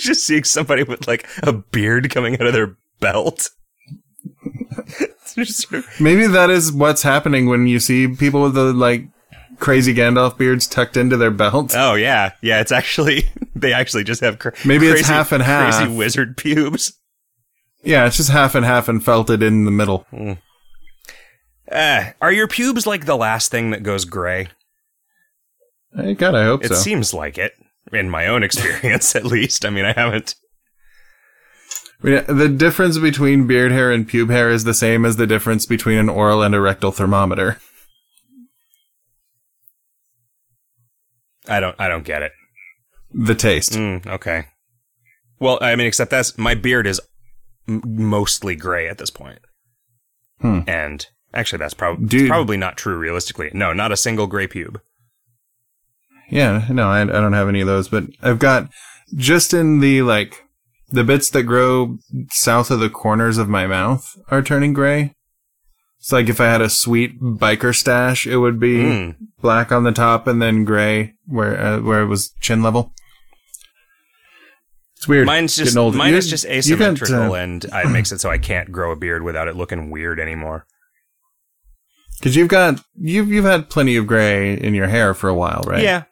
Just 0.00 0.26
seeing 0.26 0.44
somebody 0.44 0.82
with 0.82 1.06
like 1.06 1.26
a 1.42 1.52
beard 1.52 2.10
coming 2.10 2.34
out 2.34 2.46
of 2.46 2.52
their 2.52 2.76
belt. 3.00 3.50
It's 4.98 5.34
just 5.34 5.68
sort 5.68 5.84
of- 5.84 6.00
Maybe 6.00 6.26
that 6.26 6.50
is 6.50 6.72
what's 6.72 7.02
happening 7.02 7.46
when 7.46 7.66
you 7.66 7.78
see 7.80 8.08
people 8.08 8.42
with 8.42 8.54
the 8.54 8.72
like 8.72 9.06
crazy 9.58 9.94
Gandalf 9.94 10.36
beards 10.36 10.66
tucked 10.66 10.96
into 10.96 11.16
their 11.16 11.30
belt. 11.30 11.72
oh 11.76 11.94
yeah, 11.94 12.32
yeah. 12.42 12.60
It's 12.60 12.72
actually 12.72 13.30
they 13.54 13.72
actually 13.72 14.04
just 14.04 14.20
have 14.20 14.38
cra- 14.38 14.52
Maybe 14.64 14.86
it's 14.86 15.00
crazy, 15.02 15.12
half 15.12 15.32
and 15.32 15.42
half. 15.42 15.74
Crazy 15.76 15.96
wizard 15.96 16.36
pubes. 16.36 16.92
Yeah, 17.82 18.06
it's 18.06 18.16
just 18.16 18.30
half 18.30 18.54
and 18.54 18.64
half 18.64 18.88
and 18.88 19.04
felted 19.04 19.42
in 19.42 19.64
the 19.66 19.70
middle. 19.70 20.06
Uh, 21.70 22.04
are 22.20 22.32
your 22.32 22.48
pubes 22.48 22.86
like 22.86 23.04
the 23.06 23.16
last 23.16 23.50
thing 23.50 23.70
that 23.70 23.82
goes 23.82 24.04
gray? 24.04 24.48
God, 25.94 26.34
I 26.34 26.44
hope 26.44 26.64
It 26.64 26.68
so. 26.68 26.74
seems 26.74 27.14
like 27.14 27.38
it, 27.38 27.52
in 27.92 28.10
my 28.10 28.26
own 28.26 28.42
experience, 28.42 29.14
at 29.16 29.24
least. 29.24 29.64
I 29.64 29.70
mean, 29.70 29.84
I 29.84 29.92
haven't. 29.92 30.34
I 32.02 32.06
mean, 32.06 32.24
the 32.26 32.48
difference 32.48 32.98
between 32.98 33.46
beard 33.46 33.72
hair 33.72 33.90
and 33.90 34.08
pube 34.08 34.30
hair 34.30 34.50
is 34.50 34.64
the 34.64 34.74
same 34.74 35.04
as 35.04 35.16
the 35.16 35.26
difference 35.26 35.64
between 35.64 35.98
an 35.98 36.08
oral 36.08 36.42
and 36.42 36.54
a 36.54 36.60
rectal 36.60 36.92
thermometer. 36.92 37.58
I 41.48 41.60
don't. 41.60 41.76
I 41.78 41.88
don't 41.88 42.04
get 42.04 42.22
it. 42.22 42.32
The 43.12 43.34
taste. 43.34 43.72
Mm, 43.72 44.06
okay. 44.06 44.46
Well, 45.38 45.58
I 45.60 45.76
mean, 45.76 45.86
except 45.86 46.10
that's 46.10 46.36
my 46.38 46.54
beard 46.54 46.86
is 46.86 47.00
m- 47.68 47.82
mostly 47.84 48.56
gray 48.56 48.88
at 48.88 48.98
this 48.98 49.10
point. 49.10 49.40
Hmm. 50.40 50.60
and 50.66 51.06
actually, 51.32 51.58
that's, 51.58 51.74
prob- 51.74 52.10
probably 52.26 52.56
not 52.56 52.76
true 52.76 52.96
realistically. 52.98 53.50
No, 53.54 53.72
not 53.72 53.92
a 53.92 53.96
single 53.96 54.26
gray 54.26 54.46
pube. 54.48 54.80
Yeah, 56.30 56.66
no, 56.70 56.88
I, 56.88 57.02
I 57.02 57.04
don't 57.04 57.32
have 57.34 57.48
any 57.48 57.60
of 57.60 57.66
those, 57.66 57.88
but 57.88 58.04
I've 58.22 58.38
got 58.38 58.68
just 59.14 59.52
in 59.54 59.80
the 59.80 60.02
like 60.02 60.42
the 60.90 61.04
bits 61.04 61.30
that 61.30 61.42
grow 61.44 61.98
south 62.30 62.70
of 62.70 62.80
the 62.80 62.90
corners 62.90 63.38
of 63.38 63.48
my 63.48 63.66
mouth 63.66 64.16
are 64.30 64.42
turning 64.42 64.72
gray. 64.72 65.14
It's 65.98 66.12
like 66.12 66.28
if 66.28 66.40
I 66.40 66.46
had 66.46 66.60
a 66.60 66.68
sweet 66.68 67.20
biker 67.20 67.74
stash, 67.74 68.26
it 68.26 68.36
would 68.36 68.60
be 68.60 68.76
Mm. 68.76 69.16
black 69.40 69.72
on 69.72 69.84
the 69.84 69.92
top 69.92 70.26
and 70.26 70.40
then 70.42 70.64
gray 70.64 71.14
where 71.26 71.58
uh, 71.60 71.80
where 71.80 72.02
it 72.02 72.06
was 72.06 72.32
chin 72.40 72.62
level. 72.62 72.92
It's 74.96 75.08
weird. 75.08 75.26
Mine's 75.26 75.56
just 75.56 75.76
older. 75.76 75.96
mine 75.98 76.12
You- 76.12 76.18
is 76.18 76.28
just 76.30 76.44
got, 76.44 76.52
asymmetrical, 76.52 77.32
uh, 77.32 77.34
and 77.34 77.64
it 77.64 77.90
makes 77.90 78.12
it 78.12 78.20
so 78.20 78.30
I 78.30 78.38
can't 78.38 78.72
grow 78.72 78.90
a 78.92 78.96
beard 78.96 79.22
without 79.22 79.48
it 79.48 79.56
looking 79.56 79.90
weird 79.90 80.18
anymore. 80.20 80.66
Cause 82.22 82.36
you've 82.36 82.48
got 82.48 82.80
you've 82.96 83.28
you've 83.28 83.44
had 83.44 83.68
plenty 83.68 83.96
of 83.96 84.06
gray 84.06 84.54
in 84.54 84.72
your 84.74 84.86
hair 84.86 85.12
for 85.14 85.28
a 85.28 85.34
while, 85.34 85.62
right? 85.66 85.82
Yeah. 85.82 86.04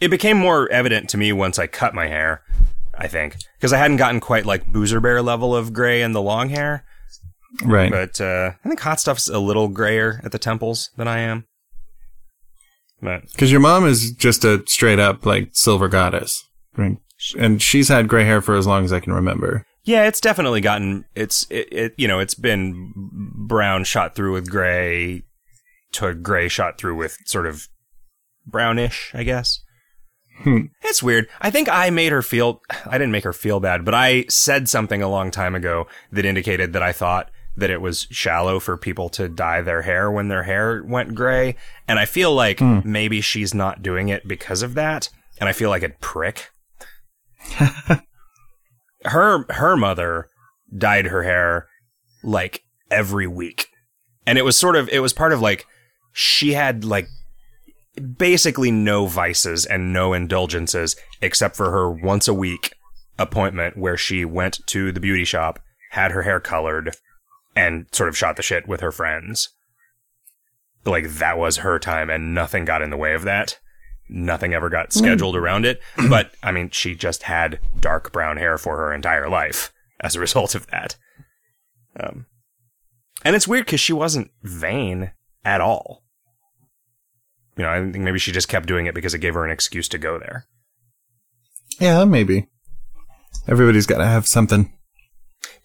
It 0.00 0.08
became 0.08 0.36
more 0.36 0.68
evident 0.70 1.08
to 1.10 1.16
me 1.16 1.32
once 1.32 1.58
I 1.58 1.66
cut 1.66 1.94
my 1.94 2.06
hair, 2.06 2.42
I 2.96 3.08
think. 3.08 3.36
Because 3.56 3.72
I 3.72 3.78
hadn't 3.78 3.96
gotten 3.96 4.20
quite 4.20 4.46
like 4.46 4.66
Boozer 4.72 5.00
Bear 5.00 5.22
level 5.22 5.54
of 5.54 5.72
gray 5.72 6.02
in 6.02 6.12
the 6.12 6.22
long 6.22 6.50
hair. 6.50 6.84
right. 7.64 7.90
But 7.90 8.20
uh, 8.20 8.52
I 8.64 8.68
think 8.68 8.80
Hot 8.80 9.00
Stuff's 9.00 9.28
a 9.28 9.38
little 9.38 9.68
grayer 9.68 10.20
at 10.24 10.32
the 10.32 10.38
temples 10.38 10.90
than 10.96 11.08
I 11.08 11.18
am. 11.20 11.46
But 13.00 13.30
Because 13.32 13.50
your 13.50 13.60
mom 13.60 13.86
is 13.86 14.12
just 14.12 14.44
a 14.44 14.62
straight 14.66 14.98
up 14.98 15.24
like 15.24 15.50
silver 15.52 15.88
goddess, 15.88 16.44
right? 16.76 16.96
And 17.36 17.60
she's 17.60 17.88
had 17.88 18.08
gray 18.08 18.24
hair 18.24 18.40
for 18.40 18.56
as 18.56 18.66
long 18.66 18.84
as 18.84 18.92
I 18.92 19.00
can 19.00 19.12
remember. 19.12 19.64
yeah, 19.84 20.06
it's 20.06 20.20
definitely 20.20 20.60
gotten 20.60 21.04
it's 21.14 21.46
it, 21.50 21.68
it 21.72 21.94
you 21.96 22.06
know, 22.06 22.18
it's 22.18 22.34
been 22.34 22.92
brown 22.94 23.84
shot 23.84 24.14
through 24.14 24.32
with 24.32 24.50
gray 24.50 25.22
to 25.92 26.14
gray 26.14 26.48
shot 26.48 26.78
through 26.78 26.96
with 26.96 27.16
sort 27.24 27.46
of 27.46 27.68
brownish, 28.46 29.10
I 29.14 29.22
guess. 29.22 29.60
Hmm. 30.42 30.66
It's 30.82 31.02
weird. 31.02 31.28
I 31.40 31.50
think 31.50 31.68
I 31.68 31.90
made 31.90 32.12
her 32.12 32.22
feel, 32.22 32.62
I 32.86 32.92
didn't 32.92 33.12
make 33.12 33.24
her 33.24 33.32
feel 33.32 33.60
bad, 33.60 33.84
but 33.84 33.94
I 33.94 34.24
said 34.28 34.68
something 34.68 35.02
a 35.02 35.08
long 35.08 35.30
time 35.30 35.54
ago 35.54 35.86
that 36.12 36.24
indicated 36.24 36.72
that 36.72 36.82
I 36.82 36.92
thought 36.92 37.30
that 37.56 37.70
it 37.70 37.80
was 37.80 38.06
shallow 38.10 38.60
for 38.60 38.76
people 38.76 39.08
to 39.10 39.28
dye 39.28 39.60
their 39.62 39.82
hair 39.82 40.10
when 40.10 40.28
their 40.28 40.44
hair 40.44 40.82
went 40.84 41.14
gray. 41.16 41.56
And 41.88 41.98
I 41.98 42.04
feel 42.04 42.32
like 42.32 42.60
maybe 42.60 43.20
she's 43.20 43.52
not 43.52 43.82
doing 43.82 44.08
it 44.08 44.28
because 44.28 44.62
of 44.62 44.74
that. 44.74 45.08
And 45.40 45.48
I 45.48 45.52
feel 45.52 45.70
like 45.70 45.82
a 45.82 45.88
prick. 45.88 46.50
her, 49.04 49.44
her 49.50 49.76
mother 49.76 50.28
dyed 50.76 51.06
her 51.06 51.24
hair 51.24 51.66
like 52.22 52.62
every 52.90 53.26
week. 53.26 53.68
And 54.24 54.38
it 54.38 54.44
was 54.44 54.56
sort 54.56 54.76
of, 54.76 54.88
it 54.90 55.00
was 55.00 55.12
part 55.12 55.32
of 55.32 55.40
like, 55.40 55.66
she 56.12 56.52
had 56.52 56.84
like 56.84 57.08
basically 57.98 58.70
no 58.70 59.06
vices 59.06 59.66
and 59.66 59.92
no 59.92 60.12
indulgences 60.12 60.96
except 61.20 61.56
for 61.56 61.70
her 61.70 61.90
once 61.90 62.28
a 62.28 62.34
week 62.34 62.74
appointment 63.18 63.76
where 63.76 63.96
she 63.96 64.24
went 64.24 64.60
to 64.66 64.92
the 64.92 65.00
beauty 65.00 65.24
shop, 65.24 65.60
had 65.90 66.12
her 66.12 66.22
hair 66.22 66.40
colored, 66.40 66.94
and 67.56 67.86
sort 67.92 68.08
of 68.08 68.16
shot 68.16 68.36
the 68.36 68.42
shit 68.42 68.68
with 68.68 68.80
her 68.80 68.92
friends. 68.92 69.48
Like 70.84 71.08
that 71.14 71.38
was 71.38 71.58
her 71.58 71.78
time 71.78 72.08
and 72.08 72.34
nothing 72.34 72.64
got 72.64 72.82
in 72.82 72.90
the 72.90 72.96
way 72.96 73.14
of 73.14 73.24
that. 73.24 73.58
Nothing 74.08 74.54
ever 74.54 74.70
got 74.70 74.92
scheduled 74.92 75.36
around 75.36 75.66
it. 75.66 75.80
But 76.08 76.32
I 76.42 76.52
mean, 76.52 76.70
she 76.70 76.94
just 76.94 77.24
had 77.24 77.58
dark 77.78 78.12
brown 78.12 78.36
hair 78.36 78.56
for 78.56 78.76
her 78.76 78.94
entire 78.94 79.28
life 79.28 79.72
as 80.00 80.14
a 80.16 80.20
result 80.26 80.54
of 80.54 80.66
that. 80.68 80.96
Um, 81.98 82.26
and 83.24 83.34
it's 83.34 83.48
weird 83.48 83.66
because 83.66 83.80
she 83.80 83.92
wasn't 83.92 84.30
vain 84.42 85.12
at 85.44 85.60
all. 85.60 86.04
You 87.58 87.64
know, 87.64 87.70
I 87.70 87.80
think 87.80 88.04
maybe 88.04 88.20
she 88.20 88.30
just 88.30 88.48
kept 88.48 88.68
doing 88.68 88.86
it 88.86 88.94
because 88.94 89.14
it 89.14 89.18
gave 89.18 89.34
her 89.34 89.44
an 89.44 89.50
excuse 89.50 89.88
to 89.88 89.98
go 89.98 90.18
there. 90.18 90.46
Yeah, 91.80 92.04
maybe. 92.04 92.46
Everybody's 93.48 93.86
got 93.86 93.98
to 93.98 94.06
have 94.06 94.26
something. 94.26 94.72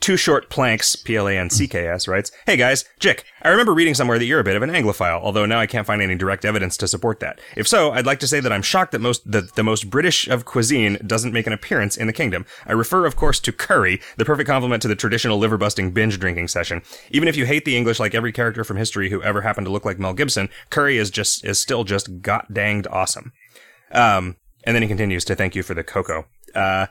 Two 0.03 0.17
Short 0.17 0.49
Plancks, 0.49 0.97
P 0.97 1.15
L 1.15 1.29
A 1.29 1.37
N 1.37 1.49
C 1.49 1.65
K 1.65 1.87
S, 1.87 2.09
writes 2.09 2.29
Hey 2.45 2.57
guys, 2.57 2.83
Jick, 2.99 3.23
I 3.41 3.47
remember 3.47 3.73
reading 3.73 3.93
somewhere 3.93 4.19
that 4.19 4.25
you're 4.25 4.41
a 4.41 4.43
bit 4.43 4.57
of 4.57 4.61
an 4.61 4.69
Anglophile, 4.69 5.21
although 5.21 5.45
now 5.45 5.61
I 5.61 5.65
can't 5.65 5.87
find 5.87 6.01
any 6.01 6.15
direct 6.15 6.43
evidence 6.43 6.75
to 6.75 6.89
support 6.89 7.21
that. 7.21 7.39
If 7.55 7.69
so, 7.69 7.91
I'd 7.91 8.05
like 8.05 8.19
to 8.19 8.27
say 8.27 8.41
that 8.41 8.51
I'm 8.51 8.63
shocked 8.63 8.91
that 8.91 8.99
most 8.99 9.31
that 9.31 9.55
the 9.55 9.63
most 9.63 9.89
British 9.89 10.27
of 10.27 10.43
cuisine 10.43 10.97
doesn't 11.07 11.31
make 11.31 11.47
an 11.47 11.53
appearance 11.53 11.95
in 11.95 12.07
the 12.07 12.11
kingdom. 12.11 12.45
I 12.65 12.73
refer, 12.73 13.05
of 13.05 13.15
course, 13.15 13.39
to 13.39 13.53
curry, 13.53 14.01
the 14.17 14.25
perfect 14.25 14.49
complement 14.49 14.81
to 14.81 14.89
the 14.89 14.95
traditional 14.97 15.37
liver 15.37 15.57
busting 15.57 15.93
binge 15.93 16.19
drinking 16.19 16.49
session. 16.49 16.81
Even 17.11 17.29
if 17.29 17.37
you 17.37 17.45
hate 17.45 17.63
the 17.63 17.77
English 17.77 18.01
like 18.01 18.13
every 18.13 18.33
character 18.33 18.65
from 18.65 18.75
history 18.75 19.09
who 19.09 19.23
ever 19.23 19.39
happened 19.39 19.67
to 19.67 19.71
look 19.71 19.85
like 19.85 19.99
Mel 19.99 20.13
Gibson, 20.13 20.49
curry 20.69 20.97
is 20.97 21.11
just 21.11 21.45
is 21.45 21.61
still 21.61 21.85
just 21.85 22.21
got 22.21 22.53
danged 22.53 22.87
awesome. 22.91 23.31
Um, 23.93 24.35
and 24.65 24.75
then 24.75 24.81
he 24.81 24.89
continues 24.89 25.23
to 25.23 25.35
thank 25.35 25.55
you 25.55 25.63
for 25.63 25.73
the 25.73 25.83
cocoa. 25.85 26.25
Uh, 26.53 26.87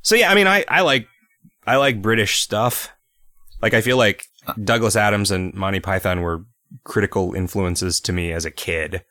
so 0.00 0.14
yeah, 0.14 0.30
I 0.30 0.34
mean, 0.34 0.46
I, 0.46 0.64
I 0.66 0.80
like 0.80 1.06
I 1.70 1.76
like 1.76 2.02
British 2.02 2.40
stuff. 2.40 2.90
Like 3.62 3.74
I 3.74 3.80
feel 3.80 3.96
like 3.96 4.24
Douglas 4.64 4.96
Adams 4.96 5.30
and 5.30 5.54
Monty 5.54 5.80
Python 5.80 6.20
were 6.22 6.44
critical 6.84 7.34
influences 7.34 8.00
to 8.00 8.12
me 8.12 8.32
as 8.32 8.44
a 8.44 8.50
kid. 8.50 9.04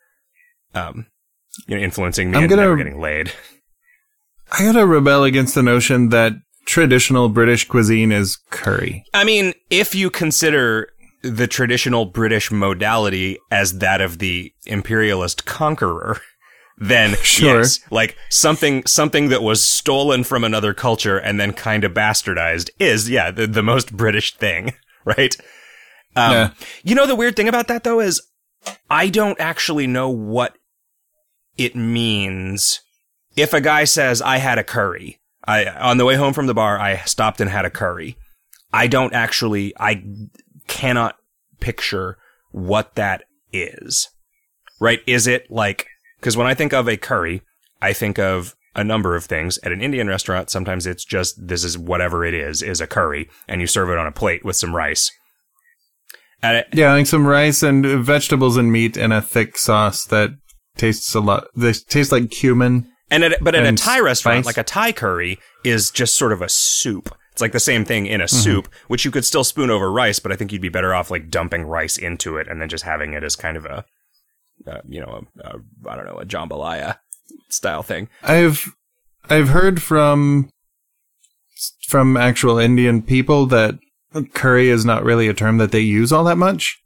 Um, 0.74 1.06
you 1.66 1.76
know, 1.76 1.82
influencing 1.82 2.30
me 2.30 2.38
I'm 2.38 2.48
gonna- 2.48 2.76
getting 2.76 3.00
laid. 3.00 3.32
I 4.52 4.64
gotta 4.64 4.84
rebel 4.84 5.24
against 5.24 5.54
the 5.54 5.62
notion 5.62 6.08
that 6.08 6.32
traditional 6.66 7.28
British 7.28 7.66
cuisine 7.68 8.12
is 8.12 8.36
curry. 8.50 9.04
I 9.14 9.24
mean, 9.24 9.54
if 9.70 9.94
you 9.94 10.10
consider 10.10 10.88
the 11.22 11.46
traditional 11.46 12.04
British 12.06 12.50
modality 12.50 13.38
as 13.50 13.78
that 13.78 14.00
of 14.00 14.18
the 14.18 14.52
imperialist 14.66 15.44
conqueror, 15.46 16.20
then 16.80 17.14
Sure. 17.22 17.58
yes, 17.58 17.78
like 17.90 18.16
something 18.30 18.84
something 18.86 19.28
that 19.28 19.42
was 19.42 19.62
stolen 19.62 20.24
from 20.24 20.42
another 20.44 20.72
culture 20.74 21.18
and 21.18 21.38
then 21.38 21.52
kind 21.52 21.84
of 21.84 21.92
bastardized 21.92 22.70
is 22.78 23.08
yeah 23.10 23.30
the, 23.30 23.46
the 23.46 23.62
most 23.62 23.94
British 23.96 24.34
thing, 24.36 24.72
right? 25.04 25.36
Um, 26.16 26.32
Yeah. 26.32 26.50
You 26.82 26.94
know 26.94 27.06
the 27.06 27.14
weird 27.14 27.36
thing 27.36 27.48
about 27.48 27.68
that 27.68 27.84
though 27.84 28.00
is 28.00 28.20
I 28.88 29.08
don't 29.10 29.38
actually 29.38 29.86
know 29.86 30.08
what 30.08 30.56
it 31.58 31.76
means 31.76 32.80
if 33.36 33.52
a 33.52 33.60
guy 33.60 33.84
says 33.84 34.22
I 34.22 34.38
had 34.38 34.58
a 34.58 34.64
curry. 34.64 35.20
I 35.46 35.66
on 35.66 35.98
the 35.98 36.04
way 36.06 36.16
home 36.16 36.32
from 36.32 36.46
the 36.46 36.54
bar 36.54 36.78
I 36.80 36.96
stopped 37.04 37.40
and 37.40 37.50
had 37.50 37.64
a 37.64 37.70
curry. 37.70 38.16
I 38.72 38.86
don't 38.86 39.12
actually 39.12 39.74
I 39.78 40.02
cannot 40.66 41.16
picture 41.60 42.16
what 42.52 42.94
that 42.94 43.24
is. 43.52 44.08
Right? 44.80 45.00
Is 45.06 45.26
it 45.26 45.50
like 45.50 45.86
cuz 46.20 46.36
when 46.36 46.46
I 46.46 46.54
think 46.54 46.72
of 46.72 46.88
a 46.88 46.96
curry, 46.96 47.42
I 47.82 47.92
think 47.92 48.18
of 48.18 48.54
a 48.76 48.84
number 48.84 49.16
of 49.16 49.24
things. 49.24 49.58
At 49.64 49.72
an 49.72 49.80
Indian 49.82 50.06
restaurant, 50.08 50.48
sometimes 50.50 50.86
it's 50.86 51.04
just 51.04 51.48
this 51.48 51.64
is 51.64 51.76
whatever 51.76 52.24
it 52.24 52.34
is 52.34 52.62
is 52.62 52.80
a 52.80 52.86
curry 52.86 53.28
and 53.48 53.60
you 53.60 53.66
serve 53.66 53.90
it 53.90 53.98
on 53.98 54.06
a 54.06 54.12
plate 54.12 54.44
with 54.44 54.56
some 54.56 54.74
rice. 54.76 55.10
At 56.42 56.54
a, 56.54 56.64
Yeah, 56.72 56.92
like 56.94 57.06
some 57.06 57.26
rice 57.26 57.62
and 57.62 57.84
vegetables 57.84 58.56
and 58.56 58.72
meat 58.72 58.96
and 58.96 59.12
a 59.12 59.20
thick 59.20 59.58
sauce 59.58 60.04
that 60.06 60.30
tastes 60.76 61.14
a 61.14 61.20
lot. 61.20 61.48
They 61.56 61.72
taste 61.72 62.12
like 62.12 62.30
cumin. 62.30 62.86
And 63.10 63.24
at, 63.24 63.42
but 63.42 63.54
at 63.56 63.66
a 63.66 63.72
Thai 63.72 64.00
restaurant, 64.00 64.44
spice. 64.44 64.46
like 64.46 64.56
a 64.56 64.62
Thai 64.66 64.92
curry 64.92 65.38
is 65.64 65.90
just 65.90 66.14
sort 66.14 66.32
of 66.32 66.40
a 66.40 66.48
soup. 66.48 67.14
It's 67.32 67.40
like 67.42 67.52
the 67.52 67.60
same 67.60 67.84
thing 67.84 68.06
in 68.06 68.20
a 68.20 68.24
Mm-hmm. 68.24 68.36
soup, 68.36 68.68
which 68.88 69.04
you 69.04 69.10
could 69.10 69.24
still 69.24 69.44
spoon 69.44 69.68
over 69.70 69.90
rice, 69.90 70.18
but 70.20 70.30
I 70.32 70.36
think 70.36 70.52
you'd 70.52 70.62
be 70.62 70.68
better 70.68 70.94
off 70.94 71.10
like 71.10 71.28
dumping 71.28 71.64
rice 71.64 71.98
into 71.98 72.36
it 72.36 72.46
and 72.48 72.60
then 72.62 72.68
just 72.68 72.84
having 72.84 73.12
it 73.12 73.24
as 73.24 73.34
kind 73.36 73.56
of 73.56 73.64
a, 73.64 73.84
uh, 74.66 74.80
you 74.88 75.00
know, 75.00 75.24
I 75.86 75.96
don't 75.96 76.06
know, 76.06 76.18
a 76.18 76.24
jambalaya 76.26 76.98
style 77.48 77.82
thing. 77.82 78.08
I've 78.22 78.74
I've 79.28 79.48
heard 79.50 79.82
from 79.82 80.50
from 81.86 82.16
actual 82.16 82.58
Indian 82.58 83.02
people 83.02 83.46
that 83.46 83.78
curry 84.34 84.68
is 84.70 84.84
not 84.84 85.04
really 85.04 85.28
a 85.28 85.34
term 85.34 85.58
that 85.58 85.72
they 85.72 85.80
use 85.80 86.12
all 86.12 86.24
that 86.24 86.38
much. 86.38 86.78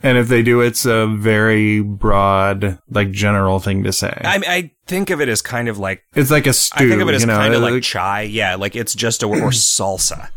And 0.00 0.16
if 0.16 0.28
they 0.28 0.42
do, 0.42 0.60
it's 0.60 0.84
a 0.84 1.08
very 1.08 1.80
broad, 1.80 2.78
like 2.88 3.10
general 3.10 3.58
thing 3.58 3.82
to 3.82 3.92
say. 3.92 4.16
I, 4.24 4.40
I 4.46 4.70
think 4.86 5.10
of 5.10 5.20
it 5.20 5.28
as 5.28 5.42
kind 5.42 5.68
of 5.68 5.78
like 5.78 6.04
it's 6.14 6.30
like 6.30 6.46
a 6.46 6.52
stew. 6.52 6.84
I 6.84 6.88
think 6.88 7.02
of 7.02 7.08
it 7.08 7.16
as 7.16 7.22
you 7.22 7.26
know, 7.26 7.36
kind 7.36 7.52
of 7.54 7.62
like 7.62 7.72
like- 7.72 7.82
chai. 7.82 8.22
Yeah, 8.22 8.54
like 8.54 8.76
it's 8.76 8.94
just 8.94 9.24
a 9.24 9.26
or 9.26 9.32
salsa. 9.50 10.30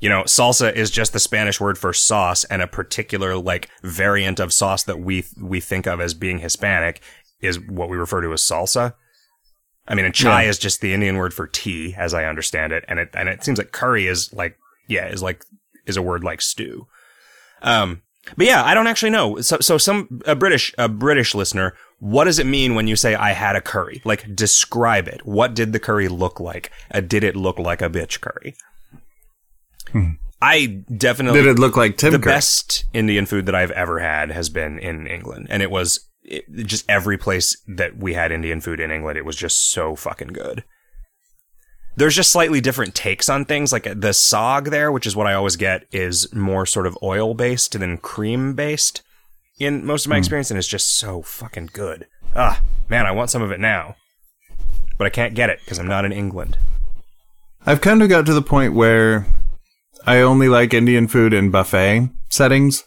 You 0.00 0.08
know, 0.08 0.22
salsa 0.22 0.72
is 0.72 0.90
just 0.90 1.12
the 1.12 1.18
Spanish 1.18 1.60
word 1.60 1.76
for 1.76 1.92
sauce, 1.92 2.44
and 2.44 2.62
a 2.62 2.66
particular 2.66 3.36
like 3.36 3.68
variant 3.82 4.38
of 4.40 4.52
sauce 4.52 4.82
that 4.84 5.00
we 5.00 5.24
we 5.40 5.60
think 5.60 5.86
of 5.86 6.00
as 6.00 6.14
being 6.14 6.38
Hispanic 6.38 7.00
is 7.40 7.58
what 7.60 7.88
we 7.88 7.96
refer 7.96 8.20
to 8.22 8.32
as 8.32 8.42
salsa. 8.42 8.94
I 9.86 9.94
mean, 9.94 10.04
and 10.04 10.14
chai 10.14 10.42
Yeah. 10.44 10.50
is 10.50 10.58
just 10.58 10.80
the 10.80 10.92
Indian 10.92 11.16
word 11.16 11.32
for 11.34 11.46
tea, 11.46 11.94
as 11.96 12.14
I 12.14 12.24
understand 12.26 12.72
it, 12.72 12.84
and 12.88 12.98
it 12.98 13.10
and 13.14 13.28
it 13.28 13.42
seems 13.42 13.58
like 13.58 13.72
curry 13.72 14.06
is 14.06 14.32
like 14.32 14.56
yeah 14.86 15.06
is 15.08 15.22
like 15.22 15.44
is 15.86 15.96
a 15.96 16.02
word 16.02 16.22
like 16.22 16.40
stew. 16.42 16.86
Um, 17.62 18.02
but 18.36 18.46
yeah, 18.46 18.62
I 18.62 18.74
don't 18.74 18.86
actually 18.86 19.10
know. 19.10 19.40
So 19.40 19.58
so 19.60 19.78
some 19.78 20.20
a 20.26 20.36
British 20.36 20.72
a 20.78 20.88
British 20.88 21.34
listener 21.34 21.74
what 22.00 22.24
does 22.26 22.38
it 22.38 22.46
mean 22.46 22.76
when 22.76 22.86
you 22.86 22.94
say 22.94 23.16
I 23.16 23.32
had 23.32 23.56
a 23.56 23.60
curry? 23.60 24.00
Like, 24.04 24.36
describe 24.36 25.08
it. 25.08 25.26
What 25.26 25.52
did 25.54 25.72
the 25.72 25.80
curry 25.80 26.06
look 26.06 26.38
like? 26.38 26.70
Uh, 26.92 27.00
did 27.00 27.24
it 27.24 27.34
look 27.34 27.58
like 27.58 27.82
a 27.82 27.90
bitch 27.90 28.20
curry? 28.20 28.54
I 30.40 30.84
definitely 30.96 31.40
Did 31.42 31.50
it 31.50 31.58
look 31.58 31.76
like 31.76 31.96
Tim 31.96 32.12
the 32.12 32.18
Curry? 32.18 32.32
best 32.32 32.84
Indian 32.92 33.26
food 33.26 33.46
that 33.46 33.54
I've 33.54 33.72
ever 33.72 33.98
had 33.98 34.30
has 34.30 34.48
been 34.48 34.78
in 34.78 35.06
England, 35.06 35.48
and 35.50 35.62
it 35.62 35.70
was 35.70 36.08
it, 36.22 36.44
just 36.64 36.88
every 36.88 37.18
place 37.18 37.56
that 37.66 37.96
we 37.96 38.14
had 38.14 38.30
Indian 38.30 38.60
food 38.60 38.78
in 38.80 38.90
England. 38.90 39.18
It 39.18 39.24
was 39.24 39.36
just 39.36 39.70
so 39.70 39.96
fucking 39.96 40.28
good. 40.28 40.62
There's 41.96 42.14
just 42.14 42.30
slightly 42.30 42.60
different 42.60 42.94
takes 42.94 43.28
on 43.28 43.44
things. 43.44 43.72
Like 43.72 43.82
the 43.82 44.12
saag 44.12 44.70
there, 44.70 44.92
which 44.92 45.06
is 45.06 45.16
what 45.16 45.26
I 45.26 45.34
always 45.34 45.56
get, 45.56 45.86
is 45.90 46.32
more 46.32 46.64
sort 46.64 46.86
of 46.86 46.96
oil 47.02 47.34
based 47.34 47.76
than 47.76 47.98
cream 47.98 48.54
based 48.54 49.02
in 49.58 49.84
most 49.84 50.06
of 50.06 50.10
my 50.10 50.18
experience, 50.18 50.52
and 50.52 50.58
it's 50.58 50.68
just 50.68 50.96
so 50.96 51.22
fucking 51.22 51.70
good. 51.72 52.06
Ah, 52.36 52.60
man, 52.88 53.06
I 53.06 53.10
want 53.10 53.30
some 53.30 53.42
of 53.42 53.50
it 53.50 53.58
now, 53.58 53.96
but 54.96 55.06
I 55.08 55.10
can't 55.10 55.34
get 55.34 55.50
it 55.50 55.58
because 55.64 55.80
I'm 55.80 55.88
not 55.88 56.04
in 56.04 56.12
England. 56.12 56.56
I've 57.66 57.80
kind 57.80 58.00
of 58.00 58.08
got 58.08 58.24
to 58.26 58.32
the 58.34 58.42
point 58.42 58.74
where 58.74 59.26
I 60.08 60.20
only 60.22 60.48
like 60.48 60.72
Indian 60.72 61.06
food 61.08 61.34
in 61.34 61.50
buffet 61.50 62.08
settings. 62.30 62.84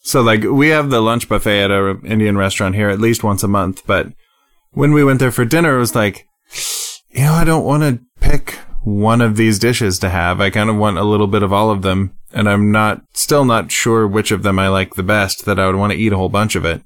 So 0.00 0.22
like 0.22 0.42
we 0.42 0.68
have 0.68 0.88
the 0.90 1.00
lunch 1.00 1.28
buffet 1.28 1.64
at 1.64 1.70
our 1.70 2.04
Indian 2.06 2.38
restaurant 2.38 2.74
here 2.74 2.88
at 2.88 3.00
least 3.00 3.22
once 3.22 3.42
a 3.42 3.48
month, 3.48 3.82
but 3.86 4.08
when 4.70 4.92
we 4.92 5.04
went 5.04 5.18
there 5.20 5.30
for 5.32 5.44
dinner, 5.44 5.76
it 5.76 5.80
was 5.80 5.94
like, 5.94 6.26
you 7.10 7.22
know, 7.22 7.32
I 7.32 7.44
don't 7.44 7.64
want 7.64 7.82
to 7.82 8.00
pick 8.20 8.52
one 8.82 9.20
of 9.20 9.36
these 9.36 9.58
dishes 9.58 9.98
to 9.98 10.08
have. 10.08 10.40
I 10.40 10.50
kind 10.50 10.70
of 10.70 10.76
want 10.76 10.98
a 10.98 11.04
little 11.04 11.26
bit 11.26 11.42
of 11.42 11.52
all 11.52 11.70
of 11.70 11.82
them, 11.82 12.14
and 12.32 12.48
I'm 12.48 12.70
not 12.72 13.02
still 13.12 13.44
not 13.44 13.70
sure 13.70 14.06
which 14.06 14.30
of 14.30 14.42
them 14.42 14.58
I 14.58 14.68
like 14.68 14.94
the 14.94 15.02
best. 15.02 15.44
That 15.44 15.58
I 15.58 15.66
would 15.66 15.76
want 15.76 15.92
to 15.92 15.98
eat 15.98 16.12
a 16.12 16.16
whole 16.16 16.28
bunch 16.30 16.54
of 16.54 16.64
it. 16.64 16.82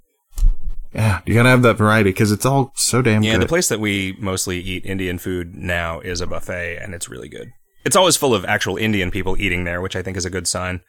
Yeah, 0.92 1.20
you 1.24 1.34
gotta 1.34 1.48
have 1.50 1.62
that 1.62 1.76
variety 1.78 2.10
because 2.10 2.32
it's 2.32 2.44
all 2.44 2.72
so 2.74 3.00
damn 3.00 3.22
Yeah, 3.22 3.32
good. 3.34 3.42
the 3.42 3.46
place 3.46 3.68
that 3.68 3.80
we 3.80 4.16
mostly 4.18 4.58
eat 4.60 4.84
Indian 4.84 5.18
food 5.18 5.54
now 5.54 6.00
is 6.00 6.20
a 6.20 6.26
buffet, 6.26 6.78
and 6.82 6.94
it's 6.94 7.08
really 7.08 7.28
good. 7.28 7.52
It's 7.84 7.96
always 7.96 8.16
full 8.16 8.34
of 8.34 8.44
actual 8.44 8.76
Indian 8.76 9.10
people 9.10 9.40
eating 9.40 9.64
there, 9.64 9.80
which 9.80 9.96
I 9.96 10.02
think 10.02 10.16
is 10.16 10.24
a 10.24 10.30
good 10.30 10.46
sign. 10.46 10.80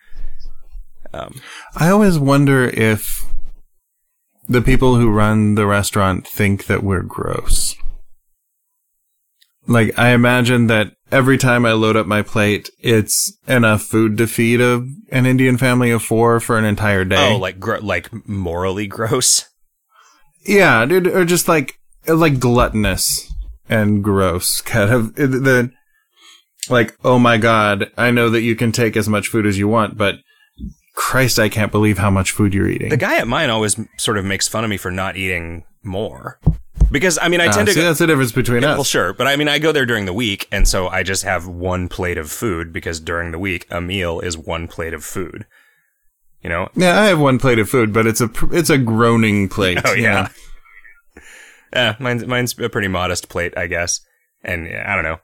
Um, 1.14 1.41
I 1.76 1.90
always 1.90 2.18
wonder 2.18 2.65
if 2.65 3.26
the 4.48 4.61
people 4.61 4.95
who 4.95 5.10
run 5.10 5.56
the 5.56 5.65
restaurant 5.65 6.28
think 6.28 6.65
that 6.65 6.84
we're 6.84 7.02
gross. 7.02 7.76
Like, 9.65 9.98
I 9.98 10.10
imagine 10.10 10.68
that 10.68 10.94
every 11.11 11.38
time 11.38 11.65
I 11.65 11.72
load 11.72 11.95
up 11.95 12.06
my 12.06 12.22
plate, 12.22 12.70
it's 12.80 13.38
enough 13.48 13.84
food 13.84 14.18
to 14.18 14.28
feed 14.28 14.60
a, 14.60 14.86
an 15.11 15.26
Indian 15.26 15.57
family 15.57 15.90
of 15.91 16.03
four 16.03 16.40
for 16.40 16.57
an 16.57 16.65
entire 16.65 17.06
day. 17.06 17.34
oh, 17.34 17.38
like 17.38 17.60
gro- 17.60 17.80
like 17.80 18.10
morally 18.28 18.88
gross. 18.88 19.45
yeah, 20.45 20.84
dude, 20.86 21.07
or 21.07 21.24
just 21.24 21.48
like, 21.48 21.80
like 22.07 22.40
gluttonous 22.40 23.32
and 23.70 24.03
gross 24.03 24.60
kind 24.61 24.91
of 24.91 25.15
the, 25.15 25.28
the 25.28 25.72
like, 26.69 26.95
oh 27.03 27.19
my 27.19 27.38
god, 27.38 27.91
I 27.98 28.11
know 28.11 28.30
that 28.30 28.41
you 28.41 28.56
can 28.56 28.72
take 28.72 28.95
as 28.98 29.07
much 29.10 29.27
food 29.27 29.45
as 29.45 29.57
you 29.57 29.68
want, 29.68 29.98
but 29.98 30.15
Christ, 30.95 31.40
I 31.40 31.49
can't 31.49 31.72
believe 31.72 31.98
how 31.98 32.10
much 32.11 32.31
food 32.31 32.53
you're 32.53 32.69
eating. 32.69 32.90
The 32.90 32.98
guy 32.98 33.18
at 33.18 33.27
mine 33.27 33.49
always 33.49 33.80
sort 33.98 34.18
of 34.18 34.26
makes 34.26 34.48
fun 34.48 34.64
of 34.64 34.69
me 34.69 34.77
for 34.77 34.91
not 34.91 35.15
eating 35.18 35.64
more. 35.84 36.40
Because 36.91 37.18
I 37.19 37.27
mean, 37.30 37.41
I 37.41 37.48
Ah, 37.48 37.52
tend 37.52 37.68
to 37.68 37.73
see, 37.73 37.80
go, 37.80 37.85
that's 37.88 37.98
the 37.99 38.06
difference 38.07 38.31
between 38.31 38.64
us. 38.64 38.76
well, 38.77 38.84
sure, 38.84 39.14
but 39.14 39.26
I 39.26 39.35
mean, 39.35 39.48
I 39.48 39.57
go 39.57 39.72
there 39.72 39.85
during 39.88 40.06
the 40.06 40.14
week, 40.14 40.48
and 40.52 40.68
so 40.68 40.88
I 40.90 41.02
just 41.02 41.23
have 41.23 41.48
one 41.48 41.88
plate 41.88 42.18
of 42.19 42.30
food 42.31 42.72
because 42.72 42.99
during 42.99 43.31
the 43.31 43.40
week 43.40 43.65
a 43.72 43.81
meal 43.81 44.19
is 44.19 44.38
one 44.38 44.68
plate 44.68 44.94
of 44.94 45.03
food. 45.03 45.45
You 46.44 46.49
know, 46.49 46.69
Yeah, 46.76 46.99
I 46.99 47.06
have 47.06 47.19
one 47.19 47.40
plate 47.40 47.57
of 47.57 47.69
food, 47.69 47.94
but 47.94 48.06
it's 48.06 48.22
a 48.22 48.30
it's 48.52 48.69
a 48.69 48.77
groaning 48.77 49.49
plate. 49.56 49.80
Oh 49.84 49.94
yeah. 49.94 50.30
Yeah, 51.73 51.95
mine's 51.99 52.23
mine's 52.27 52.57
a 52.60 52.69
pretty 52.69 52.88
modest 52.88 53.30
plate, 53.30 53.57
I 53.57 53.65
guess. 53.65 53.99
And 54.44 54.68
yeah, 54.68 54.85
I 54.88 54.94
don't 54.94 55.03
know. 55.03 55.18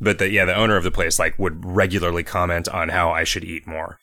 But 0.00 0.18
the 0.18 0.28
yeah, 0.30 0.44
the 0.44 0.54
owner 0.54 0.76
of 0.76 0.84
the 0.84 0.90
place 0.90 1.18
like 1.18 1.38
would 1.38 1.64
regularly 1.64 2.22
comment 2.22 2.68
on 2.68 2.88
how 2.90 3.10
I 3.10 3.24
should 3.24 3.44
eat 3.44 3.66
more. 3.66 3.98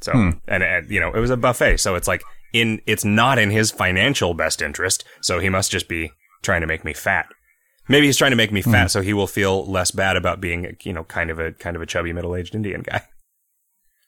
So 0.00 0.12
Hmm. 0.12 0.30
and, 0.46 0.62
and 0.62 0.90
you 0.90 1.00
know, 1.00 1.12
it 1.12 1.20
was 1.20 1.30
a 1.30 1.36
buffet, 1.36 1.78
so 1.78 1.94
it's 1.94 2.06
like 2.08 2.22
in 2.52 2.80
it's 2.86 3.04
not 3.04 3.38
in 3.38 3.50
his 3.50 3.70
financial 3.70 4.34
best 4.34 4.62
interest, 4.62 5.04
so 5.20 5.40
he 5.40 5.48
must 5.48 5.70
just 5.72 5.88
be 5.88 6.12
trying 6.42 6.60
to 6.60 6.66
make 6.66 6.84
me 6.84 6.92
fat. 6.92 7.26
Maybe 7.88 8.06
he's 8.06 8.16
trying 8.16 8.30
to 8.30 8.36
make 8.36 8.52
me 8.52 8.62
fat 8.62 8.90
so 8.90 9.02
he 9.02 9.12
will 9.12 9.26
feel 9.26 9.66
less 9.70 9.90
bad 9.90 10.16
about 10.16 10.40
being, 10.40 10.74
you 10.84 10.92
know, 10.92 11.04
kind 11.04 11.30
of 11.30 11.38
a 11.38 11.52
kind 11.52 11.76
of 11.76 11.82
a 11.82 11.86
chubby 11.86 12.12
middle-aged 12.12 12.54
Indian 12.54 12.82
guy. 12.82 13.02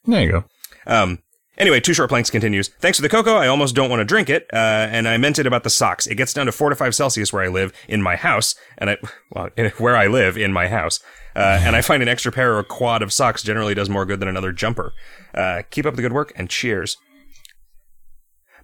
There 0.04 0.22
you 0.22 0.30
go. 0.30 0.44
Um, 0.86 1.18
anyway, 1.58 1.80
Two 1.80 1.94
Short 1.94 2.08
Plancks 2.08 2.30
continues. 2.30 2.68
Thanks 2.80 2.98
for 2.98 3.02
the 3.02 3.08
cocoa. 3.08 3.36
I 3.36 3.46
almost 3.48 3.74
don't 3.74 3.90
want 3.90 4.00
to 4.00 4.04
drink 4.04 4.28
it. 4.30 4.46
Uh, 4.52 4.56
and 4.56 5.06
I 5.08 5.16
meant 5.16 5.38
it 5.38 5.46
about 5.46 5.64
the 5.64 5.70
socks. 5.70 6.06
It 6.06 6.14
gets 6.16 6.32
down 6.32 6.46
to 6.46 6.52
four 6.52 6.70
to 6.70 6.76
five 6.76 6.94
Celsius 6.94 7.32
where 7.32 7.42
I 7.42 7.48
live 7.48 7.72
in 7.88 8.02
my 8.02 8.16
house. 8.16 8.54
And 8.78 8.90
I, 8.90 8.96
well, 9.32 9.48
in- 9.56 9.70
where 9.78 9.96
I 9.96 10.06
live 10.06 10.36
in 10.36 10.52
my 10.52 10.68
house. 10.68 11.00
Uh, 11.34 11.58
and 11.62 11.76
I 11.76 11.82
find 11.82 12.02
an 12.02 12.08
extra 12.08 12.32
pair 12.32 12.56
or 12.56 12.62
quad 12.64 13.02
of 13.02 13.12
socks 13.12 13.42
generally 13.42 13.74
does 13.74 13.90
more 13.90 14.06
good 14.06 14.20
than 14.20 14.28
another 14.28 14.52
jumper. 14.52 14.92
Uh, 15.34 15.62
keep 15.70 15.84
up 15.84 15.94
the 15.96 16.02
good 16.02 16.12
work 16.14 16.32
and 16.36 16.48
cheers. 16.48 16.96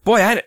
Boy, 0.04 0.20
I, 0.22 0.42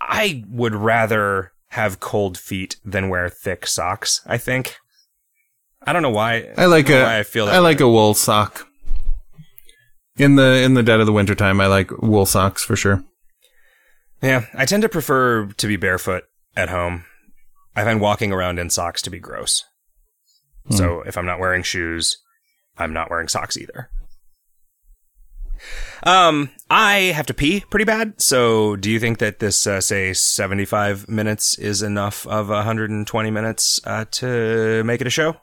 I 0.00 0.44
would 0.48 0.74
rather 0.74 1.52
have 1.70 1.98
cold 1.98 2.38
feet 2.38 2.76
than 2.84 3.08
wear 3.08 3.28
thick 3.28 3.66
socks, 3.66 4.20
I 4.26 4.38
think. 4.38 4.76
I 5.82 5.92
don't 5.92 6.02
know 6.02 6.10
why. 6.10 6.50
I 6.56 6.66
like 6.66 6.88
a 6.88 7.04
I 7.04 7.24
feel 7.24 7.46
that 7.46 7.54
I 7.54 7.58
like 7.58 7.80
way. 7.80 7.84
a 7.84 7.88
wool 7.88 8.14
sock. 8.14 8.66
In 10.16 10.36
the 10.36 10.62
in 10.62 10.74
the 10.74 10.82
dead 10.82 11.00
of 11.00 11.06
the 11.06 11.12
winter 11.12 11.34
time, 11.34 11.60
I 11.60 11.66
like 11.66 11.90
wool 12.00 12.26
socks 12.26 12.62
for 12.62 12.76
sure. 12.76 13.02
Yeah, 14.22 14.46
I 14.54 14.64
tend 14.64 14.82
to 14.82 14.88
prefer 14.88 15.46
to 15.46 15.66
be 15.66 15.76
barefoot 15.76 16.24
at 16.56 16.68
home. 16.68 17.04
I 17.76 17.84
find 17.84 18.00
walking 18.00 18.32
around 18.32 18.58
in 18.58 18.70
socks 18.70 19.02
to 19.02 19.10
be 19.10 19.18
gross. 19.18 19.64
So 20.70 21.02
if 21.02 21.18
I'm 21.18 21.26
not 21.26 21.38
wearing 21.38 21.62
shoes, 21.62 22.16
I'm 22.78 22.92
not 22.92 23.10
wearing 23.10 23.28
socks 23.28 23.58
either. 23.58 23.90
Um, 26.02 26.50
I 26.70 27.12
have 27.14 27.26
to 27.26 27.34
pee 27.34 27.64
pretty 27.68 27.84
bad. 27.84 28.20
So 28.20 28.76
do 28.76 28.90
you 28.90 28.98
think 28.98 29.18
that 29.18 29.38
this, 29.38 29.66
uh, 29.66 29.80
say, 29.80 30.12
75 30.12 31.08
minutes 31.08 31.58
is 31.58 31.82
enough 31.82 32.26
of 32.26 32.48
120 32.48 33.30
minutes 33.30 33.80
uh, 33.84 34.04
to 34.12 34.82
make 34.84 35.00
it 35.00 35.06
a 35.06 35.10
show? 35.10 35.36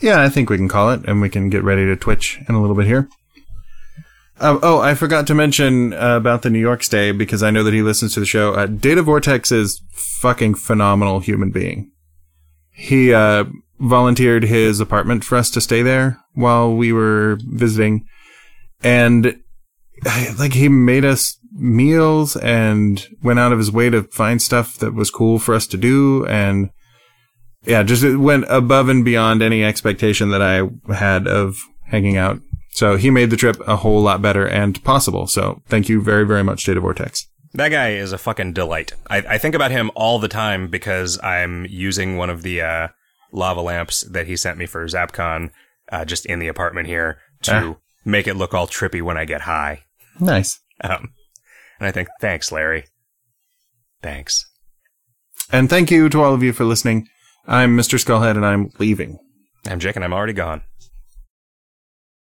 Yeah, 0.00 0.22
I 0.22 0.28
think 0.28 0.50
we 0.50 0.56
can 0.56 0.68
call 0.68 0.90
it, 0.90 1.02
and 1.06 1.20
we 1.20 1.28
can 1.28 1.50
get 1.50 1.62
ready 1.62 1.86
to 1.86 1.96
twitch 1.96 2.40
in 2.48 2.54
a 2.54 2.60
little 2.60 2.76
bit 2.76 2.86
here. 2.86 3.08
Um, 4.40 4.58
oh, 4.62 4.80
I 4.80 4.94
forgot 4.94 5.26
to 5.28 5.34
mention 5.34 5.92
uh, 5.92 6.16
about 6.16 6.42
the 6.42 6.50
New 6.50 6.58
York 6.58 6.82
stay 6.82 7.12
because 7.12 7.42
I 7.42 7.50
know 7.50 7.62
that 7.62 7.74
he 7.74 7.82
listens 7.82 8.14
to 8.14 8.20
the 8.20 8.26
show. 8.26 8.52
Uh, 8.54 8.66
Data 8.66 9.02
Vortex 9.02 9.52
is 9.52 9.80
fucking 9.92 10.56
phenomenal 10.56 11.20
human 11.20 11.50
being. 11.50 11.92
He 12.72 13.14
uh, 13.14 13.44
volunteered 13.78 14.44
his 14.44 14.80
apartment 14.80 15.24
for 15.24 15.36
us 15.36 15.50
to 15.50 15.60
stay 15.60 15.82
there 15.82 16.18
while 16.34 16.74
we 16.74 16.92
were 16.92 17.38
visiting, 17.46 18.06
and 18.82 19.40
like 20.38 20.54
he 20.54 20.68
made 20.68 21.04
us 21.04 21.38
meals 21.52 22.36
and 22.36 23.06
went 23.22 23.38
out 23.38 23.52
of 23.52 23.58
his 23.58 23.70
way 23.70 23.88
to 23.88 24.02
find 24.04 24.42
stuff 24.42 24.76
that 24.78 24.94
was 24.94 25.10
cool 25.10 25.38
for 25.38 25.54
us 25.54 25.68
to 25.68 25.76
do 25.76 26.26
and 26.26 26.70
yeah, 27.66 27.82
just 27.82 28.02
it 28.04 28.16
went 28.16 28.44
above 28.48 28.88
and 28.88 29.04
beyond 29.04 29.42
any 29.42 29.64
expectation 29.64 30.30
that 30.30 30.42
I 30.42 30.68
had 30.94 31.26
of 31.26 31.58
hanging 31.86 32.16
out. 32.16 32.40
So 32.70 32.96
he 32.96 33.10
made 33.10 33.30
the 33.30 33.36
trip 33.36 33.56
a 33.66 33.76
whole 33.76 34.00
lot 34.02 34.20
better 34.20 34.46
and 34.48 34.82
possible. 34.82 35.26
So 35.26 35.62
thank 35.68 35.88
you 35.88 36.00
very, 36.02 36.26
very 36.26 36.42
much, 36.42 36.64
Data 36.64 36.80
Vortex. 36.80 37.26
That 37.52 37.68
guy 37.68 37.90
is 37.92 38.12
a 38.12 38.18
fucking 38.18 38.52
delight. 38.52 38.92
I, 39.08 39.18
I 39.18 39.38
think 39.38 39.54
about 39.54 39.70
him 39.70 39.90
all 39.94 40.18
the 40.18 40.26
time 40.28 40.66
because 40.68 41.22
I'm 41.22 41.66
using 41.66 42.16
one 42.16 42.28
of 42.30 42.42
the 42.42 42.62
uh, 42.62 42.88
lava 43.30 43.60
lamps 43.60 44.00
that 44.02 44.26
he 44.26 44.36
sent 44.36 44.58
me 44.58 44.66
for 44.66 44.84
ZapCon 44.86 45.50
uh, 45.92 46.04
just 46.04 46.26
in 46.26 46.40
the 46.40 46.48
apartment 46.48 46.88
here 46.88 47.18
to 47.42 47.52
Ah. 47.54 47.76
make 48.04 48.26
it 48.26 48.34
look 48.34 48.54
all 48.54 48.66
trippy 48.66 49.00
when 49.02 49.16
I 49.16 49.24
get 49.24 49.42
high. 49.42 49.84
Nice. 50.18 50.58
Um, 50.82 51.12
and 51.78 51.86
I 51.86 51.92
think, 51.92 52.08
thanks, 52.20 52.50
Larry. 52.50 52.86
Thanks. 54.02 54.46
And 55.52 55.70
thank 55.70 55.90
you 55.92 56.08
to 56.08 56.22
all 56.22 56.34
of 56.34 56.42
you 56.42 56.52
for 56.52 56.64
listening. 56.64 57.08
I'm 57.46 57.76
Mr. 57.76 57.98
Skullhead 57.98 58.36
and 58.36 58.46
I'm 58.46 58.70
leaving. 58.78 59.18
I'm 59.66 59.78
Jick 59.78 59.96
and 59.96 60.04
I'm 60.04 60.14
already 60.14 60.32
gone. 60.32 60.62